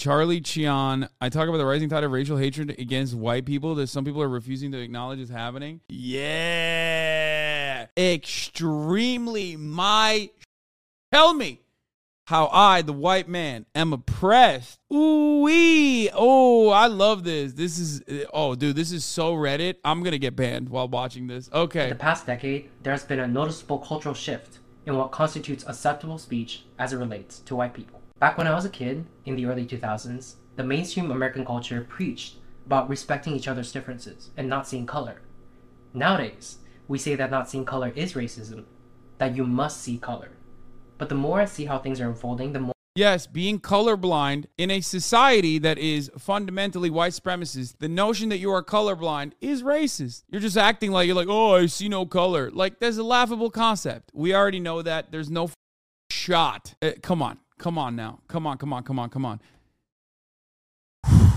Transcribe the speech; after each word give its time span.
Charlie 0.00 0.40
Cheon. 0.40 1.08
I 1.20 1.28
talk 1.28 1.46
about 1.48 1.58
the 1.58 1.66
rising 1.66 1.90
tide 1.90 2.04
of 2.04 2.10
racial 2.10 2.38
hatred 2.38 2.70
against 2.78 3.14
white 3.14 3.44
people 3.44 3.74
that 3.74 3.88
some 3.88 4.02
people 4.02 4.22
are 4.22 4.28
refusing 4.28 4.72
to 4.72 4.78
acknowledge 4.78 5.20
is 5.20 5.28
happening. 5.28 5.82
Yeah. 5.90 7.86
Extremely 7.98 9.56
my. 9.56 10.30
Tell 11.12 11.34
me 11.34 11.60
how 12.28 12.48
I, 12.50 12.80
the 12.80 12.94
white 12.94 13.28
man, 13.28 13.66
am 13.74 13.92
oppressed. 13.92 14.80
Ooh 14.90 15.30
wee. 15.42 16.10
Oh, 16.12 16.70
I 16.70 16.86
love 16.86 17.24
this. 17.24 17.52
This 17.54 17.78
is 17.78 18.02
oh 18.32 18.54
dude, 18.54 18.76
this 18.76 18.92
is 18.92 19.04
so 19.04 19.34
Reddit. 19.34 19.76
I'm 19.84 20.02
gonna 20.02 20.18
get 20.18 20.36
banned 20.36 20.68
while 20.68 20.88
watching 20.88 21.26
this. 21.26 21.50
Okay. 21.52 21.84
In 21.84 21.90
the 21.90 21.94
past 21.96 22.26
decade, 22.26 22.70
there 22.82 22.92
has 22.92 23.04
been 23.04 23.20
a 23.20 23.26
noticeable 23.26 23.78
cultural 23.78 24.14
shift 24.14 24.58
in 24.86 24.96
what 24.96 25.10
constitutes 25.10 25.64
acceptable 25.66 26.18
speech 26.18 26.64
as 26.78 26.92
it 26.92 26.96
relates 26.96 27.40
to 27.40 27.56
white 27.56 27.74
people. 27.74 27.99
Back 28.20 28.36
when 28.36 28.46
I 28.46 28.54
was 28.54 28.66
a 28.66 28.70
kid, 28.70 29.06
in 29.24 29.34
the 29.34 29.46
early 29.46 29.64
2000s, 29.64 30.34
the 30.56 30.62
mainstream 30.62 31.10
American 31.10 31.42
culture 31.42 31.86
preached 31.88 32.34
about 32.66 32.90
respecting 32.90 33.34
each 33.34 33.48
other's 33.48 33.72
differences 33.72 34.28
and 34.36 34.46
not 34.46 34.68
seeing 34.68 34.84
color. 34.84 35.22
Nowadays, 35.94 36.58
we 36.86 36.98
say 36.98 37.14
that 37.14 37.30
not 37.30 37.48
seeing 37.48 37.64
color 37.64 37.92
is 37.96 38.12
racism, 38.12 38.64
that 39.16 39.34
you 39.34 39.46
must 39.46 39.80
see 39.80 39.96
color. 39.96 40.32
But 40.98 41.08
the 41.08 41.14
more 41.14 41.40
I 41.40 41.46
see 41.46 41.64
how 41.64 41.78
things 41.78 41.98
are 41.98 42.10
unfolding, 42.10 42.52
the 42.52 42.60
more 42.60 42.74
Yes, 42.94 43.26
being 43.26 43.58
colorblind 43.58 44.46
in 44.58 44.70
a 44.70 44.82
society 44.82 45.58
that 45.58 45.78
is 45.78 46.10
fundamentally 46.18 46.90
white 46.90 47.12
supremacist, 47.12 47.78
the 47.78 47.88
notion 47.88 48.28
that 48.28 48.38
you 48.38 48.50
are 48.52 48.62
colorblind 48.62 49.32
is 49.40 49.62
racist. 49.62 50.24
You're 50.28 50.42
just 50.42 50.58
acting 50.58 50.90
like 50.90 51.06
you're 51.06 51.16
like, 51.16 51.28
oh, 51.30 51.54
I 51.54 51.66
see 51.66 51.88
no 51.88 52.04
color. 52.04 52.50
Like, 52.50 52.80
there's 52.80 52.98
a 52.98 53.04
laughable 53.04 53.48
concept. 53.48 54.10
We 54.12 54.34
already 54.34 54.60
know 54.60 54.82
that. 54.82 55.10
There's 55.10 55.30
no 55.30 55.48
shot. 56.10 56.74
Uh, 56.82 56.90
come 57.00 57.22
on. 57.22 57.38
Come 57.60 57.76
on 57.76 57.94
now. 57.94 58.20
Come 58.26 58.46
on, 58.46 58.56
come 58.56 58.72
on, 58.72 58.82
come 58.82 58.98
on, 58.98 59.10
come 59.10 59.26
on. 59.26 59.38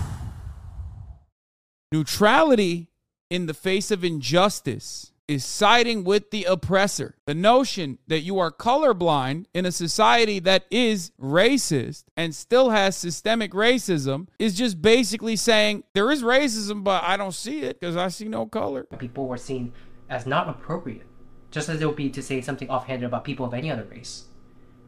Neutrality 1.92 2.88
in 3.28 3.44
the 3.44 3.52
face 3.52 3.90
of 3.90 4.02
injustice 4.02 5.12
is 5.28 5.44
siding 5.44 6.02
with 6.02 6.30
the 6.30 6.44
oppressor. 6.44 7.16
The 7.26 7.34
notion 7.34 7.98
that 8.06 8.20
you 8.20 8.38
are 8.38 8.50
colorblind 8.50 9.44
in 9.52 9.66
a 9.66 9.72
society 9.72 10.38
that 10.40 10.64
is 10.70 11.12
racist 11.20 12.04
and 12.16 12.34
still 12.34 12.70
has 12.70 12.96
systemic 12.96 13.52
racism 13.52 14.28
is 14.38 14.54
just 14.54 14.80
basically 14.80 15.36
saying 15.36 15.84
there 15.92 16.10
is 16.10 16.22
racism, 16.22 16.84
but 16.84 17.02
I 17.04 17.18
don't 17.18 17.34
see 17.34 17.60
it 17.60 17.80
because 17.80 17.96
I 17.96 18.08
see 18.08 18.28
no 18.28 18.46
color. 18.46 18.84
people 18.98 19.26
were 19.26 19.36
seen 19.36 19.74
as 20.08 20.24
not 20.24 20.48
appropriate, 20.48 21.06
just 21.50 21.68
as 21.68 21.82
it 21.82 21.86
would 21.86 21.96
be 21.96 22.08
to 22.08 22.22
say 22.22 22.40
something 22.40 22.70
offhanded 22.70 23.06
about 23.06 23.24
people 23.24 23.44
of 23.44 23.52
any 23.52 23.70
other 23.70 23.84
race. 23.84 24.24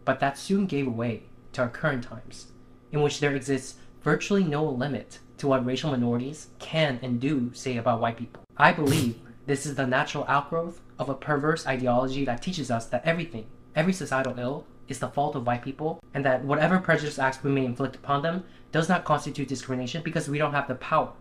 But 0.07 0.21
that 0.21 0.39
soon 0.39 0.65
gave 0.65 0.87
way 0.87 1.25
to 1.53 1.63
our 1.63 1.69
current 1.69 2.05
times, 2.05 2.53
in 2.93 3.03
which 3.03 3.21
there 3.21 3.35
exists 3.35 3.75
virtually 4.03 4.45
no 4.45 4.65
limit 4.65 5.19
to 5.39 5.49
what 5.49 5.67
racial 5.67 5.91
minorities 5.91 6.47
can 6.59 6.99
and 7.03 7.21
do 7.21 7.51
say 7.53 7.77
about 7.77 8.01
white 8.01 8.17
people. 8.17 8.43
I 8.57 8.73
believe 8.73 9.19
this 9.47 9.67
is 9.67 9.75
the 9.75 9.87
natural 9.87 10.25
outgrowth 10.29 10.81
of 10.99 11.09
a 11.09 11.15
perverse 11.15 11.67
ideology 11.67 12.25
that 12.25 12.41
teaches 12.41 12.71
us 12.71 12.87
that 12.87 13.05
everything, 13.05 13.47
every 13.75 13.93
societal 13.93 14.39
ill, 14.39 14.67
is 14.89 15.01
the 15.01 15.09
fault 15.09 15.35
of 15.35 15.47
white 15.47 15.63
people, 15.63 16.01
and 16.15 16.25
that 16.25 16.45
whatever 16.45 16.79
prejudice 16.79 17.19
acts 17.19 17.43
we 17.43 17.51
may 17.51 17.65
inflict 17.65 17.97
upon 17.97 18.23
them 18.23 18.45
does 18.71 18.89
not 18.89 19.05
constitute 19.05 19.49
discrimination 19.49 20.03
because 20.03 20.29
we 20.29 20.39
don't 20.39 20.55
have 20.55 20.69
the 20.69 20.77
power 20.77 21.13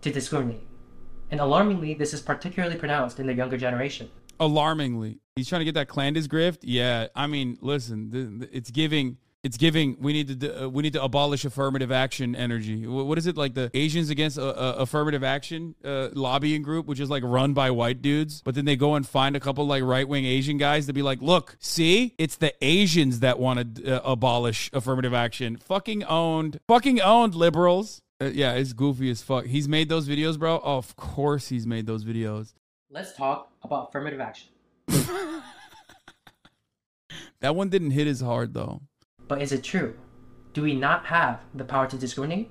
to 0.00 0.10
discriminate. 0.10 0.66
And 1.30 1.38
alarmingly, 1.38 1.94
this 1.94 2.14
is 2.14 2.22
particularly 2.22 2.76
pronounced 2.76 3.20
in 3.20 3.26
the 3.26 3.34
younger 3.34 3.58
generation. 3.58 4.10
Alarmingly. 4.40 5.20
He's 5.36 5.48
trying 5.48 5.60
to 5.60 5.64
get 5.64 5.74
that 5.74 5.88
Clandis 5.88 6.26
grift. 6.26 6.58
Yeah, 6.62 7.06
I 7.16 7.26
mean, 7.26 7.56
listen, 7.62 8.48
it's 8.52 8.70
giving 8.70 9.16
it's 9.42 9.56
giving 9.56 9.96
we 9.98 10.12
need 10.12 10.40
to 10.40 10.64
uh, 10.64 10.68
we 10.68 10.82
need 10.82 10.92
to 10.92 11.02
abolish 11.02 11.44
affirmative 11.44 11.90
action 11.90 12.36
energy. 12.36 12.86
What 12.86 13.18
is 13.18 13.26
it 13.26 13.36
like 13.36 13.54
the 13.54 13.70
asians 13.74 14.10
against 14.10 14.38
uh, 14.38 14.48
uh, 14.48 14.74
affirmative 14.78 15.24
action 15.24 15.74
uh, 15.84 16.10
lobbying 16.12 16.62
group 16.62 16.86
which 16.86 17.00
is 17.00 17.10
like 17.10 17.24
run 17.24 17.52
by 17.52 17.70
white 17.72 18.02
dudes 18.02 18.40
but 18.44 18.54
then 18.54 18.66
they 18.66 18.76
go 18.76 18.94
and 18.94 19.06
find 19.06 19.34
a 19.34 19.40
couple 19.40 19.66
like 19.66 19.82
right-wing 19.82 20.24
asian 20.24 20.58
guys 20.58 20.86
to 20.86 20.92
be 20.92 21.02
like 21.02 21.20
look 21.20 21.56
see? 21.58 22.14
It's 22.18 22.36
the 22.36 22.54
asians 22.64 23.20
that 23.20 23.40
want 23.40 23.76
to 23.76 24.06
abolish 24.08 24.70
affirmative 24.72 25.14
action. 25.14 25.56
Fucking 25.56 26.04
owned 26.04 26.60
fucking 26.68 27.00
owned 27.00 27.34
liberals. 27.34 28.00
Yeah 28.20 28.52
it's 28.52 28.72
goofy 28.72 29.10
as 29.10 29.22
fuck. 29.22 29.46
He's 29.46 29.66
made 29.66 29.88
those 29.88 30.08
videos 30.08 30.38
bro? 30.38 30.60
Oh, 30.62 30.76
of 30.76 30.94
course 30.94 31.48
he's 31.48 31.66
made 31.66 31.86
those 31.86 32.04
videos. 32.04 32.54
Let's 32.90 33.16
talk 33.16 33.50
about 33.64 33.88
affirmative 33.88 34.20
action 34.20 34.51
that 37.40 37.54
one 37.54 37.68
didn't 37.68 37.90
hit 37.92 38.06
as 38.06 38.20
hard 38.20 38.54
though 38.54 38.82
but 39.32 39.40
is 39.40 39.50
it 39.50 39.64
true? 39.64 39.94
Do 40.52 40.60
we 40.60 40.74
not 40.74 41.06
have 41.06 41.40
the 41.54 41.64
power 41.64 41.86
to 41.86 41.96
discriminate? 41.96 42.50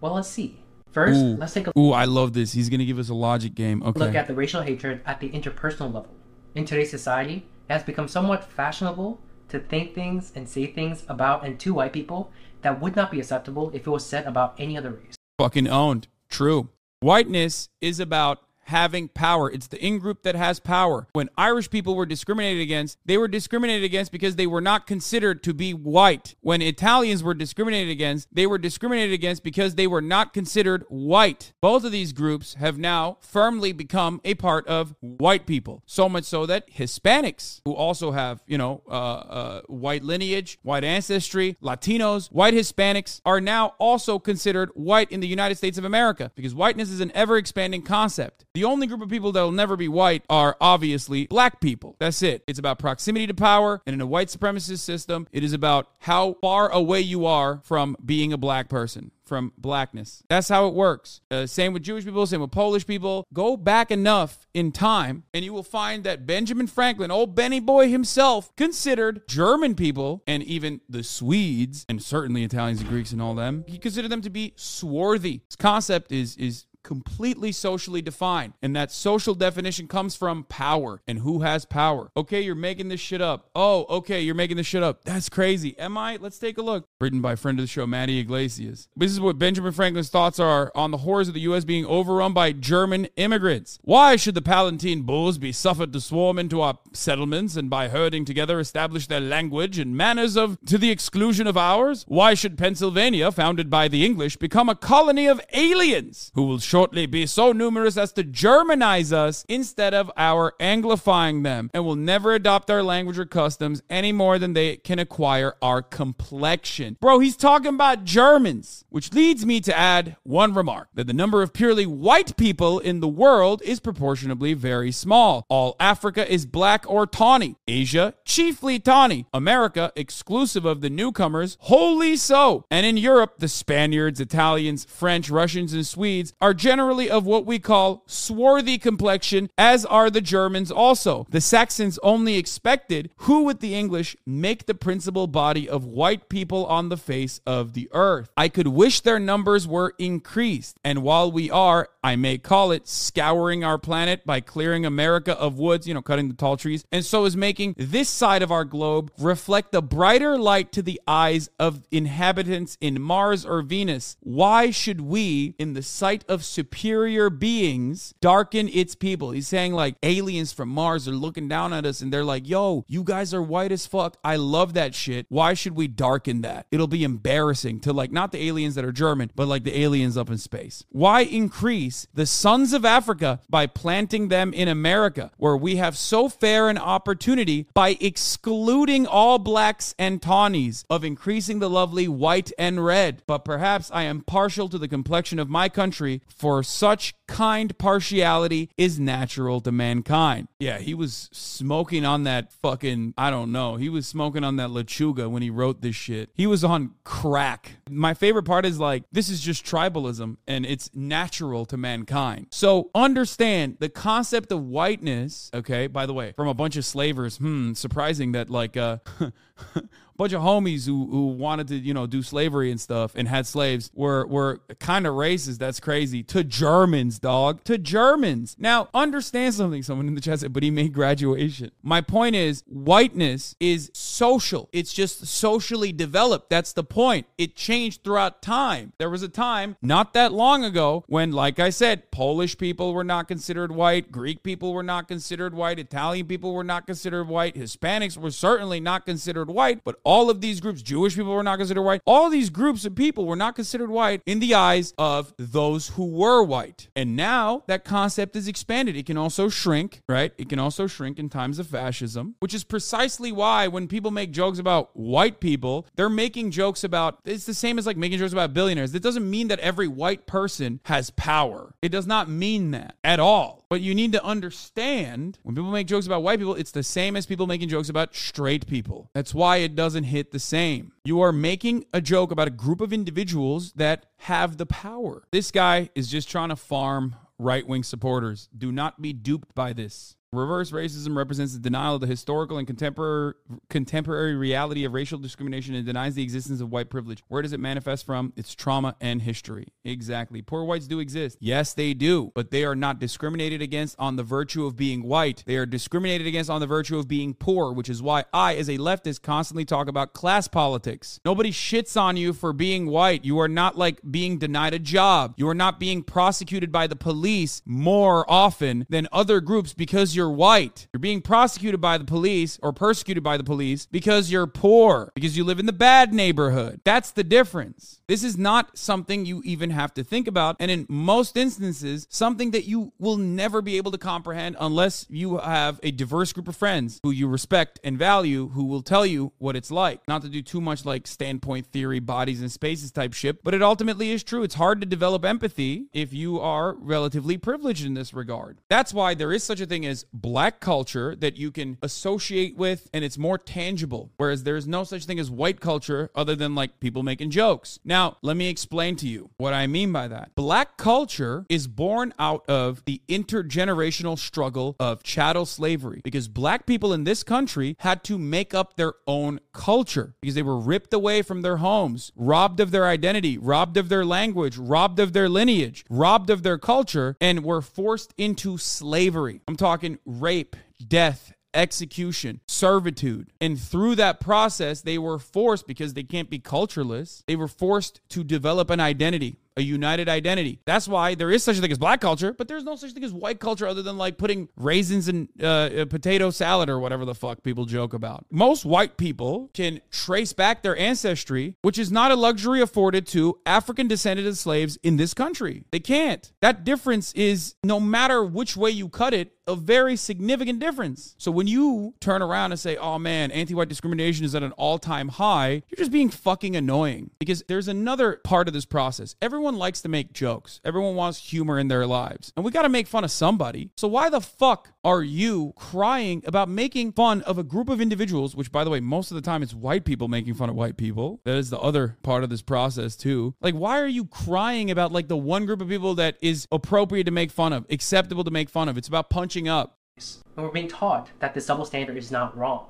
Well, 0.00 0.14
let's 0.14 0.28
see. 0.28 0.64
First, 0.90 1.20
Ooh. 1.20 1.36
let's 1.36 1.52
take 1.52 1.66
a 1.66 1.78
Ooh, 1.78 1.92
I 1.92 2.06
love 2.06 2.32
this. 2.32 2.52
He's 2.52 2.70
going 2.70 2.80
to 2.80 2.86
give 2.86 2.98
us 2.98 3.10
a 3.10 3.14
logic 3.14 3.54
game. 3.54 3.82
Okay. 3.82 4.00
look 4.00 4.14
at 4.14 4.26
the 4.26 4.34
racial 4.34 4.62
hatred 4.62 5.02
at 5.04 5.20
the 5.20 5.28
interpersonal 5.28 5.92
level. 5.92 6.08
In 6.54 6.64
today's 6.64 6.90
society, 6.90 7.46
it 7.68 7.72
has 7.74 7.82
become 7.82 8.08
somewhat 8.08 8.44
fashionable 8.44 9.20
to 9.50 9.58
think 9.58 9.94
things 9.94 10.32
and 10.34 10.48
say 10.48 10.66
things 10.66 11.04
about 11.06 11.44
and 11.44 11.60
to 11.60 11.74
white 11.74 11.92
people 11.92 12.32
that 12.62 12.80
would 12.80 12.96
not 12.96 13.10
be 13.10 13.20
acceptable 13.20 13.70
if 13.74 13.86
it 13.86 13.90
was 13.90 14.06
said 14.06 14.26
about 14.26 14.54
any 14.58 14.78
other 14.78 14.92
race. 14.92 15.16
Fucking 15.38 15.68
owned. 15.68 16.08
True. 16.30 16.70
Whiteness 17.00 17.68
is 17.82 18.00
about 18.00 18.38
having 18.70 19.08
power. 19.08 19.50
It's 19.50 19.66
the 19.66 19.84
in 19.84 19.98
group 19.98 20.22
that 20.22 20.34
has 20.34 20.58
power. 20.60 21.06
When 21.12 21.28
Irish 21.36 21.70
people 21.70 21.94
were 21.94 22.06
discriminated 22.06 22.62
against, 22.62 22.98
they 23.04 23.18
were 23.18 23.28
discriminated 23.28 23.84
against 23.84 24.12
because 24.12 24.36
they 24.36 24.46
were 24.46 24.60
not 24.60 24.86
considered 24.86 25.42
to 25.42 25.52
be 25.52 25.74
white. 25.74 26.34
When 26.40 26.62
Italians 26.62 27.22
were 27.22 27.34
discriminated 27.34 27.90
against, 27.90 28.28
they 28.32 28.46
were 28.46 28.58
discriminated 28.58 29.12
against 29.12 29.42
because 29.42 29.74
they 29.74 29.86
were 29.86 30.00
not 30.00 30.32
considered 30.32 30.84
white. 30.88 31.52
Both 31.60 31.84
of 31.84 31.92
these 31.92 32.12
groups 32.12 32.54
have 32.54 32.78
now 32.78 33.18
firmly 33.20 33.72
become 33.72 34.20
a 34.24 34.34
part 34.34 34.66
of 34.66 34.94
white 35.00 35.46
people. 35.46 35.82
So 35.86 36.08
much 36.08 36.24
so 36.24 36.46
that 36.46 36.70
Hispanics, 36.70 37.60
who 37.64 37.74
also 37.74 38.12
have, 38.12 38.42
you 38.46 38.56
know, 38.56 38.82
uh, 38.88 38.92
uh, 38.92 39.62
white 39.62 40.04
lineage, 40.04 40.58
white 40.62 40.84
ancestry, 40.84 41.56
Latinos, 41.62 42.28
white 42.28 42.54
Hispanics, 42.54 43.20
are 43.24 43.40
now 43.40 43.74
also 43.78 44.18
considered 44.18 44.70
white 44.74 45.10
in 45.10 45.20
the 45.20 45.28
United 45.28 45.56
States 45.56 45.76
of 45.76 45.84
America 45.84 46.30
because 46.34 46.54
whiteness 46.54 46.90
is 46.90 47.00
an 47.00 47.10
ever 47.14 47.36
expanding 47.36 47.82
concept. 47.82 48.44
The 48.54 48.59
only 48.64 48.86
group 48.86 49.02
of 49.02 49.08
people 49.08 49.32
that 49.32 49.42
will 49.42 49.52
never 49.52 49.76
be 49.76 49.88
white 49.88 50.24
are 50.28 50.56
obviously 50.60 51.26
black 51.26 51.60
people. 51.60 51.96
That's 51.98 52.22
it. 52.22 52.42
It's 52.46 52.58
about 52.58 52.78
proximity 52.78 53.26
to 53.26 53.34
power. 53.34 53.80
And 53.86 53.94
in 53.94 54.00
a 54.00 54.06
white 54.06 54.28
supremacist 54.28 54.80
system, 54.80 55.26
it 55.32 55.44
is 55.44 55.52
about 55.52 55.88
how 55.98 56.34
far 56.40 56.70
away 56.70 57.00
you 57.00 57.26
are 57.26 57.60
from 57.64 57.96
being 58.04 58.32
a 58.32 58.38
black 58.38 58.68
person 58.68 59.12
from 59.30 59.52
blackness. 59.56 60.24
That's 60.28 60.48
how 60.48 60.66
it 60.66 60.74
works. 60.74 61.20
Uh, 61.30 61.46
same 61.46 61.72
with 61.72 61.84
Jewish 61.84 62.04
people, 62.04 62.26
same 62.26 62.40
with 62.40 62.50
Polish 62.50 62.84
people. 62.84 63.28
Go 63.32 63.56
back 63.56 63.92
enough 63.92 64.48
in 64.54 64.72
time, 64.72 65.22
and 65.32 65.44
you 65.44 65.52
will 65.52 65.62
find 65.62 66.02
that 66.02 66.26
Benjamin 66.26 66.66
Franklin, 66.66 67.12
old 67.12 67.36
Benny 67.36 67.60
Boy 67.60 67.88
himself, 67.88 68.50
considered 68.56 69.22
German 69.28 69.76
people 69.76 70.24
and 70.26 70.42
even 70.42 70.80
the 70.88 71.04
Swedes, 71.04 71.86
and 71.88 72.02
certainly 72.02 72.42
Italians 72.42 72.80
and 72.80 72.88
Greeks 72.88 73.12
and 73.12 73.22
all 73.22 73.36
them, 73.36 73.62
he 73.68 73.78
considered 73.78 74.10
them 74.10 74.22
to 74.22 74.30
be 74.30 74.52
swarthy. 74.56 75.42
This 75.48 75.54
concept 75.54 76.10
is 76.10 76.36
is 76.36 76.64
completely 76.82 77.52
socially 77.52 78.02
defined. 78.02 78.54
And 78.62 78.74
that 78.76 78.92
social 78.92 79.34
definition 79.34 79.88
comes 79.88 80.16
from 80.16 80.44
power 80.44 81.02
and 81.06 81.18
who 81.18 81.40
has 81.40 81.64
power. 81.64 82.10
Okay, 82.16 82.40
you're 82.40 82.54
making 82.54 82.88
this 82.88 83.00
shit 83.00 83.20
up. 83.20 83.50
Oh, 83.54 83.86
okay, 83.88 84.20
you're 84.20 84.34
making 84.34 84.56
this 84.56 84.66
shit 84.66 84.82
up. 84.82 85.04
That's 85.04 85.28
crazy. 85.28 85.78
Am 85.78 85.96
I? 85.96 86.16
Let's 86.20 86.38
take 86.38 86.58
a 86.58 86.62
look. 86.62 86.88
Written 87.00 87.20
by 87.20 87.36
friend 87.36 87.58
of 87.58 87.62
the 87.62 87.68
show, 87.68 87.86
Matty 87.86 88.18
Yglesias. 88.18 88.88
This 88.96 89.12
is 89.12 89.20
what 89.20 89.38
Benjamin 89.38 89.72
Franklin's 89.72 90.10
thoughts 90.10 90.38
are 90.38 90.72
on 90.74 90.90
the 90.90 90.98
horrors 90.98 91.28
of 91.28 91.34
the 91.34 91.40
U.S. 91.40 91.64
being 91.64 91.86
overrun 91.86 92.32
by 92.32 92.52
German 92.52 93.06
immigrants. 93.16 93.78
Why 93.82 94.16
should 94.16 94.34
the 94.34 94.42
Palatine 94.42 95.02
bulls 95.02 95.38
be 95.38 95.52
suffered 95.52 95.92
to 95.92 96.00
swarm 96.00 96.38
into 96.38 96.60
our 96.60 96.78
settlements 96.92 97.56
and 97.56 97.70
by 97.70 97.88
herding 97.88 98.24
together 98.24 98.60
establish 98.60 99.06
their 99.06 99.20
language 99.20 99.78
and 99.78 99.96
manners 99.96 100.36
of 100.36 100.58
to 100.66 100.78
the 100.78 100.90
exclusion 100.90 101.46
of 101.46 101.56
ours? 101.56 102.04
Why 102.08 102.34
should 102.34 102.58
Pennsylvania, 102.58 103.32
founded 103.32 103.70
by 103.70 103.88
the 103.88 104.04
English, 104.04 104.36
become 104.36 104.68
a 104.68 104.74
colony 104.74 105.26
of 105.26 105.40
aliens 105.52 106.30
who 106.34 106.44
will 106.44 106.58
shortly 106.70 107.04
be 107.04 107.26
so 107.26 107.50
numerous 107.50 107.96
as 107.96 108.12
to 108.12 108.22
Germanize 108.22 109.12
us 109.12 109.44
instead 109.48 109.92
of 109.92 110.08
our 110.16 110.54
Anglifying 110.60 111.42
them, 111.42 111.68
and 111.74 111.84
will 111.84 111.96
never 111.96 112.32
adopt 112.32 112.70
our 112.70 112.80
language 112.80 113.18
or 113.18 113.26
customs 113.26 113.82
any 113.90 114.12
more 114.12 114.38
than 114.38 114.52
they 114.52 114.76
can 114.76 115.00
acquire 115.00 115.56
our 115.60 115.82
complexion. 115.82 116.96
Bro, 117.00 117.18
he's 117.18 117.36
talking 117.36 117.74
about 117.74 118.04
Germans, 118.04 118.84
which 118.88 119.12
leads 119.12 119.44
me 119.44 119.60
to 119.62 119.76
add 119.76 120.16
one 120.22 120.54
remark 120.54 120.86
that 120.94 121.08
the 121.08 121.12
number 121.12 121.42
of 121.42 121.52
purely 121.52 121.86
white 121.86 122.36
people 122.36 122.78
in 122.78 123.00
the 123.00 123.08
world 123.08 123.62
is 123.64 123.80
proportionably 123.80 124.54
very 124.54 124.92
small. 124.92 125.44
All 125.48 125.74
Africa 125.80 126.32
is 126.32 126.46
black 126.46 126.88
or 126.88 127.04
tawny, 127.04 127.56
Asia, 127.66 128.14
chiefly 128.24 128.78
tawny, 128.78 129.26
America, 129.34 129.90
exclusive 129.96 130.64
of 130.64 130.82
the 130.82 130.90
newcomers, 130.90 131.56
wholly 131.62 132.14
so, 132.14 132.64
and 132.70 132.86
in 132.86 132.96
Europe, 132.96 133.38
the 133.38 133.48
Spaniards, 133.48 134.20
Italians, 134.20 134.84
French, 134.84 135.30
Russians, 135.30 135.72
and 135.72 135.84
Swedes 135.84 136.32
are 136.40 136.54
generally 136.60 137.08
of 137.08 137.24
what 137.24 137.46
we 137.46 137.58
call 137.58 138.04
swarthy 138.06 138.76
complexion, 138.76 139.48
as 139.56 139.86
are 139.86 140.10
the 140.10 140.20
Germans 140.20 140.70
also. 140.70 141.26
The 141.30 141.40
Saxons 141.40 141.98
only 142.02 142.36
expected, 142.36 143.10
who 143.16 143.44
with 143.44 143.60
the 143.60 143.74
English 143.74 144.14
make 144.26 144.66
the 144.66 144.74
principal 144.74 145.26
body 145.26 145.66
of 145.66 145.86
white 145.86 146.28
people 146.28 146.66
on 146.66 146.90
the 146.90 146.98
face 146.98 147.40
of 147.46 147.72
the 147.72 147.88
earth. 147.92 148.30
I 148.36 148.48
could 148.50 148.68
wish 148.68 149.00
their 149.00 149.18
numbers 149.18 149.66
were 149.66 149.94
increased, 149.98 150.78
and 150.84 151.02
while 151.02 151.32
we 151.32 151.50
are, 151.50 151.88
I 152.04 152.16
may 152.16 152.36
call 152.36 152.72
it, 152.72 152.86
scouring 152.86 153.64
our 153.64 153.78
planet 153.78 154.26
by 154.26 154.40
clearing 154.40 154.84
America 154.84 155.38
of 155.38 155.58
woods, 155.58 155.88
you 155.88 155.94
know, 155.94 156.02
cutting 156.02 156.28
the 156.28 156.34
tall 156.34 156.58
trees, 156.58 156.84
and 156.92 157.04
so 157.04 157.24
is 157.24 157.36
making 157.36 157.74
this 157.78 158.10
side 158.10 158.42
of 158.42 158.52
our 158.52 158.66
globe 158.66 159.10
reflect 159.18 159.72
the 159.72 159.80
brighter 159.80 160.36
light 160.36 160.72
to 160.72 160.82
the 160.82 161.00
eyes 161.06 161.48
of 161.58 161.86
inhabitants 161.90 162.76
in 162.82 163.00
Mars 163.00 163.46
or 163.46 163.62
Venus. 163.62 164.18
Why 164.20 164.70
should 164.70 165.00
we, 165.00 165.54
in 165.58 165.72
the 165.72 165.82
sight 165.82 166.22
of 166.28 166.44
superior 166.50 167.30
beings, 167.30 168.14
darken 168.20 168.68
its 168.68 168.94
people? 168.94 169.30
He's 169.30 169.48
saying, 169.48 169.72
like, 169.72 169.96
aliens 170.02 170.52
from 170.52 170.68
Mars 170.68 171.08
are 171.08 171.12
looking 171.12 171.48
down 171.48 171.72
at 171.72 171.86
us 171.86 172.00
and 172.00 172.12
they're 172.12 172.24
like, 172.24 172.48
yo, 172.48 172.84
you 172.88 173.02
guys 173.02 173.32
are 173.32 173.42
white 173.42 173.72
as 173.72 173.86
fuck. 173.86 174.16
I 174.22 174.36
love 174.36 174.74
that 174.74 174.94
shit. 174.94 175.26
Why 175.28 175.54
should 175.54 175.76
we 175.76 175.88
darken 175.88 176.42
that? 176.42 176.66
It'll 176.70 176.86
be 176.86 177.04
embarrassing 177.04 177.80
to, 177.80 177.92
like, 177.92 178.12
not 178.12 178.32
the 178.32 178.42
aliens 178.46 178.74
that 178.74 178.84
are 178.84 178.92
German, 178.92 179.30
but 179.34 179.48
like 179.48 179.64
the 179.64 179.78
aliens 179.78 180.16
up 180.16 180.30
in 180.30 180.38
space. 180.38 180.84
Why 180.90 181.22
increase 181.22 182.06
the 182.12 182.26
sons 182.26 182.72
of 182.72 182.84
Africa 182.84 183.40
by 183.48 183.66
planting 183.66 184.28
them 184.28 184.52
in 184.52 184.68
America, 184.68 185.30
where 185.36 185.56
we 185.56 185.76
have 185.76 185.96
so 185.96 186.28
fair 186.28 186.68
an 186.68 186.78
opportunity 186.78 187.66
by 187.74 187.96
excluding 188.00 189.06
all 189.06 189.38
blacks 189.38 189.94
and 189.98 190.20
tawnies 190.20 190.84
of 190.90 191.04
increasing 191.04 191.58
the 191.58 191.70
lovely 191.70 192.08
white 192.08 192.52
and 192.58 192.84
red? 192.84 193.22
But 193.26 193.44
perhaps 193.44 193.90
I 193.92 194.02
am 194.02 194.22
partial 194.22 194.68
to 194.68 194.78
the 194.78 194.88
complexion 194.88 195.38
of 195.38 195.48
my 195.48 195.68
country, 195.68 196.22
for 196.40 196.62
such 196.62 197.12
kind 197.28 197.76
partiality 197.76 198.70
is 198.78 198.98
natural 198.98 199.60
to 199.60 199.70
mankind. 199.70 200.48
Yeah, 200.58 200.78
he 200.78 200.94
was 200.94 201.28
smoking 201.32 202.06
on 202.06 202.24
that 202.24 202.50
fucking, 202.50 203.12
I 203.18 203.28
don't 203.28 203.52
know, 203.52 203.76
he 203.76 203.90
was 203.90 204.06
smoking 204.06 204.42
on 204.42 204.56
that 204.56 204.70
lechuga 204.70 205.30
when 205.30 205.42
he 205.42 205.50
wrote 205.50 205.82
this 205.82 205.94
shit. 205.94 206.30
He 206.34 206.46
was 206.46 206.64
on 206.64 206.94
crack. 207.04 207.76
My 207.90 208.14
favorite 208.14 208.44
part 208.44 208.64
is 208.64 208.80
like, 208.80 209.04
this 209.12 209.28
is 209.28 209.42
just 209.42 209.66
tribalism 209.66 210.38
and 210.48 210.64
it's 210.64 210.88
natural 210.94 211.66
to 211.66 211.76
mankind. 211.76 212.46
So 212.50 212.88
understand 212.94 213.76
the 213.78 213.90
concept 213.90 214.50
of 214.50 214.64
whiteness, 214.64 215.50
okay, 215.52 215.88
by 215.88 216.06
the 216.06 216.14
way, 216.14 216.32
from 216.32 216.48
a 216.48 216.54
bunch 216.54 216.76
of 216.76 216.86
slavers, 216.86 217.36
hmm, 217.36 217.74
surprising 217.74 218.32
that 218.32 218.48
like, 218.48 218.78
uh, 218.78 218.96
bunch 220.20 220.34
of 220.34 220.42
homies 220.42 220.84
who, 220.84 221.06
who 221.10 221.28
wanted 221.28 221.66
to, 221.68 221.76
you 221.76 221.94
know, 221.94 222.06
do 222.06 222.22
slavery 222.22 222.70
and 222.70 222.78
stuff 222.78 223.12
and 223.14 223.26
had 223.26 223.46
slaves 223.46 223.90
were 223.94 224.26
were 224.26 224.60
kind 224.78 225.06
of 225.06 225.14
racist. 225.14 225.56
That's 225.56 225.80
crazy. 225.80 226.22
To 226.24 226.44
Germans, 226.44 227.18
dog. 227.18 227.64
To 227.64 227.78
Germans. 227.78 228.54
Now, 228.58 228.90
understand 228.92 229.54
something. 229.54 229.82
Someone 229.82 230.08
in 230.08 230.14
the 230.14 230.20
chat 230.20 230.40
said, 230.40 230.52
but 230.52 230.62
he 230.62 230.70
made 230.70 230.92
graduation. 230.92 231.70
My 231.82 232.02
point 232.02 232.36
is, 232.36 232.62
whiteness 232.66 233.56
is 233.60 233.90
social. 233.94 234.68
It's 234.74 234.92
just 234.92 235.26
socially 235.26 235.90
developed. 235.90 236.50
That's 236.50 236.74
the 236.74 236.84
point. 236.84 237.26
It 237.38 237.56
changed 237.56 238.04
throughout 238.04 238.42
time. 238.42 238.92
There 238.98 239.08
was 239.08 239.22
a 239.22 239.28
time 239.28 239.76
not 239.80 240.12
that 240.12 240.32
long 240.32 240.64
ago 240.64 241.02
when, 241.06 241.32
like 241.32 241.58
I 241.58 241.70
said, 241.70 242.10
Polish 242.10 242.58
people 242.58 242.92
were 242.92 243.04
not 243.04 243.26
considered 243.26 243.72
white, 243.72 244.12
Greek 244.12 244.42
people 244.42 244.74
were 244.74 244.82
not 244.82 245.08
considered 245.08 245.54
white, 245.54 245.78
Italian 245.78 246.26
people 246.26 246.52
were 246.52 246.64
not 246.64 246.86
considered 246.86 247.26
white, 247.28 247.54
Hispanics 247.54 248.18
were 248.18 248.30
certainly 248.30 248.80
not 248.80 249.06
considered 249.06 249.48
white, 249.48 249.82
but 249.82 249.96
all 250.10 250.28
of 250.28 250.40
these 250.40 250.58
groups, 250.58 250.82
Jewish 250.82 251.14
people 251.14 251.32
were 251.32 251.44
not 251.44 251.58
considered 251.58 251.84
white. 251.84 252.00
All 252.04 252.30
these 252.30 252.50
groups 252.50 252.84
of 252.84 252.96
people 252.96 253.26
were 253.26 253.36
not 253.36 253.54
considered 253.54 253.90
white 253.90 254.22
in 254.26 254.40
the 254.40 254.54
eyes 254.54 254.92
of 254.98 255.32
those 255.38 255.90
who 255.90 256.04
were 256.04 256.42
white. 256.42 256.88
And 256.96 257.14
now 257.14 257.62
that 257.68 257.84
concept 257.84 258.34
is 258.34 258.48
expanded. 258.48 258.96
It 258.96 259.06
can 259.06 259.16
also 259.16 259.48
shrink, 259.48 260.02
right? 260.08 260.32
It 260.36 260.48
can 260.48 260.58
also 260.58 260.88
shrink 260.88 261.20
in 261.20 261.28
times 261.28 261.60
of 261.60 261.68
fascism, 261.68 262.34
which 262.40 262.54
is 262.54 262.64
precisely 262.64 263.30
why 263.30 263.68
when 263.68 263.86
people 263.86 264.10
make 264.10 264.32
jokes 264.32 264.58
about 264.58 264.90
white 264.96 265.38
people, 265.38 265.86
they're 265.94 266.08
making 266.08 266.50
jokes 266.50 266.82
about 266.82 267.20
it's 267.24 267.44
the 267.44 267.54
same 267.54 267.78
as 267.78 267.86
like 267.86 267.96
making 267.96 268.18
jokes 268.18 268.32
about 268.32 268.52
billionaires. 268.52 268.92
It 268.92 269.04
doesn't 269.04 269.30
mean 269.30 269.46
that 269.46 269.60
every 269.60 269.86
white 269.86 270.26
person 270.26 270.80
has 270.86 271.10
power. 271.10 271.76
It 271.82 271.90
does 271.90 272.08
not 272.08 272.28
mean 272.28 272.72
that 272.72 272.96
at 273.04 273.20
all. 273.20 273.60
But 273.70 273.80
you 273.80 273.94
need 273.94 274.10
to 274.12 274.24
understand 274.24 275.38
when 275.44 275.54
people 275.54 275.70
make 275.70 275.86
jokes 275.86 276.06
about 276.06 276.24
white 276.24 276.40
people, 276.40 276.56
it's 276.56 276.72
the 276.72 276.82
same 276.82 277.14
as 277.14 277.24
people 277.24 277.46
making 277.46 277.68
jokes 277.68 277.88
about 277.88 278.16
straight 278.16 278.66
people. 278.66 279.08
That's 279.14 279.32
why 279.32 279.58
it 279.58 279.76
doesn't 279.76 279.99
hit 280.04 280.30
the 280.30 280.38
same. 280.38 280.92
You 281.04 281.20
are 281.20 281.32
making 281.32 281.84
a 281.92 282.00
joke 282.00 282.30
about 282.30 282.48
a 282.48 282.52
group 282.52 282.80
of 282.80 282.92
individuals 282.92 283.72
that 283.72 284.06
have 284.18 284.56
the 284.56 284.66
power. 284.66 285.24
This 285.32 285.50
guy 285.50 285.90
is 285.94 286.08
just 286.08 286.28
trying 286.28 286.50
to 286.50 286.56
farm 286.56 287.16
right 287.38 287.66
wing 287.66 287.82
supporters. 287.82 288.48
Do 288.56 288.70
not 288.70 289.00
be 289.00 289.12
duped 289.12 289.54
by 289.54 289.72
this. 289.72 290.16
Reverse 290.32 290.70
racism 290.70 291.16
represents 291.16 291.54
the 291.54 291.58
denial 291.58 291.96
of 291.96 292.02
the 292.02 292.06
historical 292.06 292.56
and 292.56 292.64
contemporary 292.64 293.34
contemporary 293.68 294.36
reality 294.36 294.84
of 294.84 294.94
racial 294.94 295.18
discrimination 295.18 295.74
and 295.74 295.84
denies 295.84 296.14
the 296.14 296.22
existence 296.22 296.60
of 296.60 296.70
white 296.70 296.88
privilege. 296.88 297.24
Where 297.26 297.42
does 297.42 297.52
it 297.52 297.58
manifest 297.58 298.06
from? 298.06 298.32
It's 298.36 298.54
trauma 298.54 298.94
and 299.00 299.22
history. 299.22 299.66
Exactly. 299.84 300.40
Poor 300.40 300.62
whites 300.62 300.86
do 300.86 301.00
exist. 301.00 301.36
Yes, 301.40 301.74
they 301.74 301.94
do, 301.94 302.30
but 302.32 302.52
they 302.52 302.64
are 302.64 302.76
not 302.76 303.00
discriminated 303.00 303.60
against 303.60 303.96
on 303.98 304.14
the 304.14 304.22
virtue 304.22 304.66
of 304.66 304.76
being 304.76 305.02
white. 305.02 305.42
They 305.48 305.56
are 305.56 305.66
discriminated 305.66 306.28
against 306.28 306.48
on 306.48 306.60
the 306.60 306.66
virtue 306.68 306.96
of 306.96 307.08
being 307.08 307.34
poor, 307.34 307.72
which 307.72 307.88
is 307.88 308.00
why 308.00 308.22
I, 308.32 308.54
as 308.54 308.68
a 308.68 308.78
leftist, 308.78 309.22
constantly 309.22 309.64
talk 309.64 309.88
about 309.88 310.12
class 310.12 310.46
politics. 310.46 311.18
Nobody 311.24 311.50
shits 311.50 312.00
on 312.00 312.16
you 312.16 312.34
for 312.34 312.52
being 312.52 312.86
white. 312.86 313.24
You 313.24 313.40
are 313.40 313.48
not 313.48 313.76
like 313.76 313.98
being 314.08 314.38
denied 314.38 314.74
a 314.74 314.78
job. 314.78 315.34
You 315.36 315.48
are 315.48 315.54
not 315.56 315.80
being 315.80 316.04
prosecuted 316.04 316.70
by 316.70 316.86
the 316.86 316.94
police 316.94 317.62
more 317.66 318.24
often 318.30 318.86
than 318.88 319.08
other 319.10 319.40
groups 319.40 319.74
because 319.74 320.14
you're 320.14 320.19
white. 320.28 320.88
You're 320.92 320.98
being 320.98 321.22
prosecuted 321.22 321.80
by 321.80 321.96
the 321.96 322.04
police 322.04 322.58
or 322.62 322.72
persecuted 322.72 323.22
by 323.22 323.36
the 323.36 323.44
police 323.44 323.86
because 323.86 324.32
you're 324.32 324.48
poor, 324.48 325.12
because 325.14 325.36
you 325.36 325.44
live 325.44 325.60
in 325.60 325.66
the 325.66 325.72
bad 325.72 326.12
neighborhood. 326.12 326.80
That's 326.84 327.12
the 327.12 327.22
difference. 327.22 328.00
This 328.08 328.24
is 328.24 328.36
not 328.36 328.76
something 328.76 329.24
you 329.24 329.40
even 329.44 329.70
have 329.70 329.94
to 329.94 330.02
think 330.02 330.26
about. 330.26 330.56
And 330.58 330.70
in 330.70 330.84
most 330.88 331.36
instances, 331.36 332.08
something 332.10 332.50
that 332.50 332.64
you 332.64 332.92
will 332.98 333.16
never 333.16 333.62
be 333.62 333.76
able 333.76 333.92
to 333.92 333.98
comprehend 333.98 334.56
unless 334.58 335.06
you 335.08 335.38
have 335.38 335.78
a 335.84 335.92
diverse 335.92 336.32
group 336.32 336.48
of 336.48 336.56
friends 336.56 336.98
who 337.04 337.12
you 337.12 337.28
respect 337.28 337.78
and 337.84 337.96
value, 337.96 338.48
who 338.48 338.64
will 338.64 338.82
tell 338.82 339.06
you 339.06 339.32
what 339.38 339.54
it's 339.54 339.70
like. 339.70 340.00
Not 340.08 340.22
to 340.22 340.28
do 340.28 340.42
too 340.42 340.60
much 340.60 340.84
like 340.84 341.06
standpoint 341.06 341.66
theory, 341.66 342.00
bodies 342.00 342.40
and 342.40 342.50
spaces 342.50 342.90
type 342.90 343.12
shit, 343.12 343.44
but 343.44 343.54
it 343.54 343.62
ultimately 343.62 344.10
is 344.10 344.24
true. 344.24 344.42
It's 344.42 344.56
hard 344.56 344.80
to 344.80 344.86
develop 344.86 345.24
empathy 345.24 345.86
if 345.92 346.12
you 346.12 346.40
are 346.40 346.74
relatively 346.74 347.38
privileged 347.38 347.86
in 347.86 347.94
this 347.94 348.12
regard. 348.12 348.58
That's 348.68 348.92
why 348.92 349.14
there 349.14 349.32
is 349.32 349.44
such 349.44 349.60
a 349.60 349.66
thing 349.66 349.86
as 349.86 350.04
black 350.12 350.60
culture 350.60 351.14
that 351.16 351.36
you 351.36 351.50
can 351.50 351.78
associate 351.82 352.56
with 352.56 352.88
and 352.92 353.04
it's 353.04 353.18
more 353.18 353.38
tangible. 353.38 354.10
Whereas 354.16 354.44
there's 354.44 354.66
no 354.66 354.84
such 354.84 355.04
thing 355.04 355.18
as 355.18 355.30
white 355.30 355.60
culture 355.60 356.10
other 356.14 356.34
than 356.34 356.54
like 356.54 356.80
people 356.80 357.02
making 357.02 357.30
jokes. 357.30 357.78
Now, 357.84 358.16
let 358.22 358.36
me 358.36 358.48
explain 358.48 358.96
to 358.96 359.08
you 359.08 359.30
what 359.36 359.54
I 359.54 359.66
mean 359.66 359.92
by 359.92 360.08
that. 360.08 360.34
Black 360.34 360.76
culture 360.76 361.46
is 361.48 361.66
born 361.66 362.12
out 362.18 362.44
of 362.48 362.84
the 362.84 363.00
intergenerational 363.08 364.18
struggle 364.18 364.76
of 364.78 365.02
chattel 365.02 365.46
slavery 365.46 366.00
because 366.04 366.28
black 366.28 366.66
people 366.66 366.92
in 366.92 367.04
this 367.04 367.22
country 367.22 367.76
had 367.80 368.04
to 368.04 368.18
make 368.18 368.54
up 368.54 368.76
their 368.76 368.94
own 369.06 369.40
culture 369.52 370.14
because 370.20 370.34
they 370.34 370.42
were 370.42 370.58
ripped 370.58 370.92
away 370.92 371.22
from 371.22 371.42
their 371.42 371.58
homes, 371.58 372.12
robbed 372.16 372.60
of 372.60 372.70
their 372.70 372.86
identity, 372.86 373.38
robbed 373.38 373.76
of 373.76 373.88
their 373.88 374.04
language, 374.04 374.56
robbed 374.56 374.98
of 374.98 375.12
their 375.12 375.28
lineage, 375.28 375.84
robbed 375.88 376.30
of 376.30 376.42
their 376.42 376.58
culture, 376.58 377.16
and 377.20 377.44
were 377.44 377.62
forced 377.62 378.14
into 378.16 378.58
slavery. 378.58 379.40
I'm 379.48 379.56
talking 379.56 379.98
rape, 380.04 380.56
death, 380.86 381.32
execution, 381.52 382.40
servitude. 382.46 383.32
And 383.40 383.58
through 383.58 383.96
that 383.96 384.20
process, 384.20 384.82
they 384.82 384.98
were 384.98 385.18
forced, 385.18 385.66
because 385.66 385.94
they 385.94 386.04
can't 386.04 386.30
be 386.30 386.38
cultureless, 386.38 387.24
they 387.26 387.36
were 387.36 387.48
forced 387.48 388.00
to 388.10 388.22
develop 388.22 388.70
an 388.70 388.80
identity. 388.80 389.36
A 389.56 389.62
united 389.62 390.08
identity. 390.08 390.60
That's 390.64 390.86
why 390.86 391.16
there 391.16 391.30
is 391.30 391.42
such 391.42 391.58
a 391.58 391.60
thing 391.60 391.72
as 391.72 391.76
black 391.76 392.00
culture, 392.00 392.32
but 392.32 392.46
there's 392.46 392.62
no 392.62 392.76
such 392.76 392.92
thing 392.92 393.02
as 393.02 393.12
white 393.12 393.40
culture 393.40 393.66
other 393.66 393.82
than 393.82 393.98
like 393.98 394.16
putting 394.16 394.48
raisins 394.56 395.08
in 395.08 395.28
uh, 395.42 395.84
potato 395.90 396.30
salad 396.30 396.70
or 396.70 396.78
whatever 396.78 397.04
the 397.04 397.16
fuck 397.16 397.42
people 397.42 397.66
joke 397.66 397.92
about. 397.92 398.24
Most 398.30 398.64
white 398.64 398.96
people 398.96 399.50
can 399.52 399.80
trace 399.90 400.32
back 400.32 400.62
their 400.62 400.78
ancestry, 400.78 401.56
which 401.62 401.78
is 401.78 401.90
not 401.90 402.12
a 402.12 402.14
luxury 402.14 402.62
afforded 402.62 403.08
to 403.08 403.38
African 403.44 403.88
descended 403.88 404.34
slaves 404.38 404.78
in 404.84 404.96
this 404.96 405.14
country. 405.14 405.64
They 405.72 405.80
can't. 405.80 406.32
That 406.40 406.64
difference 406.64 407.12
is 407.14 407.56
no 407.64 407.80
matter 407.80 408.24
which 408.24 408.56
way 408.56 408.70
you 408.70 408.88
cut 408.88 409.12
it, 409.12 409.32
a 409.50 409.56
very 409.56 409.96
significant 409.96 410.60
difference. 410.60 411.14
So 411.18 411.30
when 411.30 411.46
you 411.46 411.94
turn 412.00 412.22
around 412.22 412.52
and 412.52 412.60
say, 412.60 412.76
oh 412.76 412.98
man, 412.98 413.30
anti 413.30 413.54
white 413.54 413.68
discrimination 413.68 414.24
is 414.24 414.34
at 414.34 414.42
an 414.42 414.52
all 414.52 414.78
time 414.78 415.08
high, 415.08 415.62
you're 415.68 415.76
just 415.76 415.90
being 415.90 416.08
fucking 416.08 416.56
annoying 416.56 417.10
because 417.18 417.42
there's 417.48 417.68
another 417.68 418.20
part 418.24 418.48
of 418.48 418.54
this 418.54 418.64
process. 418.64 419.16
Everyone 419.20 419.56
likes 419.56 419.82
to 419.82 419.88
make 419.88 420.12
jokes, 420.12 420.60
everyone 420.64 420.94
wants 420.94 421.18
humor 421.18 421.58
in 421.58 421.68
their 421.68 421.86
lives, 421.86 422.32
and 422.36 422.44
we 422.44 422.50
got 422.50 422.62
to 422.62 422.68
make 422.68 422.86
fun 422.86 423.04
of 423.04 423.10
somebody. 423.10 423.70
So 423.76 423.88
why 423.88 424.08
the 424.08 424.20
fuck 424.20 424.72
are 424.84 425.02
you 425.02 425.52
crying 425.56 426.22
about 426.26 426.48
making 426.48 426.92
fun 426.92 427.22
of 427.22 427.38
a 427.38 427.42
group 427.42 427.68
of 427.68 427.80
individuals, 427.80 428.34
which 428.34 428.50
by 428.50 428.64
the 428.64 428.70
way, 428.70 428.80
most 428.80 429.10
of 429.10 429.14
the 429.14 429.20
time 429.20 429.42
it's 429.42 429.54
white 429.54 429.84
people 429.84 430.08
making 430.08 430.34
fun 430.34 430.48
of 430.48 430.56
white 430.56 430.76
people? 430.76 431.20
That 431.24 431.36
is 431.36 431.50
the 431.50 431.58
other 431.58 431.98
part 432.02 432.24
of 432.24 432.30
this 432.30 432.42
process 432.42 432.96
too. 432.96 433.34
Like, 433.40 433.54
why 433.54 433.80
are 433.80 433.88
you 433.88 434.06
crying 434.06 434.70
about 434.70 434.92
like 434.92 435.08
the 435.08 435.16
one 435.16 435.44
group 435.44 435.60
of 435.60 435.68
people 435.68 435.94
that 435.96 436.16
is 436.22 436.46
appropriate 436.50 437.04
to 437.04 437.10
make 437.10 437.30
fun 437.30 437.52
of, 437.52 437.66
acceptable 437.68 438.24
to 438.24 438.30
make 438.30 438.48
fun 438.48 438.68
of? 438.68 438.78
It's 438.78 438.88
about 438.88 439.10
punching 439.10 439.39
up. 439.48 439.76
And 439.96 440.44
we're 440.44 440.52
being 440.52 440.68
taught 440.68 441.10
that 441.18 441.34
this 441.34 441.46
double 441.46 441.64
standard 441.64 441.96
is 441.96 442.10
not 442.10 442.36
wrong, 442.36 442.66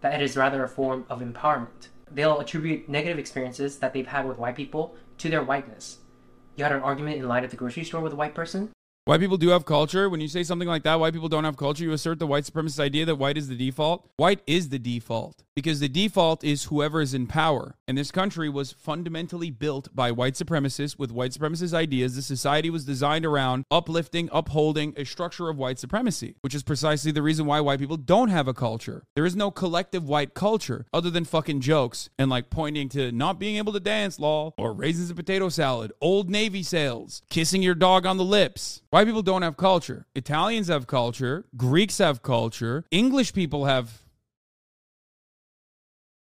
that 0.00 0.14
it 0.14 0.22
is 0.22 0.36
rather 0.36 0.62
a 0.62 0.68
form 0.68 1.06
of 1.08 1.20
empowerment. 1.20 1.88
They'll 2.10 2.40
attribute 2.40 2.88
negative 2.88 3.18
experiences 3.18 3.78
that 3.78 3.92
they've 3.92 4.06
had 4.06 4.26
with 4.26 4.38
white 4.38 4.56
people 4.56 4.96
to 5.18 5.28
their 5.28 5.42
whiteness. 5.42 5.98
You 6.56 6.64
had 6.64 6.72
an 6.72 6.82
argument 6.82 7.16
in 7.16 7.28
line 7.28 7.44
at 7.44 7.50
the 7.50 7.56
grocery 7.56 7.84
store 7.84 8.00
with 8.00 8.12
a 8.12 8.16
white 8.16 8.34
person? 8.34 8.70
White 9.08 9.20
people 9.20 9.38
do 9.38 9.48
have 9.48 9.64
culture. 9.64 10.10
When 10.10 10.20
you 10.20 10.28
say 10.28 10.42
something 10.42 10.68
like 10.68 10.82
that, 10.82 11.00
white 11.00 11.14
people 11.14 11.30
don't 11.30 11.44
have 11.44 11.56
culture, 11.56 11.82
you 11.82 11.92
assert 11.92 12.18
the 12.18 12.26
white 12.26 12.44
supremacist 12.44 12.78
idea 12.78 13.06
that 13.06 13.14
white 13.14 13.38
is 13.38 13.48
the 13.48 13.56
default. 13.56 14.06
White 14.18 14.42
is 14.46 14.68
the 14.68 14.78
default 14.78 15.44
because 15.58 15.80
the 15.80 15.88
default 15.88 16.44
is 16.44 16.66
whoever 16.66 17.00
is 17.00 17.14
in 17.14 17.26
power. 17.26 17.74
And 17.88 17.98
this 17.98 18.12
country 18.12 18.48
was 18.48 18.70
fundamentally 18.70 19.50
built 19.50 19.88
by 19.92 20.12
white 20.12 20.34
supremacists 20.34 20.96
with 20.96 21.10
white 21.10 21.32
supremacist 21.32 21.74
ideas. 21.74 22.14
The 22.14 22.22
society 22.22 22.70
was 22.70 22.84
designed 22.84 23.26
around 23.26 23.64
uplifting, 23.68 24.28
upholding 24.30 24.94
a 24.96 25.02
structure 25.04 25.48
of 25.48 25.58
white 25.58 25.80
supremacy, 25.80 26.36
which 26.42 26.54
is 26.54 26.62
precisely 26.62 27.10
the 27.10 27.22
reason 27.22 27.44
why 27.44 27.60
white 27.60 27.80
people 27.80 27.96
don't 27.96 28.28
have 28.28 28.46
a 28.46 28.54
culture. 28.54 29.02
There 29.16 29.26
is 29.26 29.34
no 29.34 29.50
collective 29.50 30.08
white 30.08 30.32
culture 30.32 30.86
other 30.92 31.10
than 31.10 31.24
fucking 31.24 31.60
jokes 31.60 32.08
and 32.20 32.30
like 32.30 32.50
pointing 32.50 32.88
to 32.90 33.10
not 33.10 33.40
being 33.40 33.56
able 33.56 33.72
to 33.72 33.80
dance, 33.80 34.20
law, 34.20 34.52
or 34.56 34.72
raisins 34.72 35.10
and 35.10 35.16
potato 35.16 35.48
salad, 35.48 35.90
old 36.00 36.30
Navy 36.30 36.62
sales, 36.62 37.22
kissing 37.30 37.62
your 37.62 37.74
dog 37.74 38.06
on 38.06 38.16
the 38.16 38.24
lips. 38.24 38.82
People 39.04 39.22
don't 39.22 39.42
have 39.42 39.56
culture. 39.56 40.06
Italians 40.14 40.68
have 40.68 40.86
culture. 40.86 41.44
Greeks 41.56 41.98
have 41.98 42.22
culture. 42.22 42.84
English 42.90 43.32
people 43.34 43.64
have. 43.66 44.02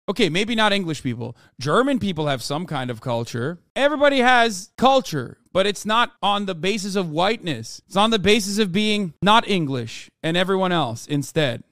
Okay, 0.08 0.30
maybe 0.30 0.54
not 0.54 0.72
English 0.72 1.02
people. 1.02 1.36
German 1.60 1.98
people 1.98 2.28
have 2.28 2.42
some 2.42 2.64
kind 2.64 2.90
of 2.90 3.00
culture. 3.00 3.58
Everybody 3.76 4.20
has 4.20 4.70
culture, 4.78 5.36
but 5.52 5.66
it's 5.66 5.84
not 5.84 6.12
on 6.22 6.46
the 6.46 6.54
basis 6.54 6.96
of 6.96 7.10
whiteness. 7.10 7.82
It's 7.86 7.96
on 7.96 8.10
the 8.10 8.18
basis 8.18 8.58
of 8.58 8.72
being 8.72 9.12
not 9.20 9.46
English 9.46 10.10
and 10.22 10.36
everyone 10.36 10.72
else 10.72 11.06
instead. 11.06 11.62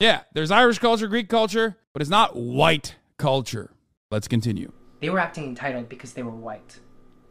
Yeah, 0.00 0.22
there's 0.32 0.50
Irish 0.50 0.78
culture, 0.78 1.06
Greek 1.08 1.28
culture, 1.28 1.76
but 1.92 2.00
it's 2.00 2.10
not 2.10 2.34
white 2.34 2.96
culture. 3.18 3.74
Let's 4.10 4.28
continue. 4.28 4.72
They 5.02 5.10
were 5.10 5.18
acting 5.18 5.44
entitled 5.44 5.90
because 5.90 6.14
they 6.14 6.22
were 6.22 6.30
white. 6.30 6.80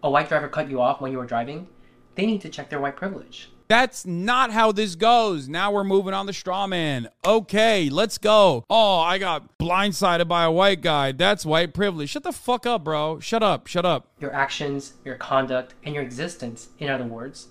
A 0.04 0.10
white 0.12 0.30
driver 0.30 0.48
cut 0.48 0.70
you 0.70 0.80
off 0.80 1.02
when 1.02 1.12
you 1.12 1.18
were 1.18 1.26
driving. 1.26 1.68
They 2.14 2.28
need 2.28 2.42
to 2.42 2.50
check 2.50 2.70
their 2.70 2.80
white 2.80 2.96
privilege. 2.96 3.50
That's 3.70 4.06
not 4.06 4.52
how 4.52 4.72
this 4.72 4.94
goes. 4.94 5.50
Now 5.50 5.72
we're 5.72 5.84
moving 5.84 6.14
on 6.14 6.28
the 6.28 6.34
straw 6.34 6.68
man. 6.68 7.10
Okay, 7.26 7.90
let's 7.90 8.20
go. 8.20 8.64
Oh, 8.70 9.00
I 9.00 9.18
got 9.18 9.58
blindsided 9.58 10.28
by 10.28 10.44
a 10.44 10.52
white 10.52 10.82
guy. 10.82 11.12
That's 11.12 11.48
white 11.48 11.74
privilege. 11.74 12.12
Shut 12.12 12.22
the 12.22 12.32
fuck 12.32 12.68
up, 12.68 12.84
bro. 12.84 13.20
Shut 13.20 13.42
up. 13.42 13.66
Shut 13.66 13.86
up. 13.86 14.12
Your 14.20 14.34
actions, 14.34 14.94
your 15.04 15.16
conduct, 15.16 15.74
and 15.84 15.96
your 15.96 16.04
existence, 16.04 16.70
in 16.78 16.88
other 16.88 17.06
words, 17.06 17.48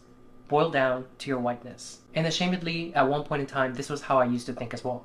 boil 0.46 0.70
down 0.70 1.06
to 1.18 1.28
your 1.28 1.38
whiteness. 1.38 1.98
And 2.14 2.26
ashamedly, 2.26 2.96
at 2.96 3.08
one 3.08 3.22
point 3.22 3.40
in 3.40 3.46
time, 3.46 3.74
this 3.74 3.90
was 3.90 4.02
how 4.02 4.18
I 4.18 4.24
used 4.24 4.46
to 4.46 4.52
think 4.52 4.74
as 4.74 4.82
well. 4.82 5.04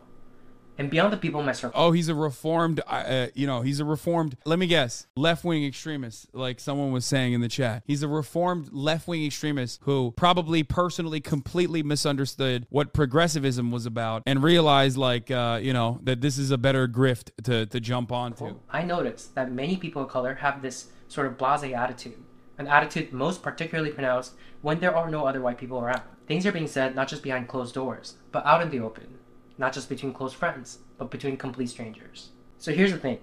And 0.77 0.89
beyond 0.89 1.13
the 1.13 1.17
people 1.17 1.39
in 1.39 1.45
my 1.45 1.51
circle. 1.51 1.79
Oh, 1.79 1.91
he's 1.91 2.09
a 2.09 2.15
reformed, 2.15 2.81
uh, 2.87 3.27
you 3.35 3.45
know, 3.45 3.61
he's 3.61 3.79
a 3.79 3.85
reformed, 3.85 4.37
let 4.45 4.57
me 4.57 4.65
guess, 4.65 5.05
left 5.15 5.43
wing 5.43 5.63
extremist, 5.65 6.33
like 6.33 6.59
someone 6.59 6.91
was 6.91 7.05
saying 7.05 7.33
in 7.33 7.41
the 7.41 7.47
chat. 7.47 7.83
He's 7.85 8.01
a 8.01 8.07
reformed 8.07 8.69
left 8.71 9.07
wing 9.07 9.23
extremist 9.25 9.81
who 9.83 10.13
probably 10.15 10.63
personally 10.63 11.21
completely 11.21 11.83
misunderstood 11.83 12.65
what 12.69 12.93
progressivism 12.93 13.71
was 13.71 13.85
about 13.85 14.23
and 14.25 14.41
realized, 14.41 14.97
like, 14.97 15.29
uh, 15.29 15.59
you 15.61 15.73
know, 15.73 15.99
that 16.03 16.21
this 16.21 16.37
is 16.37 16.49
a 16.49 16.57
better 16.57 16.87
grift 16.87 17.29
to, 17.43 17.65
to 17.67 17.79
jump 17.79 18.11
onto. 18.11 18.55
I 18.69 18.83
noticed 18.83 19.35
that 19.35 19.51
many 19.51 19.77
people 19.77 20.01
of 20.01 20.09
color 20.09 20.35
have 20.35 20.61
this 20.61 20.87
sort 21.07 21.27
of 21.27 21.37
blase 21.37 21.63
attitude, 21.63 22.17
an 22.57 22.67
attitude 22.67 23.13
most 23.13 23.43
particularly 23.43 23.91
pronounced 23.91 24.33
when 24.61 24.79
there 24.79 24.95
are 24.95 25.09
no 25.09 25.27
other 25.27 25.41
white 25.41 25.59
people 25.59 25.79
around. 25.79 26.01
Things 26.25 26.45
are 26.47 26.51
being 26.51 26.67
said 26.67 26.95
not 26.95 27.07
just 27.09 27.21
behind 27.21 27.47
closed 27.47 27.75
doors, 27.75 28.15
but 28.31 28.45
out 28.45 28.61
in 28.61 28.69
the 28.69 28.79
open 28.79 29.19
not 29.63 29.71
just 29.71 29.87
between 29.87 30.11
close 30.11 30.33
friends, 30.33 30.79
but 30.97 31.09
between 31.09 31.37
complete 31.37 31.69
strangers. 31.69 32.31
So 32.57 32.73
here's 32.73 32.91
the 32.91 32.97
thing 32.97 33.19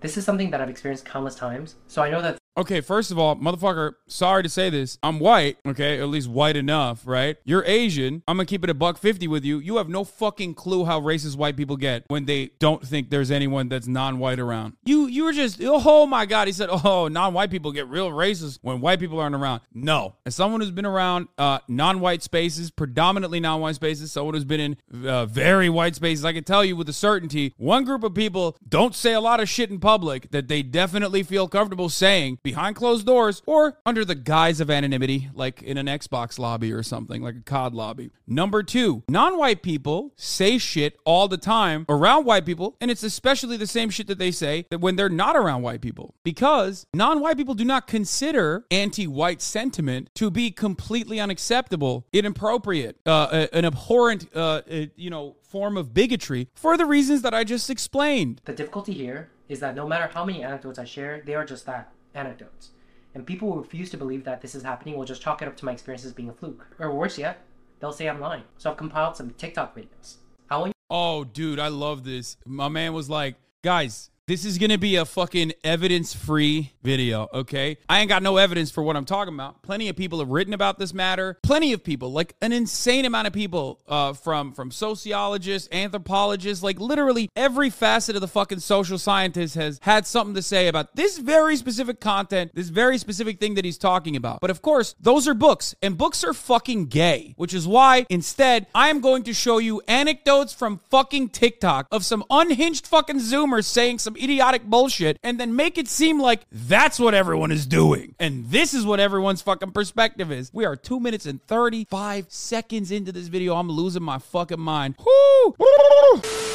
this 0.00 0.16
is 0.16 0.24
something 0.24 0.50
that 0.50 0.60
I've 0.60 0.70
experienced 0.70 1.04
countless 1.04 1.34
times, 1.34 1.74
so 1.86 2.02
I 2.02 2.08
know 2.08 2.22
that 2.22 2.41
Okay, 2.54 2.82
first 2.82 3.10
of 3.10 3.18
all, 3.18 3.34
motherfucker, 3.36 3.94
sorry 4.06 4.42
to 4.42 4.48
say 4.48 4.68
this. 4.68 4.98
I'm 5.02 5.18
white, 5.20 5.56
okay? 5.66 5.98
At 5.98 6.08
least 6.08 6.28
white 6.28 6.54
enough, 6.54 7.06
right? 7.06 7.38
You're 7.44 7.64
Asian. 7.64 8.22
I'm 8.28 8.36
gonna 8.36 8.44
keep 8.44 8.62
it 8.62 8.68
a 8.68 8.74
buck 8.74 8.98
50 8.98 9.26
with 9.26 9.42
you. 9.42 9.58
You 9.58 9.78
have 9.78 9.88
no 9.88 10.04
fucking 10.04 10.54
clue 10.54 10.84
how 10.84 11.00
racist 11.00 11.36
white 11.36 11.56
people 11.56 11.78
get 11.78 12.04
when 12.08 12.26
they 12.26 12.50
don't 12.58 12.86
think 12.86 13.08
there's 13.08 13.30
anyone 13.30 13.70
that's 13.70 13.86
non-white 13.86 14.38
around. 14.38 14.74
You 14.84 15.06
you 15.06 15.24
were 15.24 15.32
just 15.32 15.60
oh 15.62 16.06
my 16.06 16.26
god, 16.26 16.46
he 16.46 16.52
said, 16.52 16.68
"Oh, 16.70 17.08
non-white 17.08 17.50
people 17.50 17.72
get 17.72 17.88
real 17.88 18.10
racist 18.10 18.58
when 18.60 18.82
white 18.82 19.00
people 19.00 19.18
aren't 19.18 19.34
around." 19.34 19.62
No. 19.72 20.16
As 20.26 20.34
someone 20.34 20.60
who's 20.60 20.70
been 20.70 20.84
around 20.84 21.28
uh, 21.38 21.60
non-white 21.68 22.22
spaces, 22.22 22.70
predominantly 22.70 23.40
non-white 23.40 23.76
spaces, 23.76 24.12
someone 24.12 24.34
who's 24.34 24.44
been 24.44 24.60
in 24.60 24.76
uh, 25.08 25.24
very 25.24 25.70
white 25.70 25.94
spaces, 25.94 26.22
I 26.22 26.34
can 26.34 26.44
tell 26.44 26.62
you 26.62 26.76
with 26.76 26.88
a 26.90 26.92
certainty, 26.92 27.54
one 27.56 27.84
group 27.84 28.04
of 28.04 28.12
people 28.12 28.58
don't 28.68 28.94
say 28.94 29.14
a 29.14 29.20
lot 29.20 29.40
of 29.40 29.48
shit 29.48 29.70
in 29.70 29.80
public 29.80 30.30
that 30.32 30.48
they 30.48 30.62
definitely 30.62 31.22
feel 31.22 31.48
comfortable 31.48 31.88
saying 31.88 32.40
behind 32.42 32.76
closed 32.76 33.06
doors 33.06 33.42
or 33.46 33.78
under 33.86 34.04
the 34.04 34.14
guise 34.14 34.60
of 34.60 34.70
anonymity, 34.70 35.30
like 35.34 35.62
in 35.62 35.76
an 35.76 35.86
Xbox 35.86 36.38
lobby 36.38 36.72
or 36.72 36.82
something, 36.82 37.22
like 37.22 37.36
a 37.36 37.40
COD 37.40 37.74
lobby. 37.74 38.10
Number 38.26 38.62
two, 38.62 39.02
non 39.08 39.38
white 39.38 39.62
people 39.62 40.12
say 40.16 40.58
shit 40.58 40.98
all 41.04 41.28
the 41.28 41.36
time 41.36 41.86
around 41.88 42.24
white 42.24 42.46
people, 42.46 42.76
and 42.80 42.90
it's 42.90 43.02
especially 43.02 43.56
the 43.56 43.66
same 43.66 43.90
shit 43.90 44.06
that 44.06 44.18
they 44.18 44.30
say 44.30 44.66
that 44.70 44.80
when 44.80 44.96
they're 44.96 45.08
not 45.08 45.36
around 45.36 45.62
white 45.62 45.80
people. 45.80 46.14
Because 46.24 46.86
non 46.94 47.20
white 47.20 47.36
people 47.36 47.54
do 47.54 47.64
not 47.64 47.86
consider 47.86 48.64
anti 48.70 49.06
white 49.06 49.42
sentiment 49.42 50.10
to 50.14 50.30
be 50.30 50.50
completely 50.50 51.20
unacceptable, 51.20 52.06
inappropriate, 52.12 52.96
uh, 53.06 53.46
an 53.52 53.64
abhorrent, 53.64 54.28
uh, 54.34 54.62
uh, 54.70 54.86
you 54.96 55.10
know, 55.10 55.36
form 55.42 55.76
of 55.76 55.92
bigotry 55.92 56.48
for 56.54 56.76
the 56.76 56.86
reasons 56.86 57.22
that 57.22 57.34
I 57.34 57.44
just 57.44 57.70
explained. 57.70 58.40
The 58.44 58.54
difficulty 58.54 58.92
here 58.92 59.30
is 59.48 59.60
that 59.60 59.74
no 59.74 59.86
matter 59.86 60.10
how 60.12 60.24
many 60.24 60.42
anecdotes 60.42 60.78
I 60.78 60.84
share, 60.84 61.22
they 61.24 61.34
are 61.34 61.44
just 61.44 61.66
that 61.66 61.92
anecdotes. 62.14 62.70
And 63.14 63.26
people 63.26 63.52
who 63.52 63.60
refuse 63.60 63.90
to 63.90 63.96
believe 63.96 64.24
that 64.24 64.40
this 64.40 64.54
is 64.54 64.62
happening 64.62 64.96
will 64.96 65.04
just 65.04 65.22
chalk 65.22 65.42
it 65.42 65.48
up 65.48 65.56
to 65.58 65.64
my 65.64 65.72
experiences 65.72 66.12
being 66.12 66.30
a 66.30 66.32
fluke. 66.32 66.66
Or 66.78 66.94
worse 66.94 67.18
yet, 67.18 67.44
they'll 67.80 67.92
say 67.92 68.08
I'm 68.08 68.20
lying. 68.20 68.44
So 68.56 68.70
I've 68.70 68.76
compiled 68.76 69.16
some 69.16 69.30
TikTok 69.30 69.76
videos. 69.76 70.16
Want 70.50 70.72
Oh, 70.88 71.24
dude, 71.24 71.58
I 71.58 71.68
love 71.68 72.04
this. 72.04 72.36
My 72.46 72.68
man 72.68 72.92
was 72.92 73.08
like, 73.08 73.36
guys, 73.62 74.10
this 74.32 74.46
is 74.46 74.56
gonna 74.56 74.78
be 74.78 74.96
a 74.96 75.04
fucking 75.04 75.52
evidence 75.62 76.14
free 76.14 76.72
video, 76.82 77.28
okay? 77.34 77.76
I 77.86 78.00
ain't 78.00 78.08
got 78.08 78.22
no 78.22 78.38
evidence 78.38 78.70
for 78.70 78.82
what 78.82 78.96
I'm 78.96 79.04
talking 79.04 79.34
about. 79.34 79.60
Plenty 79.60 79.90
of 79.90 79.96
people 79.96 80.20
have 80.20 80.30
written 80.30 80.54
about 80.54 80.78
this 80.78 80.94
matter. 80.94 81.36
Plenty 81.42 81.74
of 81.74 81.84
people, 81.84 82.12
like 82.12 82.34
an 82.40 82.50
insane 82.50 83.04
amount 83.04 83.26
of 83.26 83.34
people, 83.34 83.78
uh, 83.86 84.14
from 84.14 84.54
from 84.54 84.70
sociologists, 84.70 85.68
anthropologists, 85.70 86.64
like 86.64 86.80
literally 86.80 87.28
every 87.36 87.68
facet 87.68 88.14
of 88.14 88.22
the 88.22 88.28
fucking 88.28 88.60
social 88.60 88.96
scientist 88.96 89.54
has 89.54 89.78
had 89.82 90.06
something 90.06 90.34
to 90.34 90.40
say 90.40 90.66
about 90.66 90.96
this 90.96 91.18
very 91.18 91.54
specific 91.54 92.00
content, 92.00 92.52
this 92.54 92.70
very 92.70 92.96
specific 92.96 93.38
thing 93.38 93.52
that 93.56 93.66
he's 93.66 93.76
talking 93.76 94.16
about. 94.16 94.40
But 94.40 94.48
of 94.48 94.62
course, 94.62 94.94
those 94.98 95.28
are 95.28 95.34
books, 95.34 95.74
and 95.82 95.98
books 95.98 96.24
are 96.24 96.32
fucking 96.32 96.86
gay, 96.86 97.34
which 97.36 97.52
is 97.52 97.68
why 97.68 98.06
instead 98.08 98.66
I 98.74 98.88
am 98.88 99.02
going 99.02 99.24
to 99.24 99.34
show 99.34 99.58
you 99.58 99.82
anecdotes 99.86 100.54
from 100.54 100.80
fucking 100.88 101.28
TikTok 101.28 101.86
of 101.92 102.02
some 102.02 102.24
unhinged 102.30 102.86
fucking 102.86 103.18
Zoomers 103.18 103.66
saying 103.66 103.98
some 103.98 104.16
idiotic 104.22 104.64
bullshit 104.64 105.18
and 105.22 105.38
then 105.40 105.56
make 105.56 105.78
it 105.78 105.88
seem 105.88 106.20
like 106.20 106.42
that's 106.50 106.98
what 106.98 107.14
everyone 107.14 107.50
is 107.50 107.66
doing. 107.66 108.14
And 108.18 108.48
this 108.50 108.74
is 108.74 108.86
what 108.86 109.00
everyone's 109.00 109.42
fucking 109.42 109.72
perspective 109.72 110.30
is. 110.30 110.50
We 110.52 110.64
are 110.64 110.76
two 110.76 111.00
minutes 111.00 111.26
and 111.26 111.42
35 111.46 112.26
seconds 112.28 112.90
into 112.90 113.12
this 113.12 113.28
video. 113.28 113.56
I'm 113.56 113.68
losing 113.68 114.02
my 114.02 114.18
fucking 114.18 114.60
mind. 114.60 114.96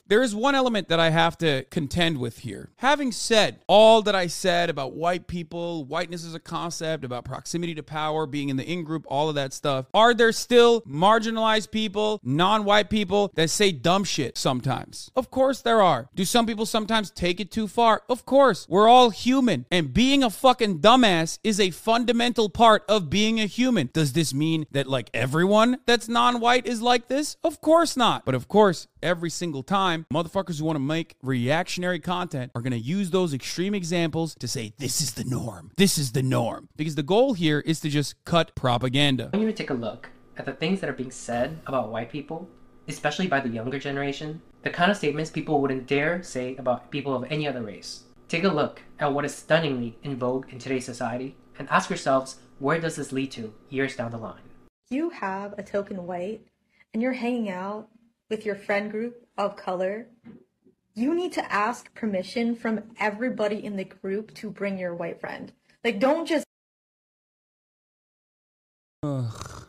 There 0.07 0.23
is 0.23 0.33
one 0.33 0.55
element 0.55 0.87
that 0.87 1.01
I 1.01 1.09
have 1.09 1.37
to 1.39 1.65
contend 1.69 2.17
with 2.17 2.39
here. 2.39 2.69
Having 2.77 3.11
said 3.11 3.59
all 3.67 4.01
that 4.03 4.15
I 4.15 4.27
said 4.27 4.69
about 4.69 4.93
white 4.93 5.27
people, 5.27 5.83
whiteness 5.83 6.25
as 6.25 6.33
a 6.33 6.39
concept, 6.39 7.03
about 7.03 7.25
proximity 7.25 7.75
to 7.75 7.83
power, 7.83 8.25
being 8.25 8.47
in 8.47 8.55
the 8.55 8.63
in 8.63 8.85
group, 8.85 9.05
all 9.09 9.27
of 9.27 9.35
that 9.35 9.51
stuff, 9.51 9.87
are 9.93 10.13
there 10.13 10.31
still 10.31 10.81
marginalized 10.83 11.71
people, 11.71 12.21
non 12.23 12.63
white 12.63 12.89
people 12.89 13.31
that 13.35 13.49
say 13.49 13.73
dumb 13.73 14.05
shit 14.05 14.37
sometimes? 14.37 15.11
Of 15.13 15.29
course 15.29 15.61
there 15.61 15.81
are. 15.81 16.09
Do 16.15 16.23
some 16.23 16.45
people 16.45 16.65
sometimes 16.65 17.11
take 17.11 17.41
it 17.41 17.51
too 17.51 17.67
far? 17.67 18.03
Of 18.07 18.25
course. 18.25 18.65
We're 18.69 18.87
all 18.87 19.09
human. 19.09 19.65
And 19.69 19.93
being 19.93 20.23
a 20.23 20.29
fucking 20.29 20.79
dumbass 20.79 21.39
is 21.43 21.59
a 21.59 21.71
fundamental 21.71 22.49
part 22.49 22.85
of 22.87 23.09
being 23.09 23.41
a 23.41 23.45
human. 23.45 23.89
Does 23.91 24.13
this 24.13 24.33
mean 24.33 24.67
that 24.71 24.87
like 24.87 25.09
everyone 25.13 25.79
that's 25.85 26.07
non 26.07 26.39
white 26.39 26.65
is 26.65 26.81
like 26.81 27.09
this? 27.09 27.35
Of 27.43 27.59
course 27.59 27.97
not. 27.97 28.23
But 28.23 28.35
of 28.35 28.47
course, 28.47 28.87
every 29.07 29.29
single 29.29 29.63
time, 29.63 30.05
motherfuckers 30.13 30.59
who 30.59 30.65
want 30.65 30.75
to 30.75 30.81
make 30.81 31.15
reactionary 31.23 31.99
content 31.99 32.51
are 32.53 32.61
going 32.61 32.73
to 32.73 32.77
use 32.77 33.09
those 33.09 33.33
extreme 33.33 33.73
examples 33.73 34.35
to 34.35 34.49
say, 34.49 34.73
this 34.77 34.99
is 34.99 35.13
the 35.13 35.23
norm. 35.23 35.71
This 35.77 35.97
is 35.97 36.11
the 36.11 36.21
norm. 36.21 36.67
Because 36.75 36.95
the 36.95 37.03
goal 37.03 37.33
here 37.33 37.61
is 37.61 37.79
to 37.79 37.89
just 37.89 38.21
cut 38.25 38.53
propaganda. 38.53 39.29
I 39.33 39.37
want 39.37 39.47
you 39.47 39.51
to 39.53 39.57
take 39.57 39.69
a 39.69 39.73
look 39.73 40.09
at 40.35 40.45
the 40.45 40.51
things 40.51 40.81
that 40.81 40.89
are 40.89 40.93
being 40.93 41.09
said 41.09 41.57
about 41.65 41.89
white 41.89 42.11
people, 42.11 42.49
especially 42.89 43.27
by 43.27 43.39
the 43.39 43.47
younger 43.47 43.79
generation, 43.79 44.41
the 44.63 44.69
kind 44.69 44.91
of 44.91 44.97
statements 44.97 45.31
people 45.31 45.61
wouldn't 45.61 45.87
dare 45.87 46.21
say 46.21 46.57
about 46.57 46.91
people 46.91 47.15
of 47.15 47.23
any 47.31 47.47
other 47.47 47.61
race. 47.61 48.03
Take 48.27 48.43
a 48.43 48.49
look 48.49 48.81
at 48.99 49.13
what 49.13 49.23
is 49.23 49.33
stunningly 49.33 49.97
in 50.03 50.17
vogue 50.17 50.51
in 50.51 50.59
today's 50.59 50.83
society 50.83 51.37
and 51.57 51.69
ask 51.69 51.89
yourselves 51.89 52.35
where 52.59 52.79
does 52.81 52.97
this 52.97 53.13
lead 53.13 53.31
to 53.31 53.53
years 53.69 53.95
down 53.95 54.11
the 54.11 54.17
line? 54.17 54.41
You 54.89 55.11
have 55.11 55.53
a 55.57 55.63
token 55.63 56.05
white 56.05 56.41
and 56.93 57.01
you're 57.01 57.13
hanging 57.13 57.49
out 57.49 57.87
with 58.29 58.46
your 58.46 58.55
friend 58.55 58.91
group 58.91 59.27
of 59.38 59.55
color. 59.55 60.07
You 60.93 61.13
need 61.13 61.34
to 61.34 61.53
ask 61.53 61.93
permission 61.93 62.55
from 62.55 62.84
everybody 63.00 63.63
in 63.63 63.75
the 63.75 63.84
group 63.84 64.34
to 64.36 64.50
bring 64.50 64.77
your 64.77 64.96
white 64.96 65.19
friend. 65.19 65.51
Like, 65.84 66.00
don't 66.00 66.25
just 66.25 66.46
Ugh. 69.03 69.67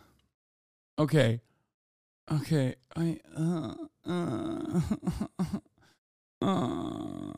Okay. 0.98 1.40
Okay. 2.32 2.74
I 2.96 3.20
uh 3.36 3.74
uh, 4.06 4.80
uh 6.42 7.32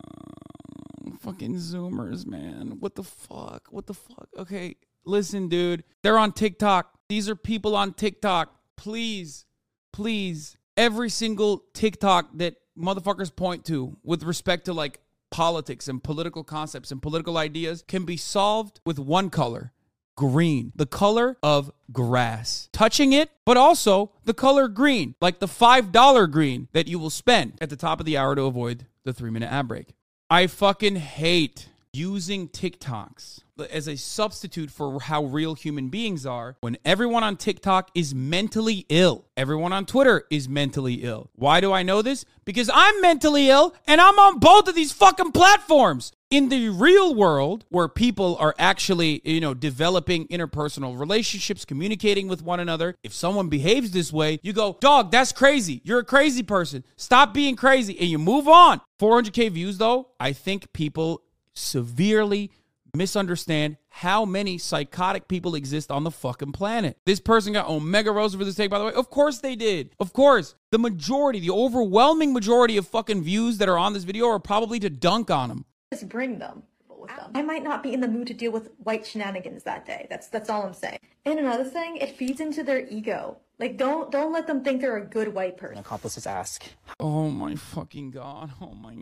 fucking 1.21 1.57
zoomers, 1.57 2.27
man. 2.27 2.77
What 2.79 2.95
the 2.95 3.03
fuck? 3.03 3.69
What 3.71 3.87
the 3.87 3.95
fuck? 3.95 4.29
Okay. 4.39 4.77
Listen, 5.05 5.49
dude. 5.49 5.85
They're 6.03 6.19
on 6.19 6.33
TikTok. 6.33 6.99
These 7.09 7.29
are 7.29 7.37
people 7.37 7.75
on 7.75 7.95
TikTok. 7.95 8.55
Please, 8.77 9.47
please. 9.93 10.57
Every 10.81 11.11
single 11.11 11.63
TikTok 11.75 12.31
that 12.39 12.57
motherfuckers 12.75 13.37
point 13.37 13.67
to 13.67 13.99
with 14.03 14.23
respect 14.23 14.65
to 14.65 14.73
like 14.73 14.99
politics 15.31 15.89
and 15.89 16.03
political 16.03 16.43
concepts 16.43 16.91
and 16.91 17.03
political 17.03 17.37
ideas 17.37 17.85
can 17.87 18.07
be 18.07 18.17
solved 18.17 18.81
with 18.87 18.99
one 18.99 19.29
color 19.29 19.75
green, 20.17 20.73
the 20.75 20.87
color 20.87 21.37
of 21.43 21.71
grass. 21.93 22.71
Touching 22.73 23.13
it, 23.13 23.29
but 23.45 23.59
also 23.59 24.13
the 24.25 24.33
color 24.33 24.69
green, 24.69 25.17
like 25.21 25.39
the 25.39 25.47
$5 25.47 26.31
green 26.31 26.69
that 26.73 26.89
you 26.89 26.99
will 26.99 27.11
spend 27.11 27.59
at 27.61 27.69
the 27.69 27.77
top 27.77 28.01
of 28.01 28.07
the 28.07 28.17
hour 28.17 28.35
to 28.35 28.45
avoid 28.45 28.87
the 29.05 29.13
three 29.13 29.31
minute 29.31 29.53
ad 29.53 29.69
break. 29.69 29.95
I 30.31 30.47
fucking 30.47 30.97
hate 30.97 31.69
using 31.93 32.49
TikToks 32.49 33.41
as 33.71 33.89
a 33.89 33.97
substitute 33.97 34.71
for 34.71 35.01
how 35.01 35.25
real 35.25 35.55
human 35.55 35.89
beings 35.89 36.25
are 36.25 36.57
when 36.61 36.79
everyone 36.85 37.23
on 37.23 37.37
TikTok 37.37 37.91
is 37.95 38.15
mentally 38.15 38.87
ill. 38.89 39.27
Everyone 39.37 39.73
on 39.73 39.87
Twitter 39.87 40.25
is 40.31 40.49
mentally 40.49 40.95
ill. 40.95 41.31
Why 41.35 41.61
do 41.61 41.73
I 41.73 41.83
know 41.83 42.03
this? 42.03 42.25
Because 42.45 42.71
I'm 42.73 43.01
mentally 43.01 43.51
ill 43.51 43.75
and 43.87 44.01
I'm 44.01 44.19
on 44.19 44.39
both 44.39 44.69
of 44.69 44.75
these 44.75 44.93
fucking 44.93 45.33
platforms. 45.33 46.13
In 46.31 46.49
the 46.49 46.69
real 46.69 47.13
world, 47.13 47.65
where 47.71 47.89
people 47.89 48.37
are 48.39 48.55
actually, 48.57 49.21
you 49.25 49.41
know, 49.41 49.53
developing 49.53 50.29
interpersonal 50.29 50.97
relationships, 50.97 51.65
communicating 51.65 52.29
with 52.29 52.41
one 52.41 52.61
another, 52.61 52.95
if 53.03 53.13
someone 53.13 53.49
behaves 53.49 53.91
this 53.91 54.13
way, 54.13 54.39
you 54.41 54.53
go, 54.53 54.79
dog, 54.81 55.11
that's 55.11 55.33
crazy. 55.33 55.81
You're 55.83 55.99
a 55.99 56.05
crazy 56.05 56.45
person. 56.45 56.85
Stop 56.95 57.35
being 57.35 57.57
crazy. 57.57 57.99
And 57.99 58.09
you 58.09 58.19
move 58.21 58.47
on. 58.47 58.81
400K 59.01 59.51
views, 59.51 59.79
though, 59.79 60.11
I 60.21 60.33
think 60.33 60.73
people 60.73 61.23
severely 61.61 62.51
misunderstand 62.95 63.77
how 63.89 64.25
many 64.25 64.59
psychotic 64.59 65.29
people 65.29 65.55
exist 65.55 65.91
on 65.91 66.05
the 66.05 66.11
fucking 66.11 66.53
planet. 66.53 66.97
This 67.07 67.21
person 67.21 67.53
got 67.53 67.69
Omega 67.69 68.11
Rosa 68.11 68.39
for 68.39 68.45
this 68.45 68.55
take, 68.55 68.71
by 68.71 68.79
the 68.79 68.85
way. 68.85 68.93
Of 68.93 69.11
course 69.11 69.39
they 69.39 69.55
did. 69.57 69.95
Of 70.01 70.13
course. 70.13 70.55
The 70.71 70.79
majority, 70.79 71.41
the 71.41 71.51
overwhelming 71.51 72.33
majority 72.33 72.77
of 72.77 72.89
fucking 72.89 73.23
views 73.23 73.59
that 73.59 73.69
are 73.69 73.79
on 73.79 73.93
this 73.93 74.05
video 74.05 74.27
are 74.27 74.39
probably 74.39 74.81
to 74.81 74.91
dunk 74.91 75.31
on 75.31 75.49
them. 75.49 75.65
just 75.93 76.09
bring 76.09 76.39
them. 76.39 76.63
With 76.89 77.17
them. 77.17 77.31
I 77.35 77.41
might 77.41 77.63
not 77.63 77.83
be 77.83 77.95
in 77.95 78.01
the 78.01 78.09
mood 78.09 78.27
to 78.27 78.35
deal 78.35 78.53
with 78.53 78.73
white 78.83 79.07
shenanigans 79.07 79.63
that 79.63 79.87
day. 79.87 80.07
That's 80.11 80.29
that's 80.29 80.51
all 80.51 80.65
I'm 80.65 80.75
saying. 80.75 80.99
And 81.25 81.39
another 81.39 81.65
thing, 81.65 81.97
it 81.97 82.15
feeds 82.15 82.41
into 82.41 82.63
their 82.63 82.87
ego. 82.89 83.39
Like 83.59 83.79
don't 83.79 84.11
don't 84.13 84.35
let 84.35 84.47
them 84.47 84.63
think 84.63 84.83
they're 84.83 84.99
a 84.99 85.07
good 85.07 85.33
white 85.33 85.57
person. 85.57 85.79
accomplices 85.79 86.27
ask. 86.27 86.63
Oh 86.99 87.31
my 87.31 87.55
fucking 87.55 88.11
god. 88.11 88.51
Oh 88.61 88.75
my 88.75 88.95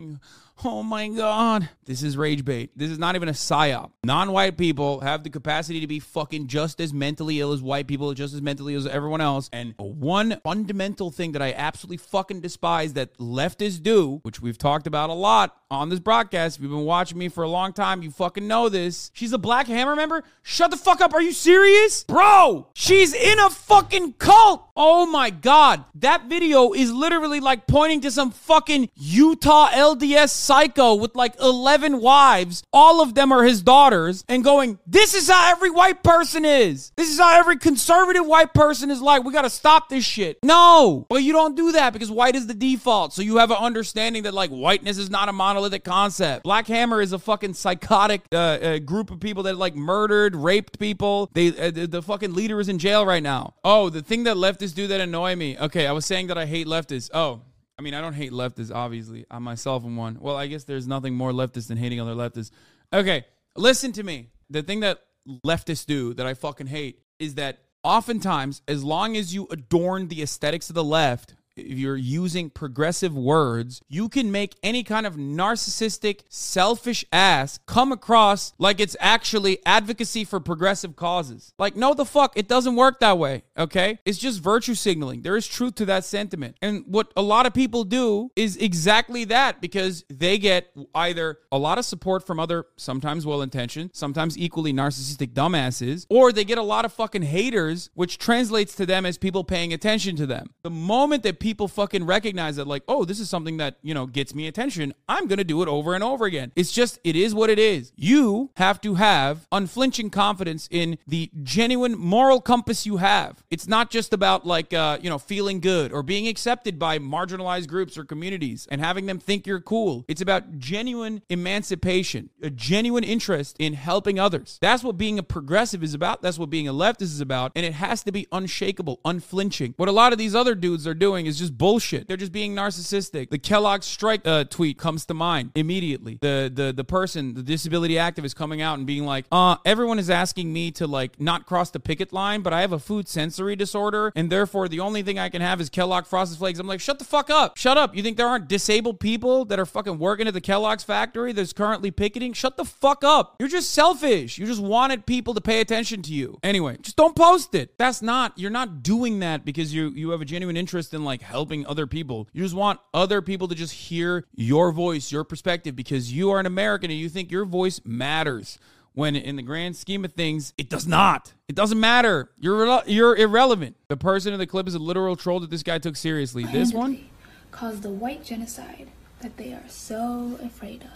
Oh 0.63 0.83
my 0.83 1.07
god. 1.07 1.69
This 1.85 2.03
is 2.03 2.17
rage 2.17 2.43
bait. 2.43 2.71
This 2.75 2.91
is 2.91 2.99
not 2.99 3.15
even 3.15 3.29
a 3.29 3.33
psyop. 3.33 3.91
Non-white 4.03 4.57
people 4.57 4.99
have 4.99 5.23
the 5.23 5.29
capacity 5.29 5.79
to 5.79 5.87
be 5.87 5.99
fucking 5.99 6.47
just 6.47 6.81
as 6.81 6.93
mentally 6.93 7.39
ill 7.39 7.53
as 7.53 7.61
white 7.61 7.87
people, 7.87 8.13
just 8.13 8.33
as 8.33 8.41
mentally 8.41 8.73
ill 8.73 8.79
as 8.79 8.87
everyone 8.87 9.21
else. 9.21 9.49
And 9.53 9.73
one 9.77 10.39
fundamental 10.43 11.11
thing 11.11 11.31
that 11.31 11.41
I 11.41 11.53
absolutely 11.53 11.97
fucking 11.97 12.41
despise 12.41 12.93
that 12.93 13.17
leftists 13.17 13.81
do, 13.81 14.19
which 14.23 14.41
we've 14.41 14.57
talked 14.57 14.85
about 14.85 15.09
a 15.09 15.13
lot 15.13 15.55
on 15.71 15.89
this 15.89 15.99
broadcast. 15.99 16.57
If 16.57 16.63
you've 16.63 16.71
been 16.71 16.81
watching 16.81 17.17
me 17.17 17.29
for 17.29 17.43
a 17.43 17.49
long 17.49 17.71
time, 17.71 18.03
you 18.03 18.11
fucking 18.11 18.47
know 18.47 18.69
this. 18.69 19.11
She's 19.13 19.33
a 19.33 19.37
black 19.37 19.67
hammer 19.67 19.95
member? 19.95 20.23
Shut 20.41 20.71
the 20.71 20.77
fuck 20.77 20.99
up. 20.99 21.13
Are 21.13 21.21
you 21.21 21.31
serious? 21.31 22.03
Bro, 22.03 22.67
she's 22.73 23.13
in 23.13 23.39
a 23.39 23.49
fucking 23.49 24.13
cult. 24.13 24.68
Oh 24.81 25.05
my 25.05 25.29
god. 25.29 25.83
That 25.95 26.29
video 26.29 26.71
is 26.71 26.89
literally 26.93 27.41
like 27.41 27.67
pointing 27.67 27.99
to 28.01 28.11
some 28.11 28.31
fucking 28.31 28.89
Utah 28.95 29.67
LDS 29.71 30.29
psycho 30.29 30.95
with 30.95 31.17
like 31.17 31.35
11 31.41 31.99
wives. 31.99 32.63
All 32.71 33.01
of 33.01 33.13
them 33.13 33.33
are 33.33 33.43
his 33.43 33.61
daughters 33.61 34.23
and 34.29 34.41
going, 34.41 34.79
This 34.87 35.15
is 35.15 35.29
how 35.29 35.51
every 35.51 35.69
white 35.69 36.01
person 36.01 36.45
is. 36.45 36.93
This 36.95 37.11
is 37.11 37.19
how 37.19 37.37
every 37.37 37.57
conservative 37.57 38.25
white 38.25 38.53
person 38.53 38.89
is 38.89 39.01
like. 39.01 39.25
We 39.25 39.33
got 39.33 39.41
to 39.41 39.49
stop 39.49 39.89
this 39.89 40.05
shit. 40.05 40.39
No, 40.45 41.05
but 41.09 41.23
you 41.23 41.33
don't 41.33 41.57
do 41.57 41.73
that 41.73 41.91
because 41.91 42.09
white 42.09 42.37
is 42.37 42.47
the 42.47 42.53
default. 42.53 43.11
So 43.11 43.21
you 43.21 43.35
have 43.35 43.51
an 43.51 43.57
understanding 43.57 44.23
that 44.23 44.33
like 44.33 44.49
whiteness 44.49 44.97
is 44.97 45.09
not 45.09 45.27
a 45.27 45.33
monolithic 45.33 45.83
concept. 45.83 46.43
Black 46.43 46.67
Hammer 46.67 47.01
is 47.01 47.11
a 47.11 47.19
fucking 47.19 47.53
psychotic 47.53 48.21
uh, 48.31 48.37
uh, 48.37 48.79
group 48.79 49.11
of 49.11 49.19
people 49.19 49.43
that 49.43 49.57
like 49.57 49.75
murdered, 49.75 50.37
raped 50.37 50.79
people. 50.79 51.29
They 51.33 51.49
uh, 51.49 51.71
the, 51.71 51.85
the 51.85 52.01
fucking 52.01 52.33
leader 52.33 52.61
is 52.61 52.69
in 52.69 52.79
jail 52.79 53.05
right 53.05 53.21
now. 53.21 53.55
Oh, 53.65 53.89
the 53.89 54.01
thing 54.01 54.23
that 54.23 54.37
leftists 54.69 54.75
do 54.75 54.87
that 54.87 55.01
annoy 55.01 55.35
me. 55.35 55.57
Okay, 55.57 55.87
I 55.87 55.91
was 55.91 56.05
saying 56.05 56.27
that 56.27 56.37
I 56.37 56.45
hate 56.45 56.67
leftists. 56.67 57.09
Oh, 57.13 57.41
I 57.77 57.81
mean, 57.81 57.93
I 57.93 58.01
don't 58.01 58.13
hate 58.13 58.31
leftists, 58.31 58.73
obviously. 58.73 59.25
I 59.31 59.39
myself 59.39 59.83
am 59.85 59.95
one. 59.95 60.17
Well, 60.19 60.35
I 60.35 60.47
guess 60.47 60.65
there's 60.65 60.87
nothing 60.87 61.13
more 61.13 61.31
leftist 61.31 61.67
than 61.67 61.77
hating 61.77 61.99
other 61.99 62.15
leftists. 62.15 62.51
Okay, 62.91 63.25
listen 63.55 63.91
to 63.93 64.03
me. 64.03 64.29
The 64.49 64.63
thing 64.63 64.81
that 64.81 64.99
leftists 65.45 65.85
do 65.85 66.13
that 66.15 66.25
I 66.25 66.33
fucking 66.33 66.67
hate 66.67 67.01
is 67.19 67.35
that 67.35 67.59
oftentimes, 67.83 68.61
as 68.67 68.83
long 68.83 69.15
as 69.15 69.33
you 69.33 69.47
adorn 69.51 70.07
the 70.07 70.21
aesthetics 70.21 70.69
of 70.69 70.75
the 70.75 70.83
left, 70.83 71.35
if 71.59 71.77
you're 71.77 71.97
using 71.97 72.49
progressive 72.49 73.15
words, 73.15 73.81
you 73.87 74.09
can 74.09 74.31
make 74.31 74.55
any 74.63 74.83
kind 74.83 75.05
of 75.05 75.15
narcissistic, 75.15 76.21
selfish 76.29 77.05
ass 77.11 77.59
come 77.65 77.91
across 77.91 78.53
like 78.57 78.79
it's 78.79 78.95
actually 78.99 79.59
advocacy 79.65 80.23
for 80.23 80.39
progressive 80.39 80.95
causes. 80.95 81.53
Like, 81.57 81.75
no, 81.75 81.93
the 81.93 82.05
fuck, 82.05 82.33
it 82.35 82.47
doesn't 82.47 82.75
work 82.75 82.99
that 82.99 83.17
way, 83.17 83.43
okay? 83.57 83.99
It's 84.05 84.17
just 84.17 84.41
virtue 84.41 84.75
signaling. 84.75 85.21
There 85.21 85.35
is 85.35 85.47
truth 85.47 85.75
to 85.75 85.85
that 85.85 86.05
sentiment. 86.05 86.57
And 86.61 86.83
what 86.87 87.11
a 87.15 87.21
lot 87.21 87.45
of 87.45 87.53
people 87.53 87.83
do 87.83 88.31
is 88.35 88.57
exactly 88.57 89.25
that 89.25 89.61
because 89.61 90.05
they 90.09 90.37
get 90.37 90.71
either 90.95 91.39
a 91.51 91.57
lot 91.57 91.77
of 91.77 91.85
support 91.85 92.25
from 92.25 92.39
other, 92.39 92.65
sometimes 92.77 93.25
well 93.25 93.41
intentioned, 93.41 93.91
sometimes 93.93 94.37
equally 94.37 94.73
narcissistic 94.73 95.33
dumbasses, 95.33 96.05
or 96.09 96.31
they 96.31 96.43
get 96.43 96.57
a 96.57 96.63
lot 96.63 96.85
of 96.85 96.93
fucking 96.93 97.23
haters, 97.23 97.89
which 97.93 98.17
translates 98.17 98.75
to 98.75 98.85
them 98.85 99.05
as 99.05 99.17
people 99.17 99.43
paying 99.43 99.73
attention 99.73 100.15
to 100.15 100.25
them. 100.25 100.51
The 100.63 100.69
moment 100.69 101.23
that 101.23 101.39
people 101.39 101.48
fucking 101.53 102.05
recognize 102.05 102.55
that, 102.57 102.67
like, 102.67 102.83
oh, 102.87 103.05
this 103.05 103.19
is 103.19 103.29
something 103.29 103.57
that, 103.57 103.77
you 103.81 103.93
know, 103.93 104.05
gets 104.05 104.33
me 104.35 104.47
attention, 104.47 104.93
I'm 105.07 105.27
gonna 105.27 105.43
do 105.43 105.61
it 105.61 105.67
over 105.67 105.93
and 105.95 106.03
over 106.03 106.25
again. 106.25 106.51
It's 106.55 106.71
just, 106.71 106.99
it 107.03 107.15
is 107.15 107.33
what 107.33 107.49
it 107.49 107.59
is. 107.59 107.91
You 107.95 108.51
have 108.57 108.81
to 108.81 108.95
have 108.95 109.47
unflinching 109.51 110.09
confidence 110.09 110.67
in 110.71 110.97
the 111.07 111.29
genuine 111.43 111.97
moral 111.97 112.41
compass 112.41 112.85
you 112.85 112.97
have. 112.97 113.43
It's 113.49 113.67
not 113.67 113.89
just 113.89 114.13
about, 114.13 114.45
like, 114.45 114.73
uh, 114.73 114.99
you 115.01 115.09
know, 115.09 115.17
feeling 115.17 115.59
good 115.59 115.91
or 115.91 116.03
being 116.03 116.27
accepted 116.27 116.79
by 116.79 116.99
marginalized 116.99 117.67
groups 117.67 117.97
or 117.97 118.05
communities 118.05 118.67
and 118.71 118.81
having 118.81 119.05
them 119.05 119.19
think 119.19 119.47
you're 119.47 119.61
cool. 119.61 120.05
It's 120.07 120.21
about 120.21 120.59
genuine 120.59 121.21
emancipation, 121.29 122.29
a 122.41 122.49
genuine 122.49 123.03
interest 123.03 123.55
in 123.59 123.73
helping 123.73 124.19
others. 124.19 124.57
That's 124.61 124.83
what 124.83 124.97
being 124.97 125.19
a 125.19 125.23
progressive 125.23 125.83
is 125.83 125.93
about. 125.93 126.21
That's 126.21 126.39
what 126.39 126.49
being 126.49 126.67
a 126.67 126.73
leftist 126.73 127.03
is 127.03 127.21
about. 127.21 127.51
And 127.55 127.65
it 127.65 127.73
has 127.73 128.03
to 128.03 128.11
be 128.11 128.27
unshakable, 128.31 128.99
unflinching. 129.05 129.73
What 129.77 129.89
a 129.89 129.93
lot 129.93 130.11
of 130.11 130.17
these 130.17 130.35
other 130.35 130.55
dudes 130.55 130.87
are 130.87 130.93
doing 130.93 131.27
is 131.29 131.39
just 131.39 131.57
bullshit. 131.57 132.07
They're 132.07 132.17
just 132.17 132.31
being 132.31 132.55
narcissistic. 132.55 133.29
The 133.29 133.37
Kellogg 133.37 133.83
strike 133.83 134.25
uh, 134.25 134.43
tweet 134.45 134.77
comes 134.77 135.05
to 135.05 135.13
mind 135.13 135.51
immediately. 135.55 136.17
The 136.21 136.51
the 136.53 136.73
the 136.73 136.83
person, 136.83 137.33
the 137.33 137.43
disability 137.43 137.95
activist 137.95 138.35
coming 138.35 138.61
out 138.61 138.77
and 138.77 138.87
being 138.87 139.05
like, 139.05 139.25
"Uh, 139.31 139.55
everyone 139.65 139.99
is 139.99 140.09
asking 140.09 140.51
me 140.51 140.71
to 140.71 140.87
like 140.87 141.19
not 141.19 141.45
cross 141.45 141.71
the 141.71 141.79
picket 141.79 142.11
line, 142.11 142.41
but 142.41 142.53
I 142.53 142.61
have 142.61 142.73
a 142.73 142.79
food 142.79 143.07
sensory 143.07 143.55
disorder 143.55 144.11
and 144.15 144.29
therefore 144.29 144.67
the 144.67 144.79
only 144.79 145.03
thing 145.03 145.19
I 145.19 145.29
can 145.29 145.41
have 145.41 145.61
is 145.61 145.69
Kellogg 145.69 146.05
frosted 146.05 146.37
flakes." 146.39 146.59
I'm 146.59 146.67
like, 146.67 146.81
"Shut 146.81 146.99
the 146.99 147.05
fuck 147.05 147.29
up. 147.29 147.57
Shut 147.57 147.77
up. 147.77 147.95
You 147.95 148.03
think 148.03 148.17
there 148.17 148.27
aren't 148.27 148.47
disabled 148.47 148.99
people 148.99 149.45
that 149.45 149.59
are 149.59 149.65
fucking 149.65 149.99
working 149.99 150.27
at 150.27 150.33
the 150.33 150.41
Kellogg's 150.41 150.83
factory 150.83 151.31
that's 151.31 151.53
currently 151.53 151.91
picketing? 151.91 152.33
Shut 152.33 152.57
the 152.57 152.65
fuck 152.65 153.03
up. 153.03 153.35
You're 153.39 153.49
just 153.49 153.71
selfish. 153.71 154.37
You 154.37 154.45
just 154.45 154.61
wanted 154.61 155.05
people 155.05 155.33
to 155.33 155.41
pay 155.41 155.61
attention 155.61 156.01
to 156.03 156.13
you. 156.13 156.39
Anyway, 156.43 156.77
just 156.81 156.95
don't 156.95 157.15
post 157.15 157.55
it. 157.55 157.77
That's 157.77 158.01
not 158.01 158.33
you're 158.37 158.51
not 158.51 158.83
doing 158.83 159.19
that 159.19 159.45
because 159.45 159.73
you 159.73 159.89
you 159.89 160.09
have 160.11 160.21
a 160.21 160.25
genuine 160.25 160.57
interest 160.57 160.93
in 160.93 161.03
like 161.03 161.18
helping 161.21 161.65
other 161.65 161.87
people. 161.87 162.27
You 162.33 162.43
just 162.43 162.55
want 162.55 162.79
other 162.93 163.21
people 163.21 163.47
to 163.47 163.55
just 163.55 163.73
hear 163.73 164.25
your 164.35 164.71
voice, 164.71 165.11
your 165.11 165.23
perspective 165.23 165.75
because 165.75 166.11
you 166.11 166.31
are 166.31 166.39
an 166.39 166.45
American 166.45 166.91
and 166.91 166.99
you 166.99 167.09
think 167.09 167.31
your 167.31 167.45
voice 167.45 167.81
matters. 167.85 168.59
When 168.93 169.15
in 169.15 169.35
the 169.35 169.43
grand 169.43 169.77
scheme 169.77 170.03
of 170.03 170.13
things, 170.13 170.53
it 170.57 170.67
does 170.69 170.87
not. 170.87 171.33
It 171.47 171.55
doesn't 171.55 171.79
matter. 171.79 172.31
You're 172.39 172.81
you're 172.85 173.15
irrelevant. 173.15 173.77
The 173.87 173.95
person 173.95 174.33
in 174.33 174.39
the 174.39 174.47
clip 174.47 174.67
is 174.67 174.73
a 174.73 174.79
literal 174.79 175.15
troll 175.15 175.39
that 175.41 175.49
this 175.49 175.63
guy 175.63 175.77
took 175.77 175.95
seriously. 175.95 176.43
This 176.43 176.73
one, 176.73 177.07
caused 177.51 177.83
the 177.83 177.89
white 177.89 178.23
genocide 178.23 178.87
that 179.21 179.37
they 179.37 179.53
are 179.53 179.67
so 179.67 180.39
afraid 180.43 180.81
of. 180.83 180.89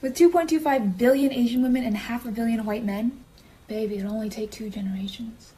With 0.00 0.16
2.25 0.16 0.96
billion 0.96 1.32
Asian 1.32 1.62
women 1.62 1.84
and 1.84 1.96
half 1.96 2.24
a 2.24 2.30
billion 2.30 2.64
white 2.64 2.84
men, 2.84 3.24
baby, 3.66 3.98
it'll 3.98 4.12
only 4.12 4.30
take 4.30 4.50
two 4.50 4.70
generations. 4.70 5.52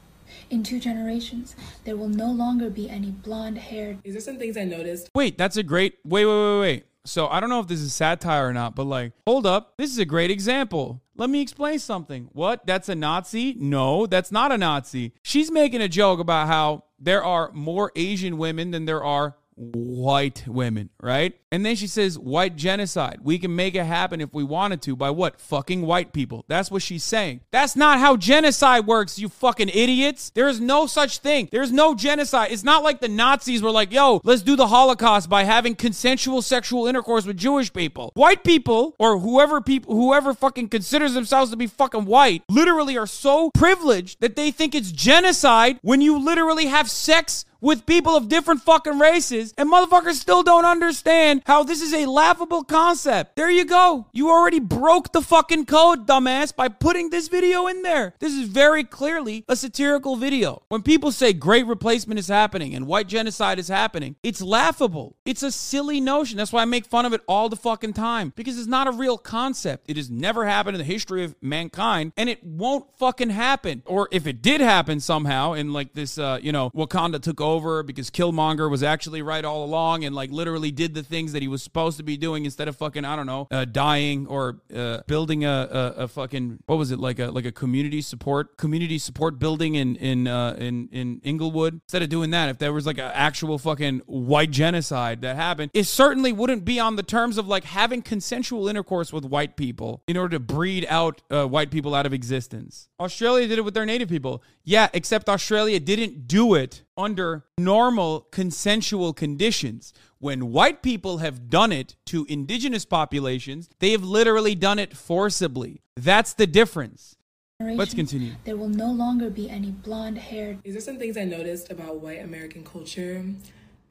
In 0.51 0.63
two 0.63 0.81
generations, 0.81 1.55
there 1.85 1.95
will 1.95 2.09
no 2.09 2.29
longer 2.29 2.69
be 2.69 2.89
any 2.89 3.11
blonde 3.11 3.57
haired 3.57 4.03
These 4.03 4.17
are 4.17 4.21
some 4.21 4.37
things 4.37 4.57
I 4.57 4.65
noticed. 4.65 5.09
Wait, 5.15 5.37
that's 5.37 5.55
a 5.55 5.63
great. 5.63 5.99
Wait, 6.03 6.25
wait, 6.25 6.33
wait, 6.33 6.59
wait. 6.59 6.85
So 7.05 7.29
I 7.29 7.39
don't 7.39 7.49
know 7.49 7.61
if 7.61 7.67
this 7.67 7.79
is 7.79 7.93
satire 7.93 8.49
or 8.49 8.53
not, 8.53 8.75
but 8.75 8.83
like, 8.83 9.13
hold 9.25 9.45
up. 9.45 9.77
This 9.77 9.89
is 9.91 9.97
a 9.97 10.03
great 10.03 10.29
example. 10.29 11.01
Let 11.15 11.29
me 11.29 11.41
explain 11.41 11.79
something. 11.79 12.27
What? 12.33 12.67
That's 12.67 12.89
a 12.89 12.95
Nazi? 12.95 13.55
No, 13.57 14.05
that's 14.05 14.29
not 14.29 14.51
a 14.51 14.57
Nazi. 14.57 15.13
She's 15.23 15.49
making 15.49 15.81
a 15.81 15.87
joke 15.87 16.19
about 16.19 16.47
how 16.47 16.83
there 16.99 17.23
are 17.23 17.51
more 17.53 17.93
Asian 17.95 18.37
women 18.37 18.71
than 18.71 18.83
there 18.83 19.03
are 19.03 19.37
white 19.61 20.43
women, 20.47 20.89
right? 21.01 21.35
And 21.51 21.65
then 21.65 21.75
she 21.75 21.87
says, 21.87 22.17
white 22.17 22.55
genocide. 22.55 23.19
We 23.21 23.37
can 23.37 23.55
make 23.55 23.75
it 23.75 23.85
happen 23.85 24.21
if 24.21 24.33
we 24.33 24.43
wanted 24.43 24.81
to 24.83 24.95
by 24.95 25.09
what? 25.09 25.39
Fucking 25.39 25.81
white 25.81 26.13
people. 26.13 26.45
That's 26.47 26.71
what 26.71 26.81
she's 26.81 27.03
saying. 27.03 27.41
That's 27.51 27.75
not 27.75 27.99
how 27.99 28.17
genocide 28.17 28.87
works, 28.87 29.19
you 29.19 29.29
fucking 29.29 29.69
idiots. 29.69 30.31
There 30.31 30.47
is 30.47 30.59
no 30.59 30.87
such 30.87 31.19
thing. 31.19 31.49
There's 31.51 31.71
no 31.71 31.93
genocide. 31.93 32.51
It's 32.51 32.63
not 32.63 32.83
like 32.83 33.01
the 33.01 33.09
Nazis 33.09 33.61
were 33.61 33.71
like, 33.71 33.91
yo, 33.91 34.21
let's 34.23 34.41
do 34.41 34.55
the 34.55 34.67
Holocaust 34.67 35.29
by 35.29 35.43
having 35.43 35.75
consensual 35.75 36.41
sexual 36.41 36.87
intercourse 36.87 37.25
with 37.25 37.37
Jewish 37.37 37.71
people. 37.71 38.11
White 38.15 38.43
people, 38.43 38.95
or 38.97 39.19
whoever 39.19 39.61
people, 39.61 39.93
whoever 39.93 40.33
fucking 40.33 40.69
considers 40.69 41.13
themselves 41.13 41.51
to 41.51 41.57
be 41.57 41.67
fucking 41.67 42.05
white, 42.05 42.43
literally 42.49 42.97
are 42.97 43.07
so 43.07 43.51
privileged 43.51 44.21
that 44.21 44.35
they 44.35 44.51
think 44.51 44.73
it's 44.73 44.91
genocide 44.91 45.77
when 45.81 46.01
you 46.01 46.17
literally 46.17 46.67
have 46.67 46.89
sex 46.89 47.45
with 47.61 47.85
people 47.85 48.17
of 48.17 48.27
different 48.27 48.61
fucking 48.61 48.99
races, 48.99 49.53
and 49.57 49.71
motherfuckers 49.71 50.15
still 50.15 50.43
don't 50.43 50.65
understand 50.65 51.43
how 51.45 51.63
this 51.63 51.81
is 51.81 51.93
a 51.93 52.07
laughable 52.07 52.63
concept. 52.63 53.35
There 53.35 53.51
you 53.51 53.65
go. 53.65 54.07
You 54.11 54.29
already 54.29 54.59
broke 54.59 55.11
the 55.11 55.21
fucking 55.21 55.67
code, 55.67 56.07
dumbass, 56.07 56.55
by 56.55 56.67
putting 56.67 57.11
this 57.11 57.27
video 57.27 57.67
in 57.67 57.83
there. 57.83 58.15
This 58.19 58.33
is 58.33 58.47
very 58.47 58.83
clearly 58.83 59.45
a 59.47 59.55
satirical 59.55 60.15
video. 60.15 60.63
When 60.69 60.81
people 60.81 61.11
say 61.11 61.33
great 61.33 61.67
replacement 61.67 62.19
is 62.19 62.27
happening 62.27 62.73
and 62.73 62.87
white 62.87 63.07
genocide 63.07 63.59
is 63.59 63.67
happening, 63.67 64.15
it's 64.23 64.41
laughable. 64.41 65.15
It's 65.25 65.43
a 65.43 65.51
silly 65.51 66.01
notion. 66.01 66.37
That's 66.37 66.51
why 66.51 66.63
I 66.63 66.65
make 66.65 66.85
fun 66.85 67.05
of 67.05 67.13
it 67.13 67.21
all 67.27 67.47
the 67.49 67.55
fucking 67.55 67.93
time 67.93 68.33
because 68.35 68.57
it's 68.57 68.67
not 68.67 68.87
a 68.87 68.91
real 68.91 69.17
concept. 69.17 69.85
It 69.87 69.97
has 69.97 70.09
never 70.09 70.45
happened 70.45 70.75
in 70.75 70.79
the 70.79 70.91
history 70.91 71.23
of 71.23 71.35
mankind, 71.41 72.13
and 72.17 72.27
it 72.27 72.43
won't 72.43 72.85
fucking 72.97 73.29
happen. 73.29 73.83
Or 73.85 74.07
if 74.11 74.25
it 74.25 74.41
did 74.41 74.61
happen 74.61 74.99
somehow, 74.99 75.53
and 75.53 75.73
like 75.73 75.93
this, 75.93 76.17
uh, 76.17 76.39
you 76.41 76.51
know, 76.51 76.71
Wakanda 76.71 77.21
took 77.21 77.39
over 77.39 77.50
because 77.59 78.09
Killmonger 78.09 78.69
was 78.69 78.83
actually 78.83 79.21
right 79.21 79.43
all 79.43 79.63
along 79.63 80.05
and 80.05 80.15
like 80.15 80.31
literally 80.31 80.71
did 80.71 80.93
the 80.93 81.03
things 81.03 81.33
that 81.33 81.41
he 81.41 81.47
was 81.47 81.61
supposed 81.61 81.97
to 81.97 82.03
be 82.03 82.17
doing 82.17 82.45
instead 82.45 82.67
of 82.67 82.75
fucking 82.75 83.05
I 83.05 83.15
don't 83.15 83.25
know, 83.25 83.47
uh, 83.51 83.65
dying 83.65 84.27
or 84.27 84.61
uh, 84.73 85.01
building 85.07 85.45
a, 85.45 85.49
a 85.49 86.03
a 86.03 86.07
fucking 86.07 86.59
what 86.65 86.77
was 86.77 86.91
it 86.91 86.99
like 86.99 87.19
a 87.19 87.27
like 87.27 87.45
a 87.45 87.51
community 87.51 88.01
support 88.01 88.57
community 88.57 88.97
support 88.97 89.39
building 89.39 89.75
in 89.75 89.95
in 89.97 90.27
uh, 90.27 90.55
in 90.57 90.89
in 90.91 91.21
Inglewood. 91.23 91.81
Instead 91.85 92.03
of 92.03 92.09
doing 92.09 92.31
that, 92.31 92.49
if 92.49 92.57
there 92.57 92.73
was 92.73 92.85
like 92.85 92.97
an 92.97 93.11
actual 93.13 93.57
fucking 93.57 94.01
white 94.05 94.51
genocide 94.51 95.21
that 95.21 95.35
happened, 95.35 95.71
it 95.73 95.85
certainly 95.85 96.31
wouldn't 96.31 96.65
be 96.65 96.79
on 96.79 96.95
the 96.95 97.03
terms 97.03 97.37
of 97.37 97.47
like 97.47 97.63
having 97.63 98.01
consensual 98.01 98.67
intercourse 98.67 99.11
with 99.11 99.25
white 99.25 99.57
people 99.57 100.03
in 100.07 100.17
order 100.17 100.37
to 100.37 100.39
breed 100.39 100.85
out 100.89 101.21
uh, 101.29 101.45
white 101.45 101.71
people 101.71 101.93
out 101.95 102.05
of 102.05 102.13
existence. 102.13 102.89
Australia 102.99 103.47
did 103.47 103.57
it 103.57 103.63
with 103.63 103.73
their 103.73 103.85
native 103.85 104.09
people. 104.09 104.43
Yeah, 104.63 104.89
except 104.93 105.27
Australia 105.27 105.79
didn't 105.79 106.27
do 106.27 106.53
it 106.53 106.83
under 107.01 107.45
normal 107.57 108.21
consensual 108.31 109.13
conditions. 109.13 109.93
When 110.19 110.51
white 110.51 110.81
people 110.81 111.17
have 111.17 111.49
done 111.49 111.71
it 111.71 111.95
to 112.07 112.25
indigenous 112.29 112.85
populations, 112.85 113.69
they 113.79 113.91
have 113.91 114.03
literally 114.03 114.55
done 114.55 114.79
it 114.79 114.95
forcibly. 114.95 115.81
That's 115.95 116.33
the 116.33 116.47
difference. 116.47 117.15
Let's 117.59 117.93
continue. 117.93 118.33
There 118.43 118.57
will 118.57 118.69
no 118.69 118.91
longer 118.91 119.29
be 119.29 119.49
any 119.49 119.69
blonde 119.69 120.17
haired 120.17 120.63
These 120.63 120.75
are 120.75 120.81
some 120.81 120.97
things 120.97 121.15
I 121.15 121.25
noticed 121.25 121.71
about 121.71 121.99
white 121.99 122.23
American 122.23 122.63
culture. 122.63 123.23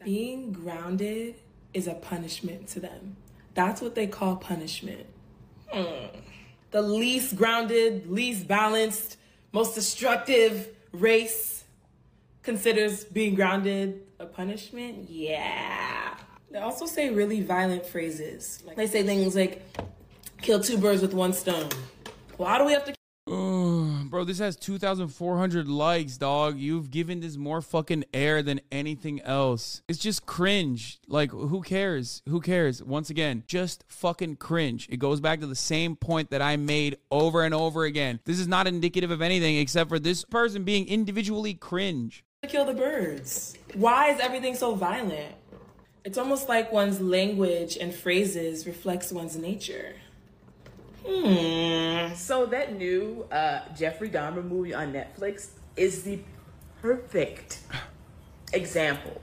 Being 0.04 0.52
grounded 0.52 1.36
is 1.72 1.86
a 1.86 1.94
punishment 1.94 2.66
to 2.68 2.80
them. 2.80 3.16
That's 3.54 3.80
what 3.80 3.94
they 3.94 4.06
call 4.06 4.36
punishment. 4.36 5.06
Hmm. 5.72 6.06
The 6.72 6.82
least 6.82 7.36
grounded, 7.36 8.10
least 8.10 8.48
balanced, 8.48 9.18
most 9.52 9.74
destructive 9.74 10.68
race 10.92 11.59
considers 12.42 13.04
being 13.04 13.34
grounded 13.34 14.02
a 14.18 14.26
punishment? 14.26 15.08
Yeah. 15.08 16.16
They 16.50 16.58
also 16.58 16.86
say 16.86 17.10
really 17.10 17.40
violent 17.40 17.86
phrases. 17.86 18.62
Like 18.66 18.76
they 18.76 18.86
say 18.86 19.02
things 19.02 19.36
like, 19.36 19.62
kill 20.42 20.60
two 20.60 20.78
birds 20.78 21.02
with 21.02 21.14
one 21.14 21.32
stone. 21.32 21.68
Why 22.36 22.58
do 22.58 22.64
we 22.64 22.72
have 22.72 22.84
to 22.86 22.94
bro, 24.10 24.24
this 24.24 24.38
has 24.40 24.56
2,400 24.56 25.68
likes, 25.68 26.18
dog. 26.18 26.58
You've 26.58 26.90
given 26.90 27.20
this 27.20 27.36
more 27.36 27.62
fucking 27.62 28.04
air 28.12 28.42
than 28.42 28.60
anything 28.72 29.20
else. 29.22 29.82
It's 29.88 29.98
just 29.98 30.26
cringe. 30.26 30.98
Like, 31.06 31.30
who 31.30 31.62
cares? 31.62 32.22
Who 32.28 32.40
cares? 32.40 32.82
Once 32.82 33.08
again, 33.08 33.44
just 33.46 33.84
fucking 33.88 34.36
cringe. 34.36 34.88
It 34.90 34.98
goes 34.98 35.20
back 35.20 35.40
to 35.40 35.46
the 35.46 35.54
same 35.54 35.96
point 35.96 36.30
that 36.30 36.42
I 36.42 36.56
made 36.56 36.96
over 37.10 37.44
and 37.44 37.54
over 37.54 37.84
again. 37.84 38.20
This 38.24 38.40
is 38.40 38.48
not 38.48 38.66
indicative 38.66 39.10
of 39.10 39.22
anything 39.22 39.56
except 39.56 39.88
for 39.88 39.98
this 39.98 40.24
person 40.24 40.64
being 40.64 40.88
individually 40.88 41.54
cringe. 41.54 42.24
Kill 42.50 42.64
the 42.64 42.74
birds? 42.74 43.54
Why 43.74 44.10
is 44.10 44.20
everything 44.20 44.54
so 44.54 44.74
violent? 44.74 45.34
It's 46.04 46.18
almost 46.18 46.48
like 46.48 46.72
one's 46.72 47.00
language 47.00 47.76
and 47.76 47.94
phrases 47.94 48.66
reflects 48.66 49.12
one's 49.12 49.36
nature. 49.36 49.94
Hmm. 51.06 52.14
So 52.14 52.46
that 52.46 52.76
new 52.76 53.26
uh, 53.30 53.60
Jeffrey 53.76 54.10
Dahmer 54.10 54.44
movie 54.44 54.74
on 54.74 54.92
Netflix 54.92 55.50
is 55.76 56.02
the 56.02 56.20
perfect 56.82 57.60
example 58.52 59.20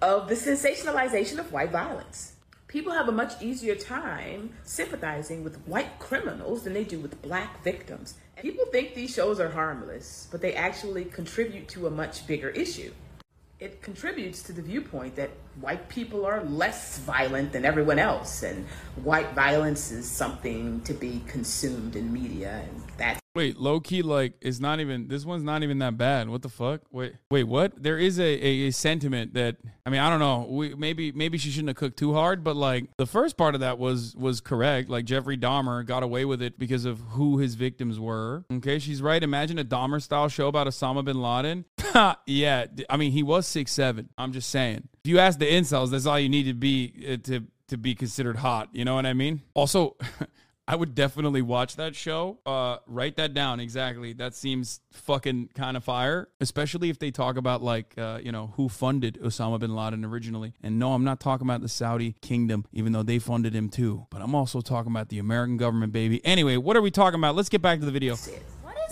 of 0.00 0.28
the 0.28 0.34
sensationalization 0.34 1.38
of 1.38 1.52
white 1.52 1.70
violence. 1.70 2.34
People 2.68 2.92
have 2.92 3.08
a 3.08 3.12
much 3.12 3.40
easier 3.42 3.74
time 3.74 4.52
sympathizing 4.62 5.42
with 5.42 5.56
white 5.66 5.98
criminals 5.98 6.64
than 6.64 6.74
they 6.74 6.84
do 6.84 6.98
with 6.98 7.20
black 7.22 7.62
victims. 7.64 8.14
People 8.42 8.66
think 8.66 8.94
these 8.94 9.14
shows 9.14 9.40
are 9.40 9.48
harmless, 9.48 10.28
but 10.30 10.42
they 10.42 10.54
actually 10.54 11.06
contribute 11.06 11.68
to 11.68 11.86
a 11.86 11.90
much 11.90 12.26
bigger 12.26 12.50
issue. 12.50 12.92
It 13.60 13.80
contributes 13.80 14.42
to 14.42 14.52
the 14.52 14.60
viewpoint 14.60 15.16
that 15.16 15.30
white 15.60 15.88
people 15.88 16.24
are 16.26 16.44
less 16.44 16.98
violent 16.98 17.52
than 17.52 17.64
everyone 17.64 17.98
else, 17.98 18.42
and 18.42 18.66
white 19.02 19.32
violence 19.32 19.90
is 19.90 20.08
something 20.08 20.80
to 20.82 20.92
be 20.92 21.22
consumed 21.26 21.96
in 21.96 22.12
media, 22.12 22.62
and 22.68 22.82
that's 22.96 23.20
Wait, 23.36 23.58
low 23.58 23.80
key, 23.80 24.00
like, 24.00 24.32
it's 24.40 24.60
not 24.60 24.80
even, 24.80 25.08
this 25.08 25.26
one's 25.26 25.42
not 25.42 25.62
even 25.62 25.78
that 25.80 25.98
bad. 25.98 26.30
What 26.30 26.40
the 26.40 26.48
fuck? 26.48 26.80
Wait, 26.90 27.12
wait, 27.30 27.44
what? 27.44 27.82
There 27.82 27.98
is 27.98 28.18
a, 28.18 28.22
a, 28.22 28.68
a 28.68 28.70
sentiment 28.70 29.34
that, 29.34 29.56
I 29.84 29.90
mean, 29.90 30.00
I 30.00 30.08
don't 30.08 30.20
know. 30.20 30.46
We, 30.48 30.74
maybe, 30.74 31.12
maybe 31.12 31.36
she 31.36 31.50
shouldn't 31.50 31.68
have 31.68 31.76
cooked 31.76 31.98
too 31.98 32.14
hard, 32.14 32.42
but 32.42 32.56
like, 32.56 32.86
the 32.96 33.04
first 33.04 33.36
part 33.36 33.54
of 33.54 33.60
that 33.60 33.78
was, 33.78 34.16
was 34.16 34.40
correct. 34.40 34.88
Like, 34.88 35.04
Jeffrey 35.04 35.36
Dahmer 35.36 35.84
got 35.84 36.02
away 36.02 36.24
with 36.24 36.40
it 36.40 36.58
because 36.58 36.86
of 36.86 36.98
who 37.00 37.36
his 37.36 37.56
victims 37.56 38.00
were. 38.00 38.46
Okay, 38.50 38.78
she's 38.78 39.02
right. 39.02 39.22
Imagine 39.22 39.58
a 39.58 39.64
Dahmer 39.66 40.00
style 40.00 40.30
show 40.30 40.48
about 40.48 40.66
Osama 40.66 41.04
bin 41.04 41.20
Laden. 41.20 41.66
yeah, 42.26 42.64
I 42.88 42.96
mean, 42.96 43.12
he 43.12 43.22
was 43.22 43.46
six 43.46 43.70
seven. 43.70 44.08
I'm 44.16 44.32
just 44.32 44.48
saying. 44.48 44.88
If 45.06 45.10
you 45.10 45.20
ask 45.20 45.38
the 45.38 45.46
incels, 45.46 45.92
that's 45.92 46.04
all 46.04 46.18
you 46.18 46.28
need 46.28 46.46
to 46.46 46.52
be 46.52 47.06
uh, 47.08 47.16
to 47.28 47.44
to 47.68 47.78
be 47.78 47.94
considered 47.94 48.34
hot. 48.34 48.70
You 48.72 48.84
know 48.84 48.96
what 48.96 49.06
I 49.06 49.12
mean? 49.12 49.40
Also, 49.54 49.94
I 50.66 50.74
would 50.74 50.96
definitely 50.96 51.42
watch 51.42 51.76
that 51.76 51.94
show. 51.94 52.38
Uh, 52.44 52.78
write 52.88 53.14
that 53.14 53.32
down 53.32 53.60
exactly. 53.60 54.14
That 54.14 54.34
seems 54.34 54.80
fucking 54.90 55.50
kind 55.54 55.76
of 55.76 55.84
fire, 55.84 56.26
especially 56.40 56.90
if 56.90 56.98
they 56.98 57.12
talk 57.12 57.36
about 57.36 57.62
like 57.62 57.94
uh, 57.96 58.18
you 58.20 58.32
know 58.32 58.52
who 58.56 58.68
funded 58.68 59.20
Osama 59.22 59.60
bin 59.60 59.76
Laden 59.76 60.04
originally. 60.04 60.54
And 60.60 60.80
no, 60.80 60.92
I'm 60.92 61.04
not 61.04 61.20
talking 61.20 61.46
about 61.46 61.60
the 61.60 61.68
Saudi 61.68 62.16
kingdom, 62.20 62.66
even 62.72 62.90
though 62.90 63.04
they 63.04 63.20
funded 63.20 63.54
him 63.54 63.68
too. 63.68 64.08
But 64.10 64.22
I'm 64.22 64.34
also 64.34 64.60
talking 64.60 64.90
about 64.90 65.08
the 65.08 65.20
American 65.20 65.56
government, 65.56 65.92
baby. 65.92 66.20
Anyway, 66.24 66.56
what 66.56 66.76
are 66.76 66.82
we 66.82 66.90
talking 66.90 67.20
about? 67.20 67.36
Let's 67.36 67.48
get 67.48 67.62
back 67.62 67.78
to 67.78 67.86
the 67.86 67.92
video. 67.92 68.16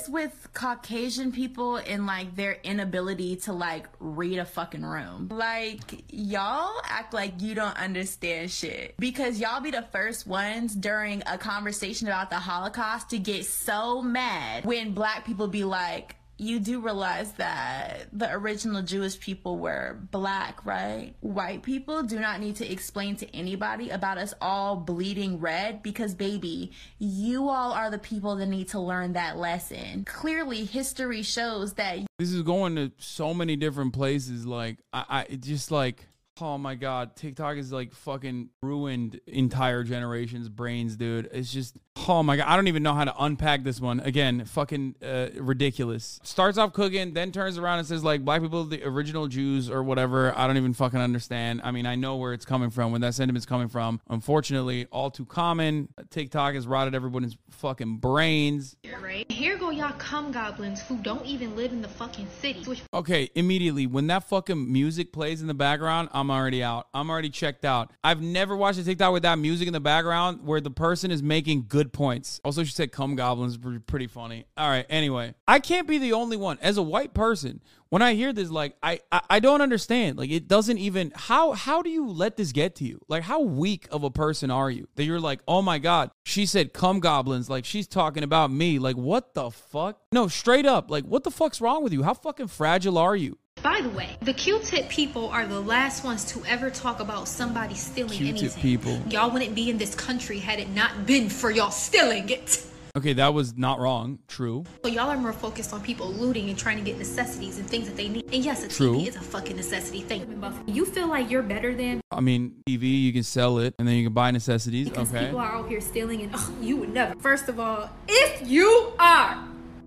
With 0.08 0.48
Caucasian 0.52 1.32
people 1.32 1.76
and 1.76 2.06
like 2.06 2.36
their 2.36 2.58
inability 2.62 3.36
to 3.36 3.52
like 3.52 3.88
read 4.00 4.38
a 4.38 4.44
fucking 4.44 4.84
room? 4.84 5.28
Like 5.30 6.04
y'all 6.12 6.80
act 6.84 7.14
like 7.14 7.40
you 7.40 7.54
don't 7.54 7.76
understand 7.76 8.50
shit 8.50 8.94
because 8.98 9.40
y'all 9.40 9.60
be 9.60 9.70
the 9.70 9.86
first 9.92 10.26
ones 10.26 10.74
during 10.74 11.22
a 11.26 11.38
conversation 11.38 12.06
about 12.06 12.30
the 12.30 12.36
Holocaust 12.36 13.10
to 13.10 13.18
get 13.18 13.46
so 13.46 14.02
mad 14.02 14.64
when 14.64 14.92
black 14.92 15.24
people 15.24 15.48
be 15.48 15.64
like 15.64 16.16
you 16.36 16.58
do 16.58 16.80
realize 16.80 17.32
that 17.32 18.08
the 18.12 18.30
original 18.32 18.82
Jewish 18.82 19.18
people 19.18 19.58
were 19.58 19.98
black, 20.10 20.64
right? 20.66 21.14
White 21.20 21.62
people 21.62 22.02
do 22.02 22.18
not 22.18 22.40
need 22.40 22.56
to 22.56 22.70
explain 22.70 23.16
to 23.16 23.36
anybody 23.36 23.90
about 23.90 24.18
us 24.18 24.34
all 24.40 24.76
bleeding 24.76 25.38
red 25.38 25.82
because, 25.82 26.14
baby, 26.14 26.72
you 26.98 27.48
all 27.48 27.72
are 27.72 27.90
the 27.90 27.98
people 27.98 28.36
that 28.36 28.46
need 28.46 28.68
to 28.70 28.80
learn 28.80 29.12
that 29.12 29.36
lesson. 29.36 30.04
Clearly, 30.04 30.64
history 30.64 31.22
shows 31.22 31.74
that. 31.74 32.00
This 32.18 32.32
is 32.32 32.42
going 32.42 32.76
to 32.76 32.90
so 32.98 33.32
many 33.32 33.54
different 33.56 33.92
places. 33.92 34.44
Like, 34.46 34.78
I, 34.92 35.26
I 35.30 35.34
just 35.36 35.70
like. 35.70 36.06
Oh 36.40 36.58
my 36.58 36.74
god, 36.74 37.14
TikTok 37.14 37.58
is 37.58 37.72
like 37.72 37.94
fucking 37.94 38.48
ruined 38.60 39.20
entire 39.28 39.84
generations' 39.84 40.48
brains, 40.48 40.96
dude. 40.96 41.30
It's 41.32 41.52
just 41.52 41.78
oh 42.08 42.22
my 42.22 42.36
god, 42.36 42.46
I 42.46 42.56
don't 42.56 42.68
even 42.68 42.82
know 42.82 42.94
how 42.94 43.04
to 43.04 43.14
unpack 43.18 43.64
this 43.64 43.80
one. 43.80 44.00
Again, 44.00 44.44
fucking 44.44 44.96
uh, 45.02 45.28
ridiculous. 45.36 46.20
Starts 46.22 46.58
off 46.58 46.72
cooking, 46.72 47.14
then 47.14 47.32
turns 47.32 47.58
around 47.58 47.78
and 47.78 47.88
says 47.88 48.04
like 48.04 48.24
black 48.24 48.42
people, 48.42 48.64
the 48.64 48.82
original 48.84 49.26
Jews 49.26 49.70
or 49.70 49.82
whatever. 49.82 50.36
I 50.36 50.46
don't 50.46 50.56
even 50.56 50.74
fucking 50.74 51.00
understand. 51.00 51.60
I 51.64 51.70
mean, 51.70 51.86
I 51.86 51.94
know 51.94 52.16
where 52.16 52.32
it's 52.32 52.44
coming 52.44 52.70
from, 52.70 52.92
where 52.92 53.00
that 53.00 53.14
sentiment's 53.14 53.46
coming 53.46 53.68
from. 53.68 54.00
Unfortunately, 54.08 54.86
all 54.90 55.10
too 55.10 55.24
common. 55.24 55.88
TikTok 56.10 56.54
has 56.54 56.66
rotted 56.66 56.94
everyone's 56.94 57.36
fucking 57.50 57.98
brains. 57.98 58.76
Right 59.02 59.30
here 59.30 59.56
go 59.56 59.70
y'all 59.70 59.92
cum 59.92 60.32
goblins 60.32 60.80
who 60.82 60.96
don't 60.98 61.24
even 61.24 61.56
live 61.56 61.72
in 61.72 61.82
the 61.82 61.88
fucking 61.88 62.28
city. 62.40 62.64
Okay, 62.92 63.30
immediately 63.34 63.86
when 63.86 64.06
that 64.08 64.28
fucking 64.28 64.72
music 64.72 65.12
plays 65.12 65.40
in 65.40 65.46
the 65.46 65.54
background, 65.54 66.08
I'm 66.12 66.30
already 66.30 66.62
out. 66.62 66.88
I'm 66.92 67.10
already 67.10 67.30
checked 67.30 67.64
out. 67.64 67.90
I've 68.02 68.20
never 68.20 68.56
watched 68.56 68.78
a 68.78 68.84
TikTok 68.84 69.12
with 69.12 69.22
that 69.22 69.38
music 69.38 69.66
in 69.66 69.72
the 69.72 69.80
background 69.80 70.44
where 70.44 70.60
the 70.60 70.70
person 70.70 71.10
is 71.10 71.22
making 71.22 71.66
good 71.68 71.83
points. 71.92 72.40
Also, 72.44 72.64
she 72.64 72.72
said 72.72 72.92
"cum 72.92 73.16
goblins" 73.16 73.58
pretty 73.86 74.06
funny. 74.06 74.46
All 74.56 74.68
right. 74.68 74.86
Anyway, 74.88 75.34
I 75.46 75.58
can't 75.60 75.86
be 75.86 75.98
the 75.98 76.12
only 76.12 76.36
one 76.36 76.58
as 76.60 76.76
a 76.76 76.82
white 76.82 77.14
person. 77.14 77.60
When 77.88 78.02
I 78.02 78.14
hear 78.14 78.32
this, 78.32 78.50
like 78.50 78.76
I, 78.82 79.00
I 79.12 79.20
I 79.30 79.40
don't 79.40 79.60
understand. 79.60 80.18
Like 80.18 80.30
it 80.30 80.48
doesn't 80.48 80.78
even 80.78 81.12
how 81.14 81.52
how 81.52 81.82
do 81.82 81.90
you 81.90 82.08
let 82.08 82.36
this 82.36 82.50
get 82.52 82.74
to 82.76 82.84
you? 82.84 83.00
Like 83.08 83.22
how 83.22 83.40
weak 83.40 83.86
of 83.90 84.02
a 84.02 84.10
person 84.10 84.50
are 84.50 84.70
you 84.70 84.88
that 84.96 85.04
you're 85.04 85.20
like, 85.20 85.40
oh 85.46 85.62
my 85.62 85.78
god, 85.78 86.10
she 86.24 86.46
said 86.46 86.72
"cum 86.72 86.98
goblins," 87.00 87.48
like 87.48 87.64
she's 87.64 87.86
talking 87.86 88.24
about 88.24 88.50
me. 88.50 88.78
Like 88.78 88.96
what 88.96 89.34
the 89.34 89.50
fuck? 89.50 90.00
No, 90.10 90.26
straight 90.26 90.66
up, 90.66 90.90
like 90.90 91.04
what 91.04 91.22
the 91.22 91.30
fuck's 91.30 91.60
wrong 91.60 91.84
with 91.84 91.92
you? 91.92 92.02
How 92.02 92.14
fucking 92.14 92.48
fragile 92.48 92.98
are 92.98 93.14
you? 93.14 93.38
By 93.64 93.80
the 93.80 93.88
way, 93.88 94.10
the 94.20 94.34
Q-tip 94.34 94.90
people 94.90 95.30
are 95.30 95.46
the 95.46 95.58
last 95.58 96.04
ones 96.04 96.26
to 96.26 96.44
ever 96.44 96.68
talk 96.68 97.00
about 97.00 97.26
somebody 97.26 97.74
stealing 97.74 98.10
Q-tip 98.12 98.36
anything. 98.36 98.60
people. 98.62 99.00
Y'all 99.10 99.30
wouldn't 99.30 99.54
be 99.54 99.70
in 99.70 99.78
this 99.78 99.94
country 99.94 100.38
had 100.38 100.58
it 100.60 100.68
not 100.68 101.06
been 101.06 101.30
for 101.30 101.50
y'all 101.50 101.70
stealing 101.70 102.28
it. 102.28 102.62
Okay, 102.94 103.14
that 103.14 103.32
was 103.32 103.56
not 103.56 103.80
wrong. 103.80 104.18
True. 104.28 104.64
So 104.84 104.90
y'all 104.90 105.08
are 105.08 105.16
more 105.16 105.32
focused 105.32 105.72
on 105.72 105.80
people 105.80 106.12
looting 106.12 106.50
and 106.50 106.58
trying 106.58 106.76
to 106.76 106.82
get 106.84 106.98
necessities 106.98 107.56
and 107.58 107.66
things 107.66 107.88
that 107.88 107.96
they 107.96 108.10
need. 108.10 108.26
And 108.34 108.44
yes, 108.44 108.62
a 108.64 108.68
True. 108.68 108.96
TV 108.96 109.08
is 109.08 109.16
a 109.16 109.20
fucking 109.22 109.56
necessity 109.56 110.02
thing. 110.02 110.44
You 110.66 110.84
feel 110.84 111.08
like 111.08 111.30
you're 111.30 111.42
better 111.42 111.74
than 111.74 112.02
I 112.10 112.20
mean, 112.20 112.56
TV, 112.68 112.82
you 113.00 113.14
can 113.14 113.22
sell 113.22 113.58
it 113.60 113.74
and 113.78 113.88
then 113.88 113.94
you 113.94 114.04
can 114.04 114.12
buy 114.12 114.30
necessities. 114.30 114.90
because 114.90 115.08
Okay. 115.12 115.24
people 115.24 115.40
are 115.40 115.52
out 115.56 115.70
here 115.70 115.80
stealing 115.80 116.20
and 116.20 116.32
oh, 116.34 116.52
you 116.60 116.76
would 116.76 116.92
never. 116.92 117.14
First 117.18 117.48
of 117.48 117.58
all, 117.58 117.88
if 118.08 118.46
you 118.46 118.92
are 118.98 119.42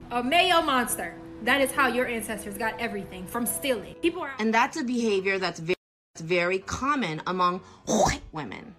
a 0.10 0.24
Mayo 0.24 0.64
monster, 0.64 1.14
that 1.48 1.62
is 1.62 1.72
how 1.72 1.88
your 1.88 2.08
ancestors 2.08 2.58
got 2.58 2.80
everything 2.80 3.26
from 3.26 3.46
stealing. 3.46 3.96
People 3.96 4.22
are 4.22 4.34
And 4.40 4.54
that's 4.54 4.78
a 4.78 4.84
behavior 4.84 5.40
that's 5.40 5.60
very, 5.60 5.76
very 6.20 6.60
common 6.60 7.22
among 7.26 7.60
white 7.86 8.22
women. 8.32 8.76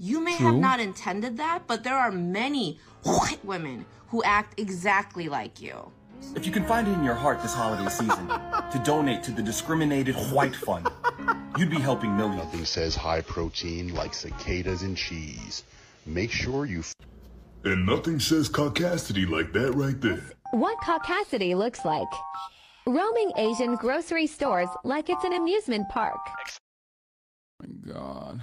You 0.00 0.20
may 0.20 0.34
have 0.34 0.54
not 0.54 0.80
intended 0.80 1.36
that, 1.38 1.66
but 1.66 1.82
there 1.82 1.96
are 1.96 2.12
many 2.12 2.78
white 3.02 3.44
women 3.44 3.84
who 4.08 4.22
act 4.22 4.58
exactly 4.58 5.28
like 5.28 5.60
you. 5.60 5.90
If 6.34 6.46
you 6.46 6.52
can 6.52 6.64
find 6.64 6.88
it 6.88 6.92
in 6.92 7.04
your 7.04 7.14
heart 7.14 7.40
this 7.42 7.54
holiday 7.54 7.88
season 7.88 8.28
to 8.28 8.82
donate 8.84 9.22
to 9.24 9.30
the 9.30 9.42
Discriminated 9.42 10.14
White 10.32 10.56
Fund, 10.56 10.88
you'd 11.56 11.70
be 11.70 11.80
helping 11.80 12.16
millions. 12.16 12.44
Nothing 12.44 12.64
says 12.64 12.94
high 12.96 13.20
protein 13.20 13.94
like 13.94 14.14
cicadas 14.14 14.82
and 14.82 14.96
cheese. 14.96 15.64
Make 16.06 16.30
sure 16.30 16.66
you 16.66 16.82
And 17.64 17.86
nothing 17.86 18.18
says 18.18 18.48
caucasity 18.48 19.28
like 19.28 19.52
that 19.52 19.72
right 19.74 20.00
there. 20.00 20.32
What 20.52 20.78
caucasity 20.78 21.54
looks 21.54 21.84
like. 21.84 22.08
Roaming 22.86 23.32
Asian 23.36 23.76
grocery 23.76 24.26
stores 24.26 24.70
like 24.82 25.10
it's 25.10 25.24
an 25.24 25.34
amusement 25.34 25.90
park. 25.90 26.16
Oh 27.62 27.66
my 27.66 27.92
God. 27.92 28.42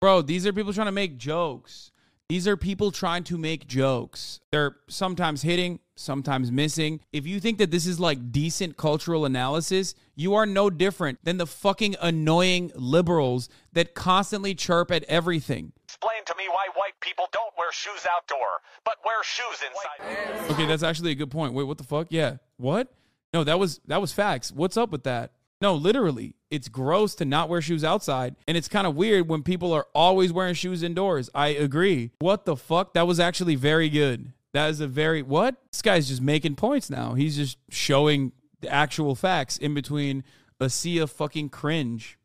Bro, 0.00 0.22
these 0.22 0.48
are 0.48 0.52
people 0.52 0.72
trying 0.72 0.86
to 0.88 0.92
make 0.92 1.16
jokes. 1.16 1.92
These 2.28 2.48
are 2.48 2.56
people 2.56 2.90
trying 2.90 3.24
to 3.24 3.36
make 3.36 3.66
jokes. 3.66 4.40
They're 4.50 4.76
sometimes 4.88 5.42
hitting, 5.42 5.80
sometimes 5.96 6.50
missing. 6.50 7.00
If 7.12 7.26
you 7.26 7.40
think 7.40 7.58
that 7.58 7.70
this 7.70 7.86
is 7.86 8.00
like 8.00 8.32
decent 8.32 8.76
cultural 8.76 9.24
analysis, 9.24 9.94
you 10.14 10.34
are 10.34 10.46
no 10.46 10.70
different 10.70 11.18
than 11.24 11.36
the 11.36 11.46
fucking 11.46 11.96
annoying 12.00 12.72
liberals 12.74 13.48
that 13.72 13.94
constantly 13.94 14.54
chirp 14.54 14.90
at 14.90 15.04
everything. 15.04 15.72
Explain 15.84 16.24
to 16.26 16.34
me 16.38 16.44
why 16.48 16.68
white 16.74 16.98
people 17.00 17.26
don't 17.32 17.52
wear 17.58 17.70
shoes 17.72 18.06
outdoor, 18.16 18.62
but 18.84 18.96
wear 19.04 19.22
shoes 19.22 19.60
inside. 19.66 20.50
Okay, 20.52 20.66
that's 20.66 20.82
actually 20.82 21.10
a 21.10 21.16
good 21.16 21.30
point. 21.30 21.52
Wait, 21.52 21.64
what 21.64 21.76
the 21.76 21.84
fuck? 21.84 22.06
Yeah. 22.10 22.36
What? 22.56 22.94
No, 23.34 23.44
that 23.44 23.58
was 23.58 23.80
that 23.86 24.00
was 24.00 24.12
facts. 24.12 24.52
What's 24.52 24.76
up 24.76 24.90
with 24.90 25.04
that? 25.04 25.32
No, 25.62 25.76
literally. 25.76 26.34
It's 26.50 26.68
gross 26.68 27.14
to 27.14 27.24
not 27.24 27.48
wear 27.48 27.62
shoes 27.62 27.84
outside, 27.84 28.34
and 28.48 28.56
it's 28.56 28.66
kind 28.66 28.84
of 28.84 28.96
weird 28.96 29.28
when 29.28 29.44
people 29.44 29.72
are 29.72 29.86
always 29.94 30.32
wearing 30.32 30.54
shoes 30.54 30.82
indoors. 30.82 31.30
I 31.36 31.48
agree. 31.48 32.10
What 32.18 32.44
the 32.46 32.56
fuck? 32.56 32.94
That 32.94 33.06
was 33.06 33.20
actually 33.20 33.54
very 33.54 33.88
good. 33.88 34.32
That 34.54 34.70
is 34.70 34.80
a 34.80 34.88
very 34.88 35.22
what? 35.22 35.54
This 35.70 35.80
guy's 35.80 36.08
just 36.08 36.20
making 36.20 36.56
points 36.56 36.90
now. 36.90 37.14
He's 37.14 37.36
just 37.36 37.58
showing 37.70 38.32
the 38.60 38.70
actual 38.70 39.14
facts 39.14 39.56
in 39.56 39.72
between 39.72 40.24
a 40.58 40.68
sea 40.68 40.98
of 40.98 41.12
fucking 41.12 41.50
cringe. 41.50 42.18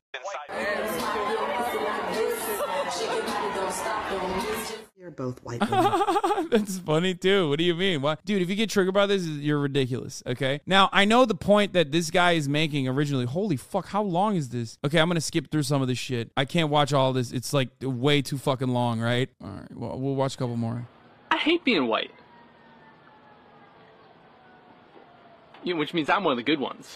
You're 0.49 0.86
both 5.17 5.43
white 5.43 5.59
women. 5.69 6.49
That's 6.49 6.79
funny 6.79 7.13
too. 7.13 7.49
What 7.49 7.59
do 7.59 7.65
you 7.65 7.75
mean? 7.75 8.01
Why, 8.01 8.15
dude? 8.23 8.41
If 8.41 8.49
you 8.49 8.55
get 8.55 8.69
triggered 8.69 8.93
by 8.93 9.05
this, 9.05 9.25
you're 9.25 9.59
ridiculous. 9.59 10.23
Okay. 10.25 10.61
Now 10.65 10.87
I 10.93 11.03
know 11.03 11.25
the 11.25 11.35
point 11.35 11.73
that 11.73 11.91
this 11.91 12.09
guy 12.09 12.33
is 12.33 12.47
making 12.47 12.87
originally. 12.87 13.25
Holy 13.25 13.57
fuck! 13.57 13.87
How 13.87 14.03
long 14.03 14.37
is 14.37 14.47
this? 14.49 14.77
Okay, 14.85 14.99
I'm 14.99 15.09
gonna 15.09 15.19
skip 15.19 15.51
through 15.51 15.63
some 15.63 15.81
of 15.81 15.89
this 15.89 15.97
shit. 15.97 16.31
I 16.37 16.45
can't 16.45 16.69
watch 16.69 16.93
all 16.93 17.11
this. 17.11 17.33
It's 17.33 17.51
like 17.51 17.69
way 17.81 18.21
too 18.21 18.37
fucking 18.37 18.69
long, 18.69 19.01
right? 19.01 19.29
All 19.43 19.49
right. 19.49 19.75
Well, 19.75 19.99
we'll 19.99 20.15
watch 20.15 20.35
a 20.35 20.37
couple 20.37 20.55
more. 20.55 20.87
I 21.29 21.37
hate 21.37 21.65
being 21.65 21.87
white. 21.87 22.11
You 25.63 25.73
know, 25.73 25.79
which 25.79 25.93
means 25.93 26.09
I'm 26.09 26.23
one 26.23 26.31
of 26.31 26.37
the 26.37 26.43
good 26.43 26.59
ones. 26.59 26.95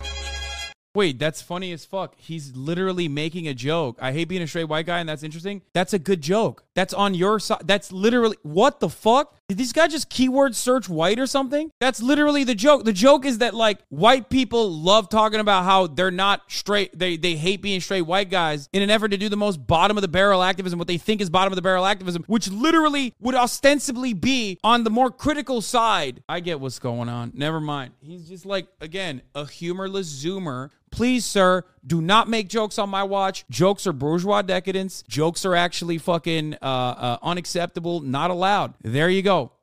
Wait, 0.93 1.17
that's 1.19 1.41
funny 1.41 1.71
as 1.71 1.85
fuck. 1.85 2.15
He's 2.17 2.53
literally 2.53 3.07
making 3.07 3.47
a 3.47 3.53
joke. 3.53 3.97
I 4.01 4.11
hate 4.11 4.25
being 4.27 4.41
a 4.41 4.47
straight 4.47 4.65
white 4.65 4.85
guy, 4.85 4.99
and 4.99 5.07
that's 5.07 5.23
interesting. 5.23 5.61
That's 5.71 5.93
a 5.93 5.99
good 5.99 6.21
joke. 6.21 6.65
That's 6.75 6.93
on 6.93 7.13
your 7.13 7.39
side. 7.39 7.61
That's 7.65 7.91
literally 7.91 8.37
what 8.43 8.79
the 8.79 8.89
fuck? 8.89 9.37
Did 9.49 9.57
this 9.57 9.73
guy 9.73 9.87
just 9.89 10.09
keyword 10.09 10.55
search 10.55 10.87
white 10.87 11.19
or 11.19 11.27
something? 11.27 11.71
That's 11.81 12.01
literally 12.01 12.45
the 12.45 12.55
joke. 12.55 12.85
The 12.85 12.93
joke 12.93 13.25
is 13.25 13.39
that 13.39 13.53
like 13.53 13.79
white 13.89 14.29
people 14.29 14.71
love 14.71 15.09
talking 15.09 15.41
about 15.41 15.65
how 15.65 15.87
they're 15.87 16.09
not 16.11 16.43
straight. 16.49 16.97
They 16.97 17.17
they 17.17 17.35
hate 17.35 17.61
being 17.61 17.81
straight 17.81 18.03
white 18.03 18.29
guys 18.29 18.69
in 18.71 18.81
an 18.81 18.89
effort 18.89 19.09
to 19.09 19.17
do 19.17 19.27
the 19.27 19.35
most 19.35 19.67
bottom 19.67 19.97
of 19.97 20.01
the 20.01 20.07
barrel 20.07 20.41
activism, 20.41 20.79
what 20.79 20.87
they 20.87 20.97
think 20.97 21.19
is 21.19 21.29
bottom 21.29 21.51
of 21.51 21.57
the 21.57 21.61
barrel 21.61 21.85
activism, 21.85 22.23
which 22.27 22.49
literally 22.49 23.13
would 23.19 23.35
ostensibly 23.35 24.13
be 24.13 24.57
on 24.63 24.85
the 24.85 24.89
more 24.89 25.11
critical 25.11 25.61
side. 25.61 26.23
I 26.29 26.39
get 26.39 26.61
what's 26.61 26.79
going 26.79 27.09
on. 27.09 27.31
Never 27.35 27.59
mind. 27.59 27.93
He's 27.99 28.29
just 28.29 28.45
like 28.45 28.67
again 28.79 29.21
a 29.35 29.45
humorless 29.45 30.23
zoomer 30.23 30.69
Please, 30.91 31.25
sir, 31.25 31.63
do 31.85 32.01
not 32.01 32.29
make 32.29 32.49
jokes 32.49 32.77
on 32.77 32.89
my 32.89 33.03
watch. 33.03 33.45
Jokes 33.49 33.87
are 33.87 33.93
bourgeois 33.93 34.41
decadence. 34.41 35.03
Jokes 35.07 35.45
are 35.45 35.55
actually 35.55 35.97
fucking 35.97 36.55
uh, 36.61 36.65
uh, 36.65 37.17
unacceptable, 37.23 38.01
not 38.01 38.29
allowed. 38.29 38.73
There 38.81 39.09
you 39.09 39.21
go. 39.21 39.53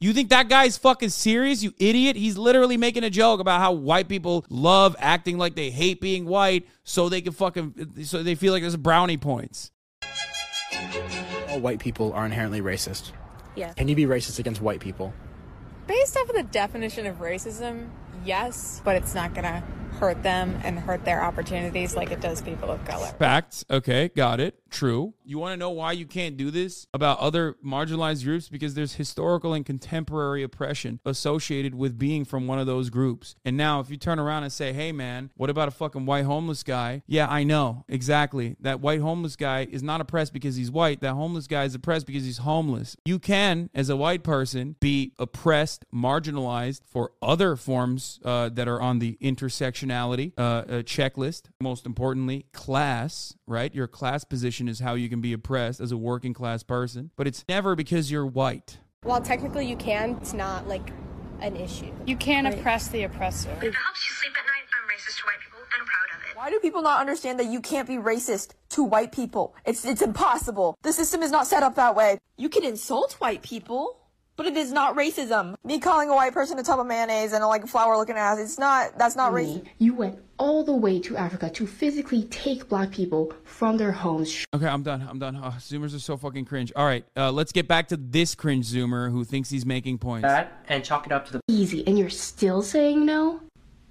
You 0.00 0.12
think 0.12 0.28
that 0.30 0.48
guy's 0.48 0.76
fucking 0.76 1.08
serious, 1.10 1.62
you 1.62 1.72
idiot? 1.78 2.16
He's 2.16 2.36
literally 2.36 2.76
making 2.76 3.04
a 3.04 3.10
joke 3.10 3.40
about 3.40 3.60
how 3.60 3.72
white 3.72 4.08
people 4.08 4.44
love 4.50 4.96
acting 4.98 5.38
like 5.38 5.54
they 5.54 5.70
hate 5.70 6.00
being 6.00 6.26
white 6.26 6.66
so 6.82 7.08
they 7.08 7.22
can 7.22 7.32
fucking, 7.32 8.02
so 8.02 8.22
they 8.22 8.34
feel 8.34 8.52
like 8.52 8.62
there's 8.62 8.76
brownie 8.76 9.16
points. 9.16 9.70
All 11.48 11.60
white 11.60 11.78
people 11.78 12.12
are 12.12 12.26
inherently 12.26 12.60
racist. 12.60 13.12
Yeah. 13.54 13.72
Can 13.72 13.88
you 13.88 13.94
be 13.94 14.04
racist 14.04 14.38
against 14.40 14.60
white 14.60 14.80
people? 14.80 15.14
Based 15.86 16.16
off 16.16 16.28
of 16.28 16.34
the 16.34 16.42
definition 16.42 17.06
of 17.06 17.20
racism, 17.20 17.88
yes, 18.24 18.82
but 18.84 18.96
it's 18.96 19.14
not 19.14 19.32
gonna 19.34 19.62
hurt 20.04 20.22
them 20.22 20.60
and 20.64 20.78
hurt 20.78 21.02
their 21.06 21.24
opportunities 21.24 21.96
like 21.96 22.10
it 22.10 22.20
does 22.20 22.42
people 22.42 22.70
of 22.70 22.84
color. 22.84 23.06
Facts. 23.18 23.64
Okay, 23.70 24.10
got 24.14 24.38
it. 24.38 24.60
True. 24.68 25.14
You 25.24 25.38
want 25.38 25.52
to 25.52 25.56
know 25.56 25.70
why 25.70 25.92
you 25.92 26.04
can't 26.04 26.36
do 26.36 26.50
this 26.50 26.86
about 26.92 27.20
other 27.20 27.54
marginalized 27.64 28.22
groups? 28.24 28.50
Because 28.50 28.74
there's 28.74 28.94
historical 28.94 29.54
and 29.54 29.64
contemporary 29.64 30.42
oppression 30.42 31.00
associated 31.06 31.74
with 31.74 31.96
being 31.96 32.26
from 32.26 32.46
one 32.46 32.58
of 32.58 32.66
those 32.66 32.90
groups. 32.90 33.34
And 33.46 33.56
now, 33.56 33.80
if 33.80 33.88
you 33.88 33.96
turn 33.96 34.18
around 34.18 34.42
and 34.42 34.52
say, 34.52 34.74
hey, 34.74 34.92
man, 34.92 35.30
what 35.36 35.48
about 35.48 35.68
a 35.68 35.70
fucking 35.70 36.04
white 36.04 36.24
homeless 36.24 36.64
guy? 36.64 37.02
Yeah, 37.06 37.28
I 37.28 37.44
know. 37.44 37.84
Exactly. 37.88 38.56
That 38.60 38.80
white 38.80 39.00
homeless 39.00 39.36
guy 39.36 39.66
is 39.70 39.82
not 39.82 40.02
oppressed 40.02 40.34
because 40.34 40.56
he's 40.56 40.70
white. 40.70 41.00
That 41.00 41.14
homeless 41.14 41.46
guy 41.46 41.64
is 41.64 41.74
oppressed 41.74 42.04
because 42.04 42.24
he's 42.24 42.38
homeless. 42.38 42.96
You 43.06 43.18
can, 43.18 43.70
as 43.74 43.88
a 43.88 43.96
white 43.96 44.24
person, 44.24 44.76
be 44.80 45.12
oppressed, 45.18 45.86
marginalized 45.94 46.82
for 46.84 47.12
other 47.22 47.56
forms 47.56 48.18
uh, 48.24 48.50
that 48.50 48.68
are 48.68 48.82
on 48.82 48.98
the 48.98 49.16
intersectionality 49.22 49.93
uh, 49.94 50.40
uh, 50.40 50.64
checklist. 50.82 51.44
Most 51.60 51.86
importantly, 51.86 52.46
class, 52.52 53.34
right? 53.46 53.74
Your 53.74 53.86
class 53.86 54.24
position 54.24 54.68
is 54.68 54.80
how 54.80 54.94
you 54.94 55.08
can 55.08 55.20
be 55.20 55.32
oppressed 55.32 55.80
as 55.80 55.92
a 55.92 55.96
working 55.96 56.34
class 56.34 56.62
person, 56.62 57.10
but 57.16 57.26
it's 57.26 57.44
never 57.48 57.74
because 57.74 58.10
you're 58.10 58.26
white. 58.26 58.78
While 59.02 59.20
technically 59.20 59.66
you 59.66 59.76
can, 59.76 60.16
it's 60.20 60.32
not 60.32 60.66
like 60.66 60.90
an 61.40 61.56
issue. 61.56 61.92
You 62.06 62.16
can 62.16 62.46
oppress 62.46 62.88
the 62.88 63.04
oppressor. 63.04 63.50
It 63.50 63.74
helps 63.74 64.08
you 64.08 64.14
sleep 64.14 64.32
at 64.32 64.46
night. 64.46 64.64
I'm 64.80 64.88
racist 64.88 65.18
to 65.18 65.26
white 65.26 65.40
people, 65.44 65.58
and 65.60 65.80
I'm 65.80 65.86
proud 65.86 66.16
of 66.16 66.30
it. 66.30 66.36
Why 66.36 66.50
do 66.50 66.58
people 66.60 66.82
not 66.82 67.00
understand 67.00 67.38
that 67.38 67.46
you 67.46 67.60
can't 67.60 67.86
be 67.86 67.96
racist 67.96 68.52
to 68.70 68.82
white 68.82 69.12
people? 69.12 69.54
It's 69.64 69.84
it's 69.84 70.02
impossible. 70.02 70.74
The 70.82 70.92
system 70.92 71.22
is 71.22 71.30
not 71.30 71.46
set 71.46 71.62
up 71.62 71.74
that 71.76 71.94
way. 71.94 72.18
You 72.36 72.48
can 72.48 72.64
insult 72.64 73.14
white 73.14 73.42
people, 73.42 74.00
but 74.36 74.46
it 74.46 74.56
is 74.56 74.72
not 74.72 74.96
racism. 74.96 75.54
Me 75.64 75.78
calling 75.78 76.10
a 76.10 76.14
white 76.14 76.32
person 76.32 76.58
a 76.58 76.62
tub 76.62 76.80
of 76.80 76.86
mayonnaise 76.86 77.32
and 77.32 77.42
a 77.42 77.46
like 77.46 77.66
flower 77.66 77.96
looking 77.96 78.16
ass, 78.16 78.38
it's 78.38 78.58
not 78.58 78.98
that's 78.98 79.16
not 79.16 79.32
racism. 79.32 79.64
You 79.78 79.94
went 79.94 80.18
all 80.38 80.64
the 80.64 80.74
way 80.74 80.98
to 81.00 81.16
Africa 81.16 81.48
to 81.50 81.66
physically 81.66 82.24
take 82.24 82.68
black 82.68 82.90
people 82.90 83.32
from 83.44 83.76
their 83.76 83.92
homes. 83.92 84.44
Okay, 84.54 84.66
I'm 84.66 84.82
done. 84.82 85.06
I'm 85.08 85.18
done. 85.18 85.36
Oh, 85.36 85.54
Zoomers 85.58 85.94
are 85.94 86.00
so 86.00 86.16
fucking 86.16 86.44
cringe. 86.44 86.72
All 86.74 86.86
right, 86.86 87.04
uh, 87.16 87.30
let's 87.30 87.52
get 87.52 87.68
back 87.68 87.88
to 87.88 87.96
this 87.96 88.34
cringe 88.34 88.66
Zoomer 88.66 89.10
who 89.10 89.24
thinks 89.24 89.50
he's 89.50 89.64
making 89.64 89.98
points. 89.98 90.22
That 90.22 90.64
and 90.68 90.84
chalk 90.84 91.06
it 91.06 91.12
up 91.12 91.26
to 91.26 91.34
the 91.34 91.40
Easy, 91.48 91.86
and 91.86 91.98
you're 91.98 92.10
still 92.10 92.62
saying 92.62 93.06
no? 93.06 93.40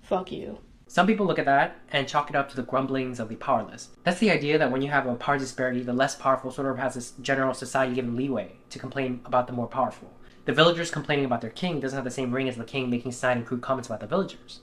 Fuck 0.02 0.32
you. 0.32 0.60
Some 0.88 1.08
people 1.08 1.26
look 1.26 1.40
at 1.40 1.46
that 1.46 1.78
and 1.92 2.08
chalk 2.08 2.30
it 2.30 2.36
up 2.36 2.50
to 2.50 2.56
the 2.56 2.62
grumblings 2.62 3.20
of 3.20 3.28
the 3.30 3.36
powerless. 3.36 3.90
That's 4.04 4.20
the 4.20 4.30
idea 4.30 4.60
that 4.60 4.72
when 4.72 4.84
you 4.84 4.92
have 4.92 5.08
a 5.08 5.16
power 5.16 5.40
disparity, 5.40 5.82
the 5.82 5.94
less 5.94 6.14
powerful 6.14 6.52
sort 6.52 6.70
of 6.70 6.78
has 6.78 6.94
this 6.94 7.14
general 7.22 7.56
society 7.56 7.96
given 7.96 8.16
leeway 8.16 8.52
to 8.70 8.78
complain 8.78 9.22
about 9.26 9.48
the 9.48 9.54
more 9.54 9.66
powerful. 9.66 10.12
The 10.46 10.54
villagers 10.54 10.92
complaining 10.92 11.26
about 11.26 11.42
their 11.42 11.50
king 11.50 11.80
doesn't 11.80 11.96
have 11.96 12.04
the 12.04 12.12
same 12.12 12.32
ring 12.32 12.50
as 12.50 12.58
the 12.58 12.64
king 12.64 12.90
making 12.90 13.12
snide 13.14 13.38
and 13.38 13.46
crude 13.46 13.62
comments 13.62 13.88
about 13.88 14.00
the 14.02 14.08
villagers. 14.08 14.62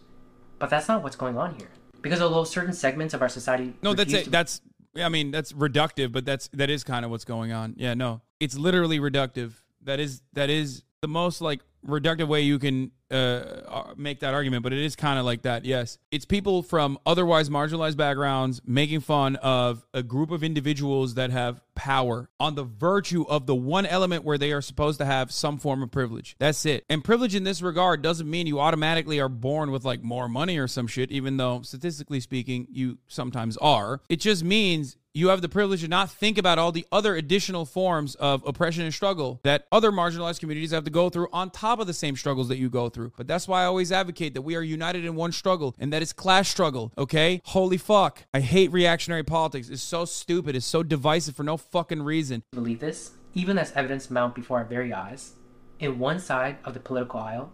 But 0.59 0.69
that's 0.71 0.89
not 0.89 1.03
what's 1.03 1.17
going 1.17 1.39
on 1.39 1.55
here. 1.55 1.71
Because 2.03 2.21
although 2.21 2.45
certain 2.45 2.73
segments 2.73 3.15
of 3.15 3.23
our 3.23 3.29
society 3.29 3.75
No, 3.83 3.95
that's 3.95 4.13
it. 4.13 4.25
to- 4.25 4.31
That's 4.31 4.61
I 4.97 5.09
mean 5.09 5.31
that's 5.31 5.53
reductive, 5.53 6.13
but 6.13 6.25
that's 6.25 6.49
that 6.53 6.69
is 6.69 6.83
kind 6.85 7.05
of 7.05 7.11
what's 7.11 7.25
going 7.25 7.53
on. 7.53 7.75
Yeah, 7.77 7.95
no, 7.95 8.23
it's 8.41 8.57
literally 8.57 8.99
reductive. 8.99 9.53
That 9.83 10.01
is 10.01 10.23
that 10.35 10.51
is 10.51 10.83
the 11.01 11.09
most 11.09 11.41
like 11.41 11.61
reductive 11.87 12.29
way 12.29 12.43
you 12.43 12.59
can 12.59 12.91
uh, 13.11 13.15
uh, 13.15 13.95
make 13.97 14.21
that 14.21 14.35
argument, 14.35 14.63
but 14.63 14.73
it 14.73 14.79
is 14.79 14.95
kind 14.95 15.19
of 15.19 15.25
like 15.25 15.43
that. 15.43 15.65
Yes, 15.65 15.99
it's 16.11 16.25
people 16.25 16.63
from 16.63 16.99
otherwise 17.05 17.49
marginalized 17.49 17.97
backgrounds 17.97 18.61
making 18.65 19.01
fun 19.01 19.37
of 19.37 19.85
a 19.93 20.03
group 20.03 20.31
of 20.31 20.45
individuals 20.45 21.15
that 21.15 21.31
have 21.31 21.61
power 21.75 22.29
on 22.39 22.55
the 22.55 22.65
virtue 22.65 23.25
of 23.29 23.47
the 23.47 23.55
one 23.55 23.87
element 23.87 24.25
where 24.25 24.39
they 24.39 24.53
are 24.53 24.61
supposed 24.61 24.99
to 24.99 25.05
have 25.05 25.33
some 25.33 25.59
form 25.59 25.83
of 25.83 25.91
privilege. 25.91 26.37
That's 26.39 26.65
it. 26.67 26.85
And 26.89 27.03
privilege 27.03 27.35
in 27.35 27.45
this 27.45 27.63
regard 27.63 28.03
doesn't 28.03 28.29
mean 28.29 28.47
you 28.47 28.61
automatically 28.61 29.19
are 29.19 29.29
born 29.29 29.71
with 29.71 29.85
like 29.85 30.03
more 30.03 30.29
money 30.29 30.59
or 30.59 30.69
some 30.69 30.87
shit, 30.87 31.11
even 31.11 31.37
though 31.37 31.63
statistically 31.63 32.21
speaking, 32.21 32.69
you 32.71 32.99
sometimes 33.09 33.57
are. 33.57 34.01
It 34.09 34.21
just 34.21 34.45
means 34.45 34.97
you 35.13 35.29
have 35.29 35.43
the 35.43 35.49
privilege 35.49 35.81
to 35.81 35.89
not 35.89 36.09
think 36.09 36.39
about 36.39 36.59
all 36.59 36.71
the 36.71 36.87
other 36.93 37.17
additional 37.17 37.65
forms 37.65 38.15
of 38.17 38.47
oppression 38.47 38.85
and 38.85 38.95
struggle 38.95 39.41
that 39.43 39.67
other 39.73 39.91
marginalized 39.91 40.39
communities 40.39 40.71
have 40.71 40.85
to 40.85 40.91
go 40.91 41.11
through 41.11 41.29
on 41.33 41.51
top 41.51 41.81
of 41.81 41.87
the 41.87 41.95
same 41.95 42.17
struggles 42.17 42.49
that 42.49 42.59
you 42.59 42.71
go 42.71 42.89
through. 42.89 43.13
But 43.17 43.27
that's 43.27 43.49
why 43.49 43.63
I 43.63 43.67
always 43.67 43.91
advocate 43.91 44.35
that 44.35 44.43
we 44.43 44.55
are 44.55 44.63
united 44.63 45.05
in 45.05 45.17
one 45.17 45.33
struggle, 45.33 45.75
and 45.79 45.93
that 45.93 46.03
is 46.03 46.13
class 46.13 46.49
struggle, 46.49 46.93
okay? 46.97 47.41
Holy 47.47 47.77
fuck. 47.77 48.25
I 48.33 48.41
hate 48.41 48.71
reactionary 48.71 49.25
politics. 49.25 49.69
It's 49.69 49.83
so 49.83 50.05
stupid. 50.05 50.55
It's 50.55 50.67
so 50.67 50.83
divisive 50.83 51.35
for 51.35 51.43
no 51.43 51.57
fucking 51.57 52.03
reason. 52.03 52.45
believe 52.53 52.81
this, 52.81 53.13
even 53.35 53.59
as 53.59 53.73
evidence 53.73 54.11
mount 54.11 54.35
before 54.35 54.59
our 54.59 54.65
very 54.65 54.93
eyes, 54.93 55.33
in 55.81 55.99
one 55.99 56.21
side 56.21 56.59
of 56.65 56.75
the 56.75 56.81
political 56.81 57.19
aisle, 57.19 57.53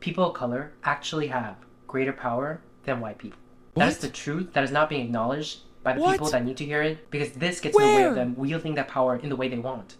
people 0.00 0.26
of 0.26 0.34
color 0.34 0.72
actually 0.84 1.28
have 1.28 1.56
greater 1.86 2.12
power 2.12 2.60
than 2.84 3.00
white 3.00 3.16
people. 3.16 3.38
That 3.76 3.88
is 3.88 3.98
the 3.98 4.08
truth 4.08 4.52
that 4.54 4.64
is 4.64 4.72
not 4.72 4.88
being 4.88 5.06
acknowledged 5.06 5.60
by 5.82 5.94
the 5.94 6.00
What? 6.00 6.12
people 6.12 6.30
that 6.30 6.44
need 6.44 6.56
to 6.58 6.64
hear 6.64 6.82
it 6.82 7.10
because 7.10 7.32
this 7.32 7.60
gets 7.60 7.76
in 7.76 7.82
the 7.82 7.88
way 7.96 8.04
of 8.04 8.14
them 8.14 8.34
wielding 8.36 8.74
that 8.74 8.88
power 8.88 9.16
in 9.16 9.28
the 9.28 9.36
way 9.36 9.48
they 9.48 9.58
want. 9.58 9.96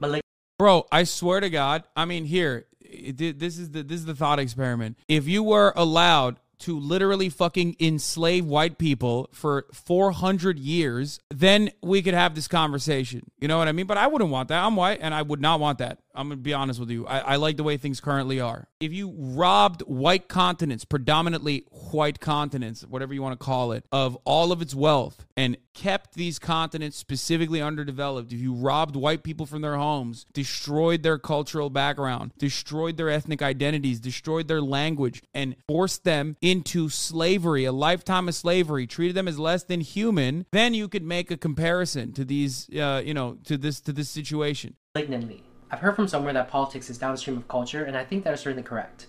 But 0.00 0.20
Bro, 0.58 0.86
I 0.92 1.04
swear 1.04 1.40
to 1.40 1.50
God. 1.50 1.84
I 1.96 2.04
mean, 2.04 2.24
here, 2.24 2.66
it- 2.80 3.38
this 3.38 3.58
is 3.58 3.70
the 3.70 3.82
this 3.82 4.00
is 4.00 4.06
the 4.06 4.14
thought 4.14 4.38
experiment. 4.38 4.96
If 5.08 5.26
you 5.26 5.42
were 5.42 5.72
allowed 5.74 6.38
to 6.60 6.78
literally 6.78 7.28
fucking 7.28 7.74
enslave 7.80 8.44
white 8.44 8.78
people 8.78 9.28
for 9.32 9.66
400 9.72 10.60
years, 10.60 11.18
then 11.28 11.70
we 11.82 12.00
could 12.02 12.14
have 12.14 12.36
this 12.36 12.46
conversation. 12.46 13.22
You 13.40 13.48
know 13.48 13.58
what 13.58 13.66
I 13.66 13.72
mean? 13.72 13.86
But 13.86 13.98
I 13.98 14.06
wouldn't 14.06 14.30
want 14.30 14.48
that. 14.50 14.62
I'm 14.62 14.76
white 14.76 15.00
and 15.02 15.12
I 15.12 15.22
would 15.22 15.40
not 15.40 15.58
want 15.58 15.78
that. 15.78 15.98
I'm 16.14 16.28
going 16.28 16.38
to 16.38 16.42
be 16.42 16.52
honest 16.52 16.78
with 16.78 16.90
you. 16.90 17.06
I, 17.06 17.18
I 17.18 17.36
like 17.36 17.56
the 17.56 17.62
way 17.62 17.76
things 17.76 18.00
currently 18.00 18.40
are. 18.40 18.68
If 18.80 18.92
you 18.92 19.14
robbed 19.16 19.82
white 19.82 20.28
continents, 20.28 20.84
predominantly 20.84 21.64
white 21.70 22.20
continents, 22.20 22.82
whatever 22.82 23.14
you 23.14 23.22
want 23.22 23.38
to 23.38 23.44
call 23.44 23.72
it, 23.72 23.84
of 23.92 24.16
all 24.24 24.52
of 24.52 24.60
its 24.60 24.74
wealth 24.74 25.24
and 25.36 25.56
kept 25.74 26.14
these 26.14 26.38
continents 26.38 26.96
specifically 26.96 27.62
underdeveloped, 27.62 28.32
if 28.32 28.40
you 28.40 28.52
robbed 28.52 28.96
white 28.96 29.22
people 29.22 29.46
from 29.46 29.62
their 29.62 29.76
homes, 29.76 30.26
destroyed 30.32 31.02
their 31.02 31.18
cultural 31.18 31.70
background, 31.70 32.32
destroyed 32.38 32.96
their 32.96 33.10
ethnic 33.10 33.42
identities, 33.42 34.00
destroyed 34.00 34.48
their 34.48 34.60
language, 34.60 35.22
and 35.32 35.56
forced 35.68 36.04
them 36.04 36.36
into 36.40 36.88
slavery, 36.88 37.64
a 37.64 37.72
lifetime 37.72 38.28
of 38.28 38.34
slavery, 38.34 38.86
treated 38.86 39.16
them 39.16 39.28
as 39.28 39.38
less 39.38 39.64
than 39.64 39.80
human, 39.80 40.46
then 40.52 40.74
you 40.74 40.88
could 40.88 41.04
make 41.04 41.30
a 41.30 41.36
comparison 41.36 42.12
to 42.12 42.24
these, 42.24 42.68
uh, 42.70 43.02
you 43.04 43.14
know, 43.14 43.38
to 43.44 43.56
this 43.56 43.80
to 43.80 43.92
this 43.92 44.08
situation. 44.08 44.76
malignantly. 44.94 45.42
I've 45.72 45.80
heard 45.80 45.96
from 45.96 46.06
somewhere 46.06 46.34
that 46.34 46.50
politics 46.50 46.90
is 46.90 46.98
downstream 46.98 47.38
of 47.38 47.48
culture, 47.48 47.82
and 47.82 47.96
I 47.96 48.04
think 48.04 48.24
that 48.24 48.34
is 48.34 48.40
certainly 48.40 48.62
correct. 48.62 49.06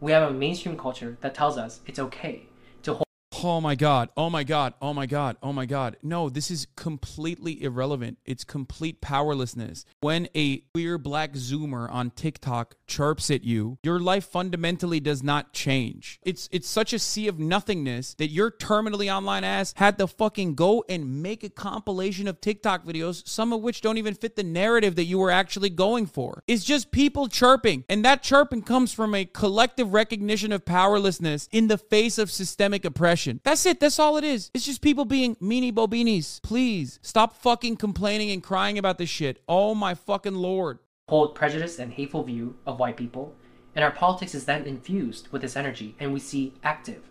We 0.00 0.12
have 0.12 0.30
a 0.30 0.32
mainstream 0.32 0.78
culture 0.78 1.18
that 1.20 1.34
tells 1.34 1.58
us 1.58 1.80
it's 1.86 1.98
okay 1.98 2.46
Oh 3.42 3.60
my 3.60 3.74
God. 3.74 4.08
Oh 4.16 4.30
my 4.30 4.44
God. 4.44 4.74
Oh 4.80 4.94
my 4.94 5.04
God. 5.04 5.36
Oh 5.42 5.52
my 5.52 5.66
God. 5.66 5.96
No, 6.02 6.30
this 6.30 6.50
is 6.50 6.66
completely 6.74 7.62
irrelevant. 7.62 8.18
It's 8.24 8.44
complete 8.44 9.02
powerlessness. 9.02 9.84
When 10.00 10.28
a 10.34 10.58
queer 10.72 10.96
black 10.96 11.34
Zoomer 11.34 11.90
on 11.92 12.10
TikTok 12.12 12.76
chirps 12.86 13.30
at 13.30 13.44
you, 13.44 13.78
your 13.82 14.00
life 14.00 14.24
fundamentally 14.24 15.00
does 15.00 15.22
not 15.22 15.52
change. 15.52 16.18
It's 16.22 16.48
it's 16.50 16.68
such 16.68 16.92
a 16.92 16.98
sea 16.98 17.28
of 17.28 17.38
nothingness 17.38 18.14
that 18.14 18.30
your 18.30 18.50
terminally 18.50 19.14
online 19.14 19.44
ass 19.44 19.74
had 19.76 19.98
to 19.98 20.06
fucking 20.06 20.54
go 20.54 20.84
and 20.88 21.22
make 21.22 21.44
a 21.44 21.50
compilation 21.50 22.28
of 22.28 22.40
TikTok 22.40 22.84
videos, 22.84 23.26
some 23.28 23.52
of 23.52 23.60
which 23.60 23.82
don't 23.82 23.98
even 23.98 24.14
fit 24.14 24.36
the 24.36 24.44
narrative 24.44 24.96
that 24.96 25.04
you 25.04 25.18
were 25.18 25.30
actually 25.30 25.70
going 25.70 26.06
for. 26.06 26.42
It's 26.46 26.64
just 26.64 26.90
people 26.90 27.28
chirping. 27.28 27.84
And 27.88 28.04
that 28.04 28.22
chirping 28.22 28.62
comes 28.62 28.94
from 28.94 29.14
a 29.14 29.26
collective 29.26 29.92
recognition 29.92 30.52
of 30.52 30.64
powerlessness 30.64 31.48
in 31.52 31.68
the 31.68 31.78
face 31.78 32.16
of 32.16 32.30
systemic 32.30 32.84
oppression. 32.84 33.25
That's 33.44 33.66
it. 33.66 33.80
That's 33.80 33.98
all 33.98 34.16
it 34.16 34.24
is. 34.24 34.50
It's 34.54 34.64
just 34.64 34.80
people 34.82 35.04
being 35.04 35.36
meanie 35.36 35.72
bobinis. 35.72 36.40
Please 36.42 36.98
stop 37.02 37.36
fucking 37.36 37.76
complaining 37.76 38.30
and 38.30 38.42
crying 38.42 38.78
about 38.78 38.98
this 38.98 39.10
shit. 39.10 39.42
Oh 39.48 39.74
my 39.74 39.94
fucking 39.94 40.34
lord. 40.34 40.78
hold 41.08 41.34
prejudice 41.34 41.78
and 41.78 41.92
hateful 41.92 42.24
view 42.24 42.56
of 42.66 42.78
white 42.80 42.96
people, 42.96 43.34
and 43.74 43.84
our 43.84 43.90
politics 43.92 44.34
is 44.34 44.44
then 44.44 44.64
infused 44.64 45.28
with 45.30 45.42
this 45.42 45.56
energy, 45.56 45.94
and 46.00 46.12
we 46.12 46.18
see 46.18 46.52
active, 46.64 47.02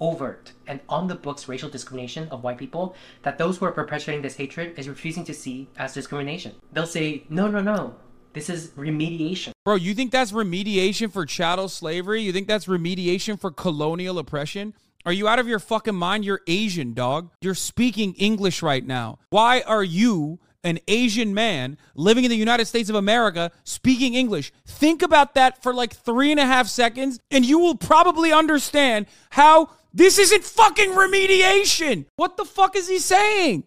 overt, 0.00 0.52
and 0.66 0.80
on 0.88 1.06
the 1.06 1.14
books 1.14 1.48
racial 1.48 1.68
discrimination 1.70 2.26
of 2.30 2.42
white 2.42 2.58
people 2.58 2.96
that 3.22 3.38
those 3.38 3.58
who 3.58 3.64
are 3.66 3.72
perpetuating 3.72 4.22
this 4.22 4.36
hatred 4.36 4.76
is 4.76 4.88
refusing 4.88 5.24
to 5.24 5.32
see 5.34 5.68
as 5.76 5.94
discrimination. 5.94 6.52
They'll 6.72 6.86
say, 6.86 7.24
no, 7.28 7.46
no, 7.46 7.60
no, 7.60 7.94
this 8.32 8.50
is 8.50 8.70
remediation. 8.70 9.52
Bro, 9.64 9.76
you 9.76 9.94
think 9.94 10.10
that's 10.10 10.32
remediation 10.32 11.12
for 11.12 11.24
chattel 11.24 11.68
slavery? 11.68 12.22
You 12.22 12.32
think 12.32 12.48
that's 12.48 12.66
remediation 12.66 13.40
for 13.40 13.52
colonial 13.52 14.18
oppression? 14.18 14.74
Are 15.06 15.12
you 15.12 15.28
out 15.28 15.38
of 15.38 15.46
your 15.46 15.58
fucking 15.58 15.94
mind? 15.94 16.24
You're 16.24 16.40
Asian, 16.46 16.94
dog. 16.94 17.30
You're 17.42 17.54
speaking 17.54 18.14
English 18.14 18.62
right 18.62 18.84
now. 18.84 19.18
Why 19.28 19.60
are 19.60 19.84
you, 19.84 20.38
an 20.62 20.78
Asian 20.88 21.34
man 21.34 21.76
living 21.94 22.24
in 22.24 22.30
the 22.30 22.36
United 22.36 22.64
States 22.64 22.88
of 22.88 22.96
America, 22.96 23.50
speaking 23.64 24.14
English? 24.14 24.50
Think 24.66 25.02
about 25.02 25.34
that 25.34 25.62
for 25.62 25.74
like 25.74 25.94
three 25.94 26.30
and 26.30 26.40
a 26.40 26.46
half 26.46 26.68
seconds, 26.68 27.20
and 27.30 27.44
you 27.44 27.58
will 27.58 27.74
probably 27.74 28.32
understand 28.32 29.04
how 29.28 29.68
this 29.92 30.18
isn't 30.18 30.42
fucking 30.42 30.92
remediation. 30.92 32.06
What 32.16 32.38
the 32.38 32.46
fuck 32.46 32.74
is 32.74 32.88
he 32.88 32.98
saying? 32.98 33.64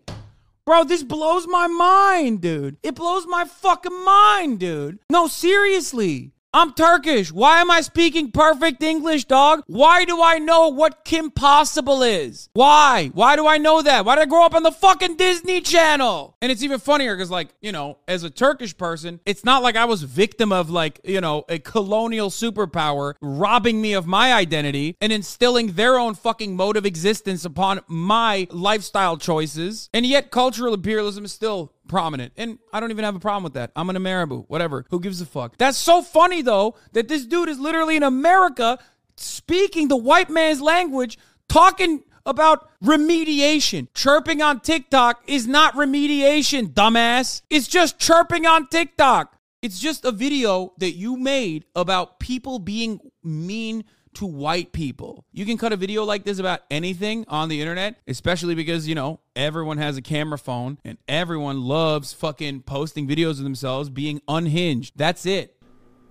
Bro, 0.66 0.86
this 0.86 1.04
blows 1.04 1.48
my 1.48 1.68
mind, 1.68 2.42
dude. 2.42 2.78
It 2.82 2.96
blows 2.96 3.28
my 3.28 3.46
fucking 3.46 4.04
mind, 4.04 4.60
dude. 4.60 5.00
No, 5.10 5.28
seriously. 5.28 6.32
I'm 6.58 6.74
Turkish. 6.74 7.32
Why 7.32 7.62
am 7.62 7.70
I 7.70 7.82
speaking 7.82 8.32
perfect 8.32 8.82
English, 8.82 9.26
dog? 9.26 9.62
Why 9.68 10.06
do 10.06 10.24
I 10.24 10.40
know 10.40 10.70
what 10.70 11.06
Kim 11.06 11.30
Possible 11.30 12.02
is? 12.02 12.50
Why? 12.54 13.12
Why 13.14 13.36
do 13.36 13.46
I 13.46 13.60
know 13.60 13.84
that? 13.84 14.06
Why 14.06 14.16
did 14.16 14.24
I 14.24 14.26
grow 14.26 14.44
up 14.44 14.56
on 14.56 14.64
the 14.64 14.72
fucking 14.72 15.18
Disney 15.18 15.62
Channel? 15.62 16.36
And 16.42 16.52
it's 16.52 16.64
even 16.64 16.80
funnier 16.80 17.16
because, 17.16 17.30
like, 17.30 17.50
you 17.62 17.72
know, 17.72 18.00
as 18.08 18.24
a 18.24 18.32
Turkish 18.32 18.76
person, 18.76 19.20
it's 19.24 19.46
not 19.46 19.62
like 19.62 19.76
I 19.76 19.86
was 19.86 20.02
victim 20.02 20.52
of, 20.52 20.72
like, 20.72 21.00
you 21.04 21.22
know, 21.22 21.46
a 21.48 21.60
colonial 21.60 22.32
superpower 22.32 23.14
robbing 23.22 23.80
me 23.80 23.94
of 23.94 24.08
my 24.08 24.34
identity 24.34 24.98
and 25.00 25.14
instilling 25.14 25.74
their 25.74 26.00
own 26.00 26.16
fucking 26.16 26.56
mode 26.56 26.76
of 26.76 26.88
existence 26.88 27.46
upon 27.46 27.82
my 27.86 28.48
lifestyle 28.50 29.18
choices. 29.18 29.92
And 29.94 30.08
yet, 30.08 30.32
cultural 30.32 30.74
imperialism 30.74 31.24
is 31.24 31.32
still 31.32 31.74
prominent. 31.88 32.34
And 32.38 32.60
I 32.74 32.80
don't 32.80 32.92
even 32.92 33.06
have 33.06 33.16
a 33.16 33.20
problem 33.20 33.44
with 33.44 33.54
that. 33.54 33.72
I'm 33.76 33.90
an 33.90 33.96
Ameribu, 33.96 34.46
whatever. 34.48 34.86
Who 34.90 35.00
gives 35.00 35.22
a 35.22 35.26
fuck? 35.26 35.58
That's 35.58 35.78
so 35.78 36.02
funny 36.02 36.42
though 36.42 36.76
that 36.94 37.08
this 37.08 37.26
dude 37.26 37.50
is 37.50 37.60
literally 37.60 37.96
in 37.96 38.04
America 38.04 38.80
speaking 39.16 39.88
the 39.88 39.98
white 39.98 40.30
man's 40.30 40.62
language, 40.62 41.18
talking 41.50 42.04
about 42.26 42.70
remediation. 42.84 43.88
Chirping 43.96 44.42
on 44.42 44.60
TikTok 44.60 45.24
is 45.28 45.48
not 45.48 45.74
remediation, 45.74 46.74
dumbass. 46.74 47.42
It's 47.50 47.68
just 47.68 47.98
chirping 47.98 48.46
on 48.46 48.68
TikTok. 48.68 49.34
It's 49.62 49.80
just 49.80 50.06
a 50.06 50.12
video 50.12 50.74
that 50.78 50.92
you 50.92 51.18
made 51.18 51.66
about 51.76 52.20
people 52.20 52.60
being 52.60 53.00
mean 53.24 53.86
to 54.18 54.26
white 54.26 54.72
people. 54.72 55.26
You 55.32 55.46
can 55.46 55.58
cut 55.58 55.74
a 55.74 55.76
video 55.76 56.04
like 56.04 56.24
this 56.24 56.40
about 56.40 56.62
anything 56.72 57.24
on 57.28 57.50
the 57.50 57.62
internet, 57.62 58.00
especially 58.08 58.56
because, 58.56 58.88
you 58.88 58.96
know, 58.96 59.20
everyone 59.36 59.78
has 59.78 59.96
a 59.96 60.02
camera 60.02 60.40
phone 60.40 60.80
and 60.84 60.98
everyone 61.08 61.62
loves 61.62 62.14
fucking 62.14 62.64
posting 62.64 63.08
videos 63.08 63.32
of 63.32 63.44
themselves 63.44 63.90
being 63.90 64.22
unhinged. 64.28 64.94
That's 64.96 65.28
it. 65.28 65.56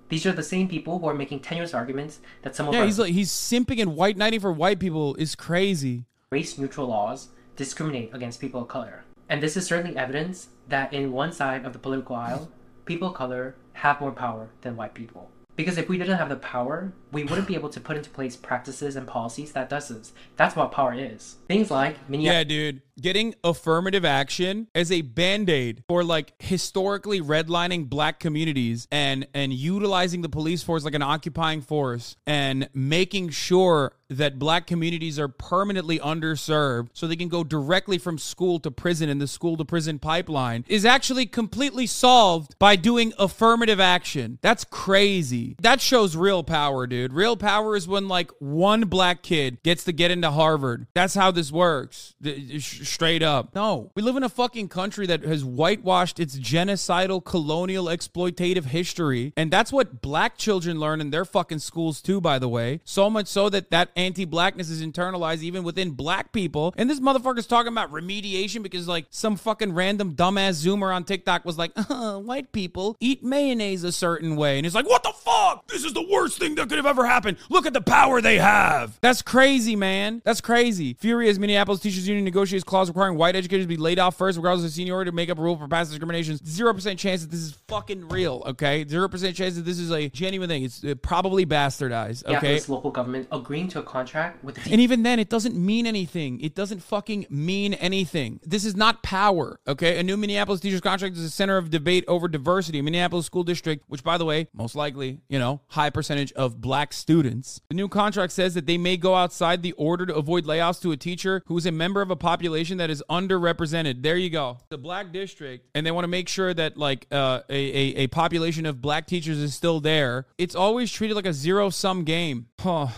These 0.09 0.24
are 0.24 0.32
the 0.32 0.44
same 0.44 0.68
people 0.68 1.00
who 1.00 1.09
are 1.09 1.14
making 1.14 1.40
tenuous 1.40 1.74
arguments 1.74 2.20
that 2.42 2.54
some 2.54 2.68
of 2.68 2.74
Yeah, 2.74 2.84
he's 2.84 3.00
like 3.00 3.12
he's 3.12 3.32
simping 3.32 3.82
and 3.82 3.96
white 3.96 4.16
knighting 4.16 4.38
for 4.38 4.52
white 4.52 4.78
people 4.78 5.16
is 5.16 5.34
crazy. 5.34 6.04
race 6.30 6.57
neutral 6.59 6.86
laws 6.86 7.30
discriminate 7.57 8.14
against 8.14 8.40
people 8.40 8.62
of 8.62 8.68
color. 8.68 9.02
And 9.28 9.42
this 9.42 9.57
is 9.57 9.66
certainly 9.66 9.96
evidence 9.96 10.48
that 10.68 10.92
in 10.92 11.11
one 11.11 11.32
side 11.32 11.64
of 11.64 11.72
the 11.72 11.80
political 11.80 12.14
aisle, 12.14 12.48
people 12.84 13.09
of 13.09 13.14
color 13.14 13.57
have 13.72 14.00
more 14.00 14.12
power 14.12 14.48
than 14.61 14.76
white 14.76 14.94
people. 14.94 15.28
Because 15.57 15.78
if 15.78 15.88
we 15.88 15.96
didn't 15.96 16.18
have 16.18 16.28
the 16.28 16.36
power, 16.36 16.92
we 17.16 17.24
wouldn't 17.24 17.48
be 17.48 17.54
able 17.54 17.70
to 17.70 17.80
put 17.80 17.96
into 17.96 18.10
place 18.10 18.36
practices 18.36 18.94
and 18.94 19.06
policies 19.06 19.52
that 19.52 19.70
does 19.70 19.88
this. 19.88 20.12
That's 20.36 20.54
what 20.54 20.70
power 20.70 20.92
is. 20.92 21.36
Things 21.48 21.70
like 21.70 21.96
Yeah, 22.10 22.44
dude. 22.44 22.82
Getting 23.00 23.34
affirmative 23.42 24.04
action 24.04 24.68
as 24.74 24.92
a 24.92 25.00
band-aid 25.00 25.82
for 25.88 26.04
like 26.04 26.34
historically 26.38 27.22
redlining 27.22 27.88
black 27.88 28.20
communities 28.20 28.86
and 28.90 29.26
and 29.32 29.52
utilizing 29.52 30.20
the 30.20 30.28
police 30.28 30.62
force 30.62 30.84
like 30.84 30.94
an 30.94 31.02
occupying 31.02 31.62
force 31.62 32.16
and 32.26 32.68
making 32.74 33.30
sure 33.30 33.92
that 34.08 34.38
black 34.38 34.66
communities 34.66 35.18
are 35.18 35.28
permanently 35.28 35.98
underserved 35.98 36.88
so 36.92 37.06
they 37.06 37.16
can 37.16 37.28
go 37.28 37.42
directly 37.42 37.98
from 37.98 38.18
school 38.18 38.58
to 38.60 38.70
prison 38.70 39.08
in 39.08 39.18
the 39.18 39.26
school 39.26 39.56
to 39.56 39.64
prison 39.64 39.98
pipeline 39.98 40.64
is 40.68 40.84
actually 40.84 41.26
completely 41.26 41.86
solved 41.86 42.56
by 42.58 42.76
doing 42.76 43.12
affirmative 43.18 43.80
action. 43.80 44.38
That's 44.42 44.64
crazy. 44.64 45.56
That 45.60 45.80
shows 45.80 46.16
real 46.16 46.42
power, 46.42 46.86
dude. 46.86 47.05
Real 47.12 47.36
power 47.36 47.76
is 47.76 47.86
when 47.88 48.09
like 48.09 48.30
one 48.38 48.82
black 48.82 49.22
kid 49.22 49.62
gets 49.62 49.84
to 49.84 49.92
get 49.92 50.11
into 50.11 50.30
Harvard. 50.30 50.86
That's 50.94 51.14
how 51.14 51.30
this 51.30 51.50
works. 51.52 52.14
Straight 52.59 53.22
up. 53.22 53.54
No. 53.54 53.92
We 53.94 54.02
live 54.02 54.16
in 54.16 54.22
a 54.22 54.28
fucking 54.28 54.68
country 54.68 55.07
that 55.07 55.22
has 55.24 55.44
whitewashed 55.44 56.20
its 56.20 56.38
genocidal, 56.38 57.24
colonial, 57.24 57.86
exploitative 57.86 58.66
history. 58.66 59.32
And 59.36 59.50
that's 59.50 59.72
what 59.72 60.00
black 60.00 60.36
children 60.36 60.78
learn 60.78 61.00
in 61.00 61.11
their 61.11 61.24
fucking 61.24 61.61
schools 61.61 62.00
too, 62.00 62.20
by 62.20 62.38
the 62.38 62.48
way. 62.48 62.80
So 62.84 63.11
much 63.11 63.26
so 63.26 63.48
that 63.50 63.70
that 63.70 63.90
anti-blackness 63.96 64.70
is 64.70 64.84
internalized 64.84 65.42
even 65.42 65.64
within 65.64 65.92
black 65.92 66.32
people. 66.32 66.74
And 66.76 66.88
this 66.88 67.00
motherfucker's 67.00 67.46
talking 67.46 67.72
about 67.72 67.92
remediation 67.92 68.62
because 68.62 68.88
like 68.88 69.07
some 69.11 69.36
fucking 69.36 69.72
random 69.72 70.14
dumbass 70.14 70.64
zoomer 70.64 70.94
on 70.94 71.04
TikTok 71.04 71.44
was 71.44 71.59
like, 71.59 71.72
uh, 71.90 72.18
white 72.18 72.52
people 72.52 72.96
eat 73.00 73.22
mayonnaise 73.22 73.84
a 73.84 73.92
certain 73.92 74.36
way. 74.36 74.59
And 74.59 74.66
he's 74.66 74.74
like, 74.74 74.88
what 74.88 75.02
the 75.02 75.12
fuck? 75.12 75.66
This 75.68 75.84
is 75.84 75.92
the 75.92 76.07
worst 76.11 76.38
thing 76.38 76.54
that 76.57 76.68
could 76.68 76.78
have 76.78 76.86
ever 76.87 77.05
happened. 77.07 77.37
Look 77.51 77.66
at 77.66 77.72
the 77.72 77.80
power 77.80 78.20
they 78.20 78.39
have. 78.39 78.99
That's 79.01 79.22
crazy, 79.22 79.76
man. 79.76 80.22
That's 80.24 80.41
crazy. 80.41 80.95
Fury 80.95 81.16
Furious 81.16 81.39
Minneapolis 81.39 81.80
Teachers 81.80 82.07
Union 82.07 82.24
negotiates 82.26 82.62
clause 82.62 82.89
requiring 82.89 83.16
white 83.16 83.34
educators 83.34 83.64
to 83.64 83.68
be 83.68 83.78
laid 83.78 83.99
off 83.99 84.16
first, 84.18 84.37
regardless 84.37 84.66
of 84.66 84.72
seniority, 84.72 85.11
to 85.11 85.14
make 85.14 85.30
up 85.30 85.39
a 85.39 85.43
rule 85.43 85.57
for 85.57 85.66
past 85.66 85.91
discriminations. 85.91 86.43
Zero 86.47 86.74
percent 86.74 86.99
chance 86.99 87.22
that 87.22 87.30
this 87.30 87.41
is 87.41 87.53
fucking 87.68 88.09
real. 88.09 88.43
Okay, 88.47 88.87
zero 88.87 89.09
percent 89.09 89.34
chance 89.34 89.55
that 89.57 89.62
this 89.64 89.78
is 89.78 89.91
a 89.91 90.11
genuine 90.11 90.49
thing. 90.51 90.62
It's 90.64 90.84
uh, 90.84 90.95
probably 91.01 91.47
bastardized. 91.47 92.24
yeah, 92.28 92.37
Okay. 92.37 92.53
this 92.53 92.68
local 92.68 92.91
government 92.91 93.28
agreeing 93.32 93.68
to 93.68 93.78
a 93.78 93.82
contract 93.82 94.45
with 94.45 94.57
the 94.57 94.70
And 94.70 94.78
even 94.80 95.05
then, 95.05 95.18
it 95.18 95.30
doesn't 95.30 95.57
mean 95.57 95.87
anything. 95.87 96.39
It 96.41 96.55
doesn't 96.55 96.82
fucking 96.82 97.26
mean 97.30 97.72
anything. 97.74 98.41
This 98.45 98.66
is 98.66 98.76
not 98.76 99.03
power, 99.03 99.59
okay? 99.66 99.99
A 99.99 100.03
new 100.03 100.18
Minneapolis 100.18 100.61
teachers 100.61 100.82
contract 100.82 101.16
is 101.16 101.24
a 101.24 101.30
center 101.30 101.57
of 101.57 101.70
debate 101.70 102.05
over 102.07 102.28
diversity. 102.28 102.82
Minneapolis 102.82 103.24
School 103.24 103.43
District, 103.43 103.82
which, 103.89 104.05
by 104.05 104.18
the 104.18 104.26
way, 104.26 104.49
most 104.53 104.76
likely, 104.76 105.22
you 105.30 105.39
know, 105.39 105.62
high 105.68 105.89
percentage 105.89 106.30
of 106.34 106.61
black 106.61 106.76
students. 106.93 107.61
The 107.68 107.74
new 107.74 107.89
contract 107.89 108.33
says 108.33 108.55
that 108.55 108.66
they 108.66 108.79
may 108.79 108.97
go 108.97 109.14
outside 109.14 109.62
the 109.62 109.72
order 109.72 110.07
to 110.07 110.14
avoid 110.14 110.45
layoffs 110.45 110.81
to 110.83 110.93
a 110.93 110.97
teacher 110.97 111.43
who 111.47 111.57
is 111.57 111.66
a 111.66 111.72
member 111.72 112.03
of 112.03 112.11
a 112.11 112.16
population 112.16 112.79
that 112.79 112.91
is 112.91 113.03
underrepresented. 113.11 114.03
There 114.03 114.16
you 114.16 114.31
go. 114.31 114.59
The 114.68 114.79
black 114.79 115.12
district, 115.12 115.68
and 115.74 115.87
they 115.87 115.91
want 115.91 116.05
to 116.05 116.09
make 116.09 116.29
sure 116.29 116.53
that, 116.53 116.77
like, 116.77 117.07
uh, 117.11 117.41
a, 117.49 117.55
a, 117.55 117.97
a 118.03 118.07
population 118.09 118.66
of 118.66 118.81
black 118.81 119.07
teachers 119.07 119.39
is 119.39 119.55
still 119.55 119.81
there. 119.81 120.27
It's 120.39 120.55
always 120.55 120.93
treated 120.93 121.14
like 121.14 121.27
a 121.27 121.33
zero 121.33 121.70
sum 121.70 122.05
game. 122.05 122.47
Huh. 122.61 122.89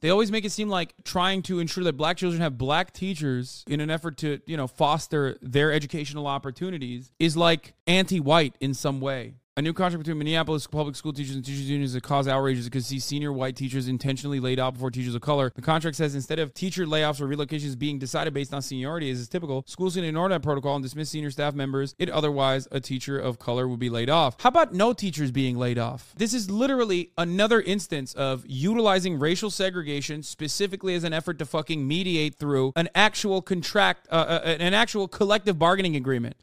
They 0.00 0.10
always 0.10 0.30
make 0.30 0.44
it 0.44 0.52
seem 0.52 0.68
like 0.68 0.92
trying 1.02 1.40
to 1.44 1.60
ensure 1.60 1.82
that 1.84 1.96
black 1.96 2.18
children 2.18 2.42
have 2.42 2.58
black 2.58 2.92
teachers 2.92 3.64
in 3.66 3.80
an 3.80 3.88
effort 3.88 4.18
to, 4.18 4.38
you 4.44 4.54
know, 4.54 4.66
foster 4.66 5.38
their 5.40 5.72
educational 5.72 6.26
opportunities 6.26 7.10
is 7.18 7.38
like 7.38 7.72
anti-white 7.86 8.54
in 8.60 8.74
some 8.74 9.00
way. 9.00 9.32
A 9.56 9.62
new 9.62 9.72
contract 9.72 10.00
between 10.02 10.18
Minneapolis 10.18 10.66
public 10.66 10.96
school 10.96 11.12
teachers 11.12 11.36
and 11.36 11.44
teachers 11.44 11.70
unions 11.70 11.92
that 11.92 12.02
cause 12.02 12.26
outrages 12.26 12.64
because 12.64 12.86
see 12.86 12.98
senior 12.98 13.32
white 13.32 13.54
teachers 13.54 13.86
intentionally 13.86 14.40
laid 14.40 14.58
off 14.58 14.74
before 14.74 14.90
teachers 14.90 15.14
of 15.14 15.20
color. 15.20 15.52
The 15.54 15.62
contract 15.62 15.96
says 15.96 16.16
instead 16.16 16.40
of 16.40 16.52
teacher 16.54 16.86
layoffs 16.86 17.20
or 17.20 17.28
relocations 17.28 17.78
being 17.78 18.00
decided 18.00 18.34
based 18.34 18.52
on 18.52 18.62
seniority, 18.62 19.12
as 19.12 19.20
is 19.20 19.28
typical, 19.28 19.62
schools 19.68 19.94
can 19.94 20.02
ignore 20.02 20.28
that 20.28 20.42
protocol 20.42 20.74
and 20.74 20.82
dismiss 20.82 21.10
senior 21.10 21.30
staff 21.30 21.54
members. 21.54 21.94
It 22.00 22.10
otherwise 22.10 22.66
a 22.72 22.80
teacher 22.80 23.16
of 23.16 23.38
color 23.38 23.68
would 23.68 23.78
be 23.78 23.90
laid 23.90 24.10
off. 24.10 24.34
How 24.40 24.48
about 24.48 24.74
no 24.74 24.92
teachers 24.92 25.30
being 25.30 25.56
laid 25.56 25.78
off? 25.78 26.12
This 26.16 26.34
is 26.34 26.50
literally 26.50 27.12
another 27.16 27.60
instance 27.60 28.12
of 28.14 28.44
utilizing 28.48 29.20
racial 29.20 29.52
segregation 29.52 30.24
specifically 30.24 30.96
as 30.96 31.04
an 31.04 31.12
effort 31.12 31.38
to 31.38 31.46
fucking 31.46 31.86
mediate 31.86 32.34
through 32.34 32.72
an 32.74 32.88
actual 32.96 33.40
contract, 33.40 34.08
uh, 34.10 34.14
uh, 34.14 34.56
an 34.58 34.74
actual 34.74 35.06
collective 35.06 35.60
bargaining 35.60 35.94
agreement. 35.94 36.34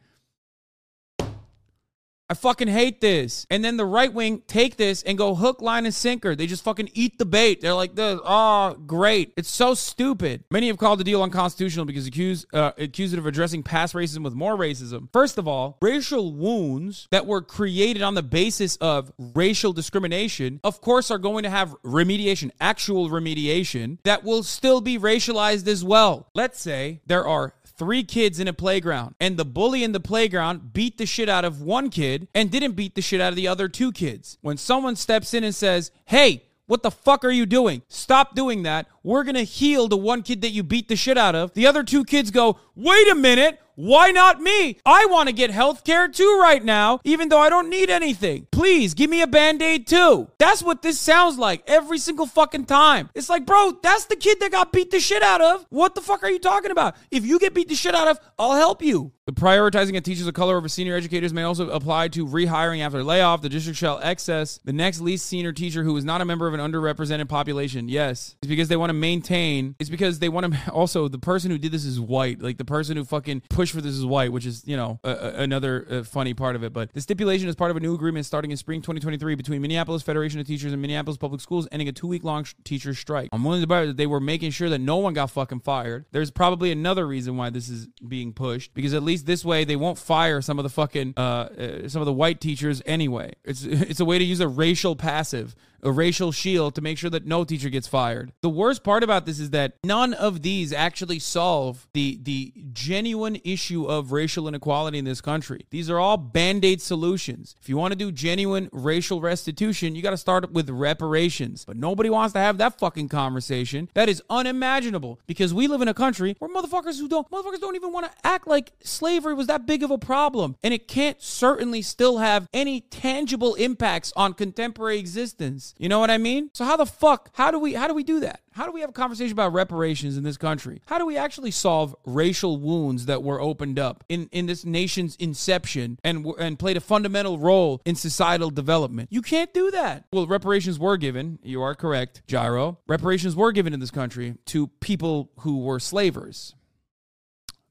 I 2.32 2.34
fucking 2.34 2.70
hate 2.70 3.02
this. 3.02 3.46
And 3.50 3.62
then 3.62 3.76
the 3.76 3.84
right 3.84 4.14
wing 4.14 4.42
take 4.48 4.78
this 4.78 5.04
and 5.04 5.18
go 5.18 5.36
hook, 5.36 5.62
line, 5.62 5.84
and 5.84 5.94
sinker. 5.94 6.34
They 6.34 6.48
just 6.48 6.64
fucking 6.64 6.92
eat 6.94 7.18
the 7.18 7.26
bait. 7.26 7.60
They're 7.60 7.74
like 7.74 7.96
this. 7.96 8.22
Oh, 8.24 8.78
great. 8.88 9.34
It's 9.36 9.50
so 9.50 9.74
stupid. 9.74 10.46
Many 10.50 10.68
have 10.68 10.78
called 10.78 11.02
the 11.02 11.04
deal 11.04 11.22
unconstitutional 11.22 11.84
because 11.84 12.08
accused 12.08 12.46
uh, 12.54 12.72
accused 12.78 13.14
it 13.14 13.20
of 13.20 13.26
addressing 13.26 13.64
past 13.64 13.94
racism 13.94 14.24
with 14.24 14.34
more 14.34 14.56
racism. 14.56 15.10
First 15.12 15.38
of 15.38 15.46
all, 15.46 15.78
racial 15.82 16.32
wounds 16.32 17.10
that 17.12 17.26
were 17.26 17.42
created 17.42 18.02
on 18.02 18.16
the 18.16 18.24
basis 18.24 18.78
of 18.78 19.12
racial 19.18 19.74
discrimination, 19.74 20.62
of 20.64 20.80
course, 20.80 21.12
are 21.12 21.18
going 21.18 21.44
to 21.44 21.50
have 21.50 21.76
remediation, 21.84 22.52
actual 22.62 23.10
remediation 23.10 23.98
that 24.04 24.24
will 24.24 24.44
still 24.44 24.80
be 24.80 24.98
racialized 24.98 25.68
as 25.68 25.84
well. 25.84 26.30
Let's 26.34 26.62
say 26.62 27.02
there 27.08 27.28
are 27.28 27.56
three 27.82 28.04
kids 28.04 28.40
in 28.40 28.48
a 28.48 28.54
playground 28.54 29.16
and 29.20 29.38
the 29.38 29.44
bully 29.44 29.84
in 29.84 29.92
the 29.92 30.00
playground 30.00 30.72
beat 30.72 31.00
the 31.00 31.06
shit 31.08 31.28
out 31.28 31.44
of 31.44 31.64
one 31.64 31.90
kid 31.90 32.28
and 32.36 32.52
didn't 32.52 32.74
beat 32.74 32.94
the 32.94 33.02
shit 33.02 33.20
out 33.20 33.30
of 33.30 33.36
the 33.36 33.48
other 33.48 33.68
two 33.68 33.92
kids. 33.92 34.38
When 34.42 34.56
someone 34.56 34.96
steps 34.96 35.34
in 35.34 35.44
and 35.44 35.56
says, 35.56 35.90
Hey, 36.06 36.44
what 36.68 36.84
the 36.84 36.92
fuck 36.92 37.26
are 37.26 37.32
you 37.32 37.48
doing? 37.48 37.82
Stop 37.88 38.36
doing 38.36 38.62
that. 38.64 38.86
We're 39.02 39.24
gonna 39.24 39.42
heal 39.42 39.88
the 39.88 39.98
one 39.98 40.22
kid 40.22 40.44
that 40.44 40.52
you 40.52 40.62
beat 40.62 40.90
the 40.90 40.96
shit 40.96 41.18
out 41.18 41.34
of. 41.34 41.56
The 41.56 41.66
other 41.66 41.82
two 41.82 42.06
kids 42.06 42.30
go, 42.30 42.60
Wait 42.76 43.10
a 43.10 43.16
minute. 43.16 43.60
Why 43.82 44.12
not 44.12 44.40
me? 44.40 44.78
I 44.86 45.08
want 45.08 45.28
to 45.28 45.34
get 45.34 45.50
health 45.50 45.84
care 45.84 46.08
too 46.08 46.38
right 46.40 46.64
now, 46.64 47.00
even 47.04 47.30
though 47.30 47.40
I 47.40 47.50
don't 47.50 47.68
need 47.68 47.90
anything. 47.90 48.46
Please 48.52 48.94
give 48.94 49.10
me 49.10 49.24
a 49.24 49.28
band 49.28 49.60
aid 49.64 49.88
too. 49.88 50.28
That's 50.38 50.62
what 50.62 50.84
this 50.84 51.00
sounds 51.00 51.40
like 51.40 51.64
every 51.66 51.98
single 51.98 52.28
fucking 52.28 52.66
time. 52.66 53.10
It's 53.16 53.28
like, 53.28 53.48
bro, 53.48 53.80
that's 53.82 54.06
the 54.06 54.16
kid 54.16 54.40
that 54.40 54.52
got 54.52 54.72
beat 54.72 54.92
the 54.92 55.00
shit 55.00 55.24
out 55.24 55.42
of. 55.42 55.66
What 55.70 55.96
the 55.96 56.02
fuck 56.02 56.22
are 56.22 56.30
you 56.30 56.38
talking 56.38 56.70
about? 56.70 56.96
If 57.10 57.26
you 57.26 57.40
get 57.40 57.56
beat 57.56 57.70
the 57.70 57.76
shit 57.76 57.96
out 57.96 58.08
of, 58.08 58.20
I'll 58.38 58.56
help 58.56 58.84
you. 58.84 59.14
The 59.28 59.34
prioritizing 59.34 59.96
of 59.96 60.02
teachers 60.04 60.26
of 60.26 60.34
color 60.34 60.58
over 60.58 60.68
senior 60.68 60.96
educators 60.96 61.32
may 61.32 61.44
also 61.44 61.70
apply 61.70 62.08
to 62.10 62.26
rehiring 62.26 62.80
after 62.82 63.04
layoff. 63.04 63.44
The 63.44 63.50
district 63.50 63.78
shall 63.78 64.00
access 64.02 64.60
the 64.66 64.74
next 64.74 65.00
least 65.00 65.28
senior 65.28 65.52
teacher 65.54 65.84
who 65.84 65.96
is 65.96 66.04
not 66.04 66.22
a 66.22 66.26
member 66.26 66.48
of 66.48 66.56
an 66.56 66.60
underrepresented 66.60 67.30
population. 67.30 67.88
Yes, 67.88 68.36
it's 68.42 68.50
because 68.50 68.68
they 68.68 68.76
want 68.78 68.90
to 68.90 68.96
maintain. 68.96 69.76
It's 69.80 69.92
because 69.92 70.18
they 70.20 70.28
want 70.30 70.52
to. 70.52 70.60
Also, 70.72 71.08
the 71.08 71.20
person 71.20 71.52
who 71.52 71.58
did 71.60 71.72
this 71.72 71.86
is 71.86 72.00
white. 72.00 72.42
Like 72.42 72.58
the 72.58 72.66
person 72.66 72.98
who 72.98 73.04
fucking 73.06 73.44
pushed 73.50 73.74
for 73.76 73.82
this 73.82 73.94
is 73.94 74.06
white, 74.06 74.32
which 74.32 74.46
is 74.48 74.64
you 74.66 74.76
know 74.76 75.00
a, 75.04 75.12
a- 75.12 75.34
another 75.44 75.86
uh, 75.90 76.04
funny 76.04 76.34
part 76.34 76.56
of 76.56 76.64
it. 76.64 76.74
But 76.74 76.92
the 76.94 77.02
stipulation 77.02 77.48
is 77.48 77.56
part 77.56 77.70
of 77.70 77.78
a 77.78 77.80
new 77.80 77.94
agreement 77.94 78.26
starting 78.26 78.50
in 78.50 78.58
spring 78.58 78.82
2023 78.82 79.36
between 79.36 79.62
Minneapolis 79.62 80.02
Federation 80.02 80.40
of 80.40 80.48
Teachers 80.48 80.72
and 80.74 80.82
Minneapolis 80.82 81.18
Public 81.18 81.42
Schools, 81.42 81.68
ending 81.72 81.88
a 81.88 81.92
two-week 81.92 82.24
long 82.24 82.44
sh- 82.46 82.56
teacher 82.64 82.96
strike. 82.96 83.30
I'm 83.34 83.44
willing 83.44 83.62
to 83.62 83.68
bet 83.68 83.86
that 83.86 83.98
they 83.98 84.08
were 84.08 84.20
making 84.20 84.50
sure 84.52 84.70
that 84.70 84.80
no 84.80 84.98
one 84.98 85.14
got 85.14 85.30
fucking 85.30 85.60
fired. 85.60 86.06
There's 86.12 86.32
probably 86.32 86.72
another 86.72 87.06
reason 87.06 87.38
why 87.38 87.52
this 87.52 87.70
is 87.70 87.88
being 88.08 88.34
pushed 88.34 88.74
because 88.74 88.94
at 88.96 89.04
least 89.04 89.11
this 89.18 89.46
way 89.46 89.64
they 89.64 89.76
won't 89.76 89.98
fire 89.98 90.42
some 90.42 90.60
of 90.60 90.64
the 90.64 90.70
fucking 90.70 91.14
uh, 91.18 91.22
uh 91.22 91.90
some 91.90 92.02
of 92.02 92.06
the 92.06 92.14
white 92.14 92.42
teachers 92.42 92.82
anyway. 92.86 93.34
It's 93.44 93.64
it's 93.66 94.00
a 94.00 94.06
way 94.06 94.18
to 94.18 94.26
use 94.26 94.40
a 94.40 94.48
racial 94.48 94.96
passive 94.96 95.56
a 95.84 95.92
racial 95.92 96.32
shield 96.32 96.76
to 96.76 96.82
make 96.82 96.98
sure 96.98 97.10
that 97.10 97.26
no 97.26 97.44
teacher 97.44 97.70
gets 97.70 97.88
fired. 97.88 98.32
The 98.42 98.50
worst 98.50 98.84
part 98.84 99.04
about 99.04 99.26
this 99.26 99.40
is 99.40 99.52
that 99.52 99.78
none 99.84 100.14
of 100.14 100.42
these 100.42 100.74
actually 100.74 101.20
solve 101.20 101.88
the 101.94 102.20
the 102.22 102.54
genuine 102.74 103.38
issue 103.44 103.86
of 103.86 104.12
racial 104.12 104.48
inequality 104.48 104.98
in 104.98 105.06
this 105.06 105.22
country. 105.22 105.66
These 105.70 105.90
are 105.90 106.00
all 106.00 106.18
band-aid 106.18 106.82
solutions. 106.82 107.56
If 107.62 107.70
you 107.70 107.78
want 107.78 107.92
to 107.92 107.98
do 107.98 108.12
genuine 108.12 108.70
racial 108.72 109.22
restitution, 109.22 109.96
you 109.96 110.02
got 110.02 110.12
to 110.12 110.18
start 110.18 110.52
with 110.52 110.70
reparations. 110.70 111.66
But 111.66 111.78
nobody 111.78 112.10
wants 112.10 112.34
to 112.34 112.40
have 112.40 112.58
that 112.60 112.80
fucking 112.80 113.10
conversation. 113.10 113.90
That 113.94 114.10
is 114.10 114.22
unimaginable 114.30 115.20
because 115.28 115.54
we 115.54 115.68
live 115.68 115.82
in 115.82 115.88
a 115.88 115.94
country 115.94 116.36
where 116.40 116.50
motherfuckers 116.50 117.00
who 117.00 117.08
don't 117.08 117.30
motherfuckers 117.30 117.60
don't 117.60 117.76
even 117.76 117.92
want 117.92 118.06
to 118.06 118.28
act 118.28 118.48
like 118.48 118.72
slavery 118.84 119.34
was 119.34 119.48
that 119.48 119.66
big 119.66 119.84
of 119.84 119.92
a 119.92 119.98
problem. 119.98 120.56
And 120.64 120.74
it 120.74 120.88
can't 120.88 121.22
certainly 121.22 121.82
still 121.82 122.20
have 122.20 122.48
any 122.54 122.82
tangible 122.82 123.56
impacts 123.56 124.14
on 124.16 124.34
contemporary 124.34 125.00
existence. 125.00 125.71
You 125.78 125.90
know 125.90 126.00
what 126.00 126.12
I 126.12 126.18
mean? 126.18 126.50
So 126.54 126.66
how 126.66 126.78
the 126.78 126.86
fuck 126.86 127.30
how 127.34 127.52
do 127.52 127.60
we 127.60 127.74
how 127.74 127.88
do 127.88 127.94
we 127.94 128.04
do 128.04 128.20
that? 128.22 128.42
How 128.54 128.66
do 128.66 128.72
we 128.72 128.82
have 128.82 128.90
a 128.90 128.94
conversation 128.94 129.32
about 129.32 129.54
reparations 129.54 130.18
in 130.18 130.24
this 130.24 130.38
country? 130.38 130.82
How 130.86 130.98
do 130.98 131.06
we 131.06 131.18
actually 131.18 131.52
solve 131.52 131.96
racial 132.06 132.58
wounds 132.58 133.06
that 133.06 133.24
were 133.24 133.42
opened 133.42 133.80
up 133.80 134.04
in, 134.10 134.28
in 134.32 134.46
this 134.46 134.66
nation's 134.66 135.16
inception 135.16 136.00
and 136.04 136.26
and 136.38 136.60
played 136.60 136.78
a 136.78 136.82
fundamental 136.82 137.40
role 137.40 137.82
in 137.86 137.96
societal 137.96 138.50
development? 138.50 139.10
You 139.12 139.22
can't 139.22 139.54
do 139.54 139.72
that. 139.72 140.06
Well, 140.14 140.28
reparations 140.28 140.78
were 140.78 140.98
given. 140.98 141.40
You 141.44 141.62
are 141.62 141.76
correct, 141.76 142.24
Gyro. 142.28 142.80
Reparations 142.88 143.36
were 143.36 143.52
given 143.52 143.74
in 143.74 143.80
this 143.80 143.92
country 143.92 144.36
to 144.48 144.68
people 144.68 145.32
who 145.40 145.60
were 145.60 145.80
slavers. 145.80 146.56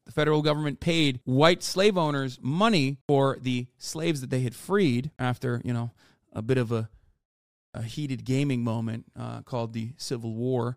The 0.07 0.12
federal 0.12 0.42
government 0.42 0.80
paid 0.80 1.20
white 1.24 1.62
slave 1.62 1.96
owners 1.96 2.40
money 2.42 2.98
for 3.07 3.38
the 3.40 3.68
slaves 3.78 4.20
that 4.22 4.30
they 4.30 4.40
had 4.40 4.57
freed 4.57 5.12
after, 5.20 5.62
you 5.64 5.72
know, 5.72 5.92
a 6.32 6.42
bit 6.42 6.59
of 6.59 6.72
a 6.72 6.88
a 7.75 7.83
heated 7.83 8.25
gaming 8.25 8.64
moment 8.64 9.05
uh, 9.18 9.43
called 9.43 9.73
the 9.73 9.93
Civil 9.97 10.35
War. 10.35 10.77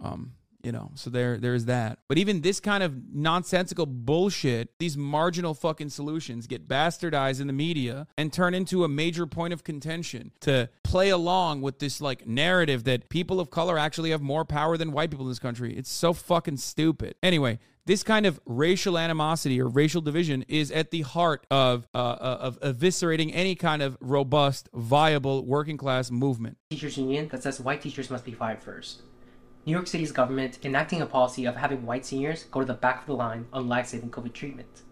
Um, 0.00 0.32
you 0.64 0.72
know, 0.72 0.90
so 0.94 1.10
there 1.10 1.36
there's 1.36 1.66
that. 1.66 1.98
But 2.08 2.16
even 2.16 2.40
this 2.40 2.58
kind 2.58 2.82
of 2.82 2.94
nonsensical 3.12 3.84
bullshit, 3.84 4.78
these 4.78 4.96
marginal 4.96 5.52
fucking 5.52 5.90
solutions 5.90 6.46
get 6.46 6.66
bastardized 6.66 7.40
in 7.40 7.46
the 7.46 7.52
media 7.52 8.06
and 8.16 8.32
turn 8.32 8.54
into 8.54 8.82
a 8.82 8.88
major 8.88 9.26
point 9.26 9.52
of 9.52 9.62
contention 9.62 10.32
to 10.40 10.70
play 10.82 11.10
along 11.10 11.60
with 11.60 11.80
this 11.80 12.00
like 12.00 12.26
narrative 12.26 12.84
that 12.84 13.10
people 13.10 13.40
of 13.40 13.50
color 13.50 13.78
actually 13.78 14.10
have 14.10 14.22
more 14.22 14.46
power 14.46 14.78
than 14.78 14.90
white 14.90 15.10
people 15.10 15.26
in 15.26 15.30
this 15.30 15.38
country. 15.38 15.76
It's 15.76 15.92
so 15.92 16.14
fucking 16.14 16.56
stupid. 16.56 17.14
Anyway, 17.22 17.58
this 17.86 18.02
kind 18.02 18.26
of 18.26 18.40
racial 18.46 18.96
animosity 18.98 19.60
or 19.60 19.68
racial 19.68 20.00
division 20.00 20.44
is 20.48 20.70
at 20.70 20.90
the 20.90 21.02
heart 21.02 21.46
of 21.50 21.86
uh, 21.94 21.98
uh, 21.98 22.38
of 22.40 22.60
eviscerating 22.60 23.30
any 23.34 23.54
kind 23.54 23.82
of 23.82 23.96
robust, 24.00 24.68
viable 24.72 25.44
working 25.44 25.76
class 25.76 26.10
movement. 26.10 26.56
teachers 26.70 26.96
union 26.96 27.28
that 27.28 27.42
says 27.42 27.60
white 27.60 27.82
teachers 27.82 28.10
must 28.10 28.24
be 28.24 28.32
fired 28.32 28.62
first. 28.62 29.02
New 29.66 29.72
York 29.72 29.86
City's 29.86 30.12
government 30.12 30.58
enacting 30.62 31.00
a 31.00 31.06
policy 31.06 31.46
of 31.46 31.56
having 31.56 31.86
white 31.86 32.04
seniors 32.04 32.44
go 32.44 32.60
to 32.60 32.66
the 32.66 32.74
back 32.74 33.00
of 33.00 33.06
the 33.06 33.14
line 33.14 33.46
on 33.52 33.66
life-saving 33.66 34.10
COVID 34.10 34.34
treatment. 34.34 34.82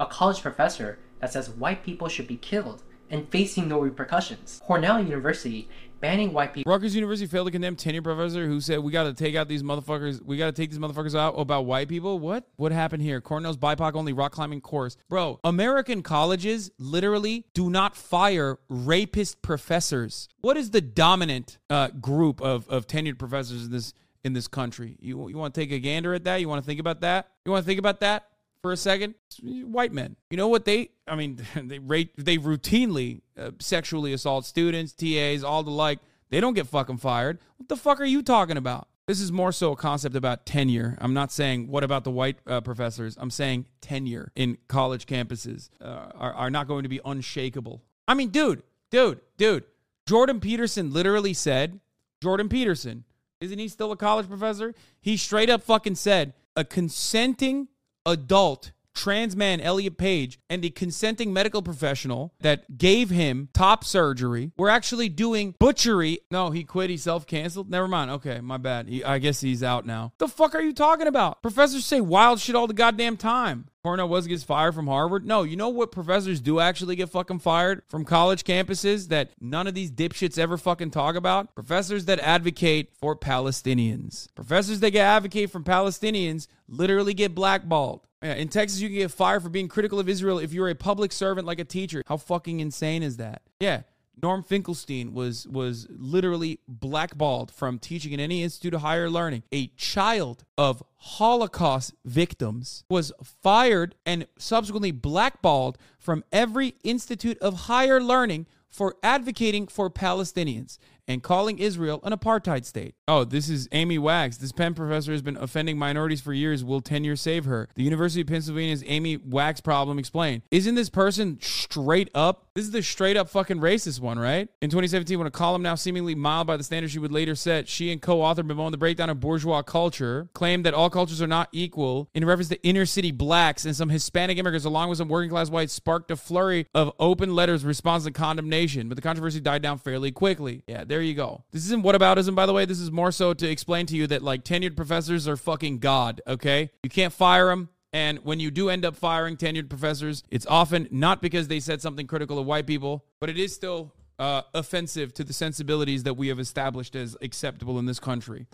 A 0.00 0.06
college 0.06 0.40
professor 0.40 0.98
that 1.20 1.32
says 1.32 1.50
white 1.50 1.84
people 1.84 2.08
should 2.08 2.26
be 2.26 2.36
killed 2.36 2.82
and 3.10 3.28
facing 3.28 3.68
no 3.68 3.78
repercussions. 3.78 4.62
Cornell 4.64 5.02
University 5.02 5.68
banning 6.04 6.34
white 6.34 6.52
people 6.52 6.70
Rutgers 6.70 6.94
University 6.94 7.26
failed 7.26 7.46
to 7.46 7.50
condemn 7.50 7.76
tenure 7.76 8.02
professor 8.02 8.46
who 8.46 8.60
said 8.60 8.80
we 8.80 8.92
got 8.92 9.04
to 9.04 9.14
take 9.14 9.34
out 9.34 9.48
these 9.48 9.62
motherfuckers. 9.62 10.22
We 10.22 10.36
got 10.36 10.46
to 10.46 10.52
take 10.52 10.70
these 10.70 10.78
motherfuckers 10.78 11.18
out 11.18 11.34
about 11.38 11.64
white 11.64 11.88
people. 11.88 12.18
What? 12.18 12.46
What 12.56 12.72
happened 12.72 13.02
here? 13.02 13.22
Cornell's 13.22 13.56
BIPOC 13.56 13.94
only 13.94 14.12
rock 14.12 14.32
climbing 14.32 14.60
course, 14.60 14.98
bro. 15.08 15.40
American 15.44 16.02
colleges 16.02 16.70
literally 16.78 17.46
do 17.54 17.70
not 17.70 17.96
fire 17.96 18.58
rapist 18.68 19.40
professors. 19.40 20.28
What 20.42 20.58
is 20.58 20.72
the 20.72 20.82
dominant 20.82 21.58
uh, 21.70 21.88
group 21.88 22.42
of 22.42 22.68
of 22.68 22.86
tenured 22.86 23.18
professors 23.18 23.64
in 23.64 23.72
this 23.72 23.94
in 24.22 24.34
this 24.34 24.46
country? 24.46 24.98
You 25.00 25.28
you 25.28 25.38
want 25.38 25.54
to 25.54 25.60
take 25.60 25.72
a 25.72 25.78
gander 25.78 26.12
at 26.12 26.24
that? 26.24 26.40
You 26.40 26.48
want 26.50 26.62
to 26.62 26.66
think 26.66 26.80
about 26.80 27.00
that? 27.00 27.28
You 27.46 27.52
want 27.52 27.64
to 27.64 27.66
think 27.66 27.78
about 27.78 28.00
that? 28.00 28.26
For 28.64 28.72
a 28.72 28.78
second 28.78 29.14
white 29.42 29.92
men. 29.92 30.16
You 30.30 30.38
know 30.38 30.48
what 30.48 30.64
they 30.64 30.88
i 31.06 31.14
mean 31.14 31.38
they 31.54 31.78
rate 31.78 32.12
they 32.16 32.38
routinely 32.38 33.20
uh, 33.38 33.50
sexually 33.58 34.14
assault 34.14 34.46
students 34.46 34.94
tas 34.94 35.44
all 35.44 35.62
the 35.62 35.70
like. 35.70 35.98
They 36.30 36.40
don't 36.40 36.54
get 36.54 36.66
fucking 36.66 36.96
fired. 36.96 37.40
What 37.58 37.68
the 37.68 37.76
fuck 37.76 38.00
are 38.00 38.06
you 38.06 38.22
talking 38.22 38.56
about? 38.56 38.88
This 39.06 39.20
is 39.20 39.30
more 39.30 39.52
so 39.52 39.72
a 39.72 39.76
concept 39.76 40.16
about 40.16 40.46
tenure. 40.46 40.96
I'm 40.98 41.12
not 41.12 41.30
saying 41.30 41.68
what 41.68 41.84
about 41.84 42.04
the 42.04 42.10
white 42.10 42.38
uh, 42.46 42.62
professors? 42.62 43.18
I'm 43.20 43.30
saying 43.30 43.66
tenure 43.82 44.32
in 44.34 44.56
college 44.66 45.04
campuses 45.04 45.68
uh, 45.82 46.06
are, 46.14 46.32
are 46.32 46.50
not 46.50 46.66
going 46.66 46.84
to 46.84 46.88
be 46.88 47.02
unshakable. 47.04 47.82
I 48.08 48.14
mean 48.14 48.30
dude 48.30 48.62
dude 48.90 49.20
dude. 49.36 49.64
Jordan 50.06 50.40
peterson 50.40 50.90
literally 50.90 51.34
said 51.34 51.80
jordan 52.22 52.48
peterson 52.48 53.04
isn't 53.42 53.58
he 53.58 53.68
still 53.68 53.92
a 53.92 53.96
college 53.98 54.26
professor? 54.26 54.74
He 55.02 55.18
straight 55.18 55.50
up 55.50 55.62
fucking 55.62 55.96
said 55.96 56.32
a 56.56 56.64
consenting 56.64 57.68
adult 58.06 58.72
trans 58.94 59.34
man 59.34 59.60
Elliot 59.60 59.98
Page 59.98 60.38
and 60.48 60.62
the 60.62 60.70
consenting 60.70 61.32
medical 61.32 61.62
professional 61.62 62.32
that 62.40 62.78
gave 62.78 63.10
him 63.10 63.48
top 63.52 63.84
surgery 63.84 64.52
were 64.56 64.70
actually 64.70 65.08
doing 65.08 65.54
butchery. 65.58 66.20
No, 66.30 66.50
he 66.50 66.64
quit. 66.64 66.90
He 66.90 66.96
self 66.96 67.26
canceled. 67.26 67.68
Never 67.68 67.88
mind. 67.88 68.10
Okay, 68.12 68.40
my 68.40 68.56
bad. 68.56 68.88
He, 68.88 69.04
I 69.04 69.18
guess 69.18 69.40
he's 69.40 69.62
out 69.62 69.84
now. 69.84 70.12
The 70.18 70.28
fuck 70.28 70.54
are 70.54 70.62
you 70.62 70.72
talking 70.72 71.06
about? 71.06 71.42
Professors 71.42 71.84
say 71.84 72.00
wild 72.00 72.40
shit 72.40 72.54
all 72.54 72.66
the 72.66 72.74
goddamn 72.74 73.16
time. 73.16 73.66
Cornell 73.84 74.08
was 74.08 74.26
gets 74.26 74.42
fired 74.42 74.74
from 74.74 74.86
Harvard. 74.86 75.26
No, 75.26 75.42
you 75.42 75.56
know 75.56 75.68
what 75.68 75.92
professors 75.92 76.40
do 76.40 76.58
actually 76.58 76.96
get 76.96 77.10
fucking 77.10 77.40
fired 77.40 77.82
from 77.86 78.06
college 78.06 78.42
campuses 78.42 79.08
that 79.08 79.32
none 79.42 79.66
of 79.66 79.74
these 79.74 79.90
dipshits 79.90 80.38
ever 80.38 80.56
fucking 80.56 80.90
talk 80.90 81.16
about? 81.16 81.54
Professors 81.54 82.06
that 82.06 82.18
advocate 82.20 82.94
for 82.98 83.14
Palestinians. 83.14 84.34
Professors 84.34 84.80
that 84.80 84.92
get 84.92 85.04
advocate 85.04 85.50
for 85.50 85.60
Palestinians 85.60 86.46
literally 86.66 87.12
get 87.12 87.34
blackballed. 87.34 88.06
In 88.22 88.48
Texas, 88.48 88.80
you 88.80 88.88
can 88.88 88.96
get 88.96 89.10
fired 89.10 89.42
for 89.42 89.50
being 89.50 89.68
critical 89.68 90.00
of 90.00 90.08
Israel 90.08 90.38
if 90.38 90.54
you're 90.54 90.70
a 90.70 90.74
public 90.74 91.12
servant 91.12 91.46
like 91.46 91.58
a 91.58 91.64
teacher. 91.64 92.02
How 92.06 92.16
fucking 92.16 92.60
insane 92.60 93.02
is 93.02 93.18
that? 93.18 93.42
Yeah. 93.60 93.82
Norm 94.22 94.42
Finkelstein 94.42 95.12
was 95.12 95.46
was 95.48 95.86
literally 95.90 96.60
blackballed 96.68 97.50
from 97.50 97.78
teaching 97.78 98.12
in 98.12 98.20
any 98.20 98.42
institute 98.42 98.74
of 98.74 98.82
higher 98.82 99.10
learning. 99.10 99.42
A 99.52 99.68
child 99.76 100.44
of 100.56 100.82
Holocaust 100.96 101.94
victims 102.04 102.84
was 102.88 103.12
fired 103.22 103.94
and 104.06 104.26
subsequently 104.38 104.92
blackballed 104.92 105.78
from 105.98 106.24
every 106.32 106.74
institute 106.84 107.38
of 107.38 107.62
higher 107.62 108.00
learning 108.00 108.46
for 108.70 108.96
advocating 109.02 109.68
for 109.68 109.88
Palestinians 109.88 110.78
and 111.06 111.22
calling 111.22 111.58
Israel 111.58 112.00
an 112.04 112.12
apartheid 112.12 112.64
state. 112.64 112.94
Oh, 113.06 113.24
this 113.24 113.48
is 113.48 113.68
Amy 113.72 113.98
Wax. 113.98 114.36
This 114.36 114.52
Penn 114.52 114.74
professor 114.74 115.12
has 115.12 115.22
been 115.22 115.36
offending 115.36 115.78
minorities 115.78 116.20
for 116.20 116.32
years. 116.32 116.64
Will 116.64 116.80
tenure 116.80 117.16
save 117.16 117.44
her? 117.44 117.68
The 117.74 117.82
University 117.82 118.22
of 118.22 118.26
Pennsylvania's 118.26 118.82
Amy 118.86 119.16
Wax 119.16 119.60
problem 119.60 119.98
explained. 119.98 120.42
Isn't 120.50 120.74
this 120.74 120.90
person 120.90 121.38
straight 121.40 122.10
up? 122.14 122.46
This 122.54 122.64
is 122.64 122.70
the 122.70 122.82
straight 122.82 123.16
up 123.16 123.28
fucking 123.28 123.58
racist 123.58 124.00
one, 124.00 124.18
right? 124.18 124.48
In 124.62 124.70
2017, 124.70 125.18
when 125.18 125.26
a 125.26 125.30
column 125.30 125.62
now 125.62 125.74
seemingly 125.74 126.14
mild 126.14 126.46
by 126.46 126.56
the 126.56 126.64
standards 126.64 126.92
she 126.92 126.98
would 126.98 127.12
later 127.12 127.34
set, 127.34 127.68
she 127.68 127.92
and 127.92 128.00
co-author 128.00 128.42
bemoaned 128.42 128.72
the 128.72 128.78
breakdown 128.78 129.10
of 129.10 129.20
bourgeois 129.20 129.62
culture, 129.62 130.28
claimed 130.34 130.64
that 130.64 130.74
all 130.74 130.88
cultures 130.88 131.20
are 131.20 131.26
not 131.26 131.48
equal 131.52 132.08
in 132.14 132.24
reference 132.24 132.48
to 132.48 132.62
inner 132.62 132.86
city 132.86 133.10
blacks 133.10 133.64
and 133.64 133.74
some 133.74 133.88
Hispanic 133.88 134.38
immigrants, 134.38 134.64
along 134.64 134.88
with 134.88 134.98
some 134.98 135.08
working 135.08 135.30
class 135.30 135.50
whites, 135.50 135.72
sparked 135.72 136.10
a 136.10 136.16
flurry 136.16 136.66
of 136.74 136.92
open 136.98 137.34
letters 137.34 137.64
response 137.64 138.04
to 138.04 138.10
condemnation. 138.10 138.88
But 138.88 138.96
the 138.96 139.02
controversy 139.02 139.40
died 139.40 139.62
down 139.62 139.78
fairly 139.78 140.12
quickly. 140.12 140.62
Yeah, 140.66 140.84
there 140.94 141.02
you 141.02 141.14
go. 141.14 141.42
This 141.50 141.64
isn't 141.64 141.82
whataboutism, 141.82 142.36
by 142.36 142.46
the 142.46 142.52
way. 142.52 142.66
This 142.66 142.78
is 142.78 142.92
more 142.92 143.10
so 143.10 143.34
to 143.34 143.50
explain 143.50 143.84
to 143.86 143.96
you 143.96 144.06
that 144.06 144.22
like 144.22 144.44
tenured 144.44 144.76
professors 144.76 145.26
are 145.26 145.36
fucking 145.36 145.80
god. 145.80 146.20
Okay, 146.24 146.70
you 146.84 146.90
can't 146.90 147.12
fire 147.12 147.48
them. 147.48 147.68
And 147.92 148.20
when 148.20 148.38
you 148.38 148.52
do 148.52 148.68
end 148.68 148.84
up 148.84 148.94
firing 148.94 149.36
tenured 149.36 149.68
professors, 149.68 150.22
it's 150.30 150.46
often 150.46 150.86
not 150.92 151.20
because 151.20 151.48
they 151.48 151.58
said 151.58 151.82
something 151.82 152.06
critical 152.06 152.38
of 152.38 152.46
white 152.46 152.68
people, 152.68 153.04
but 153.18 153.28
it 153.28 153.36
is 153.36 153.52
still 153.52 153.92
uh, 154.20 154.42
offensive 154.54 155.12
to 155.14 155.24
the 155.24 155.32
sensibilities 155.32 156.04
that 156.04 156.14
we 156.14 156.28
have 156.28 156.38
established 156.38 156.94
as 156.94 157.16
acceptable 157.20 157.80
in 157.80 157.86
this 157.86 157.98
country. 157.98 158.46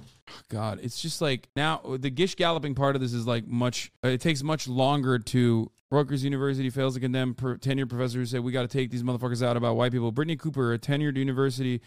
God, 0.49 0.81
it's 0.83 0.99
just 0.99 1.21
like 1.21 1.51
now 1.55 1.83
the 1.99 2.09
gish 2.09 2.37
galloping 2.37 2.75
part 2.75 2.97
of 2.97 3.03
this 3.03 3.13
is 3.13 3.27
like 3.27 3.47
much. 3.47 3.93
Uh, 4.03 4.09
it 4.09 4.23
takes 4.23 4.43
much 4.43 4.67
longer 4.67 5.19
to. 5.19 5.71
Rutgers 5.93 6.23
University 6.23 6.71
fails 6.71 6.95
to 6.95 7.01
condemn 7.01 7.35
per, 7.35 7.57
tenured 7.57 7.89
professor 7.89 8.19
who 8.19 8.25
said 8.25 8.45
we 8.45 8.53
got 8.53 8.63
to 8.63 8.69
take 8.69 8.93
these 8.93 9.03
motherfuckers 9.03 9.45
out 9.45 9.57
about 9.57 9.75
white 9.75 9.91
people. 9.91 10.13
Brittney 10.13 10.39
Cooper, 10.39 10.73
a 10.73 10.79
tenured 10.79 11.17
university 11.17 11.81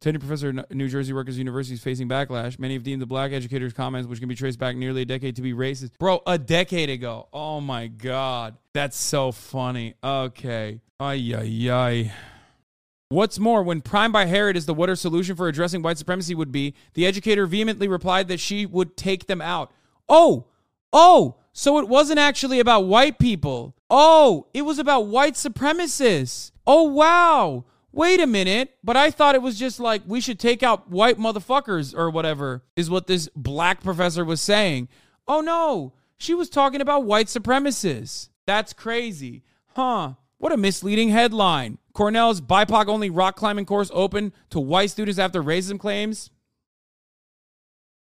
Tenured 0.00 0.20
professor 0.20 0.48
at 0.48 0.74
New 0.74 0.88
Jersey 0.88 1.12
Rutgers 1.12 1.36
University 1.36 1.74
is 1.74 1.82
facing 1.82 2.08
backlash. 2.08 2.58
Many 2.58 2.72
have 2.72 2.82
deemed 2.82 3.02
the 3.02 3.06
black 3.06 3.32
educator's 3.32 3.74
comments, 3.74 4.08
which 4.08 4.18
can 4.18 4.30
be 4.30 4.34
traced 4.34 4.58
back 4.58 4.74
nearly 4.74 5.02
a 5.02 5.04
decade, 5.04 5.36
to 5.36 5.42
be 5.42 5.52
racist. 5.52 5.90
Bro, 5.98 6.22
a 6.26 6.38
decade 6.38 6.88
ago. 6.88 7.28
Oh 7.34 7.60
my 7.60 7.86
God. 7.86 8.56
That's 8.72 8.96
so 8.96 9.30
funny. 9.30 9.96
Okay. 10.02 10.80
Ay, 10.98 11.34
ay, 11.36 11.70
ay. 11.70 12.12
What's 13.10 13.38
more, 13.38 13.62
when 13.62 13.82
primed 13.82 14.14
by 14.14 14.24
Herod 14.24 14.56
as 14.56 14.64
the 14.64 14.72
what 14.72 14.88
her 14.88 14.96
solution 14.96 15.36
for 15.36 15.48
addressing 15.48 15.82
white 15.82 15.98
supremacy 15.98 16.34
would 16.34 16.52
be, 16.52 16.74
the 16.94 17.06
educator 17.06 17.44
vehemently 17.44 17.86
replied 17.86 18.28
that 18.28 18.40
she 18.40 18.64
would 18.64 18.96
take 18.96 19.26
them 19.26 19.42
out. 19.42 19.70
Oh, 20.08 20.46
oh, 20.94 21.36
so 21.52 21.78
it 21.78 21.88
wasn't 21.88 22.20
actually 22.20 22.58
about 22.58 22.86
white 22.86 23.18
people. 23.18 23.76
Oh, 23.90 24.46
it 24.54 24.62
was 24.62 24.78
about 24.78 25.08
white 25.08 25.34
supremacists. 25.34 26.52
Oh, 26.66 26.84
wow 26.84 27.64
wait 27.92 28.20
a 28.20 28.26
minute, 28.26 28.76
but 28.82 28.96
I 28.96 29.10
thought 29.10 29.34
it 29.34 29.42
was 29.42 29.58
just 29.58 29.80
like 29.80 30.02
we 30.06 30.20
should 30.20 30.38
take 30.38 30.62
out 30.62 30.90
white 30.90 31.18
motherfuckers 31.18 31.96
or 31.96 32.10
whatever, 32.10 32.62
is 32.76 32.90
what 32.90 33.06
this 33.06 33.28
black 33.34 33.82
professor 33.82 34.24
was 34.24 34.40
saying. 34.40 34.88
Oh 35.26 35.40
no, 35.40 35.94
she 36.16 36.34
was 36.34 36.48
talking 36.50 36.80
about 36.80 37.04
white 37.04 37.26
supremacists. 37.26 38.28
That's 38.46 38.72
crazy. 38.72 39.42
Huh. 39.74 40.14
What 40.38 40.52
a 40.52 40.56
misleading 40.56 41.10
headline. 41.10 41.78
Cornell's 41.92 42.40
BIPOC 42.40 42.88
only 42.88 43.10
rock 43.10 43.36
climbing 43.36 43.66
course 43.66 43.90
open 43.92 44.32
to 44.50 44.58
white 44.58 44.90
students 44.90 45.18
after 45.18 45.42
racism 45.42 45.78
claims. 45.78 46.30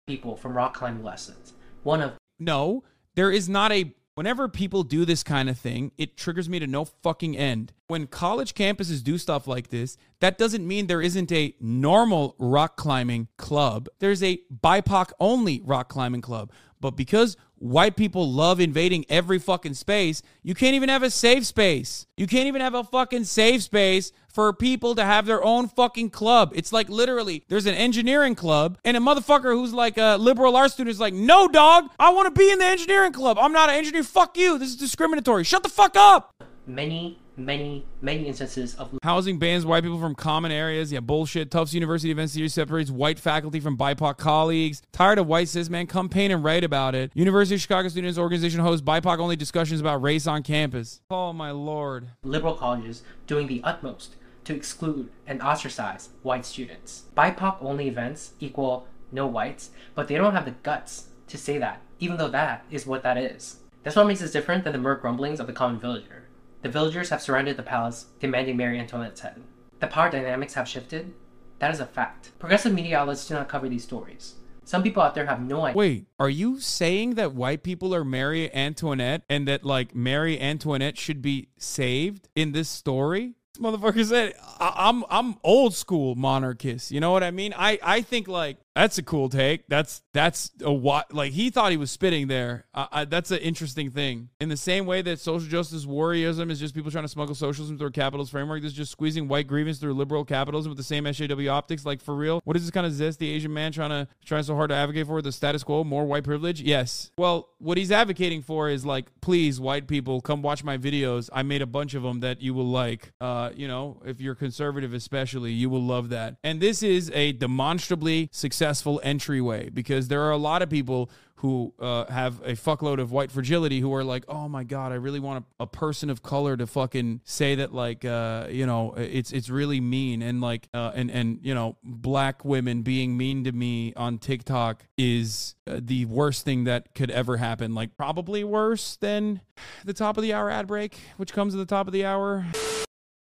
People 0.08 0.36
from 0.36 0.56
rock 0.56 0.74
climbing 0.76 1.04
lessons. 1.04 1.54
One 1.84 2.02
of. 2.02 2.14
No, 2.38 2.84
there 3.16 3.32
is 3.32 3.48
not 3.48 3.72
a 3.72 3.94
Whenever 4.16 4.48
people 4.48 4.84
do 4.84 5.04
this 5.04 5.24
kind 5.24 5.50
of 5.50 5.60
thing, 5.60 5.92
it 5.98 6.16
triggers 6.16 6.48
me 6.48 6.58
to 6.58 6.66
no 6.66 6.86
fucking 6.86 7.36
end. 7.36 7.74
When 7.88 8.08
college 8.08 8.54
campuses 8.54 9.04
do 9.04 9.18
stuff 9.18 9.46
like 9.46 9.68
this, 9.68 9.98
that 10.22 10.38
doesn't 10.38 10.66
mean 10.66 10.88
there 10.88 11.02
isn't 11.02 11.34
a 11.34 11.54
normal 11.60 12.34
rock 12.40 12.78
climbing 12.78 13.28
club. 13.36 13.90
There's 14.00 14.24
a 14.24 14.40
BIPOC 14.64 15.12
only 15.20 15.62
rock 15.66 15.90
climbing 15.90 16.22
club. 16.22 16.54
But 16.80 16.92
because 16.92 17.36
white 17.70 17.96
people 17.96 18.32
love 18.32 18.60
invading 18.60 19.06
every 19.10 19.40
fucking 19.40 19.74
space, 19.74 20.22
you 20.44 20.54
can't 20.54 20.76
even 20.76 20.90
have 20.90 21.04
a 21.04 21.10
safe 21.10 21.46
space. 21.46 22.06
You 22.18 22.28
can't 22.28 22.48
even 22.48 22.62
have 22.62 22.76
a 22.76 22.84
fucking 22.84 23.24
safe 23.24 23.64
space 23.64 24.12
for 24.28 24.52
people 24.54 24.96
to 24.96 25.04
have 25.04 25.26
their 25.26 25.44
own 25.44 25.68
fucking 25.68 26.10
club. 26.10 26.52
It's 26.56 26.72
like 26.74 26.90
literally 26.90 27.44
there's 27.48 27.66
an 27.66 27.74
engineering 27.74 28.36
club 28.36 28.78
and 28.84 28.96
a 28.96 29.00
motherfucker 29.00 29.54
who's 29.54 29.74
like 29.74 29.98
a 29.98 30.18
liberal 30.18 30.56
arts 30.56 30.74
student 30.74 30.92
is 30.92 31.00
like, 31.00 31.14
no, 31.14 31.48
dog, 31.48 31.90
I 31.98 32.12
want 32.12 32.34
to 32.34 32.38
be 32.40 32.52
in 32.52 32.60
the 32.60 32.66
engineering 32.66 33.14
club. 33.14 33.38
I'm 33.40 33.54
not 33.54 33.70
an 33.70 33.76
engineer. 33.76 34.04
Fuck 34.04 34.38
you. 34.38 34.58
This 34.58 34.70
is 34.70 34.76
discriminatory. 34.76 35.44
Shut 35.44 35.64
the 35.64 35.70
fuck 35.70 35.96
up. 35.96 36.34
Many 36.68 37.20
many, 37.38 37.86
many 38.02 38.28
instances 38.28 38.76
of 38.76 38.98
housing 39.04 39.40
bans 39.40 39.66
white 39.66 39.84
people 39.84 40.00
from 40.00 40.16
common 40.16 40.52
areas. 40.52 40.92
Yeah, 40.92 41.00
bullshit. 41.00 41.52
Tufts 41.52 41.74
University 41.74 42.12
Event 42.12 42.30
Series 42.30 42.54
separates 42.54 42.92
white 42.92 43.20
faculty 43.20 43.60
from 43.60 43.78
BIPOC 43.78 44.18
colleagues. 44.18 44.82
Tired 44.92 45.20
of 45.20 45.28
white 45.28 45.50
cis 45.50 45.70
man? 45.70 45.88
Come 45.88 46.10
paint 46.10 46.34
and 46.34 46.44
write 46.44 46.64
about 46.64 46.96
it. 46.96 47.12
University 47.14 47.56
of 47.56 47.62
Chicago 47.62 47.88
Students 47.88 48.18
Organization 48.18 48.60
hosts 48.60 48.86
BIPOC 48.86 49.20
only 49.20 49.36
discussions 49.36 49.82
about 49.82 50.02
race 50.02 50.28
on 50.28 50.44
campus. 50.44 51.02
Oh 51.10 51.34
my 51.34 51.52
lord. 51.52 52.08
Liberal 52.24 52.56
colleges 52.56 53.04
doing 53.28 53.48
the 53.48 53.62
utmost 53.64 54.16
to 54.46 54.56
exclude 54.56 55.10
and 55.28 55.42
ostracize 55.42 56.10
white 56.24 56.46
students. 56.46 57.04
BIPOC 57.18 57.58
only 57.62 57.88
events 57.88 58.34
equal 58.40 58.88
no 59.12 59.28
whites, 59.28 59.72
but 59.94 60.08
they 60.08 60.16
don't 60.16 60.34
have 60.34 60.46
the 60.46 60.52
guts 60.52 61.06
to 61.28 61.38
say 61.38 61.58
that, 61.58 61.82
even 62.00 62.18
though 62.18 62.30
that 62.30 62.64
is 62.70 62.86
what 62.86 63.04
that 63.04 63.18
is. 63.18 63.58
That's 63.84 63.96
what 63.96 64.08
makes 64.08 64.22
us 64.22 64.32
different 64.32 64.64
than 64.64 64.74
the 64.74 64.80
mere 64.80 64.96
grumblings 64.96 65.40
of 65.40 65.48
the 65.48 65.54
common 65.54 65.80
villager. 65.80 66.25
The 66.66 66.72
villagers 66.72 67.10
have 67.10 67.22
surrounded 67.22 67.58
the 67.58 67.62
palace, 67.62 68.08
demanding 68.20 68.58
Marie 68.58 68.80
Antoinette's 68.80 69.22
head. 69.22 69.40
The 69.82 69.86
power 69.86 70.10
dynamics 70.10 70.56
have 70.56 70.68
shifted. 70.68 71.14
That 71.60 71.70
is 71.70 71.80
a 71.80 71.86
fact. 71.86 72.32
Progressive 72.40 72.74
media 72.74 72.98
outlets 72.98 73.28
do 73.28 73.36
not 73.36 73.48
cover 73.48 73.70
these 73.70 73.84
stories. 73.84 74.34
Some 74.64 74.82
people 74.82 75.04
out 75.04 75.14
there 75.14 75.28
have 75.28 75.42
no 75.42 75.62
idea. 75.62 75.78
Wait, 75.78 76.08
are 76.18 76.28
you 76.28 76.60
saying 76.60 77.14
that 77.14 77.36
white 77.36 77.62
people 77.62 77.94
are 77.94 78.04
Marie 78.04 78.50
Antoinette 78.50 79.22
and 79.30 79.48
that 79.48 79.64
like 79.64 79.94
Marie 79.94 80.40
Antoinette 80.40 80.98
should 80.98 81.22
be 81.22 81.50
saved 81.60 82.30
in 82.36 82.52
this 82.52 82.68
story? 82.68 83.36
This 83.54 83.64
motherfucker 83.64 84.04
said, 84.04 84.34
I- 84.60 84.90
am 84.90 85.06
I'm 85.08 85.36
old 85.44 85.76
school 85.76 86.16
monarchist." 86.16 86.90
You 86.90 87.00
know 87.00 87.12
what 87.12 87.22
I 87.22 87.30
mean? 87.30 87.54
I 87.56 87.78
I 87.84 88.02
think 88.02 88.28
like 88.28 88.58
that's 88.76 88.98
a 88.98 89.04
cool 89.04 89.30
take. 89.30 89.68
That's 89.70 90.02
that's 90.14 90.52
a 90.62 90.72
what 90.72 91.14
like 91.14 91.32
he 91.32 91.50
thought 91.50 91.72
he 91.72 91.78
was 91.78 91.92
spitting 91.92 92.28
there. 92.28 92.66
I, 92.74 93.06
that's 93.06 93.32
an 93.32 93.40
interesting 93.40 93.90
thing. 93.90 94.30
In 94.42 94.50
the 94.50 94.58
same 94.58 94.86
way 94.86 95.02
that 95.02 95.20
social 95.22 95.48
justice 95.48 95.86
warriorism 95.86 96.52
is 96.52 96.60
just 96.60 96.76
people 96.76 96.92
trying 96.92 97.06
to 97.06 97.10
smuggle 97.10 97.36
socialism 97.36 97.78
through 97.78 97.88
a 97.88 97.92
capitalist 97.92 98.32
framework, 98.32 98.62
this 98.62 98.72
is 98.72 98.78
just 98.78 98.92
squeezing 98.92 99.30
white 99.30 99.48
grievance 99.48 99.78
through 99.78 99.94
liberal 99.94 100.26
capitalism 100.26 100.72
with 100.72 100.78
the 100.78 100.84
same 100.84 101.06
SJW 101.06 101.50
optics. 101.50 101.86
Like 101.86 102.02
for 102.02 102.16
real, 102.16 102.42
what 102.44 102.58
is 102.58 102.64
this 102.64 102.72
kind 102.72 102.86
of 102.86 102.92
zesty 102.92 103.34
Asian 103.34 103.54
man 103.54 103.72
trying 103.72 103.92
to 103.92 104.10
trying 104.26 104.44
so 104.44 104.56
hard 104.56 104.72
to 104.72 104.76
advocate 104.76 105.08
for 105.08 105.22
the 105.22 105.32
status 105.32 105.64
quo, 105.64 105.86
more 105.86 106.06
white 106.06 106.26
privilege? 106.26 106.62
Yes. 106.62 107.12
Well, 107.18 107.48
what 107.60 107.78
he's 107.78 107.94
advocating 107.94 108.42
for 108.42 108.70
is 108.70 108.86
like, 108.86 109.06
please, 109.22 109.58
white 109.58 109.88
people, 109.88 110.20
come 110.20 110.42
watch 110.42 110.66
my 110.66 110.78
videos. 110.78 111.30
I 111.32 111.44
made 111.44 111.62
a 111.62 111.68
bunch 111.68 111.94
of 111.94 112.04
them 112.04 112.20
that 112.20 112.42
you 112.42 112.54
will 112.54 112.68
like. 112.68 113.14
Uh, 113.22 113.52
you 113.56 113.70
know, 113.70 114.02
if 114.06 114.20
you're 114.20 114.36
conservative, 114.36 114.94
especially, 114.94 115.54
you 115.54 115.70
will 115.70 115.84
love 115.84 116.10
that. 116.10 116.36
And 116.44 116.60
this 116.60 116.84
is 116.84 117.10
a 117.14 117.32
demonstrably 117.32 118.28
successful 118.34 118.65
successful 118.66 119.00
entryway 119.04 119.70
because 119.70 120.08
there 120.08 120.24
are 120.24 120.32
a 120.32 120.38
lot 120.38 120.64
of 120.64 120.70
people 120.70 121.08
who 121.36 121.72
uh, 121.80 122.06
have 122.06 122.42
a 122.42 122.54
fuckload 122.54 123.00
of 123.00 123.12
white 123.12 123.30
fragility 123.30 123.80
who 123.80 123.94
are 123.94 124.04
like, 124.04 124.24
oh 124.28 124.50
my 124.50 124.64
god, 124.64 124.92
I 124.92 124.96
really 124.96 125.20
want 125.20 125.46
a, 125.60 125.64
a 125.64 125.68
person 125.68 126.10
of 126.10 126.24
color 126.24 126.58
to 126.58 126.66
fucking 126.66 127.22
say 127.26 127.54
that 127.56 127.76
like, 127.76 128.04
uh, 128.04 128.48
you 128.50 128.66
know, 128.66 128.96
it's 128.98 129.32
it's 129.32 129.50
really 129.50 129.80
mean 129.80 130.24
and 130.24 130.42
like, 130.42 130.68
uh, 130.74 130.94
and 130.96 131.12
and 131.12 131.40
you 131.44 131.54
know, 131.54 131.78
black 131.84 132.44
women 132.44 132.82
being 132.82 133.16
mean 133.16 133.44
to 133.44 133.52
me 133.52 133.94
on 133.96 134.18
TikTok 134.18 134.84
is 134.98 135.54
uh, 135.68 135.80
the 135.80 136.06
worst 136.06 136.44
thing 136.44 136.64
that 136.64 136.96
could 136.96 137.12
ever 137.12 137.38
happen. 137.38 137.76
Like 137.76 137.96
probably 137.96 138.44
worse 138.44 138.96
than 138.96 139.42
the 139.84 139.94
top 139.94 140.18
of 140.18 140.24
the 140.24 140.34
hour 140.34 140.50
ad 140.50 140.66
break, 140.66 140.98
which 141.18 141.34
comes 141.34 141.54
at 141.54 141.60
the 141.60 141.66
top 141.66 141.86
of 141.86 141.94
the 141.94 142.04
hour. 142.04 142.48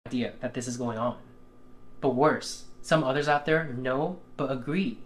Idea 0.07 0.33
that 0.41 0.55
this 0.55 0.67
is 0.67 0.79
going 0.79 0.97
on, 0.97 1.19
but 2.01 2.11
worse, 2.11 2.65
some 2.81 3.05
others 3.05 3.29
out 3.29 3.45
there 3.45 3.65
know 3.65 4.21
but 4.39 4.51
agree 4.51 4.99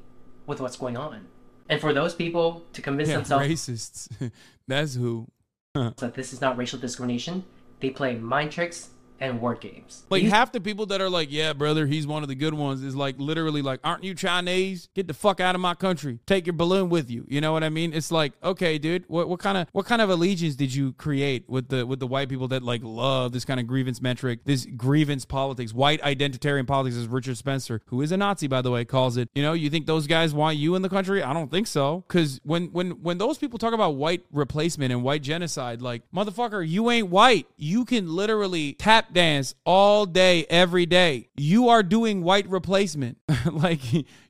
with 0.51 0.61
what's 0.61 0.76
going 0.76 0.98
on. 0.98 1.26
And 1.70 1.80
for 1.80 1.92
those 1.94 2.14
people 2.14 2.62
to 2.74 2.82
convince 2.82 3.09
yeah, 3.09 3.16
themselves 3.16 3.46
racists, 3.46 4.30
that's 4.68 4.96
who. 4.96 5.28
that 5.74 6.14
this 6.14 6.32
is 6.32 6.40
not 6.40 6.59
racial 6.59 6.78
discrimination, 6.78 7.44
they 7.80 7.90
play 7.90 8.16
mind 8.16 8.53
tricks 8.53 8.90
and 9.21 9.41
word 9.41 9.61
games. 9.61 10.05
Like 10.11 10.25
half 10.25 10.51
the 10.53 10.61
people 10.61 10.87
that 10.87 11.01
are 11.01 11.11
like, 11.11 11.31
"Yeah, 11.31 11.53
brother, 11.53 11.87
he's 11.87 12.07
one 12.07 12.23
of 12.23 12.29
the 12.29 12.35
good 12.35 12.55
ones," 12.55 12.83
is 12.83 12.97
like 12.97 13.16
literally 13.18 13.62
like, 13.62 13.81
"Aren't 13.85 14.03
you 14.03 14.14
Chinese? 14.14 14.89
Get 14.95 15.07
the 15.07 15.14
fuck 15.14 15.41
out 15.41 15.55
of 15.55 15.61
my 15.61 15.75
country. 15.75 16.18
Take 16.27 16.47
your 16.47 16.55
balloon 16.55 16.89
with 16.89 17.11
you." 17.11 17.27
You 17.29 17.41
know 17.41 17.53
what 17.53 17.62
I 17.62 17.68
mean? 17.68 17.93
It's 17.93 18.11
like, 18.11 18.33
okay, 18.43 18.79
dude, 18.79 19.05
what 19.09 19.29
what 19.29 19.39
kind 19.39 19.59
of 19.59 19.68
what 19.73 19.87
kind 19.87 20.01
of 20.03 20.11
allegiance 20.11 20.57
did 20.57 20.75
you 20.75 20.93
create 20.95 21.45
with 21.49 21.68
the 21.68 21.87
with 21.87 22.01
the 22.01 22.07
white 22.07 22.29
people 22.29 22.49
that 22.49 22.62
like 22.62 22.81
love 22.83 23.33
this 23.33 23.45
kind 23.45 23.61
of 23.61 23.66
grievance 23.66 24.01
metric, 24.01 24.41
this 24.45 24.66
grievance 24.77 25.25
politics, 25.25 25.75
white 25.75 26.01
identitarian 26.03 26.66
politics, 26.66 26.97
as 26.97 27.07
Richard 27.07 27.37
Spencer, 27.37 27.83
who 27.87 28.01
is 28.01 28.12
a 28.12 28.16
Nazi 28.16 28.49
by 28.49 28.62
the 28.62 28.71
way, 28.71 28.85
calls 28.85 29.16
it. 29.16 29.29
You 29.35 29.43
know, 29.43 29.53
you 29.53 29.68
think 29.68 29.87
those 29.87 30.07
guys 30.07 30.33
want 30.33 30.57
you 30.57 30.75
in 30.75 30.83
the 30.83 30.89
country? 30.89 31.23
I 31.23 31.33
don't 31.33 31.51
think 31.51 31.66
so. 31.66 32.05
Because 32.09 32.41
when 32.43 32.73
when 32.73 33.03
when 33.03 33.18
those 33.18 33.37
people 33.37 33.59
talk 33.59 33.75
about 33.75 33.97
white 33.97 34.25
replacement 34.33 34.93
and 34.93 35.03
white 35.03 35.23
genocide, 35.23 35.83
like 35.83 36.03
motherfucker, 36.14 36.66
you 36.66 36.91
ain't 36.91 37.09
white. 37.09 37.47
You 37.57 37.85
can 37.85 38.11
literally 38.14 38.75
tap 38.75 39.09
dance 39.12 39.54
all 39.64 40.06
day, 40.06 40.46
every 40.50 40.86
day. 40.86 41.28
You 41.36 41.68
are 41.68 41.82
doing 41.82 42.22
white 42.22 42.48
replacement. 42.48 43.18
like 43.52 43.80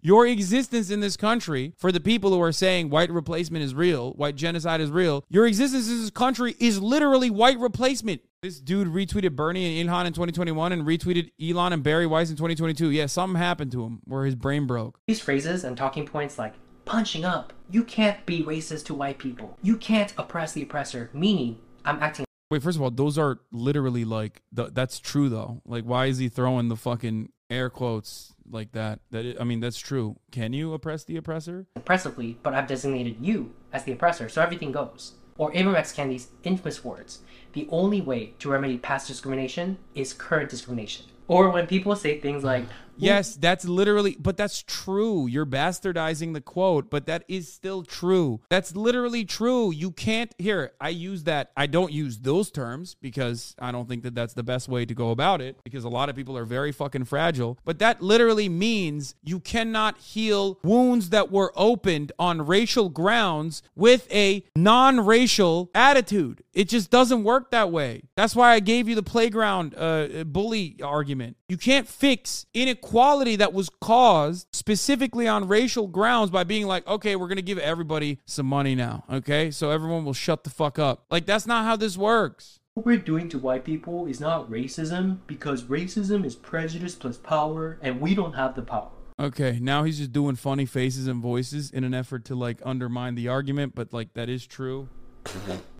your 0.00 0.26
existence 0.26 0.90
in 0.90 1.00
this 1.00 1.16
country, 1.16 1.74
for 1.76 1.92
the 1.92 2.00
people 2.00 2.30
who 2.30 2.40
are 2.40 2.52
saying 2.52 2.90
white 2.90 3.10
replacement 3.10 3.64
is 3.64 3.74
real, 3.74 4.12
white 4.12 4.36
genocide 4.36 4.80
is 4.80 4.90
real, 4.90 5.24
your 5.28 5.46
existence 5.46 5.88
in 5.88 6.00
this 6.00 6.10
country 6.10 6.54
is 6.58 6.80
literally 6.80 7.30
white 7.30 7.58
replacement. 7.58 8.22
This 8.42 8.58
dude 8.58 8.88
retweeted 8.88 9.36
Bernie 9.36 9.78
and 9.78 9.88
Ilhan 9.88 10.06
in 10.06 10.12
2021 10.14 10.72
and 10.72 10.86
retweeted 10.86 11.30
Elon 11.42 11.74
and 11.74 11.82
Bari 11.82 12.06
Weiss 12.06 12.30
in 12.30 12.36
2022. 12.36 12.90
Yeah, 12.90 13.06
something 13.06 13.38
happened 13.38 13.70
to 13.72 13.84
him 13.84 14.00
where 14.04 14.24
his 14.24 14.34
brain 14.34 14.66
broke. 14.66 14.98
These 15.06 15.20
phrases 15.20 15.62
and 15.62 15.76
talking 15.76 16.06
points 16.06 16.38
like 16.38 16.54
punching 16.86 17.24
up, 17.24 17.52
you 17.70 17.84
can't 17.84 18.24
be 18.24 18.42
racist 18.42 18.86
to 18.86 18.94
white 18.94 19.18
people, 19.18 19.58
you 19.62 19.76
can't 19.76 20.14
oppress 20.16 20.52
the 20.52 20.62
oppressor, 20.62 21.10
meaning 21.12 21.58
I'm 21.84 22.02
acting 22.02 22.24
Wait, 22.50 22.62
first 22.62 22.76
of 22.76 22.82
all, 22.82 22.90
those 22.90 23.16
are 23.16 23.38
literally 23.52 24.04
like 24.04 24.42
th- 24.54 24.70
that's 24.72 24.98
true 24.98 25.28
though. 25.28 25.62
Like, 25.64 25.84
why 25.84 26.06
is 26.06 26.18
he 26.18 26.28
throwing 26.28 26.68
the 26.68 26.76
fucking 26.76 27.30
air 27.48 27.70
quotes 27.70 28.34
like 28.48 28.72
that? 28.72 28.98
That 29.10 29.36
I 29.40 29.44
mean, 29.44 29.60
that's 29.60 29.78
true. 29.78 30.16
Can 30.32 30.52
you 30.52 30.72
oppress 30.72 31.04
the 31.04 31.16
oppressor? 31.16 31.66
Oppressively, 31.76 32.38
but 32.42 32.52
I've 32.52 32.66
designated 32.66 33.16
you 33.20 33.54
as 33.72 33.84
the 33.84 33.92
oppressor, 33.92 34.28
so 34.28 34.42
everything 34.42 34.72
goes. 34.72 35.12
Or 35.38 35.52
Ibram 35.52 35.76
X. 35.76 35.92
Kendi's 35.92 36.28
infamous 36.42 36.84
words: 36.84 37.20
"The 37.52 37.68
only 37.70 38.00
way 38.00 38.34
to 38.40 38.50
remedy 38.50 38.78
past 38.78 39.06
discrimination 39.06 39.78
is 39.94 40.12
current 40.12 40.50
discrimination." 40.50 41.06
Or 41.28 41.50
when 41.50 41.68
people 41.68 41.94
say 41.94 42.18
things 42.18 42.42
like, 42.42 42.64
Yes, 43.00 43.36
that's 43.36 43.64
literally, 43.64 44.16
but 44.18 44.36
that's 44.36 44.62
true. 44.62 45.26
You're 45.26 45.46
bastardizing 45.46 46.34
the 46.34 46.40
quote, 46.40 46.90
but 46.90 47.06
that 47.06 47.24
is 47.28 47.52
still 47.52 47.82
true. 47.82 48.40
That's 48.50 48.76
literally 48.76 49.24
true. 49.24 49.72
You 49.72 49.90
can't, 49.90 50.34
here, 50.38 50.72
I 50.80 50.90
use 50.90 51.24
that. 51.24 51.50
I 51.56 51.66
don't 51.66 51.92
use 51.92 52.18
those 52.18 52.50
terms 52.50 52.96
because 53.00 53.54
I 53.58 53.72
don't 53.72 53.88
think 53.88 54.02
that 54.02 54.14
that's 54.14 54.34
the 54.34 54.42
best 54.42 54.68
way 54.68 54.84
to 54.84 54.94
go 54.94 55.10
about 55.10 55.40
it 55.40 55.58
because 55.64 55.84
a 55.84 55.88
lot 55.88 56.08
of 56.08 56.16
people 56.16 56.36
are 56.36 56.44
very 56.44 56.72
fucking 56.72 57.04
fragile. 57.04 57.58
But 57.64 57.78
that 57.78 58.02
literally 58.02 58.48
means 58.48 59.14
you 59.22 59.40
cannot 59.40 59.98
heal 59.98 60.58
wounds 60.62 61.10
that 61.10 61.30
were 61.30 61.52
opened 61.56 62.12
on 62.18 62.46
racial 62.46 62.88
grounds 62.88 63.62
with 63.74 64.12
a 64.12 64.44
non 64.54 65.00
racial 65.00 65.70
attitude. 65.74 66.42
It 66.52 66.68
just 66.68 66.90
doesn't 66.90 67.24
work 67.24 67.50
that 67.52 67.70
way. 67.70 68.02
That's 68.16 68.36
why 68.36 68.52
I 68.52 68.60
gave 68.60 68.88
you 68.88 68.94
the 68.94 69.02
playground 69.02 69.74
uh, 69.76 70.24
bully 70.24 70.76
argument. 70.82 71.36
You 71.48 71.56
can't 71.56 71.88
fix 71.88 72.46
inequality 72.54 72.89
that 72.90 73.52
was 73.52 73.70
caused 73.80 74.48
specifically 74.52 75.26
on 75.28 75.48
racial 75.48 75.86
grounds 75.86 76.30
by 76.30 76.44
being 76.44 76.66
like, 76.66 76.86
okay, 76.86 77.16
we're 77.16 77.28
going 77.28 77.36
to 77.36 77.42
give 77.42 77.58
everybody 77.58 78.18
some 78.26 78.46
money 78.46 78.74
now. 78.74 79.04
Okay. 79.10 79.50
So 79.50 79.70
everyone 79.70 80.04
will 80.04 80.12
shut 80.12 80.44
the 80.44 80.50
fuck 80.50 80.78
up. 80.78 81.04
Like, 81.10 81.26
that's 81.26 81.46
not 81.46 81.64
how 81.64 81.76
this 81.76 81.96
works. 81.96 82.60
what 82.74 82.86
we're 82.86 82.96
doing 82.96 83.28
to 83.30 83.38
white 83.38 83.64
people 83.64 84.06
is 84.06 84.20
not 84.20 84.50
racism 84.50 85.18
because 85.26 85.64
racism 85.64 86.24
is 86.24 86.34
prejudice 86.34 86.94
plus 86.94 87.16
power, 87.16 87.78
and 87.82 88.00
we 88.00 88.14
don't 88.14 88.34
have 88.34 88.54
the 88.54 88.62
power. 88.62 88.90
Okay, 89.20 89.58
now 89.60 89.84
he's 89.84 89.98
just 89.98 90.12
doing 90.12 90.34
funny 90.34 90.64
faces 90.64 91.06
and 91.06 91.20
voices 91.20 91.70
in 91.70 91.84
an 91.84 91.92
effort 91.92 92.24
to 92.26 92.34
like 92.34 92.58
undermine 92.64 93.16
the 93.16 93.28
argument, 93.28 93.74
but 93.74 93.92
like 93.92 94.14
that 94.14 94.30
is 94.30 94.46
true. 94.46 94.88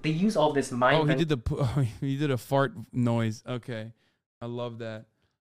They 0.02 0.10
use 0.10 0.36
all 0.36 0.52
this 0.52 0.72
oh, 0.72 0.76
mind. 0.76 1.02
Oh, 1.02 1.04
he 1.06 1.14
did 1.14 1.28
the 1.30 1.40
oh, 1.50 1.86
he 2.00 2.16
did 2.18 2.30
a 2.30 2.36
fart 2.36 2.74
noise. 2.92 3.42
Okay, 3.46 3.92
I 4.42 4.46
love 4.46 4.78
that. 4.78 5.06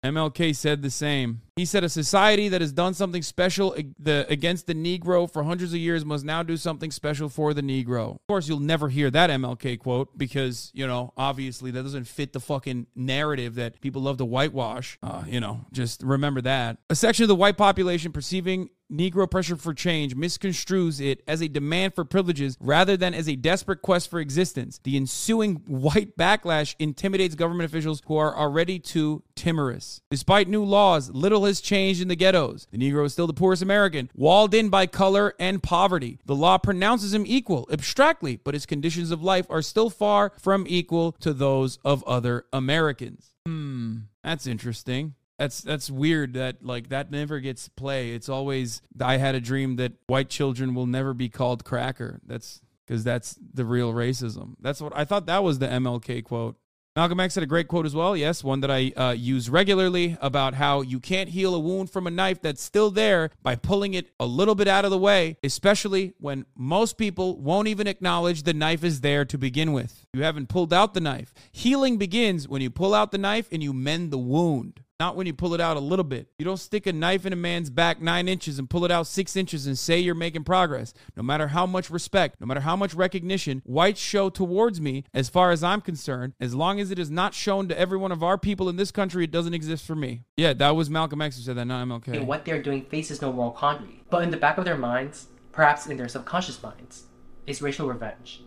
MLK 0.05 0.55
said 0.55 0.81
the 0.81 0.89
same. 0.89 1.41
He 1.55 1.65
said 1.65 1.83
a 1.83 1.89
society 1.89 2.49
that 2.49 2.59
has 2.59 2.73
done 2.73 2.93
something 2.93 3.21
special 3.21 3.73
against 3.73 4.67
the 4.67 4.75
Negro 4.75 5.31
for 5.31 5.43
hundreds 5.43 5.73
of 5.73 5.79
years 5.79 6.03
must 6.03 6.25
now 6.25 6.43
do 6.43 6.57
something 6.57 6.91
special 6.91 7.29
for 7.29 7.53
the 7.53 7.61
Negro. 7.61 8.15
Of 8.15 8.27
course, 8.27 8.49
you'll 8.49 8.59
never 8.59 8.89
hear 8.89 9.09
that 9.11 9.29
MLK 9.29 9.79
quote 9.79 10.17
because, 10.17 10.69
you 10.73 10.85
know, 10.85 11.13
obviously 11.15 11.71
that 11.71 11.83
doesn't 11.83 12.05
fit 12.05 12.33
the 12.33 12.41
fucking 12.41 12.87
narrative 12.95 13.55
that 13.55 13.79
people 13.79 14.01
love 14.01 14.17
to 14.17 14.25
whitewash. 14.25 14.97
Uh, 15.01 15.23
you 15.27 15.39
know, 15.39 15.65
just 15.71 16.03
remember 16.03 16.41
that. 16.41 16.77
A 16.89 16.95
section 16.95 17.23
of 17.23 17.29
the 17.29 17.35
white 17.35 17.57
population 17.57 18.11
perceiving 18.11 18.69
Negro 18.91 19.29
pressure 19.29 19.55
for 19.55 19.73
change 19.73 20.15
misconstrues 20.15 21.01
it 21.01 21.23
as 21.27 21.41
a 21.41 21.47
demand 21.47 21.95
for 21.95 22.05
privileges 22.05 22.55
rather 22.59 22.95
than 22.95 23.13
as 23.13 23.27
a 23.27 23.35
desperate 23.35 23.81
quest 23.81 24.09
for 24.09 24.19
existence. 24.19 24.79
The 24.83 24.95
ensuing 24.95 25.55
white 25.65 26.15
backlash 26.17 26.75
intimidates 26.77 27.33
government 27.35 27.65
officials 27.69 28.01
who 28.05 28.17
are 28.17 28.35
already 28.35 28.77
too 28.77 29.23
timorous. 29.35 30.01
Despite 30.09 30.47
new 30.47 30.63
laws, 30.63 31.09
little 31.11 31.45
has 31.45 31.61
changed 31.61 32.01
in 32.01 32.07
the 32.07 32.15
ghettos. 32.15 32.67
The 32.71 32.77
Negro 32.77 33.05
is 33.05 33.13
still 33.13 33.27
the 33.27 33.33
poorest 33.33 33.61
American, 33.61 34.09
walled 34.15 34.53
in 34.53 34.69
by 34.69 34.87
color 34.87 35.33
and 35.39 35.61
poverty. 35.61 36.19
The 36.25 36.35
law 36.35 36.57
pronounces 36.57 37.13
him 37.13 37.25
equal 37.27 37.67
abstractly, 37.71 38.37
but 38.37 38.53
his 38.53 38.65
conditions 38.65 39.11
of 39.11 39.23
life 39.23 39.45
are 39.49 39.61
still 39.61 39.89
far 39.89 40.33
from 40.39 40.65
equal 40.67 41.11
to 41.13 41.33
those 41.33 41.77
of 41.85 42.03
other 42.05 42.45
Americans. 42.53 43.35
Hmm, 43.45 43.97
that's 44.23 44.47
interesting. 44.47 45.15
That's 45.37 45.61
that's 45.61 45.91
weird 45.91 46.33
that 46.33 46.63
like 46.65 46.89
that 46.89 47.11
never 47.11 47.39
gets 47.39 47.67
play. 47.67 48.11
It's 48.11 48.29
always 48.29 48.81
I 48.99 49.17
had 49.17 49.35
a 49.35 49.41
dream 49.41 49.75
that 49.75 49.93
white 50.07 50.29
children 50.29 50.73
will 50.73 50.87
never 50.87 51.13
be 51.13 51.27
called 51.27 51.65
cracker. 51.65 52.21
That's 52.25 52.61
because 52.85 53.03
that's 53.03 53.37
the 53.53 53.65
real 53.65 53.93
racism. 53.93 54.55
That's 54.61 54.81
what 54.81 54.93
I 54.95 55.03
thought 55.03 55.25
that 55.25 55.43
was 55.43 55.59
the 55.59 55.67
MLK 55.67 56.23
quote. 56.23 56.55
Malcolm 56.97 57.19
X 57.19 57.35
had 57.35 57.43
a 57.43 57.47
great 57.47 57.67
quote 57.67 57.85
as 57.85 57.93
well. 57.93 58.15
Yes, 58.15 58.41
one 58.41 58.61
that 58.61 58.71
I 58.71 58.93
uh, 58.95 59.11
use 59.11 59.49
regularly 59.49 60.17
about 60.21 60.53
how 60.53 60.79
you 60.79 61.01
can't 61.01 61.27
heal 61.27 61.53
a 61.53 61.59
wound 61.59 61.89
from 61.89 62.07
a 62.07 62.09
knife 62.09 62.41
that's 62.41 62.61
still 62.61 62.89
there 62.89 63.31
by 63.43 63.55
pulling 63.55 63.95
it 63.95 64.11
a 64.17 64.25
little 64.25 64.55
bit 64.55 64.69
out 64.69 64.85
of 64.85 64.91
the 64.91 64.97
way, 64.97 65.37
especially 65.43 66.13
when 66.19 66.45
most 66.55 66.97
people 66.97 67.37
won't 67.37 67.67
even 67.67 67.85
acknowledge 67.85 68.43
the 68.43 68.53
knife 68.53 68.85
is 68.85 69.01
there 69.01 69.25
to 69.25 69.37
begin 69.37 69.73
with. 69.73 70.05
You 70.13 70.23
haven't 70.23 70.47
pulled 70.47 70.71
out 70.71 70.93
the 70.93 71.01
knife. 71.01 71.33
Healing 71.51 71.97
begins 71.97 72.47
when 72.47 72.61
you 72.61 72.69
pull 72.69 72.93
out 72.93 73.11
the 73.11 73.17
knife 73.17 73.49
and 73.51 73.61
you 73.61 73.73
mend 73.73 74.11
the 74.11 74.17
wound. 74.17 74.79
Not 74.99 75.17
when 75.17 75.27
you 75.27 75.33
pull 75.33 75.53
it 75.53 75.59
out 75.59 75.75
a 75.75 75.81
little 75.81 76.05
bit. 76.05 76.29
You 76.39 76.45
don't 76.45 76.55
stick 76.55 76.87
a 76.87 76.93
knife 76.93 77.25
in 77.25 77.33
a 77.33 77.35
man's 77.35 77.69
back 77.69 78.01
nine 78.01 78.29
inches 78.29 78.57
and 78.59 78.69
pull 78.69 78.85
it 78.85 78.91
out 78.91 79.07
six 79.07 79.35
inches 79.35 79.67
and 79.67 79.77
say 79.77 79.99
you're 79.99 80.15
making 80.15 80.45
progress. 80.45 80.93
No 81.17 81.23
matter 81.23 81.49
how 81.49 81.65
much 81.65 81.89
respect, 81.89 82.39
no 82.39 82.47
matter 82.47 82.61
how 82.61 82.77
much 82.77 82.93
recognition 82.93 83.61
whites 83.65 83.99
show 83.99 84.29
towards 84.29 84.79
me, 84.79 85.03
as 85.13 85.27
far 85.27 85.51
as 85.51 85.65
I'm 85.65 85.81
concerned, 85.81 86.31
as 86.39 86.55
long 86.55 86.79
as 86.79 86.91
it 86.91 86.99
is 86.99 87.11
not 87.11 87.33
shown 87.33 87.67
to 87.67 87.77
every 87.77 87.97
one 87.97 88.13
of 88.13 88.23
our 88.23 88.37
people 88.37 88.69
in 88.69 88.77
this 88.77 88.91
country, 88.91 89.25
it 89.25 89.31
doesn't 89.31 89.53
exist 89.53 89.85
for 89.85 89.95
me. 89.95 90.23
Yeah, 90.37 90.53
that 90.53 90.77
was 90.77 90.89
Malcolm 90.89 91.21
X 91.21 91.35
who 91.35 91.43
said 91.43 91.57
that, 91.57 91.65
not 91.65 91.85
MLK. 91.85 92.15
And 92.15 92.25
what 92.25 92.45
they're 92.45 92.63
doing 92.63 92.85
faces 92.85 93.21
no 93.21 93.33
moral 93.33 93.51
quandary. 93.51 94.01
But 94.09 94.23
in 94.23 94.31
the 94.31 94.37
back 94.37 94.57
of 94.57 94.63
their 94.63 94.77
minds, 94.77 95.27
perhaps 95.51 95.87
in 95.87 95.97
their 95.97 96.07
subconscious 96.07 96.63
minds, 96.63 97.03
is 97.45 97.61
racial 97.61 97.89
revenge. 97.89 98.43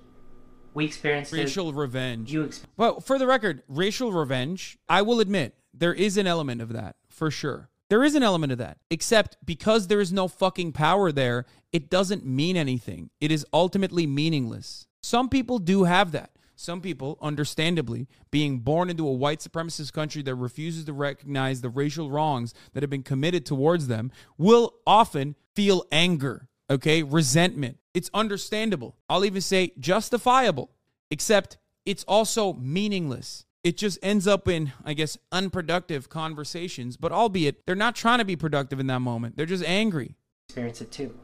We 0.72 0.86
experienced 0.86 1.34
it- 1.34 1.38
racial 1.40 1.74
revenge. 1.74 2.32
You 2.32 2.46
ex- 2.46 2.62
well, 2.78 3.00
for 3.00 3.18
the 3.18 3.26
record, 3.26 3.64
racial 3.68 4.12
revenge, 4.12 4.78
I 4.88 5.02
will 5.02 5.20
admit, 5.20 5.54
there 5.78 5.94
is 5.94 6.16
an 6.16 6.26
element 6.26 6.60
of 6.60 6.72
that, 6.72 6.96
for 7.08 7.30
sure. 7.30 7.68
There 7.88 8.04
is 8.04 8.14
an 8.14 8.22
element 8.22 8.52
of 8.52 8.58
that. 8.58 8.78
Except 8.90 9.36
because 9.44 9.86
there 9.86 10.00
is 10.00 10.12
no 10.12 10.28
fucking 10.28 10.72
power 10.72 11.10
there, 11.10 11.46
it 11.72 11.88
doesn't 11.88 12.26
mean 12.26 12.56
anything. 12.56 13.10
It 13.20 13.32
is 13.32 13.46
ultimately 13.52 14.06
meaningless. 14.06 14.86
Some 15.02 15.28
people 15.28 15.58
do 15.58 15.84
have 15.84 16.12
that. 16.12 16.30
Some 16.54 16.80
people, 16.80 17.18
understandably, 17.22 18.08
being 18.32 18.58
born 18.58 18.90
into 18.90 19.06
a 19.06 19.12
white 19.12 19.38
supremacist 19.38 19.92
country 19.92 20.22
that 20.22 20.34
refuses 20.34 20.84
to 20.86 20.92
recognize 20.92 21.60
the 21.60 21.68
racial 21.68 22.10
wrongs 22.10 22.52
that 22.72 22.82
have 22.82 22.90
been 22.90 23.04
committed 23.04 23.46
towards 23.46 23.86
them, 23.86 24.10
will 24.36 24.74
often 24.84 25.36
feel 25.54 25.84
anger, 25.92 26.48
okay? 26.68 27.04
Resentment. 27.04 27.78
It's 27.94 28.10
understandable. 28.12 28.96
I'll 29.08 29.24
even 29.24 29.40
say 29.40 29.72
justifiable, 29.78 30.72
except 31.12 31.58
it's 31.86 32.02
also 32.04 32.54
meaningless. 32.54 33.44
It 33.64 33.76
just 33.76 33.98
ends 34.02 34.26
up 34.28 34.46
in, 34.46 34.72
I 34.84 34.94
guess, 34.94 35.18
unproductive 35.32 36.08
conversations, 36.08 36.96
but 36.96 37.10
albeit 37.10 37.66
they're 37.66 37.74
not 37.74 37.96
trying 37.96 38.18
to 38.18 38.24
be 38.24 38.36
productive 38.36 38.78
in 38.78 38.86
that 38.86 39.00
moment. 39.00 39.36
They're 39.36 39.46
just 39.46 39.64
angry. 39.64 40.16
experience 40.48 40.80
it 40.80 40.92
too. 40.92 41.18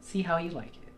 See 0.00 0.22
how 0.22 0.36
you 0.36 0.50
like 0.50 0.76
it. 0.76 0.92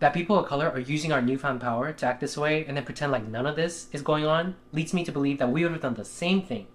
That 0.00 0.14
people 0.14 0.38
of 0.38 0.46
color 0.46 0.68
are 0.68 0.80
using 0.80 1.12
our 1.12 1.22
newfound 1.22 1.60
power 1.60 1.92
to 1.92 2.06
act 2.06 2.20
this 2.20 2.36
way 2.36 2.64
and 2.66 2.76
then 2.76 2.84
pretend 2.84 3.12
like 3.12 3.28
none 3.28 3.46
of 3.46 3.56
this 3.56 3.88
is 3.92 4.02
going 4.02 4.26
on 4.26 4.56
leads 4.72 4.92
me 4.92 5.04
to 5.04 5.12
believe 5.12 5.38
that 5.38 5.50
we 5.50 5.62
would 5.62 5.72
have 5.72 5.82
done 5.82 5.94
the 5.94 6.04
same 6.04 6.42
thing 6.42 6.66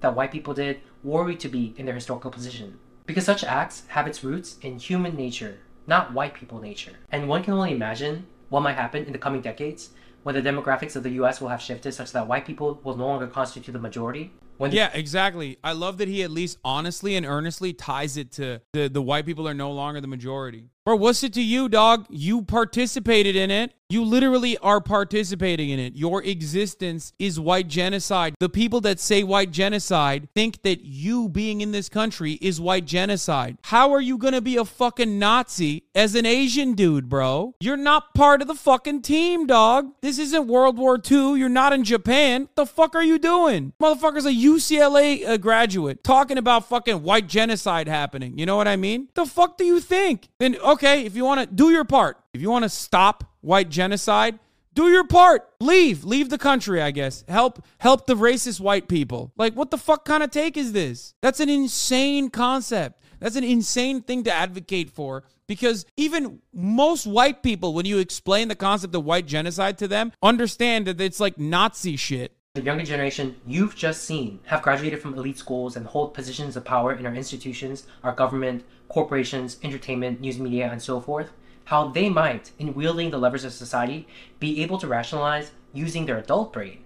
that 0.00 0.14
white 0.14 0.32
people 0.32 0.54
did 0.54 0.80
were 1.02 1.24
we 1.24 1.36
to 1.36 1.48
be 1.48 1.74
in 1.76 1.86
their 1.86 1.94
historical 1.94 2.30
position. 2.30 2.78
Because 3.06 3.24
such 3.24 3.42
acts 3.42 3.82
have 3.88 4.06
its 4.06 4.22
roots 4.22 4.58
in 4.62 4.78
human 4.78 5.16
nature, 5.16 5.58
not 5.86 6.12
white 6.12 6.34
people 6.34 6.60
nature. 6.60 6.92
And 7.10 7.28
one 7.28 7.42
can 7.42 7.54
only 7.54 7.72
imagine 7.72 8.26
what 8.48 8.62
might 8.62 8.76
happen 8.76 9.04
in 9.04 9.12
the 9.12 9.18
coming 9.18 9.40
decades 9.40 9.90
when 10.22 10.34
the 10.34 10.42
demographics 10.42 10.96
of 10.96 11.02
the 11.02 11.10
US 11.10 11.40
will 11.40 11.48
have 11.48 11.60
shifted 11.60 11.92
such 11.92 12.12
that 12.12 12.26
white 12.26 12.46
people 12.46 12.80
will 12.84 12.96
no 12.96 13.06
longer 13.06 13.26
constitute 13.26 13.72
the 13.72 13.78
majority. 13.78 14.32
When 14.58 14.70
the- 14.70 14.76
Yeah, 14.76 14.90
exactly. 14.92 15.58
I 15.64 15.72
love 15.72 15.98
that 15.98 16.08
he 16.08 16.22
at 16.22 16.30
least 16.30 16.58
honestly 16.64 17.16
and 17.16 17.26
earnestly 17.26 17.72
ties 17.72 18.16
it 18.16 18.30
to 18.32 18.60
the, 18.72 18.88
the 18.88 19.02
white 19.02 19.26
people 19.26 19.48
are 19.48 19.54
no 19.54 19.72
longer 19.72 20.00
the 20.00 20.06
majority. 20.06 20.66
Bro, 20.84 20.96
what's 20.96 21.22
it 21.22 21.32
to 21.34 21.42
you, 21.42 21.68
dog? 21.68 22.06
You 22.10 22.42
participated 22.42 23.36
in 23.36 23.52
it. 23.52 23.72
You 23.92 24.06
literally 24.06 24.56
are 24.58 24.80
participating 24.80 25.68
in 25.68 25.78
it. 25.78 25.94
Your 25.94 26.22
existence 26.22 27.12
is 27.18 27.38
white 27.38 27.68
genocide. 27.68 28.34
The 28.40 28.48
people 28.48 28.80
that 28.80 28.98
say 28.98 29.22
white 29.22 29.50
genocide 29.50 30.30
think 30.34 30.62
that 30.62 30.82
you 30.82 31.28
being 31.28 31.60
in 31.60 31.72
this 31.72 31.90
country 31.90 32.38
is 32.40 32.58
white 32.58 32.86
genocide. 32.86 33.58
How 33.64 33.92
are 33.92 34.00
you 34.00 34.16
gonna 34.16 34.40
be 34.40 34.56
a 34.56 34.64
fucking 34.64 35.18
Nazi 35.18 35.84
as 35.94 36.14
an 36.14 36.24
Asian 36.24 36.72
dude, 36.72 37.10
bro? 37.10 37.54
You're 37.60 37.76
not 37.76 38.14
part 38.14 38.40
of 38.40 38.48
the 38.48 38.54
fucking 38.54 39.02
team, 39.02 39.46
dog. 39.46 39.92
This 40.00 40.18
isn't 40.18 40.48
World 40.48 40.78
War 40.78 40.98
II. 40.98 41.38
You're 41.38 41.50
not 41.50 41.74
in 41.74 41.84
Japan. 41.84 42.44
What 42.44 42.56
the 42.56 42.66
fuck 42.66 42.94
are 42.94 43.04
you 43.04 43.18
doing? 43.18 43.74
Motherfucker's 43.78 44.24
a 44.24 44.32
UCLA 44.32 45.28
uh, 45.28 45.36
graduate 45.36 46.02
talking 46.02 46.38
about 46.38 46.66
fucking 46.66 47.02
white 47.02 47.26
genocide 47.28 47.88
happening. 47.88 48.38
You 48.38 48.46
know 48.46 48.56
what 48.56 48.68
I 48.68 48.76
mean? 48.76 49.08
The 49.12 49.26
fuck 49.26 49.58
do 49.58 49.66
you 49.66 49.80
think? 49.80 50.30
Then, 50.38 50.56
okay, 50.72 51.04
if 51.04 51.16
you 51.16 51.24
wanna 51.24 51.46
do 51.46 51.70
your 51.70 51.84
part, 51.84 52.18
if 52.34 52.40
you 52.40 52.50
wanna 52.50 52.68
stop 52.68 53.24
white 53.40 53.68
genocide, 53.68 54.38
do 54.74 54.88
your 54.88 55.04
part. 55.04 55.48
Leave. 55.60 56.04
Leave 56.04 56.30
the 56.30 56.38
country, 56.38 56.80
I 56.80 56.90
guess. 56.90 57.24
Help 57.28 57.62
help 57.78 58.06
the 58.06 58.14
racist 58.14 58.58
white 58.58 58.88
people. 58.88 59.32
Like 59.36 59.54
what 59.54 59.70
the 59.70 59.78
fuck 59.78 60.04
kind 60.04 60.22
of 60.22 60.30
take 60.30 60.56
is 60.56 60.72
this? 60.72 61.14
That's 61.20 61.40
an 61.40 61.48
insane 61.48 62.30
concept. 62.30 63.00
That's 63.20 63.36
an 63.36 63.44
insane 63.44 64.00
thing 64.00 64.24
to 64.24 64.32
advocate 64.32 64.90
for 64.90 65.24
because 65.46 65.84
even 65.96 66.40
most 66.52 67.06
white 67.06 67.42
people 67.42 67.74
when 67.74 67.86
you 67.86 67.98
explain 67.98 68.48
the 68.48 68.56
concept 68.56 68.94
of 68.94 69.04
white 69.04 69.26
genocide 69.26 69.78
to 69.78 69.88
them 69.88 70.12
understand 70.22 70.86
that 70.86 71.00
it's 71.00 71.20
like 71.20 71.38
Nazi 71.38 71.96
shit. 71.96 72.36
The 72.54 72.62
younger 72.62 72.84
generation 72.84 73.36
you've 73.46 73.74
just 73.74 74.04
seen 74.04 74.40
have 74.44 74.62
graduated 74.62 75.00
from 75.00 75.14
elite 75.14 75.38
schools 75.38 75.76
and 75.76 75.86
hold 75.86 76.14
positions 76.14 76.56
of 76.56 76.64
power 76.64 76.94
in 76.94 77.06
our 77.06 77.14
institutions, 77.14 77.86
our 78.02 78.12
government, 78.12 78.64
corporations, 78.92 79.58
entertainment, 79.62 80.20
news 80.20 80.38
media, 80.38 80.70
and 80.70 80.82
so 80.82 81.00
forth. 81.00 81.32
How 81.64 81.88
they 81.88 82.10
might, 82.10 82.50
in 82.58 82.74
wielding 82.74 83.10
the 83.10 83.18
levers 83.18 83.44
of 83.44 83.52
society, 83.52 84.06
be 84.38 84.62
able 84.62 84.76
to 84.78 84.86
rationalize 84.86 85.52
using 85.72 86.04
their 86.04 86.18
adult 86.18 86.52
brain 86.52 86.84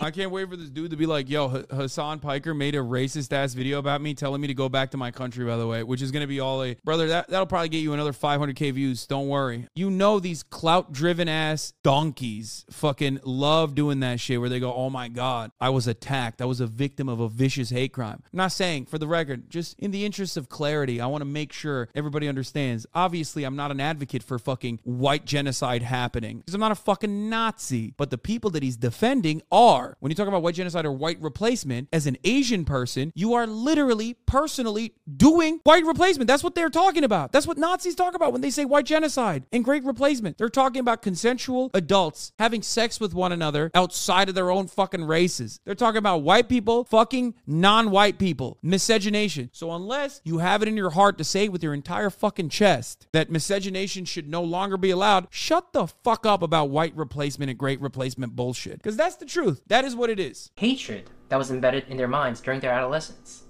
I 0.00 0.10
can't 0.10 0.30
wait 0.30 0.48
for 0.48 0.56
this 0.56 0.70
dude 0.70 0.90
to 0.90 0.96
be 0.96 1.06
like, 1.06 1.28
yo, 1.28 1.56
H- 1.56 1.66
Hasan 1.70 2.18
Piker 2.20 2.54
made 2.54 2.74
a 2.74 2.78
racist 2.78 3.32
ass 3.32 3.54
video 3.54 3.78
about 3.78 4.00
me 4.00 4.14
telling 4.14 4.40
me 4.40 4.48
to 4.48 4.54
go 4.54 4.68
back 4.68 4.90
to 4.92 4.96
my 4.96 5.10
country, 5.10 5.44
by 5.44 5.56
the 5.56 5.66
way, 5.66 5.82
which 5.82 6.02
is 6.02 6.10
going 6.10 6.22
to 6.22 6.26
be 6.26 6.40
all 6.40 6.62
a 6.62 6.76
brother. 6.84 7.08
That, 7.08 7.28
that'll 7.28 7.46
probably 7.46 7.68
get 7.68 7.78
you 7.78 7.92
another 7.92 8.12
500K 8.12 8.72
views. 8.72 9.06
Don't 9.06 9.28
worry. 9.28 9.66
You 9.74 9.90
know, 9.90 10.20
these 10.20 10.42
clout 10.42 10.92
driven 10.92 11.28
ass 11.28 11.72
donkeys 11.82 12.64
fucking 12.70 13.20
love 13.24 13.74
doing 13.74 14.00
that 14.00 14.20
shit 14.20 14.40
where 14.40 14.48
they 14.48 14.60
go, 14.60 14.72
oh 14.74 14.90
my 14.90 15.08
God, 15.08 15.50
I 15.60 15.70
was 15.70 15.86
attacked. 15.86 16.40
I 16.42 16.44
was 16.44 16.60
a 16.60 16.66
victim 16.66 17.08
of 17.08 17.20
a 17.20 17.28
vicious 17.28 17.70
hate 17.70 17.92
crime. 17.92 18.22
I'm 18.32 18.36
not 18.36 18.52
saying, 18.52 18.86
for 18.86 18.98
the 18.98 19.06
record, 19.06 19.50
just 19.50 19.78
in 19.78 19.90
the 19.90 20.04
interest 20.04 20.36
of 20.36 20.48
clarity, 20.48 21.00
I 21.00 21.06
want 21.06 21.22
to 21.22 21.26
make 21.26 21.52
sure 21.52 21.88
everybody 21.94 22.28
understands. 22.28 22.86
Obviously, 22.94 23.44
I'm 23.44 23.56
not 23.56 23.70
an 23.70 23.80
advocate 23.80 24.22
for 24.22 24.38
fucking 24.38 24.80
white 24.84 25.24
genocide 25.24 25.82
happening 25.82 26.38
because 26.38 26.54
I'm 26.54 26.60
not 26.60 26.72
a 26.72 26.76
fucking 26.76 27.28
Nazi, 27.28 27.94
but 27.96 28.10
the 28.10 28.18
people 28.18 28.50
that 28.50 28.62
he's 28.62 28.76
defending 28.76 29.42
are. 29.50 29.71
When 29.72 30.10
you 30.10 30.14
talk 30.14 30.28
about 30.28 30.42
white 30.42 30.54
genocide 30.54 30.84
or 30.84 30.92
white 30.92 31.20
replacement, 31.20 31.88
as 31.92 32.06
an 32.06 32.18
Asian 32.24 32.64
person, 32.64 33.12
you 33.14 33.34
are 33.34 33.46
literally, 33.46 34.14
personally 34.26 34.94
doing 35.16 35.60
white 35.64 35.84
replacement. 35.84 36.28
That's 36.28 36.44
what 36.44 36.54
they're 36.54 36.68
talking 36.68 37.04
about. 37.04 37.32
That's 37.32 37.46
what 37.46 37.58
Nazis 37.58 37.94
talk 37.94 38.14
about 38.14 38.32
when 38.32 38.42
they 38.42 38.50
say 38.50 38.64
white 38.64 38.84
genocide 38.84 39.44
and 39.52 39.64
great 39.64 39.84
replacement. 39.84 40.36
They're 40.36 40.48
talking 40.48 40.80
about 40.80 41.00
consensual 41.02 41.70
adults 41.74 42.32
having 42.38 42.62
sex 42.62 43.00
with 43.00 43.14
one 43.14 43.32
another 43.32 43.70
outside 43.74 44.28
of 44.28 44.34
their 44.34 44.50
own 44.50 44.66
fucking 44.66 45.04
races. 45.04 45.58
They're 45.64 45.74
talking 45.74 45.98
about 45.98 46.22
white 46.22 46.48
people 46.48 46.84
fucking 46.84 47.34
non 47.46 47.90
white 47.90 48.18
people, 48.18 48.58
miscegenation. 48.62 49.50
So, 49.52 49.72
unless 49.72 50.20
you 50.24 50.38
have 50.38 50.62
it 50.62 50.68
in 50.68 50.76
your 50.76 50.90
heart 50.90 51.18
to 51.18 51.24
say 51.24 51.48
with 51.48 51.62
your 51.62 51.74
entire 51.74 52.10
fucking 52.10 52.50
chest 52.50 53.06
that 53.12 53.30
miscegenation 53.30 54.04
should 54.04 54.28
no 54.28 54.42
longer 54.42 54.76
be 54.76 54.90
allowed, 54.90 55.28
shut 55.30 55.72
the 55.72 55.86
fuck 55.86 56.26
up 56.26 56.42
about 56.42 56.70
white 56.70 56.94
replacement 56.96 57.50
and 57.50 57.58
great 57.58 57.80
replacement 57.80 58.36
bullshit. 58.36 58.74
Because 58.74 58.96
that's 58.96 59.16
the 59.16 59.26
truth. 59.26 59.61
That 59.66 59.84
is 59.84 59.96
what 59.96 60.10
it 60.10 60.20
is. 60.20 60.50
hatred 60.56 61.10
that 61.28 61.38
was 61.38 61.50
embedded 61.50 61.88
in 61.88 61.96
their 61.96 62.08
minds 62.08 62.40
during 62.40 62.60
their 62.60 62.72
adolescence. 62.72 63.44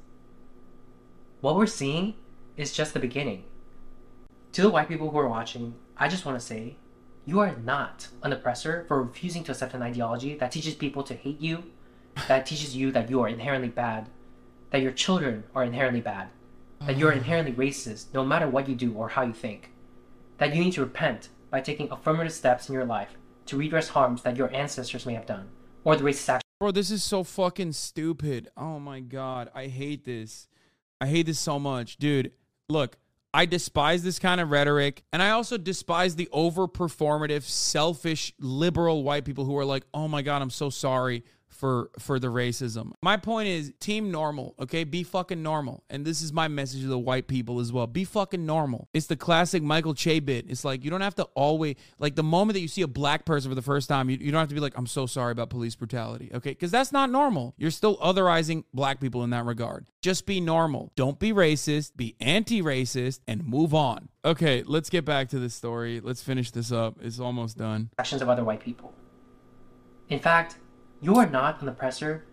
What 1.41 1.57
we're 1.57 1.67
seeing 1.67 2.15
is 2.57 2.73
just 2.73 2.95
the 2.95 3.01
beginning. 3.01 3.45
To 4.53 4.63
the 4.63 4.71
white 4.71 4.89
people 4.89 5.11
who 5.11 5.19
are 5.19 5.29
watching, 5.29 5.75
I 5.97 6.09
just 6.09 6.25
want 6.25 6.39
to 6.39 6.45
say 6.45 6.77
you 7.25 7.41
are 7.41 7.57
not 7.57 8.09
an 8.23 8.33
oppressor 8.33 8.85
for 8.87 9.03
refusing 9.03 9.43
to 9.45 9.53
accept 9.53 9.75
an 9.75 9.83
ideology 9.83 10.37
that 10.37 10.53
teaches 10.53 10.75
people 10.75 11.03
to 11.05 11.15
hate 11.15 11.41
you, 11.41 11.65
that 12.29 12.47
teaches 12.47 12.77
you 12.77 12.93
that 12.93 13.11
you 13.11 13.21
are 13.21 13.29
inherently 13.29 13.69
bad, 13.69 14.09
that 14.71 14.83
your 14.83 14.93
children 14.93 15.45
are 15.55 15.65
inherently 15.65 16.01
bad, 16.01 16.29
that 16.87 16.97
you 16.97 17.09
are 17.09 17.13
inherently 17.13 17.53
racist 17.53 18.13
no 18.13 18.25
matter 18.25 18.49
what 18.49 18.69
you 18.69 18.75
do 18.75 18.93
or 18.95 19.11
how 19.11 19.23
you 19.23 19.33
think, 19.33 19.71
that 20.39 20.55
you 20.55 20.63
need 20.63 20.73
to 20.75 20.81
repent 20.81 21.29
by 21.51 21.61
taking 21.61 21.91
affirmative 21.91 22.33
steps 22.33 22.69
in 22.69 22.75
your 22.75 22.85
life 22.85 23.17
to 23.47 23.57
redress 23.57 23.89
harms 23.89 24.23
that 24.23 24.37
your 24.37 24.55
ancestors 24.55 25.07
may 25.07 25.15
have 25.15 25.27
done, 25.27 25.49
or 25.85 25.97
the 25.97 26.05
racist 26.05 26.28
actions. 26.28 26.43
Bro, 26.61 26.72
this 26.72 26.91
is 26.91 27.03
so 27.03 27.24
fucking 27.24 27.72
stupid. 27.72 28.49
Oh 28.57 28.78
my 28.78 29.01
god, 29.01 29.51
I 29.55 29.66
hate 29.66 30.05
this. 30.05 30.49
I 31.01 31.07
hate 31.07 31.26
this 31.26 31.39
so 31.39 31.59
much. 31.59 31.97
Dude, 31.97 32.33
look, 32.68 32.97
I 33.35 33.47
despise 33.47 34.03
this 34.03 34.18
kind 34.18 34.41
of 34.41 34.51
rhetoric, 34.51 35.03
and 35.12 35.22
I 35.22 35.30
also 35.30 35.57
despise 35.57 36.16
the 36.16 36.28
over 36.33 36.68
performative, 36.68 37.43
selfish, 37.43 38.33
liberal 38.39 39.03
white 39.03 39.24
people 39.24 39.45
who 39.45 39.57
are 39.57 39.64
like, 39.64 39.85
"Oh 39.93 40.07
my 40.07 40.22
god, 40.22 40.43
I'm 40.43 40.51
so 40.51 40.70
sorry." 40.70 41.24
For, 41.63 41.91
for 42.01 42.19
the 42.19 42.27
racism. 42.27 42.91
My 43.03 43.17
point 43.17 43.47
is 43.47 43.73
team 43.79 44.11
normal, 44.11 44.57
okay? 44.59 44.83
Be 44.83 45.05
fucking 45.05 45.45
normal. 45.45 45.85
And 45.89 46.05
this 46.05 46.21
is 46.21 46.33
my 46.33 46.49
message 46.49 46.81
to 46.81 46.89
the 46.89 46.99
white 46.99 47.29
people 47.29 47.61
as 47.61 47.73
well. 47.73 47.87
Be 47.87 48.03
fucking 48.03 48.45
normal. 48.45 48.89
It's 48.93 49.07
the 49.07 49.15
classic 49.15 49.63
Michael 49.63 49.95
Che 49.95 50.19
bit. 50.19 50.47
It's 50.49 50.65
like 50.65 50.83
you 50.83 50.91
don't 50.91 51.03
have 51.03 51.15
to 51.15 51.29
always 51.37 51.77
like 52.01 52.17
the 52.17 52.25
moment 52.25 52.55
that 52.55 52.63
you 52.63 52.67
see 52.67 52.83
a 52.83 52.89
black 52.89 53.25
person 53.25 53.49
for 53.49 53.55
the 53.55 53.63
first 53.63 53.89
time, 53.89 54.11
you, 54.11 54.17
you 54.21 54.33
don't 54.33 54.41
have 54.41 54.49
to 54.49 54.57
be 54.57 54.61
like, 54.61 54.77
I'm 54.77 54.89
so 54.89 55.07
sorry 55.07 55.31
about 55.31 55.51
police 55.51 55.77
brutality. 55.77 56.33
Okay? 56.35 56.51
Because 56.51 56.73
that's 56.73 56.91
not 56.91 57.11
normal. 57.11 57.55
You're 57.57 57.71
still 57.71 57.97
otherizing 57.99 58.65
black 58.75 58.99
people 58.99 59.23
in 59.23 59.31
that 59.31 59.45
regard. 59.45 59.87
Just 60.01 60.27
be 60.27 60.41
normal. 60.41 60.91
Don't 60.97 61.21
be 61.21 61.33
racist, 61.33 61.97
be 61.97 62.17
anti-racist, 62.19 63.21
and 63.29 63.47
move 63.47 63.73
on. 63.73 64.09
Okay, 64.25 64.65
let's 64.67 64.91
get 64.91 65.05
back 65.05 65.29
to 65.29 65.39
this 65.39 65.55
story. 65.55 66.01
Let's 66.01 66.25
finish 66.25 66.51
this 66.51 66.73
up. 66.73 66.99
It's 67.01 67.21
almost 67.21 67.57
done. 67.57 67.91
actions 68.01 68.21
of 68.21 68.29
other 68.29 68.43
white 68.43 68.59
people. 68.59 68.93
In 70.09 70.19
fact, 70.19 70.57
you 71.03 71.16
are 71.16 71.28
not 71.28 71.61
an 71.61 71.68
oppressor, 71.68 72.24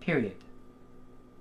period. 0.00 0.36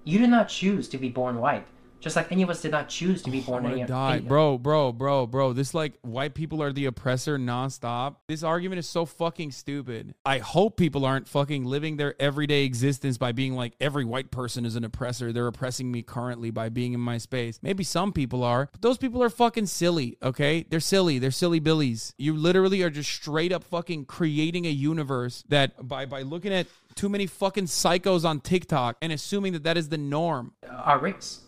You 0.06 0.20
did 0.20 0.30
not 0.30 0.48
choose 0.48 0.88
to 0.88 0.98
be 0.98 1.10
born 1.10 1.38
white, 1.40 1.68
just 2.00 2.16
like 2.16 2.32
any 2.32 2.44
of 2.44 2.50
us 2.50 2.62
did 2.62 2.72
not 2.72 2.90
choose 2.90 3.22
to 3.24 3.32
be 3.32 3.40
oh 3.40 3.52
born 3.52 3.66
I'm 3.66 3.74
any, 3.74 3.84
die. 3.86 4.20
Bro, 4.20 4.60
bro, 4.60 4.92
bro, 4.92 5.26
bro. 5.28 5.54
This 5.54 5.74
like 5.74 5.94
white 6.02 6.34
people 6.34 6.62
are 6.62 6.72
the 6.72 6.86
oppressor 6.86 7.38
nonstop. 7.38 8.18
This 8.28 8.44
argument 8.44 8.80
is 8.80 8.88
so 8.88 9.06
fucking 9.06 9.52
stupid. 9.52 10.14
I 10.26 10.40
hope 10.40 10.78
people 10.78 11.06
aren't 11.06 11.28
fucking 11.28 11.66
living 11.66 11.98
their 11.98 12.20
everyday 12.22 12.64
existence 12.64 13.18
by 13.18 13.32
being 13.32 13.54
like 13.54 13.74
every 13.80 14.06
white 14.06 14.32
person 14.32 14.66
is 14.66 14.76
an 14.76 14.84
oppressor. 14.84 15.34
They're 15.34 15.48
oppressing 15.48 15.92
me 15.92 16.04
currently 16.04 16.52
by 16.52 16.70
being 16.70 16.94
in 16.94 17.00
my 17.00 17.18
space. 17.18 17.60
Maybe 17.62 17.84
some 17.84 18.14
people 18.14 18.44
are, 18.44 18.70
but 18.72 18.82
those 18.82 18.98
people 18.98 19.24
are 19.24 19.30
fucking 19.30 19.66
silly, 19.66 20.18
okay? 20.22 20.66
They're 20.70 20.80
silly. 20.80 21.20
They're 21.20 21.32
silly 21.32 21.60
billies. 21.60 22.14
You 22.18 22.36
literally 22.36 22.84
are 22.84 22.90
just 22.90 23.12
straight 23.12 23.52
up 23.52 23.64
fucking 23.64 24.06
creating 24.06 24.66
a 24.66 24.72
universe 24.72 25.44
that 25.50 25.88
by 25.88 26.06
by 26.06 26.22
looking 26.22 26.54
at 26.54 26.68
too 26.96 27.10
many 27.10 27.28
fucking 27.28 27.66
psychos 27.66 28.26
on 28.26 28.40
TikTok 28.40 28.98
and 29.02 29.12
assuming 29.12 29.54
that 29.54 29.64
that 29.64 29.78
is 29.78 29.90
the 29.90 29.98
norm. 29.98 30.54
our 30.70 31.00
race. 31.00 31.42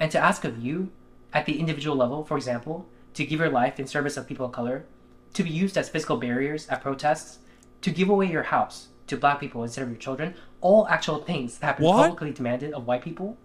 And 0.00 0.10
to 0.10 0.18
ask 0.18 0.44
of 0.44 0.58
you, 0.58 0.90
at 1.32 1.46
the 1.46 1.60
individual 1.60 1.94
level, 1.96 2.24
for 2.24 2.36
example, 2.36 2.86
to 3.14 3.24
give 3.24 3.38
your 3.38 3.50
life 3.50 3.78
in 3.78 3.86
service 3.86 4.16
of 4.16 4.26
people 4.26 4.46
of 4.46 4.52
color, 4.52 4.86
to 5.34 5.44
be 5.44 5.50
used 5.50 5.76
as 5.76 5.88
physical 5.88 6.16
barriers 6.16 6.66
at 6.68 6.82
protests, 6.82 7.38
to 7.82 7.90
give 7.90 8.08
away 8.08 8.26
your 8.26 8.44
house 8.44 8.88
to 9.06 9.16
black 9.16 9.38
people 9.40 9.62
instead 9.62 9.82
of 9.82 9.88
your 9.90 9.98
children, 9.98 10.34
all 10.60 10.88
actual 10.88 11.18
things 11.18 11.58
that 11.58 11.66
have 11.66 11.76
been 11.78 11.86
What? 11.86 12.02
publicly 12.02 12.32
demanded 12.32 12.72
of 12.72 12.86
white 12.86 13.02
people, 13.02 13.36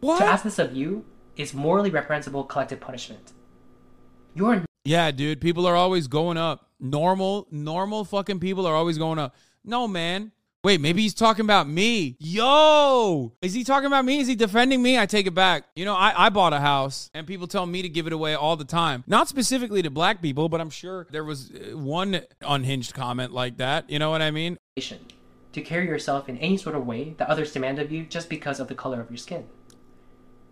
What? 0.00 0.18
to 0.18 0.24
ask 0.24 0.44
this 0.44 0.58
of 0.58 0.74
you 0.74 1.04
is 1.36 1.52
morally 1.52 1.90
reprehensible 1.90 2.44
collective 2.44 2.80
punishment. 2.80 3.32
You're 4.34 4.64
Yeah, 4.84 5.10
dude. 5.10 5.40
People 5.40 5.66
are 5.66 5.76
always 5.76 6.06
going 6.08 6.36
up. 6.36 6.68
Normal, 6.80 7.46
normal 7.50 8.04
fucking 8.04 8.40
people 8.40 8.66
are 8.66 8.74
always 8.74 8.98
going 8.98 9.18
up. 9.18 9.34
No, 9.64 9.88
man. 9.88 10.32
Wait, 10.64 10.80
maybe 10.80 11.02
he's 11.02 11.12
talking 11.12 11.44
about 11.44 11.68
me. 11.68 12.16
Yo, 12.18 13.32
is 13.42 13.52
he 13.52 13.64
talking 13.64 13.86
about 13.86 14.06
me? 14.06 14.20
Is 14.20 14.26
he 14.26 14.34
defending 14.34 14.82
me? 14.82 14.98
I 14.98 15.04
take 15.04 15.26
it 15.26 15.34
back. 15.34 15.64
You 15.76 15.84
know, 15.84 15.94
I, 15.94 16.26
I 16.26 16.30
bought 16.30 16.54
a 16.54 16.60
house 16.60 17.10
and 17.12 17.26
people 17.26 17.46
tell 17.46 17.66
me 17.66 17.82
to 17.82 17.88
give 17.90 18.06
it 18.06 18.14
away 18.14 18.34
all 18.34 18.56
the 18.56 18.64
time. 18.64 19.04
Not 19.06 19.28
specifically 19.28 19.82
to 19.82 19.90
black 19.90 20.22
people, 20.22 20.48
but 20.48 20.62
I'm 20.62 20.70
sure 20.70 21.06
there 21.10 21.22
was 21.22 21.50
uh, 21.50 21.76
one 21.76 22.22
unhinged 22.40 22.94
comment 22.94 23.32
like 23.32 23.58
that. 23.58 23.90
You 23.90 23.98
know 23.98 24.10
what 24.10 24.22
I 24.22 24.30
mean? 24.30 24.56
to 25.52 25.60
carry 25.60 25.86
yourself 25.86 26.28
in 26.28 26.36
any 26.38 26.56
sort 26.56 26.74
of 26.74 26.86
way 26.86 27.14
that 27.18 27.28
others 27.28 27.52
demand 27.52 27.78
of 27.78 27.92
you 27.92 28.04
just 28.04 28.28
because 28.28 28.58
of 28.58 28.68
the 28.68 28.74
color 28.74 29.00
of 29.00 29.10
your 29.10 29.18
skin. 29.18 29.44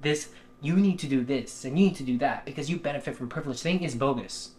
This, 0.00 0.28
you 0.60 0.76
need 0.76 0.98
to 1.00 1.08
do 1.08 1.24
this 1.24 1.64
and 1.64 1.78
you 1.78 1.86
need 1.86 1.96
to 1.96 2.04
do 2.04 2.18
that 2.18 2.44
because 2.44 2.70
you 2.70 2.78
benefit 2.78 3.16
from 3.16 3.28
privilege 3.28 3.60
thing 3.60 3.82
is 3.82 3.94
bogus. 3.94 4.52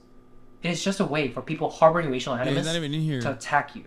It 0.62 0.72
is 0.72 0.84
just 0.84 1.00
a 1.00 1.06
way 1.06 1.30
for 1.30 1.42
people 1.42 1.70
harboring 1.70 2.10
racial 2.10 2.34
animus 2.34 2.66
not 2.66 2.76
even 2.76 2.94
in 2.94 3.02
here. 3.02 3.22
to 3.22 3.32
attack 3.32 3.76
you, 3.76 3.86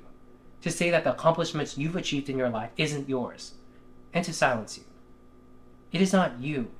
to 0.62 0.70
say 0.70 0.90
that 0.90 1.04
the 1.04 1.12
accomplishments 1.12 1.78
you've 1.78 1.96
achieved 1.96 2.28
in 2.28 2.38
your 2.38 2.48
life 2.48 2.70
isn't 2.76 3.08
yours, 3.08 3.54
and 4.12 4.24
to 4.24 4.32
silence 4.32 4.78
you. 4.78 4.84
It 5.92 6.00
is 6.00 6.12
not 6.12 6.40
you. 6.40 6.70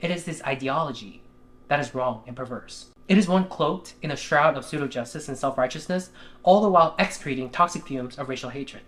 It 0.00 0.10
is 0.10 0.24
this 0.24 0.42
ideology 0.42 1.22
that 1.68 1.80
is 1.80 1.94
wrong 1.94 2.22
and 2.26 2.36
perverse. 2.36 2.86
It 3.08 3.18
is 3.18 3.28
one 3.28 3.48
cloaked 3.48 3.94
in 4.02 4.10
a 4.10 4.16
shroud 4.16 4.56
of 4.56 4.64
pseudo 4.64 4.86
justice 4.86 5.28
and 5.28 5.36
self 5.36 5.58
righteousness, 5.58 6.10
all 6.42 6.60
the 6.60 6.68
while 6.68 6.94
excreting 6.98 7.50
toxic 7.50 7.86
fumes 7.86 8.18
of 8.18 8.28
racial 8.28 8.50
hatred. 8.50 8.82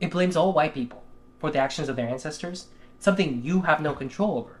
It 0.00 0.10
blames 0.10 0.36
all 0.36 0.52
white 0.52 0.74
people 0.74 1.02
for 1.38 1.50
the 1.50 1.58
actions 1.58 1.88
of 1.88 1.96
their 1.96 2.08
ancestors, 2.08 2.66
something 2.98 3.42
you 3.42 3.62
have 3.62 3.80
no 3.80 3.94
control 3.94 4.38
over, 4.38 4.60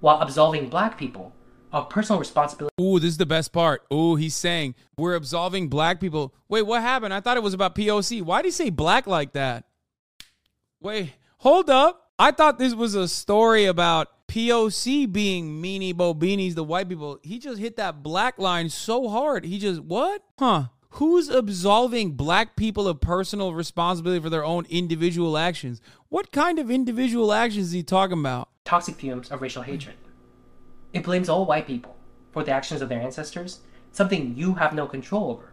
while 0.00 0.20
absolving 0.20 0.68
black 0.68 0.98
people 0.98 1.32
of 1.72 1.88
personal 1.88 2.18
responsibility. 2.18 2.74
Ooh, 2.80 2.98
this 2.98 3.10
is 3.10 3.16
the 3.18 3.26
best 3.26 3.52
part. 3.52 3.84
Ooh, 3.92 4.16
he's 4.16 4.34
saying 4.34 4.74
we're 4.96 5.14
absolving 5.14 5.68
black 5.68 6.00
people. 6.00 6.34
Wait, 6.48 6.62
what 6.62 6.82
happened? 6.82 7.14
I 7.14 7.20
thought 7.20 7.36
it 7.36 7.42
was 7.42 7.54
about 7.54 7.74
POC. 7.74 8.22
Why 8.22 8.42
did 8.42 8.48
he 8.48 8.52
say 8.52 8.70
black 8.70 9.06
like 9.06 9.32
that? 9.32 9.64
Wait, 10.80 11.14
hold 11.38 11.70
up. 11.70 12.10
I 12.18 12.32
thought 12.32 12.58
this 12.58 12.74
was 12.74 12.94
a 12.94 13.08
story 13.08 13.64
about 13.64 14.08
POC 14.28 15.10
being 15.10 15.62
meanie 15.62 15.94
bobinis, 15.94 16.54
the 16.54 16.64
white 16.64 16.88
people. 16.88 17.18
He 17.22 17.38
just 17.38 17.58
hit 17.58 17.76
that 17.76 18.02
black 18.02 18.38
line 18.38 18.68
so 18.68 19.08
hard. 19.08 19.44
He 19.44 19.58
just, 19.58 19.80
what? 19.80 20.22
Huh. 20.38 20.64
Who's 20.94 21.28
absolving 21.28 22.12
black 22.12 22.56
people 22.56 22.88
of 22.88 23.00
personal 23.00 23.54
responsibility 23.54 24.20
for 24.20 24.28
their 24.28 24.44
own 24.44 24.66
individual 24.68 25.38
actions? 25.38 25.80
What 26.08 26.32
kind 26.32 26.58
of 26.58 26.70
individual 26.70 27.32
actions 27.32 27.66
is 27.66 27.72
he 27.72 27.82
talking 27.82 28.18
about? 28.18 28.48
toxic 28.70 28.94
fumes 28.94 29.30
of 29.30 29.42
racial 29.42 29.62
hatred. 29.62 29.96
It 30.92 31.04
blames 31.04 31.28
all 31.28 31.46
white 31.46 31.66
people 31.66 31.96
for 32.32 32.42
the 32.44 32.50
actions 32.50 32.82
of 32.82 32.88
their 32.88 33.00
ancestors, 33.00 33.60
something 33.92 34.36
you 34.36 34.54
have 34.54 34.74
no 34.74 34.86
control 34.86 35.30
over, 35.30 35.52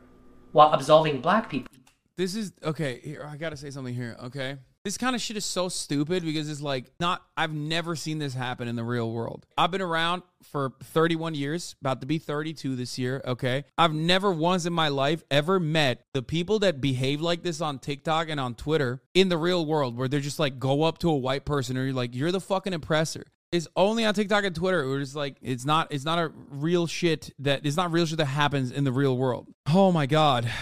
while 0.51 0.71
absolving 0.73 1.21
black 1.21 1.49
people. 1.49 1.71
This 2.17 2.35
is 2.35 2.51
okay. 2.63 2.99
Here, 3.03 3.27
I 3.29 3.37
gotta 3.37 3.57
say 3.57 3.69
something 3.69 3.93
here. 3.93 4.17
Okay, 4.23 4.57
This 4.83 4.97
kind 4.97 5.15
of 5.15 5.21
shit 5.21 5.37
is 5.37 5.45
so 5.45 5.69
stupid 5.69 6.23
because 6.23 6.49
it's 6.49 6.61
like 6.61 6.91
not 6.99 7.21
I've 7.35 7.53
never 7.53 7.95
seen 7.95 8.17
this 8.17 8.33
happen 8.33 8.67
in 8.67 8.75
the 8.75 8.83
real 8.83 9.11
world. 9.11 9.45
I've 9.55 9.69
been 9.69 9.83
around 9.83 10.23
for 10.41 10.71
31 10.81 11.35
years, 11.35 11.75
about 11.79 12.01
to 12.01 12.07
be 12.07 12.17
32 12.17 12.75
this 12.75 12.97
year, 12.97 13.21
okay? 13.23 13.65
I've 13.77 13.93
never 13.93 14.31
once 14.31 14.65
in 14.65 14.73
my 14.73 14.87
life 14.87 15.23
ever 15.29 15.59
met 15.59 16.05
the 16.13 16.23
people 16.23 16.57
that 16.59 16.81
behave 16.81 17.21
like 17.21 17.43
this 17.43 17.61
on 17.61 17.77
TikTok 17.77 18.29
and 18.29 18.39
on 18.39 18.55
Twitter 18.55 19.03
in 19.13 19.29
the 19.29 19.37
real 19.37 19.63
world 19.63 19.95
where 19.95 20.07
they're 20.07 20.19
just 20.19 20.39
like 20.39 20.57
go 20.57 20.83
up 20.83 20.97
to 20.99 21.09
a 21.09 21.17
white 21.17 21.45
person 21.45 21.77
or 21.77 21.83
you're 21.83 21.93
like 21.93 22.15
you're 22.15 22.31
the 22.31 22.41
fucking 22.41 22.73
oppressor. 22.73 23.25
It's 23.51 23.67
only 23.77 24.03
on 24.03 24.13
TikTok 24.13 24.43
and 24.43 24.53
Twitter 24.53 24.87
where 24.89 24.99
it's 24.99 25.15
like 25.15 25.37
it's 25.41 25.63
not 25.63 25.87
it's 25.91 26.03
not 26.03 26.19
a 26.19 26.31
real 26.49 26.85
shit 26.85 27.33
that 27.39 27.65
it's 27.65 27.77
not 27.77 27.93
real 27.93 28.05
shit 28.05 28.17
that 28.17 28.25
happens 28.25 28.71
in 28.71 28.83
the 28.83 28.91
real 28.91 29.17
world. 29.17 29.47
Oh 29.67 29.91
my 29.91 30.05
god. 30.05 30.49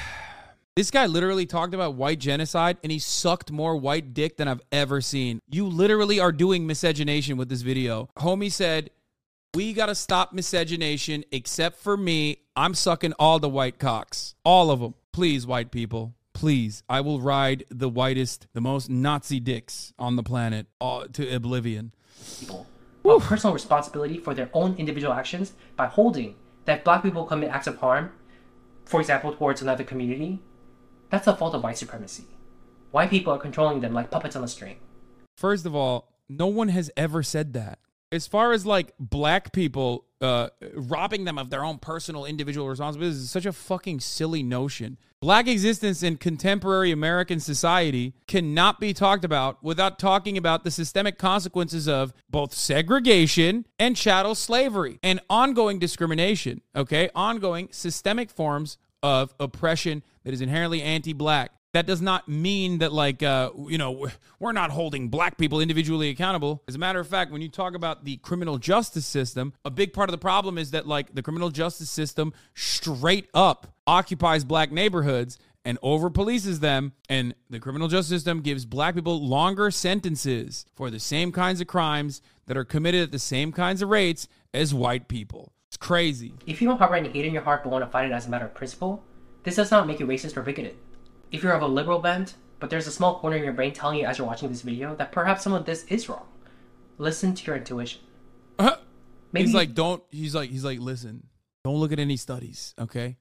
This 0.78 0.92
guy 0.92 1.06
literally 1.06 1.46
talked 1.46 1.74
about 1.74 1.96
white 1.96 2.20
genocide 2.20 2.76
and 2.84 2.92
he 2.92 3.00
sucked 3.00 3.50
more 3.50 3.78
white 3.78 4.14
dick 4.14 4.36
than 4.36 4.50
I've 4.50 4.60
ever 4.74 5.00
seen. 5.00 5.40
You 5.48 5.68
literally 5.68 6.20
are 6.20 6.34
doing 6.34 6.68
miscegenation 6.68 7.38
with 7.38 7.48
this 7.48 7.62
video. 7.62 8.10
Homie 8.18 8.52
said, 8.52 8.90
We 9.54 9.72
gotta 9.72 9.96
stop 9.96 10.34
miscegenation 10.34 11.24
except 11.32 11.80
for 11.80 11.96
me. 11.96 12.40
I'm 12.58 12.74
sucking 12.74 13.14
all 13.14 13.40
the 13.40 13.48
white 13.48 13.80
cocks. 13.80 14.36
All 14.44 14.70
of 14.70 14.82
them. 14.82 14.96
Please, 15.14 15.48
white 15.48 15.72
people. 15.72 16.14
Please. 16.34 16.84
I 16.90 17.00
will 17.00 17.22
ride 17.22 17.64
the 17.70 17.88
whitest, 17.88 18.48
the 18.52 18.60
most 18.60 18.90
Nazi 18.90 19.40
dicks 19.40 19.94
on 19.98 20.18
the 20.18 20.24
planet 20.24 20.68
uh, 20.82 21.06
to 21.14 21.34
oblivion. 21.34 21.94
people 22.42 22.68
a 23.12 23.20
personal 23.20 23.54
responsibility 23.54 24.18
for 24.18 24.34
their 24.34 24.50
own 24.54 24.76
individual 24.78 25.14
actions 25.14 25.54
by 25.76 25.88
holding 25.88 26.36
that 26.66 26.84
black 26.84 27.04
people 27.04 27.26
commit 27.26 27.50
acts 27.50 27.68
of 27.68 27.78
harm, 27.78 28.12
for 28.86 29.00
example, 29.00 29.34
towards 29.34 29.62
another 29.62 29.84
community, 29.84 30.42
that's 31.10 31.26
the 31.26 31.36
fault 31.36 31.54
of 31.54 31.64
white 31.64 31.78
supremacy. 31.78 32.26
White 32.92 33.10
people 33.10 33.34
are 33.34 33.40
controlling 33.40 33.82
them 33.82 33.94
like 33.94 34.12
puppets 34.12 34.36
on 34.36 34.44
a 34.44 34.48
string. 34.48 34.78
First 35.38 35.66
of 35.66 35.76
all, 35.76 36.14
no 36.30 36.48
one 36.48 36.70
has 36.70 36.90
ever 36.98 37.22
said 37.22 37.54
that. 37.54 37.80
As 38.16 38.28
far 38.28 38.54
as 38.54 38.66
like 38.66 38.94
black 38.98 39.52
people 39.52 40.06
uh, 40.22 40.48
robbing 40.74 41.26
them 41.26 41.38
of 41.38 41.50
their 41.50 41.64
own 41.64 41.78
personal 41.78 42.26
individual 42.26 42.68
responsibilities 42.68 43.18
is 43.22 43.30
such 43.30 43.46
a 43.46 43.52
fucking 43.52 44.00
silly 44.00 44.42
notion. 44.42 44.98
Black 45.22 45.48
existence 45.48 46.02
in 46.02 46.18
contemporary 46.18 46.92
American 46.92 47.40
society 47.40 48.14
cannot 48.28 48.80
be 48.80 48.94
talked 48.94 49.26
about 49.26 49.62
without 49.64 50.00
talking 50.00 50.38
about 50.38 50.64
the 50.64 50.72
systemic 50.72 51.18
consequences 51.18 51.88
of 51.88 52.14
both 52.30 52.54
segregation 52.54 53.66
and 53.78 53.98
chattel 53.98 54.36
slavery 54.36 55.00
and 55.04 55.20
ongoing 55.30 55.78
discrimination, 55.80 56.62
okay? 56.76 57.10
Ongoing 57.14 57.68
systemic 57.72 58.30
forms 58.30 58.78
of 59.04 59.34
oppression 59.40 60.04
that 60.24 60.34
is 60.34 60.42
inherently 60.42 60.82
anti-black. 60.82 61.52
That 61.76 61.86
does 61.86 62.02
not 62.02 62.30
mean 62.30 62.78
that, 62.78 62.94
like, 62.94 63.22
uh, 63.22 63.52
you 63.68 63.78
know, 63.78 64.08
we're 64.40 64.54
not 64.54 64.70
holding 64.70 65.10
black 65.10 65.38
people 65.38 65.60
individually 65.60 66.08
accountable. 66.08 66.64
As 66.70 66.76
a 66.76 66.80
matter 66.80 67.02
of 67.02 67.08
fact, 67.10 67.34
when 67.34 67.42
you 67.42 67.50
talk 67.50 67.76
about 67.76 68.06
the 68.06 68.16
criminal 68.16 68.58
justice 68.58 69.06
system, 69.06 69.52
a 69.66 69.70
big 69.70 69.92
part 69.92 70.08
of 70.08 70.14
the 70.14 70.18
problem 70.18 70.58
is 70.58 70.72
that, 70.72 70.88
like, 70.88 71.14
the 71.14 71.22
criminal 71.22 71.50
justice 71.50 71.90
system 71.90 72.32
straight 72.54 73.28
up 73.34 73.76
occupies 73.86 74.46
black 74.46 74.72
neighborhoods 74.72 75.38
and 75.66 75.78
over 75.82 76.10
polices 76.10 76.62
them. 76.62 76.94
And 77.10 77.36
the 77.50 77.60
criminal 77.60 77.90
justice 77.90 78.20
system 78.20 78.40
gives 78.40 78.66
black 78.66 78.96
people 78.96 79.28
longer 79.28 79.70
sentences 79.70 80.66
for 80.78 80.90
the 80.90 81.02
same 81.02 81.34
kinds 81.34 81.60
of 81.60 81.68
crimes 81.68 82.22
that 82.46 82.56
are 82.56 82.64
committed 82.64 83.02
at 83.02 83.12
the 83.12 83.20
same 83.20 83.52
kinds 83.52 83.82
of 83.82 83.90
rates 83.90 84.30
as 84.54 84.74
white 84.74 85.10
people. 85.10 85.52
It's 85.68 85.76
crazy. 85.76 86.36
If 86.48 86.62
you 86.62 86.70
don't 86.70 86.78
harbor 86.78 86.96
any 86.96 87.10
hate 87.10 87.26
in 87.26 87.34
your 87.34 87.44
heart 87.44 87.64
but 87.66 87.70
want 87.70 87.84
to 87.84 87.92
fight 87.92 88.06
it 88.06 88.14
as 88.14 88.28
a 88.28 88.30
matter 88.30 88.46
of 88.46 88.54
principle, 88.54 89.04
this 89.44 89.58
does 89.58 89.72
not 89.72 89.88
make 89.88 90.00
you 90.00 90.08
racist 90.08 90.38
or 90.38 90.42
bigoted. 90.42 90.78
If 91.32 91.44
you're 91.44 91.54
of 91.54 91.62
a 91.62 91.68
liberal 91.68 92.00
bent, 92.00 92.36
but 92.60 92.70
there's 92.70 92.88
a 92.88 92.92
small 92.92 93.20
corner 93.20 93.38
in 93.38 93.44
your 93.44 93.54
brain 93.54 93.74
telling 93.74 94.00
you 94.00 94.06
as 94.06 94.18
you're 94.18 94.28
watching 94.28 94.50
this 94.50 94.62
video 94.62 94.96
that 94.96 95.12
perhaps 95.12 95.44
some 95.44 95.54
of 95.54 95.66
this 95.66 95.84
is 95.86 96.08
wrong, 96.08 96.26
listen 96.98 97.34
to 97.36 97.46
your 97.46 97.58
intuition. 97.58 98.02
Uh-huh. 98.58 98.78
Maybe- 99.32 99.48
he's 99.48 99.56
like, 99.56 99.74
don't. 99.74 100.02
He's 100.12 100.34
like, 100.34 100.50
he's 100.50 100.64
like, 100.64 100.80
listen, 100.80 101.28
don't 101.64 101.76
look 101.78 101.92
at 101.92 102.00
any 102.00 102.18
studies, 102.18 102.74
okay? 102.80 103.18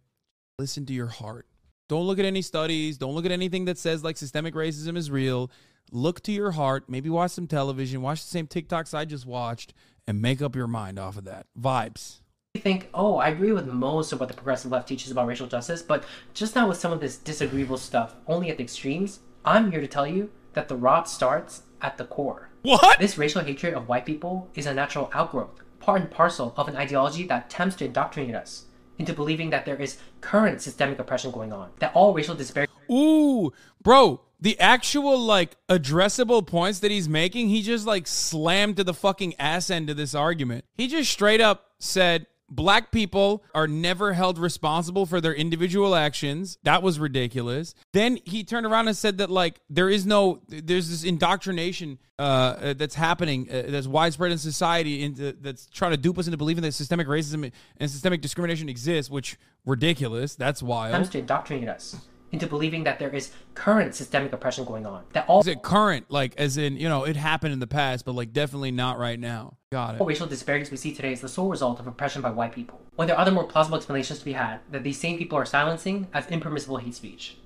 Listen 0.59 0.87
to 0.87 0.93
your 0.93 1.09
heart. 1.09 1.47
Don't 1.89 2.07
look 2.07 2.19
at 2.19 2.25
any 2.25 2.43
studies. 2.43 2.97
Don't 2.97 3.15
look 3.15 3.27
at 3.27 3.33
anything 3.33 3.67
that 3.67 3.77
says 3.77 4.05
like 4.05 4.17
systemic 4.17 4.55
racism 4.55 4.97
is 4.97 5.11
real. 5.11 5.51
Look 5.93 6.23
to 6.23 6.33
your 6.33 6.53
heart. 6.53 6.85
Maybe 6.89 7.11
watch 7.11 7.33
some 7.33 7.47
television. 7.47 8.01
Watch 8.01 8.23
the 8.23 8.29
same 8.29 8.47
TikToks 8.47 8.95
I 8.95 9.05
just 9.05 9.27
watched, 9.27 9.75
and 10.07 10.23
make 10.23 10.41
up 10.41 10.57
your 10.57 10.67
mind 10.67 10.99
off 10.99 11.19
of 11.19 11.25
that. 11.25 11.47
Vibes. 11.61 12.21
Think, 12.61 12.89
oh, 12.95 13.17
I 13.17 13.31
agree 13.31 13.51
with 13.51 13.67
most 13.67 14.13
of 14.13 14.21
what 14.21 14.29
the 14.29 14.35
progressive 14.35 14.71
left 14.71 14.89
teaches 14.89 15.11
about 15.11 15.27
racial 15.27 15.49
justice, 15.49 15.83
but 15.83 16.05
just 16.35 16.55
not 16.55 16.69
with 16.69 16.79
some 16.79 16.93
of 16.93 17.01
this 17.01 17.17
disagreeable 17.17 17.77
stuff, 17.77 18.15
only 18.29 18.49
at 18.49 18.59
the 18.59 18.63
extremes. 18.63 19.19
I'm 19.45 19.73
here 19.73 19.81
to 19.81 19.89
tell 19.89 20.07
you 20.07 20.31
that 20.53 20.69
the 20.69 20.77
rot 20.77 21.09
starts 21.09 21.63
at 21.83 21.99
the 21.99 22.05
core. 22.05 22.51
What? 22.63 23.01
This 23.01 23.19
racial 23.19 23.43
hatred 23.43 23.75
of 23.75 23.89
white 23.89 24.07
people 24.07 24.49
is 24.55 24.67
a 24.67 24.73
natural 24.73 25.11
outgrowth, 25.13 25.63
part 25.81 26.01
and 26.01 26.11
parcel 26.11 26.55
of 26.57 26.69
an 26.69 26.77
ideology 26.77 27.27
that 27.27 27.47
attempts 27.47 27.75
to 27.77 27.87
indoctrinate 27.87 28.37
us 28.37 28.67
into 28.99 29.13
believing 29.13 29.51
that 29.51 29.67
there 29.67 29.77
is 29.77 29.99
current 30.21 30.63
systemic 30.63 31.01
oppression 31.01 31.33
going 31.33 31.53
on, 31.53 31.71
that 31.81 31.93
all 31.93 32.15
racial 32.15 32.37
disparity. 32.37 32.73
Ooh, 32.89 33.53
bro, 33.83 34.21
the 34.41 34.59
actual 34.61 35.19
like 35.19 35.57
addressable 35.69 36.47
points 36.47 36.79
that 36.79 36.93
he's 36.93 37.09
making, 37.09 37.49
he 37.49 37.63
just 37.63 37.85
like 37.85 38.07
slammed 38.07 38.77
to 38.77 38.85
the 38.85 38.95
fucking 38.95 39.35
ass 39.41 39.71
end 39.71 39.91
of 39.91 39.97
this 39.97 40.15
argument. 40.15 40.65
He 40.77 40.87
just 40.87 41.11
straight 41.11 41.41
up 41.41 41.73
said, 41.81 42.29
Black 42.51 42.93
people 42.93 43.43
are 43.55 43.67
never 43.67 44.13
held 44.13 44.39
responsible 44.39 45.07
for 45.07 45.21
their 45.21 45.35
individual 45.35 45.95
actions. 45.95 46.59
That 46.63 46.83
was 46.83 46.99
ridiculous. 46.99 47.75
Then 47.93 48.19
he 48.25 48.45
turned 48.45 48.67
around 48.67 48.89
and 48.89 48.97
said 48.97 49.19
that 49.19 49.31
like 49.31 49.61
there 49.71 49.89
is 49.89 50.05
no 50.05 50.43
there's 50.49 50.91
this 50.91 51.05
indoctrination 51.05 51.99
uh, 52.19 52.75
that's 52.75 52.95
happening 52.95 53.49
uh, 53.51 53.65
that's 53.69 53.87
widespread 53.87 54.31
in 54.31 54.39
society 54.39 55.03
into 55.03 55.33
that's 55.41 55.67
trying 55.67 55.91
to 55.93 55.97
dupe 55.97 56.19
us 56.19 56.27
into 56.27 56.37
believing 56.37 56.63
that 56.63 56.73
systemic 56.73 57.07
racism 57.07 57.51
and 57.79 57.91
systemic 57.91 58.21
discrimination 58.21 58.69
exists, 58.69 59.11
which 59.11 59.37
ridiculous. 59.65 60.35
That's 60.37 60.63
wild. 60.63 60.95
attempts 60.95 61.11
to 61.11 61.19
indoctrinate 61.19 61.69
us 61.69 61.97
into 62.35 62.47
believing 62.47 62.85
that 62.85 62.99
there 62.99 63.11
is 63.11 63.33
current 63.55 63.95
systemic 63.95 64.33
oppression 64.33 64.65
going 64.65 64.85
on. 64.85 65.05
That 65.13 65.27
all 65.29 65.41
Is 65.41 65.47
it 65.47 65.63
current? 65.63 66.07
Like, 66.11 66.35
as 66.37 66.57
in, 66.59 66.77
you 66.77 66.89
know, 66.89 67.05
it 67.05 67.17
happened 67.17 67.53
in 67.53 67.61
the 67.61 67.67
past, 67.67 68.05
but 68.05 68.15
like 68.15 68.33
definitely 68.33 68.73
not 68.73 68.99
right 68.99 69.19
now. 69.19 69.57
Got 69.75 69.97
it. 69.97 70.01
all 70.01 70.07
racial 70.07 70.29
disparities 70.29 70.71
we 70.71 70.77
see 70.77 70.95
today 70.95 71.13
is 71.13 71.21
the 71.21 71.29
sole 71.29 71.49
result 71.49 71.81
of 71.81 71.89
oppression 71.89 72.23
by 72.23 72.31
white 72.31 72.55
people. 72.55 72.81
When 72.95 73.09
there 73.09 73.17
are 73.17 73.21
other 73.21 73.33
more 73.33 73.43
plausible 73.43 73.77
explanations 73.77 74.21
to 74.21 74.25
be 74.25 74.35
had 74.35 74.61
that 74.71 74.85
these 74.85 75.01
same 75.01 75.19
people 75.19 75.37
are 75.37 75.45
silencing 75.45 76.07
as 76.15 76.29
impermissible 76.29 76.77
hate 76.77 76.95
speech. 76.95 77.39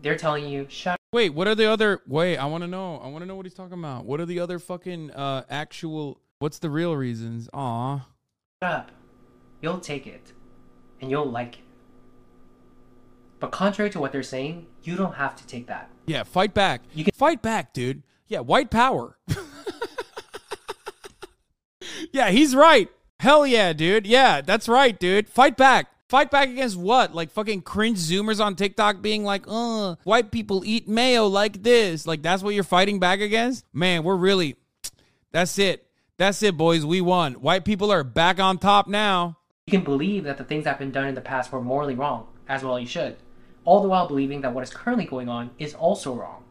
They're 0.00 0.16
telling 0.16 0.46
you, 0.46 0.66
shut 0.68 0.96
Wait, 1.12 1.30
what 1.30 1.48
are 1.48 1.56
the 1.56 1.68
other? 1.68 2.00
Wait, 2.06 2.36
I 2.36 2.44
want 2.44 2.62
to 2.62 2.68
know. 2.68 3.00
I 3.02 3.08
want 3.08 3.22
to 3.22 3.26
know 3.26 3.34
what 3.34 3.46
he's 3.46 3.54
talking 3.54 3.80
about. 3.80 4.04
What 4.04 4.20
are 4.20 4.26
the 4.26 4.38
other 4.38 4.60
fucking 4.60 5.10
uh 5.10 5.42
actual? 5.50 6.20
What's 6.38 6.60
the 6.60 6.70
real 6.70 6.96
reasons? 6.96 7.48
Aw. 7.52 8.06
Shut 8.62 8.72
up. 8.72 8.92
You'll 9.60 9.80
take 9.80 10.06
it. 10.06 10.32
And 11.00 11.10
you'll 11.10 11.28
like 11.28 11.56
it. 11.56 11.64
But 13.40 13.50
contrary 13.50 13.90
to 13.90 13.98
what 13.98 14.12
they're 14.12 14.22
saying, 14.22 14.68
you 14.84 14.94
don't 14.94 15.14
have 15.14 15.34
to 15.34 15.44
take 15.48 15.66
that. 15.66 15.90
Yeah, 16.06 16.22
fight 16.22 16.54
back. 16.54 16.82
You 16.94 17.02
can 17.02 17.12
fight 17.12 17.42
back, 17.42 17.72
dude. 17.72 18.04
Yeah, 18.28 18.38
white 18.38 18.70
power. 18.70 19.18
yeah, 22.12 22.30
he's 22.30 22.54
right. 22.54 22.88
Hell 23.20 23.46
yeah, 23.46 23.72
dude. 23.72 24.06
Yeah, 24.06 24.40
that's 24.40 24.68
right, 24.68 24.98
dude. 24.98 25.28
Fight 25.28 25.56
back. 25.56 25.88
Fight 26.08 26.30
back 26.30 26.50
against 26.50 26.76
what? 26.76 27.14
Like 27.14 27.30
fucking 27.30 27.62
cringe 27.62 27.98
zoomers 27.98 28.44
on 28.44 28.54
TikTok 28.54 29.00
being 29.00 29.24
like, 29.24 29.44
uh, 29.48 29.96
white 30.04 30.30
people 30.30 30.62
eat 30.64 30.86
mayo 30.86 31.26
like 31.26 31.62
this. 31.62 32.06
Like 32.06 32.20
that's 32.20 32.42
what 32.42 32.54
you're 32.54 32.64
fighting 32.64 33.00
back 33.00 33.20
against? 33.20 33.64
Man, 33.72 34.04
we're 34.04 34.16
really 34.16 34.56
that's 35.30 35.58
it. 35.58 35.86
That's 36.18 36.42
it, 36.42 36.56
boys. 36.56 36.84
We 36.84 37.00
won. 37.00 37.34
White 37.34 37.64
people 37.64 37.90
are 37.90 38.04
back 38.04 38.38
on 38.38 38.58
top 38.58 38.86
now. 38.86 39.38
You 39.66 39.70
can 39.70 39.84
believe 39.84 40.24
that 40.24 40.36
the 40.36 40.44
things 40.44 40.64
that 40.64 40.70
have 40.70 40.78
been 40.78 40.90
done 40.90 41.06
in 41.06 41.14
the 41.14 41.20
past 41.22 41.50
were 41.50 41.62
morally 41.62 41.94
wrong, 41.94 42.26
as 42.48 42.62
well 42.62 42.78
you 42.78 42.86
should. 42.86 43.16
All 43.64 43.80
the 43.80 43.88
while 43.88 44.06
believing 44.06 44.42
that 44.42 44.52
what 44.52 44.64
is 44.64 44.70
currently 44.70 45.06
going 45.06 45.28
on 45.28 45.50
is 45.58 45.72
also 45.72 46.12
wrong. 46.14 46.41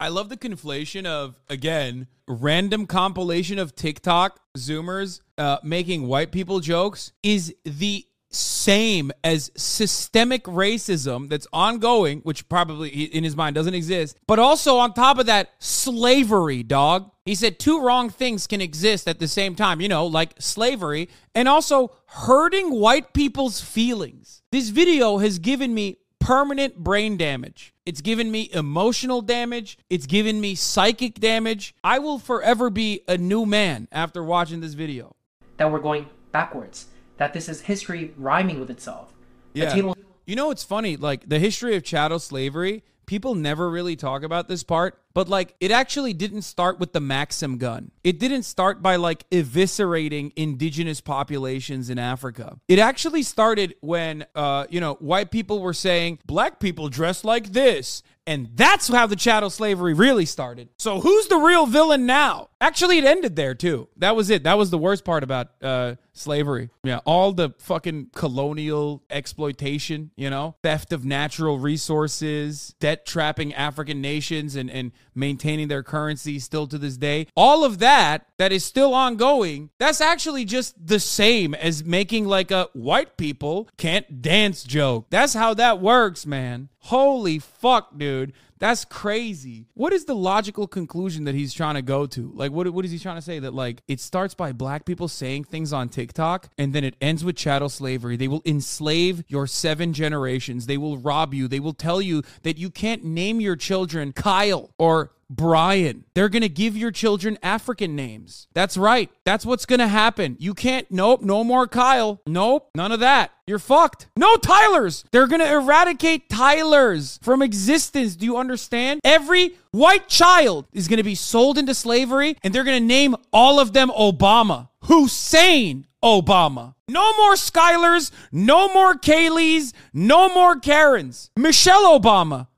I 0.00 0.08
love 0.08 0.28
the 0.28 0.36
conflation 0.36 1.06
of 1.06 1.38
again 1.48 2.08
random 2.26 2.86
compilation 2.86 3.58
of 3.58 3.74
TikTok 3.74 4.40
Zoomers 4.56 5.20
uh, 5.38 5.58
making 5.62 6.06
white 6.06 6.32
people 6.32 6.60
jokes 6.60 7.12
is 7.22 7.54
the 7.64 8.06
same 8.30 9.12
as 9.22 9.50
systemic 9.56 10.44
racism 10.44 11.28
that's 11.28 11.46
ongoing, 11.52 12.20
which 12.20 12.48
probably 12.48 12.88
in 12.88 13.24
his 13.24 13.36
mind 13.36 13.54
doesn't 13.54 13.74
exist. 13.74 14.18
But 14.26 14.38
also 14.38 14.78
on 14.78 14.92
top 14.92 15.18
of 15.18 15.26
that, 15.26 15.50
slavery, 15.58 16.62
dog. 16.62 17.10
He 17.24 17.34
said 17.34 17.58
two 17.58 17.80
wrong 17.80 18.10
things 18.10 18.46
can 18.46 18.60
exist 18.60 19.08
at 19.08 19.18
the 19.18 19.28
same 19.28 19.54
time, 19.54 19.80
you 19.80 19.88
know, 19.88 20.06
like 20.06 20.34
slavery 20.38 21.08
and 21.34 21.48
also 21.48 21.92
hurting 22.06 22.70
white 22.70 23.14
people's 23.14 23.60
feelings. 23.60 24.42
This 24.52 24.68
video 24.68 25.18
has 25.18 25.38
given 25.38 25.72
me 25.72 25.98
permanent 26.24 26.78
brain 26.78 27.18
damage. 27.18 27.74
It's 27.84 28.00
given 28.00 28.30
me 28.30 28.48
emotional 28.52 29.20
damage. 29.20 29.76
It's 29.90 30.06
given 30.06 30.40
me 30.40 30.54
psychic 30.54 31.20
damage. 31.20 31.74
I 31.84 31.98
will 31.98 32.18
forever 32.18 32.70
be 32.70 33.02
a 33.06 33.18
new 33.18 33.44
man 33.44 33.88
after 33.92 34.24
watching 34.24 34.60
this 34.60 34.72
video. 34.72 35.16
That 35.58 35.70
we're 35.70 35.80
going 35.80 36.06
backwards. 36.32 36.86
That 37.18 37.34
this 37.34 37.48
is 37.48 37.60
history 37.60 38.14
rhyming 38.16 38.58
with 38.58 38.70
itself. 38.70 39.12
Yeah. 39.52 39.72
table 39.72 39.96
You 40.26 40.36
know 40.36 40.48
what's 40.48 40.64
funny? 40.64 40.96
Like 40.96 41.28
the 41.28 41.38
history 41.38 41.76
of 41.76 41.84
chattel 41.84 42.18
slavery 42.18 42.82
people 43.06 43.34
never 43.34 43.70
really 43.70 43.96
talk 43.96 44.22
about 44.22 44.48
this 44.48 44.62
part, 44.62 45.00
but 45.12 45.28
like 45.28 45.54
it 45.60 45.70
actually 45.70 46.12
didn't 46.12 46.42
start 46.42 46.78
with 46.78 46.92
the 46.92 47.00
Maxim 47.00 47.58
gun. 47.58 47.90
It 48.02 48.18
didn't 48.18 48.44
start 48.44 48.82
by 48.82 48.96
like 48.96 49.28
eviscerating 49.30 50.32
indigenous 50.36 51.00
populations 51.00 51.90
in 51.90 51.98
Africa. 51.98 52.58
It 52.68 52.78
actually 52.78 53.22
started 53.22 53.74
when 53.80 54.26
uh, 54.34 54.66
you 54.70 54.80
know, 54.80 54.94
white 54.94 55.30
people 55.30 55.60
were 55.60 55.74
saying 55.74 56.18
black 56.26 56.60
people 56.60 56.88
dress 56.88 57.24
like 57.24 57.52
this 57.52 58.02
and 58.26 58.48
that's 58.54 58.88
how 58.88 59.06
the 59.06 59.16
chattel 59.16 59.50
slavery 59.50 59.92
really 59.92 60.24
started. 60.24 60.68
So 60.78 61.00
who's 61.00 61.28
the 61.28 61.36
real 61.36 61.66
villain 61.66 62.06
now? 62.06 62.48
Actually, 62.64 62.96
it 62.96 63.04
ended 63.04 63.36
there 63.36 63.54
too. 63.54 63.88
That 63.98 64.16
was 64.16 64.30
it. 64.30 64.44
That 64.44 64.56
was 64.56 64.70
the 64.70 64.78
worst 64.78 65.04
part 65.04 65.22
about 65.22 65.50
uh, 65.60 65.96
slavery. 66.14 66.70
Yeah, 66.82 67.00
all 67.04 67.32
the 67.32 67.50
fucking 67.58 68.08
colonial 68.14 69.02
exploitation, 69.10 70.12
you 70.16 70.30
know, 70.30 70.56
theft 70.62 70.90
of 70.90 71.04
natural 71.04 71.58
resources, 71.58 72.74
debt 72.80 73.04
trapping 73.04 73.52
African 73.52 74.00
nations 74.00 74.56
and, 74.56 74.70
and 74.70 74.92
maintaining 75.14 75.68
their 75.68 75.82
currency 75.82 76.38
still 76.38 76.66
to 76.68 76.78
this 76.78 76.96
day. 76.96 77.26
All 77.36 77.66
of 77.66 77.80
that 77.80 78.28
that 78.38 78.50
is 78.50 78.64
still 78.64 78.94
ongoing, 78.94 79.68
that's 79.78 80.00
actually 80.00 80.46
just 80.46 80.86
the 80.86 81.00
same 81.00 81.52
as 81.52 81.84
making 81.84 82.24
like 82.24 82.50
a 82.50 82.70
white 82.72 83.18
people 83.18 83.68
can't 83.76 84.22
dance 84.22 84.64
joke. 84.64 85.08
That's 85.10 85.34
how 85.34 85.52
that 85.52 85.82
works, 85.82 86.24
man. 86.24 86.70
Holy 86.78 87.38
fuck, 87.38 87.98
dude. 87.98 88.32
That's 88.58 88.84
crazy. 88.84 89.66
What 89.74 89.92
is 89.92 90.04
the 90.04 90.14
logical 90.14 90.66
conclusion 90.66 91.24
that 91.24 91.34
he's 91.34 91.52
trying 91.52 91.74
to 91.74 91.82
go 91.82 92.06
to? 92.06 92.32
Like, 92.34 92.52
what, 92.52 92.68
what 92.70 92.84
is 92.84 92.90
he 92.90 92.98
trying 92.98 93.16
to 93.16 93.22
say? 93.22 93.38
That, 93.38 93.54
like, 93.54 93.82
it 93.88 94.00
starts 94.00 94.34
by 94.34 94.52
black 94.52 94.84
people 94.84 95.08
saying 95.08 95.44
things 95.44 95.72
on 95.72 95.88
TikTok 95.88 96.48
and 96.56 96.72
then 96.72 96.84
it 96.84 96.96
ends 97.00 97.24
with 97.24 97.36
chattel 97.36 97.68
slavery. 97.68 98.16
They 98.16 98.28
will 98.28 98.42
enslave 98.44 99.24
your 99.28 99.46
seven 99.46 99.92
generations. 99.92 100.66
They 100.66 100.78
will 100.78 100.98
rob 100.98 101.34
you. 101.34 101.48
They 101.48 101.60
will 101.60 101.74
tell 101.74 102.00
you 102.00 102.22
that 102.42 102.58
you 102.58 102.70
can't 102.70 103.04
name 103.04 103.40
your 103.40 103.56
children 103.56 104.12
Kyle 104.12 104.72
or 104.78 105.10
Brian. 105.36 106.04
They're 106.14 106.28
going 106.28 106.42
to 106.42 106.48
give 106.48 106.76
your 106.76 106.90
children 106.90 107.38
African 107.42 107.96
names. 107.96 108.48
That's 108.54 108.76
right. 108.76 109.10
That's 109.24 109.44
what's 109.44 109.66
going 109.66 109.80
to 109.80 109.88
happen. 109.88 110.36
You 110.38 110.54
can't, 110.54 110.90
nope, 110.90 111.22
no 111.22 111.44
more 111.44 111.66
Kyle. 111.66 112.20
Nope, 112.26 112.70
none 112.74 112.92
of 112.92 113.00
that. 113.00 113.32
You're 113.46 113.58
fucked. 113.58 114.06
No 114.16 114.36
Tylers. 114.36 115.04
They're 115.10 115.26
going 115.26 115.40
to 115.40 115.52
eradicate 115.52 116.28
Tylers 116.30 117.18
from 117.22 117.42
existence. 117.42 118.16
Do 118.16 118.24
you 118.24 118.36
understand? 118.36 119.00
Every 119.04 119.54
white 119.72 120.08
child 120.08 120.66
is 120.72 120.88
going 120.88 120.98
to 120.98 121.02
be 121.02 121.14
sold 121.14 121.58
into 121.58 121.74
slavery 121.74 122.36
and 122.42 122.54
they're 122.54 122.64
going 122.64 122.80
to 122.82 122.86
name 122.86 123.16
all 123.32 123.60
of 123.60 123.72
them 123.72 123.90
Obama. 123.90 124.68
Hussein 124.84 125.86
Obama. 126.02 126.74
No 126.88 127.16
more 127.16 127.32
Skylers, 127.32 128.10
no 128.30 128.72
more 128.72 128.94
Kayleys, 128.94 129.72
no 129.94 130.28
more 130.28 130.58
Karens. 130.60 131.30
Michelle 131.36 131.98
Obama. 131.98 132.48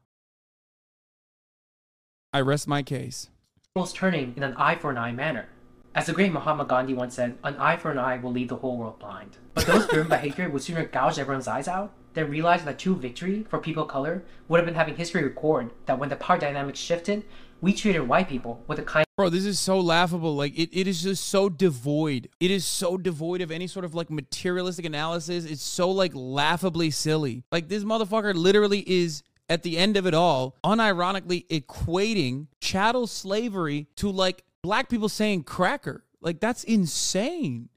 I 2.37 2.43
rest 2.43 2.68
my 2.68 2.82
case. 2.82 3.30
Almost 3.74 3.97
turning 3.97 4.34
in 4.37 4.43
an 4.43 4.53
eye 4.59 4.74
for 4.74 4.91
an 4.91 4.99
eye 4.99 5.11
manner. 5.11 5.47
As 5.95 6.05
the 6.05 6.12
great 6.12 6.30
Mahatma 6.30 6.66
Gandhi 6.66 6.93
once 6.93 7.14
said, 7.14 7.39
an 7.43 7.57
eye 7.57 7.78
for 7.78 7.91
an 7.91 7.97
eye 7.99 8.18
will 8.18 8.30
leave 8.30 8.49
the 8.49 8.57
whole 8.57 8.76
world 8.76 8.99
blind. 8.99 9.39
But 9.55 9.64
those 9.64 9.87
driven 9.89 10.11
by 10.11 10.18
hatred 10.18 10.53
would 10.53 10.61
sooner 10.61 10.84
gouge 10.84 11.18
everyone's 11.18 11.49
eyes 11.49 11.66
out 11.66 11.95
than 12.12 12.28
realize 12.28 12.62
that 12.62 12.78
true 12.78 12.95
victory 12.95 13.47
for 13.49 13.59
people 13.59 13.84
of 13.84 13.89
color 13.89 14.22
would 14.49 14.59
have 14.59 14.66
been 14.66 14.74
having 14.74 14.97
history 14.97 15.24
record 15.24 15.70
that 15.87 15.99
when 15.99 16.11
the 16.11 16.16
power 16.16 16.37
dynamics 16.37 16.78
shifted, 16.78 17.24
we 17.62 17.72
treated 17.72 18.07
white 18.07 18.28
people 18.28 18.62
with 18.66 18.78
a 18.80 18.82
kind 18.82 19.07
Bro, 19.16 19.30
this 19.30 19.47
is 19.47 19.59
so 19.59 19.80
laughable. 19.80 20.37
Like 20.37 20.59
it, 20.59 20.68
it 20.78 20.87
is 20.87 21.03
just 21.03 21.24
so 21.24 21.49
devoid. 21.49 22.28
It 22.39 22.51
is 22.51 22.66
so 22.66 22.99
devoid 22.99 23.41
of 23.41 23.51
any 23.51 23.66
sort 23.66 23.87
of 23.87 23.95
like 23.95 24.11
materialistic 24.11 24.84
analysis. 24.84 25.47
It's 25.47 25.62
so 25.62 25.91
like 25.91 26.12
laughably 26.14 26.91
silly. 26.91 27.45
Like 27.51 27.68
this 27.70 27.82
motherfucker 27.82 28.34
literally 28.34 28.80
is 28.80 29.22
at 29.49 29.63
the 29.63 29.79
end 29.79 29.97
of 29.97 30.07
it 30.07 30.15
all, 30.15 30.57
unironically 30.65 31.47
equating 31.49 32.47
chattel 32.61 33.07
slavery 33.07 33.87
to 33.97 34.11
like 34.11 34.45
black 34.63 34.89
people 34.89 35.09
saying 35.09 35.45
cracker. 35.45 36.05
Like 36.21 36.41
that's 36.41 36.65
insane. 36.65 37.69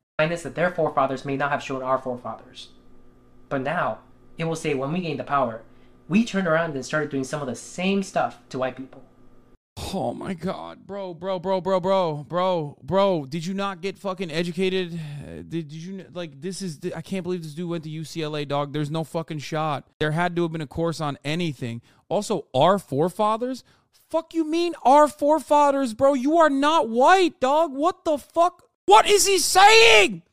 that 0.44 0.56
their 0.56 0.72
forefathers 0.72 1.24
may 1.24 1.38
not 1.38 1.52
have 1.52 1.64
shown 1.64 1.82
our 1.82 1.98
forefathers. 1.98 2.70
But 3.48 3.62
now, 3.62 4.00
it 4.38 4.46
will 4.46 4.56
say 4.56 4.74
when 4.74 4.92
we 4.92 5.02
gained 5.02 5.20
the 5.20 5.24
power, 5.24 5.62
we 6.08 6.26
turned 6.26 6.48
around 6.48 6.74
and 6.74 6.86
started 6.86 7.10
doing 7.10 7.24
some 7.24 7.42
of 7.42 7.48
the 7.48 7.56
same 7.56 8.04
stuff 8.04 8.40
to 8.50 8.60
white 8.60 8.76
people. 8.76 9.04
Oh 9.94 10.14
my 10.14 10.34
god, 10.34 10.86
bro, 10.86 11.14
bro, 11.14 11.40
bro, 11.40 11.62
bro, 11.62 11.80
bro, 11.80 12.26
bro, 12.28 12.78
bro. 12.84 13.26
Did 13.26 13.46
you 13.46 13.54
not 13.54 13.82
get 13.82 13.98
fucking 13.98 14.30
educated? 14.32 15.00
Did, 15.28 15.50
did 15.50 15.72
you 15.72 16.06
like 16.14 16.42
this 16.42 16.62
is 16.62 16.80
I 16.96 17.02
can't 17.02 17.24
believe 17.24 17.44
this 17.44 17.54
dude 17.54 17.70
went 17.70 17.84
to 17.86 17.90
UCLA, 17.90 18.48
dog. 18.48 18.74
There's 18.74 18.92
no 18.92 19.04
fucking 19.04 19.40
shot. 19.40 19.88
There 20.00 20.12
had 20.12 20.36
to 20.36 20.44
have 20.44 20.52
been 20.52 20.62
a 20.62 20.68
course 20.68 21.00
on 21.00 21.18
anything. 21.24 21.82
Also, 22.10 22.48
our 22.54 22.78
forefathers? 22.78 23.64
Fuck 24.10 24.34
you 24.34 24.44
mean 24.44 24.74
our 24.84 25.08
forefathers, 25.08 25.94
bro? 25.94 26.14
You 26.14 26.38
are 26.38 26.50
not 26.50 26.90
white, 26.90 27.40
dog. 27.40 27.74
What 27.74 28.06
the 28.06 28.18
fuck? 28.18 28.68
What 28.86 29.08
is 29.08 29.28
he 29.28 29.38
saying? 29.38 30.24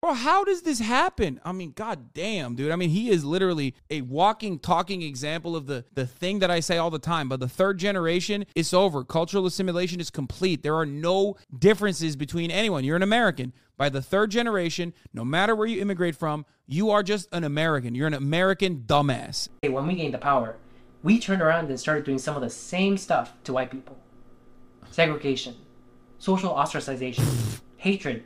Bro, 0.00 0.14
how 0.14 0.44
does 0.44 0.62
this 0.62 0.78
happen? 0.78 1.42
I 1.44 1.52
mean, 1.52 1.72
god 1.72 2.14
damn, 2.14 2.54
dude. 2.54 2.72
I 2.72 2.76
mean, 2.76 2.88
he 2.88 3.10
is 3.10 3.22
literally 3.22 3.74
a 3.90 4.00
walking, 4.00 4.58
talking 4.58 5.02
example 5.02 5.54
of 5.54 5.66
the, 5.66 5.84
the 5.92 6.06
thing 6.06 6.38
that 6.38 6.50
I 6.50 6.60
say 6.60 6.78
all 6.78 6.88
the 6.88 6.98
time. 6.98 7.28
But 7.28 7.40
the 7.40 7.48
third 7.48 7.76
generation, 7.76 8.46
it's 8.54 8.72
over. 8.72 9.04
Cultural 9.04 9.44
assimilation 9.44 10.00
is 10.00 10.08
complete. 10.08 10.62
There 10.62 10.74
are 10.76 10.86
no 10.86 11.36
differences 11.56 12.16
between 12.16 12.50
anyone. 12.50 12.82
You're 12.82 12.96
an 12.96 13.02
American. 13.02 13.52
By 13.76 13.90
the 13.90 14.00
third 14.00 14.30
generation, 14.30 14.94
no 15.12 15.22
matter 15.22 15.54
where 15.54 15.66
you 15.66 15.82
immigrate 15.82 16.16
from, 16.16 16.46
you 16.66 16.88
are 16.88 17.02
just 17.02 17.28
an 17.32 17.44
American. 17.44 17.94
You're 17.94 18.06
an 18.06 18.14
American 18.14 18.84
dumbass. 18.86 19.48
When 19.62 19.86
we 19.86 19.96
gained 19.96 20.14
the 20.14 20.18
power, 20.18 20.56
we 21.02 21.18
turned 21.18 21.42
around 21.42 21.68
and 21.68 21.78
started 21.78 22.04
doing 22.04 22.18
some 22.18 22.36
of 22.36 22.42
the 22.42 22.50
same 22.50 22.96
stuff 22.96 23.34
to 23.44 23.52
white 23.52 23.70
people 23.70 23.98
segregation, 24.92 25.54
social 26.18 26.54
ostracization, 26.54 27.60
hatred, 27.76 28.24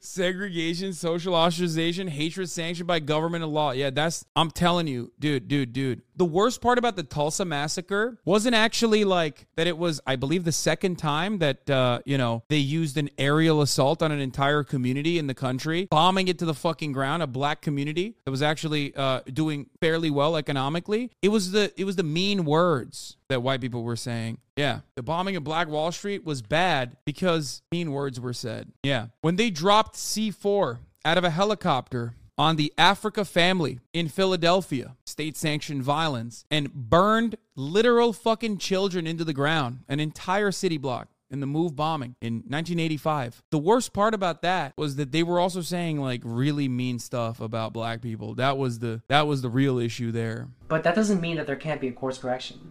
Segregation, 0.00 0.92
social 0.92 1.34
ostracization, 1.34 2.08
hatred 2.08 2.48
sanctioned 2.50 2.86
by 2.86 3.00
government 3.00 3.44
and 3.44 3.52
law. 3.52 3.72
Yeah, 3.72 3.90
that's, 3.90 4.24
I'm 4.36 4.50
telling 4.50 4.86
you, 4.86 5.12
dude, 5.18 5.48
dude, 5.48 5.72
dude. 5.72 6.02
The 6.16 6.24
worst 6.24 6.60
part 6.60 6.78
about 6.78 6.96
the 6.96 7.02
Tulsa 7.02 7.44
massacre 7.44 8.18
wasn't 8.24 8.54
actually 8.54 9.04
like 9.04 9.46
that 9.56 9.66
it 9.66 9.76
was, 9.76 10.00
I 10.06 10.16
believe, 10.16 10.44
the 10.44 10.52
second 10.52 10.96
time 10.96 11.38
that, 11.38 11.68
uh, 11.68 12.00
you 12.04 12.18
know, 12.18 12.44
they 12.48 12.58
used 12.58 12.96
an 12.96 13.10
aerial 13.18 13.62
assault 13.62 14.02
on 14.02 14.12
an 14.12 14.20
entire 14.20 14.62
community 14.62 15.18
in 15.18 15.26
the 15.26 15.34
country, 15.34 15.86
bombing 15.90 16.28
it 16.28 16.38
to 16.38 16.44
the 16.44 16.54
fucking 16.54 16.92
ground, 16.92 17.22
a 17.22 17.26
black 17.26 17.62
community 17.62 18.14
that 18.24 18.30
was 18.30 18.42
actually 18.42 18.94
uh, 18.94 19.20
doing 19.32 19.66
fairly 19.80 20.10
well 20.10 20.36
economically. 20.36 21.10
It 21.22 21.28
was 21.28 21.50
the, 21.50 21.72
it 21.76 21.84
was 21.84 21.96
the 21.96 22.02
mean 22.02 22.44
words 22.44 23.16
that 23.28 23.42
white 23.42 23.60
people 23.60 23.82
were 23.82 23.96
saying. 23.96 24.38
Yeah, 24.56 24.80
the 24.94 25.02
bombing 25.02 25.34
of 25.36 25.42
Black 25.42 25.68
Wall 25.68 25.90
Street 25.90 26.24
was 26.24 26.40
bad 26.40 26.96
because 27.04 27.62
mean 27.72 27.90
words 27.90 28.20
were 28.20 28.32
said. 28.32 28.70
Yeah. 28.84 29.06
When 29.20 29.36
they 29.36 29.50
dropped 29.50 29.96
C4 29.96 30.78
out 31.04 31.18
of 31.18 31.24
a 31.24 31.30
helicopter 31.30 32.14
on 32.36 32.56
the 32.56 32.72
Africa 32.76 33.24
family 33.24 33.80
in 33.92 34.08
Philadelphia, 34.08 34.96
state 35.06 35.36
sanctioned 35.36 35.82
violence, 35.82 36.44
and 36.50 36.72
burned 36.72 37.36
literal 37.54 38.12
fucking 38.12 38.58
children 38.58 39.06
into 39.06 39.24
the 39.24 39.32
ground, 39.32 39.80
an 39.88 40.00
entire 40.00 40.50
city 40.50 40.78
block. 40.78 41.08
In 41.30 41.40
the 41.40 41.46
move 41.46 41.74
bombing 41.74 42.14
in 42.20 42.34
1985. 42.46 43.42
The 43.50 43.58
worst 43.58 43.92
part 43.92 44.14
about 44.14 44.42
that 44.42 44.72
was 44.76 44.94
that 44.96 45.10
they 45.10 45.24
were 45.24 45.40
also 45.40 45.62
saying 45.62 45.98
like 45.98 46.20
really 46.22 46.68
mean 46.68 47.00
stuff 47.00 47.40
about 47.40 47.72
black 47.72 48.02
people. 48.02 48.34
That 48.36 48.56
was 48.56 48.78
the 48.78 49.02
that 49.08 49.26
was 49.26 49.42
the 49.42 49.48
real 49.48 49.78
issue 49.78 50.12
there. 50.12 50.48
but 50.68 50.84
that 50.84 50.94
doesn't 50.94 51.20
mean 51.20 51.36
that 51.36 51.48
there 51.48 51.56
can't 51.56 51.80
be 51.80 51.88
a 51.88 51.92
course 51.92 52.18
correction. 52.18 52.70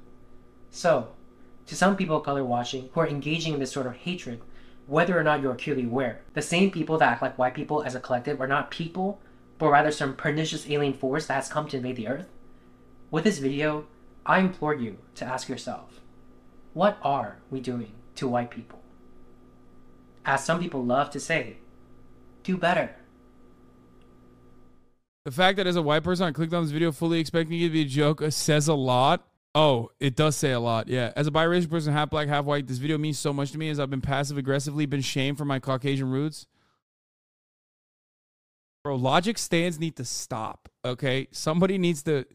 So, 0.69 1.09
to 1.65 1.75
some 1.75 1.97
people 1.97 2.21
color 2.21 2.45
watching 2.45 2.89
who 2.93 3.01
are 3.01 3.07
engaging 3.07 3.53
in 3.53 3.59
this 3.59 3.71
sort 3.71 3.87
of 3.87 3.95
hatred, 3.95 4.39
whether 4.87 5.19
or 5.19 5.23
not 5.23 5.41
you're 5.41 5.51
acutely 5.51 5.83
aware, 5.83 6.21
the 6.33 6.41
same 6.41 6.71
people 6.71 6.97
that 6.99 7.11
act 7.11 7.21
like 7.21 7.37
white 7.37 7.55
people 7.55 7.83
as 7.83 7.95
a 7.95 7.99
collective 7.99 8.39
are 8.39 8.47
not 8.47 8.71
people, 8.71 9.19
but 9.63 9.69
rather 9.69 9.91
some 9.91 10.13
pernicious 10.13 10.69
alien 10.69 10.91
force 10.91 11.27
that 11.27 11.35
has 11.35 11.47
come 11.47 11.69
to 11.69 11.77
invade 11.77 11.95
the 11.95 12.09
earth. 12.09 12.27
With 13.11 13.23
this 13.23 13.37
video, 13.37 13.85
I 14.25 14.39
implore 14.39 14.75
you 14.75 14.97
to 15.15 15.23
ask 15.23 15.47
yourself, 15.47 16.01
what 16.73 16.97
are 17.01 17.37
we 17.49 17.61
doing 17.61 17.93
to 18.15 18.27
white 18.27 18.51
people? 18.51 18.81
As 20.25 20.43
some 20.43 20.59
people 20.59 20.83
love 20.83 21.11
to 21.11 21.19
say, 21.21 21.59
do 22.43 22.57
better. 22.57 22.93
The 25.23 25.31
fact 25.31 25.55
that 25.55 25.65
as 25.65 25.77
a 25.77 25.81
white 25.81 26.03
person 26.03 26.25
I 26.27 26.33
clicked 26.33 26.53
on 26.53 26.63
this 26.63 26.73
video 26.73 26.91
fully 26.91 27.21
expecting 27.21 27.57
it 27.61 27.67
to 27.67 27.69
be 27.69 27.83
a 27.83 27.85
joke 27.85 28.21
says 28.31 28.67
a 28.67 28.73
lot. 28.73 29.25
Oh, 29.55 29.91
it 30.01 30.17
does 30.17 30.35
say 30.35 30.51
a 30.51 30.59
lot. 30.59 30.89
Yeah. 30.89 31.13
As 31.15 31.25
a 31.25 31.31
biracial 31.31 31.69
person, 31.69 31.93
half 31.93 32.09
black, 32.09 32.27
half 32.27 32.43
white, 32.43 32.67
this 32.67 32.79
video 32.79 32.97
means 32.97 33.17
so 33.17 33.31
much 33.31 33.53
to 33.53 33.57
me 33.57 33.69
as 33.69 33.79
I've 33.79 33.89
been 33.89 34.01
passive 34.01 34.37
aggressively 34.37 34.85
been 34.85 34.99
shamed 34.99 35.37
for 35.37 35.45
my 35.45 35.59
Caucasian 35.59 36.11
roots. 36.11 36.47
Bro, 38.83 38.97
logic 38.97 39.37
stands 39.37 39.79
need 39.79 39.95
to 39.95 40.05
stop. 40.05 40.69
Okay. 40.83 41.27
Somebody 41.31 41.77
needs 41.77 42.03
to 42.03 42.25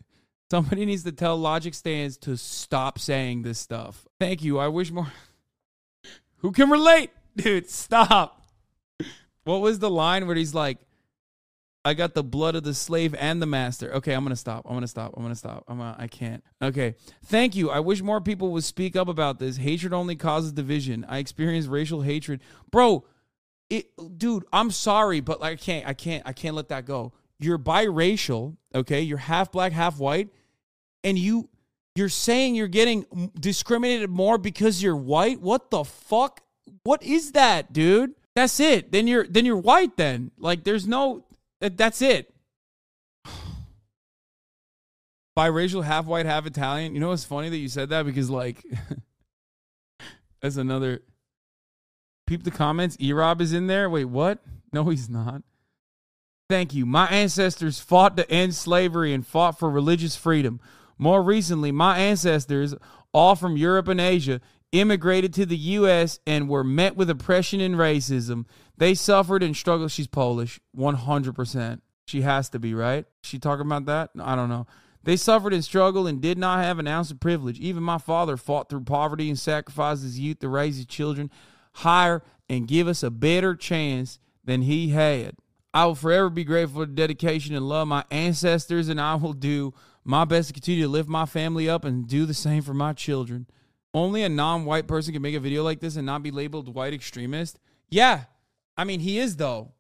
somebody 0.51 0.87
needs 0.87 1.05
to 1.05 1.13
tell 1.13 1.37
logic 1.37 1.75
stands 1.75 2.17
to 2.19 2.37
stop 2.37 2.99
saying 2.99 3.43
this 3.43 3.59
stuff. 3.59 4.07
Thank 4.19 4.43
you. 4.43 4.59
I 4.59 4.69
wish 4.69 4.91
more 4.91 5.13
Who 6.39 6.53
can 6.53 6.71
relate? 6.71 7.11
Dude, 7.37 7.69
stop. 7.69 8.49
What 9.45 9.61
was 9.61 9.79
the 9.79 9.91
line 9.91 10.27
where 10.27 10.37
he's 10.37 10.55
like, 10.55 10.79
I 11.85 11.95
got 11.95 12.15
the 12.15 12.25
blood 12.25 12.55
of 12.55 12.65
the 12.65 12.75
slave 12.75 13.15
and 13.19 13.41
the 13.41 13.47
master. 13.47 13.95
Okay, 13.95 14.13
I'm 14.13 14.25
gonna 14.25 14.37
stop. 14.37 14.67
I'm 14.69 14.75
gonna 14.75 14.89
stop. 14.89 15.15
I'm 15.17 15.23
gonna 15.23 15.35
stop. 15.35 15.65
I'm 15.69 15.79
gonna, 15.79 15.97
I 15.99 16.07
can't. 16.07 16.43
Okay. 16.61 16.95
Thank 17.27 17.57
you. 17.57 17.71
I 17.71 17.81
wish 17.81 18.03
more 18.03 18.21
people 18.21 18.51
would 18.53 18.65
speak 18.65 18.97
up 18.97 19.09
about 19.09 19.39
this. 19.39 19.57
Hatred 19.59 19.93
only 19.93 20.17
causes 20.17 20.53
division. 20.53 21.07
I 21.09 21.19
experience 21.19 21.67
racial 21.67 22.03
hatred, 22.03 22.41
bro. 22.71 23.05
It, 23.71 24.19
dude. 24.19 24.45
I'm 24.53 24.71
sorry, 24.71 25.21
but 25.21 25.41
like, 25.41 25.53
I 25.53 25.57
can't. 25.57 25.87
I 25.87 25.95
can't. 25.95 26.23
I 26.27 26.33
can't 26.33 26.55
let 26.55 26.69
that 26.69 26.87
go. 26.87 27.13
You're 27.39 27.59
biracial. 27.59 28.57
Okay. 28.75 29.03
You're 29.03 29.19
half 29.19 29.53
black, 29.53 29.73
half 29.73 29.99
white, 29.99 30.31
and 31.05 31.19
you 31.19 31.49
you're 31.99 32.09
saying 32.09 32.55
you're 32.55 32.69
getting 32.69 33.31
discriminated 33.39 34.09
more 34.09 34.39
because 34.39 34.83
you're 34.83 34.97
white. 34.97 35.41
What 35.41 35.71
the 35.71 35.85
fuck? 35.85 36.41
What 36.85 37.03
is 37.03 37.33
that, 37.33 37.73
dude? 37.73 38.15
That's 38.35 38.61
it. 38.61 38.93
Then 38.93 39.09
you're 39.09 39.27
then 39.27 39.45
you're 39.45 39.57
white. 39.57 39.97
Then 39.97 40.31
like, 40.39 40.63
there's 40.63 40.87
no 40.87 41.27
that's 41.61 42.01
it. 42.01 42.33
Biracial, 45.37 45.83
half 45.83 46.07
white, 46.07 46.25
half 46.25 46.47
Italian. 46.47 46.95
You 46.95 47.01
know 47.01 47.09
what's 47.09 47.25
funny 47.25 47.49
that 47.49 47.57
you 47.57 47.69
said 47.69 47.89
that 47.91 48.07
because 48.07 48.31
like 48.31 48.65
that's 50.41 50.57
another 50.57 51.03
peep 52.29 52.45
the 52.45 52.51
comments. 52.51 52.97
E 53.01 53.13
Rob 53.13 53.41
is 53.41 53.53
in 53.53 53.67
there. 53.67 53.89
Wait, 53.89 54.05
what? 54.05 54.39
No, 54.73 54.85
he's 54.85 55.09
not. 55.09 55.43
Thank 56.49 56.75
you. 56.75 56.85
My 56.85 57.07
ancestors 57.09 57.81
fought 57.81 58.17
to 58.19 58.31
end 58.31 58.55
slavery 58.55 59.13
and 59.13 59.27
fought 59.27 59.59
for 59.59 59.71
religious 59.71 60.15
freedom. 60.15 60.61
More 60.99 61.23
recently, 61.23 61.73
my 61.73 61.99
ancestors, 61.99 62.75
all 63.13 63.35
from 63.35 63.57
Europe 63.57 63.89
and 63.89 64.01
Asia, 64.01 64.41
immigrated 64.73 65.33
to 65.35 65.47
the 65.47 65.57
U.S. 65.57 66.21
and 66.27 66.49
were 66.49 66.65
met 66.65 66.97
with 66.97 67.09
oppression 67.09 67.61
and 67.61 67.77
racism. 67.77 68.45
They 68.77 68.95
suffered 68.95 69.43
and 69.43 69.57
struggled. 69.57 69.91
She's 69.91 70.07
Polish, 70.07 70.61
100%. 70.77 71.81
She 72.07 72.23
has 72.23 72.51
to 72.51 72.59
be, 72.59 72.75
right? 72.75 73.07
She 73.23 73.39
talking 73.39 73.67
about 73.67 73.87
that? 73.87 74.11
I 74.21 74.37
don't 74.37 74.49
know. 74.49 74.67
They 75.03 75.17
suffered 75.17 75.55
and 75.55 75.65
struggled 75.65 76.09
and 76.09 76.21
did 76.21 76.37
not 76.37 76.63
have 76.63 76.79
an 76.79 76.89
ounce 76.89 77.11
of 77.11 77.21
privilege. 77.21 77.59
Even 77.61 77.83
my 77.83 77.99
father 77.99 78.37
fought 78.37 78.69
through 78.69 78.83
poverty 78.83 79.29
and 79.29 79.39
sacrificed 79.39 80.03
his 80.03 80.19
youth 80.19 80.41
to 80.41 80.49
raise 80.49 80.77
his 80.77 80.87
children 80.87 81.31
higher 81.79 82.23
and 82.49 82.69
give 82.69 82.89
us 82.89 83.03
a 83.03 83.11
better 83.11 83.55
chance 83.55 84.19
than 84.45 84.63
he 84.63 84.91
had. 84.91 85.35
I 85.75 85.87
will 85.87 85.95
forever 85.95 86.31
be 86.31 86.45
grateful 86.45 86.83
for 86.83 86.87
the 86.87 86.93
dedication 86.93 87.55
and 87.55 87.69
love 87.69 87.89
my 87.89 88.05
ancestors, 88.11 88.89
and 88.89 89.01
I 89.01 89.15
will 89.17 89.35
do 89.35 89.75
my 90.05 90.25
best 90.25 90.49
to 90.49 90.55
continue 90.55 90.85
to 90.85 90.89
lift 90.89 91.09
my 91.09 91.27
family 91.27 91.69
up 91.69 91.85
and 91.85 92.07
do 92.09 92.25
the 92.25 92.35
same 92.35 92.63
for 92.63 92.75
my 92.75 92.95
children. 92.95 93.47
Only 93.93 94.23
a 94.23 94.29
non 94.29 94.65
white 94.65 94.87
person 94.87 95.13
can 95.13 95.23
make 95.23 95.35
a 95.35 95.41
video 95.41 95.63
like 95.63 95.81
this 95.81 95.97
and 95.97 96.07
not 96.07 96.23
be 96.23 96.31
labeled 96.31 96.75
white 96.75 96.95
extremist. 96.95 97.59
Yeah, 97.89 98.25
I 98.77 98.85
mean, 98.85 99.01
he 99.01 99.19
is 99.19 99.37
though. 99.37 99.73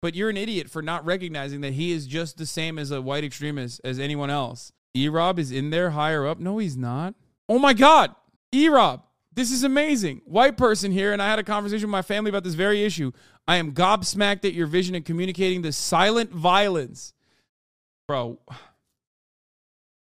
But 0.00 0.14
you're 0.14 0.30
an 0.30 0.36
idiot 0.36 0.68
for 0.68 0.82
not 0.82 1.04
recognizing 1.06 1.62
that 1.62 1.72
he 1.74 1.90
is 1.90 2.06
just 2.06 2.36
the 2.36 2.46
same 2.46 2.78
as 2.78 2.90
a 2.90 3.00
white 3.00 3.24
extremist 3.24 3.80
as 3.84 3.98
anyone 3.98 4.28
else. 4.28 4.70
E 4.94 5.08
Rob 5.08 5.38
is 5.38 5.50
in 5.50 5.70
there 5.70 5.90
higher 5.90 6.26
up. 6.26 6.38
No, 6.38 6.58
he's 6.58 6.76
not. 6.76 7.14
Oh 7.48 7.58
my 7.58 7.72
God. 7.72 8.14
E 8.52 8.68
Rob, 8.68 9.02
this 9.34 9.50
is 9.50 9.64
amazing. 9.64 10.22
White 10.24 10.56
person 10.56 10.92
here, 10.92 11.12
and 11.12 11.20
I 11.20 11.28
had 11.28 11.38
a 11.38 11.44
conversation 11.44 11.88
with 11.88 11.92
my 11.92 12.02
family 12.02 12.28
about 12.28 12.44
this 12.44 12.54
very 12.54 12.84
issue. 12.84 13.12
I 13.46 13.56
am 13.56 13.72
gobsmacked 13.72 14.44
at 14.44 14.54
your 14.54 14.66
vision 14.66 14.94
and 14.94 15.04
communicating 15.04 15.62
the 15.62 15.72
silent 15.72 16.30
violence. 16.30 17.12
Bro. 18.08 18.38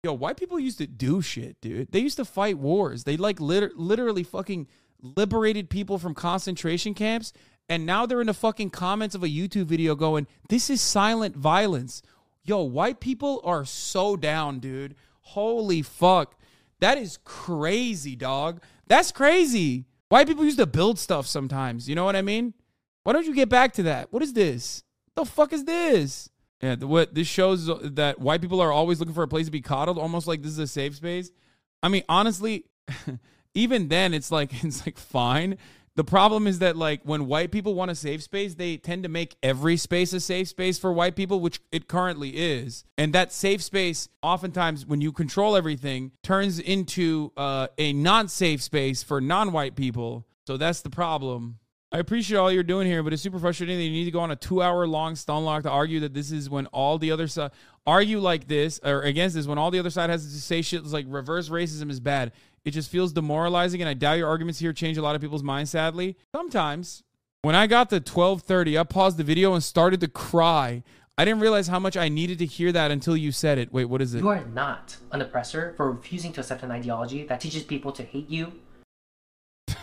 Yo, 0.02 0.14
white 0.14 0.38
people 0.38 0.58
used 0.58 0.78
to 0.78 0.86
do 0.86 1.20
shit, 1.20 1.60
dude. 1.60 1.92
They 1.92 1.98
used 1.98 2.16
to 2.16 2.24
fight 2.24 2.56
wars. 2.56 3.04
They 3.04 3.18
like 3.18 3.38
liter- 3.38 3.72
literally 3.76 4.22
fucking 4.22 4.66
liberated 5.02 5.68
people 5.68 5.98
from 5.98 6.14
concentration 6.14 6.94
camps 6.94 7.32
and 7.70 7.86
now 7.86 8.04
they're 8.04 8.20
in 8.20 8.26
the 8.26 8.34
fucking 8.34 8.70
comments 8.70 9.14
of 9.14 9.22
a 9.22 9.28
YouTube 9.28 9.66
video 9.66 9.94
going, 9.94 10.26
"This 10.48 10.68
is 10.68 10.80
silent 10.80 11.36
violence." 11.36 12.02
Yo, 12.42 12.62
white 12.62 12.98
people 12.98 13.40
are 13.44 13.64
so 13.64 14.16
down, 14.16 14.58
dude. 14.58 14.96
Holy 15.20 15.80
fuck. 15.80 16.36
That 16.80 16.98
is 16.98 17.20
crazy, 17.22 18.16
dog. 18.16 18.60
That's 18.90 19.12
crazy. 19.12 19.86
White 20.08 20.26
people 20.26 20.44
used 20.44 20.58
to 20.58 20.66
build 20.66 20.98
stuff 20.98 21.28
sometimes. 21.28 21.88
You 21.88 21.94
know 21.94 22.04
what 22.04 22.16
I 22.16 22.22
mean? 22.22 22.54
Why 23.04 23.12
don't 23.12 23.24
you 23.24 23.34
get 23.34 23.48
back 23.48 23.72
to 23.74 23.84
that? 23.84 24.12
What 24.12 24.22
is 24.22 24.32
this? 24.34 24.82
the 25.14 25.24
fuck 25.24 25.52
is 25.52 25.64
this? 25.64 26.28
Yeah, 26.60 26.74
the, 26.74 26.86
what 26.86 27.14
this 27.14 27.28
shows 27.28 27.70
that 27.94 28.18
white 28.18 28.40
people 28.40 28.60
are 28.60 28.72
always 28.72 28.98
looking 28.98 29.14
for 29.14 29.22
a 29.22 29.28
place 29.28 29.46
to 29.46 29.52
be 29.52 29.60
coddled, 29.60 29.96
almost 29.96 30.26
like 30.26 30.42
this 30.42 30.52
is 30.52 30.58
a 30.58 30.66
safe 30.66 30.96
space. 30.96 31.30
I 31.82 31.88
mean, 31.88 32.02
honestly, 32.08 32.64
even 33.54 33.88
then, 33.88 34.12
it's 34.12 34.32
like 34.32 34.50
it's 34.64 34.84
like 34.84 34.98
fine 34.98 35.56
the 36.00 36.04
problem 36.04 36.46
is 36.46 36.60
that 36.60 36.78
like 36.78 37.02
when 37.04 37.26
white 37.26 37.50
people 37.50 37.74
want 37.74 37.90
a 37.90 37.94
safe 37.94 38.22
space, 38.22 38.54
they 38.54 38.78
tend 38.78 39.02
to 39.02 39.10
make 39.10 39.36
every 39.42 39.76
space 39.76 40.14
a 40.14 40.20
safe 40.20 40.48
space 40.48 40.78
for 40.78 40.90
white 40.94 41.14
people, 41.14 41.40
which 41.40 41.60
it 41.72 41.88
currently 41.88 42.30
is. 42.30 42.84
And 42.96 43.12
that 43.12 43.34
safe 43.34 43.62
space, 43.62 44.08
oftentimes 44.22 44.86
when 44.86 45.02
you 45.02 45.12
control 45.12 45.56
everything, 45.56 46.12
turns 46.22 46.58
into 46.58 47.32
uh, 47.36 47.66
a 47.76 47.92
non-safe 47.92 48.62
space 48.62 49.02
for 49.02 49.20
non-white 49.20 49.76
people. 49.76 50.26
So 50.46 50.56
that's 50.56 50.80
the 50.80 50.88
problem. 50.88 51.58
I 51.92 51.98
appreciate 51.98 52.38
all 52.38 52.50
you're 52.50 52.62
doing 52.62 52.86
here, 52.86 53.02
but 53.02 53.12
it's 53.12 53.20
super 53.20 53.38
frustrating 53.38 53.76
that 53.76 53.84
you 53.84 53.90
need 53.90 54.06
to 54.06 54.10
go 54.10 54.20
on 54.20 54.30
a 54.30 54.36
two-hour 54.36 54.86
long 54.86 55.16
stun 55.16 55.44
lock 55.44 55.64
to 55.64 55.70
argue 55.70 56.00
that 56.00 56.14
this 56.14 56.30
is 56.30 56.48
when 56.48 56.64
all 56.68 56.96
the 56.96 57.10
other 57.10 57.26
side 57.26 57.50
argue 57.86 58.20
like 58.20 58.46
this 58.46 58.78
or 58.84 59.02
against 59.02 59.34
this 59.34 59.46
when 59.46 59.58
all 59.58 59.70
the 59.70 59.78
other 59.78 59.90
side 59.90 60.08
has 60.08 60.24
to 60.24 60.40
say 60.40 60.62
shit 60.62 60.84
like 60.84 61.04
reverse 61.08 61.48
racism 61.48 61.90
is 61.90 62.00
bad. 62.00 62.32
It 62.64 62.72
just 62.72 62.90
feels 62.90 63.12
demoralizing, 63.12 63.80
and 63.80 63.88
I 63.88 63.94
doubt 63.94 64.18
your 64.18 64.28
arguments 64.28 64.60
here 64.60 64.72
change 64.72 64.98
a 64.98 65.02
lot 65.02 65.14
of 65.14 65.22
people's 65.22 65.42
minds, 65.42 65.70
sadly. 65.70 66.16
Sometimes. 66.34 67.02
When 67.42 67.54
I 67.54 67.66
got 67.66 67.88
to 67.88 67.96
1230, 67.96 68.78
I 68.78 68.84
paused 68.84 69.16
the 69.16 69.24
video 69.24 69.54
and 69.54 69.62
started 69.62 70.00
to 70.02 70.08
cry. 70.08 70.82
I 71.16 71.24
didn't 71.24 71.40
realize 71.40 71.68
how 71.68 71.78
much 71.78 71.96
I 71.96 72.10
needed 72.10 72.38
to 72.40 72.46
hear 72.46 72.70
that 72.72 72.90
until 72.90 73.16
you 73.16 73.32
said 73.32 73.56
it. 73.56 73.72
Wait, 73.72 73.86
what 73.86 74.02
is 74.02 74.14
it? 74.14 74.20
You 74.20 74.28
are 74.28 74.44
not 74.44 74.98
an 75.10 75.22
oppressor 75.22 75.72
for 75.76 75.90
refusing 75.90 76.32
to 76.34 76.40
accept 76.40 76.62
an 76.62 76.70
ideology 76.70 77.24
that 77.24 77.40
teaches 77.40 77.62
people 77.62 77.92
to 77.92 78.02
hate 78.02 78.28
you. 78.28 78.52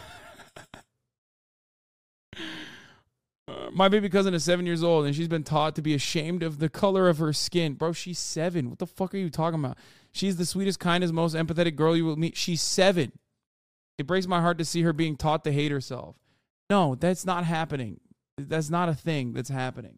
Uh, 3.50 3.70
my 3.72 3.88
baby 3.88 4.10
cousin 4.10 4.34
is 4.34 4.44
seven 4.44 4.66
years 4.66 4.84
old 4.84 5.06
and 5.06 5.16
she's 5.16 5.30
been 5.30 5.42
taught 5.42 5.74
to 5.74 5.82
be 5.82 5.94
ashamed 5.94 6.44
of 6.44 6.60
the 6.60 6.68
color 6.68 7.08
of 7.08 7.18
her 7.18 7.32
skin. 7.32 7.76
Bro, 7.76 7.94
she's 7.94 8.20
seven. 8.20 8.70
What 8.70 8.78
the 8.78 8.86
fuck 8.86 9.14
are 9.14 9.18
you 9.18 9.30
talking 9.30 9.62
about? 9.62 9.78
She's 10.18 10.38
the 10.38 10.46
sweetest, 10.46 10.80
kindest, 10.80 11.14
most 11.14 11.36
empathetic 11.36 11.76
girl 11.76 11.96
you 11.96 12.06
will 12.06 12.16
meet. 12.16 12.36
She's 12.36 12.62
seven. 12.62 13.12
It 13.98 14.08
breaks 14.08 14.28
my 14.28 14.42
heart 14.42 14.58
to 14.58 14.66
see 14.66 14.82
her 14.82 14.94
being 14.94 15.16
taught 15.16 15.44
to 15.44 15.52
hate 15.52 15.72
herself. 15.72 16.16
No, 16.70 16.96
that's 16.96 17.26
not 17.26 17.46
happening. 17.46 18.00
That's 18.38 18.70
not 18.70 18.90
a 18.90 18.94
thing 18.94 19.34
that's 19.34 19.50
happening. 19.50 19.96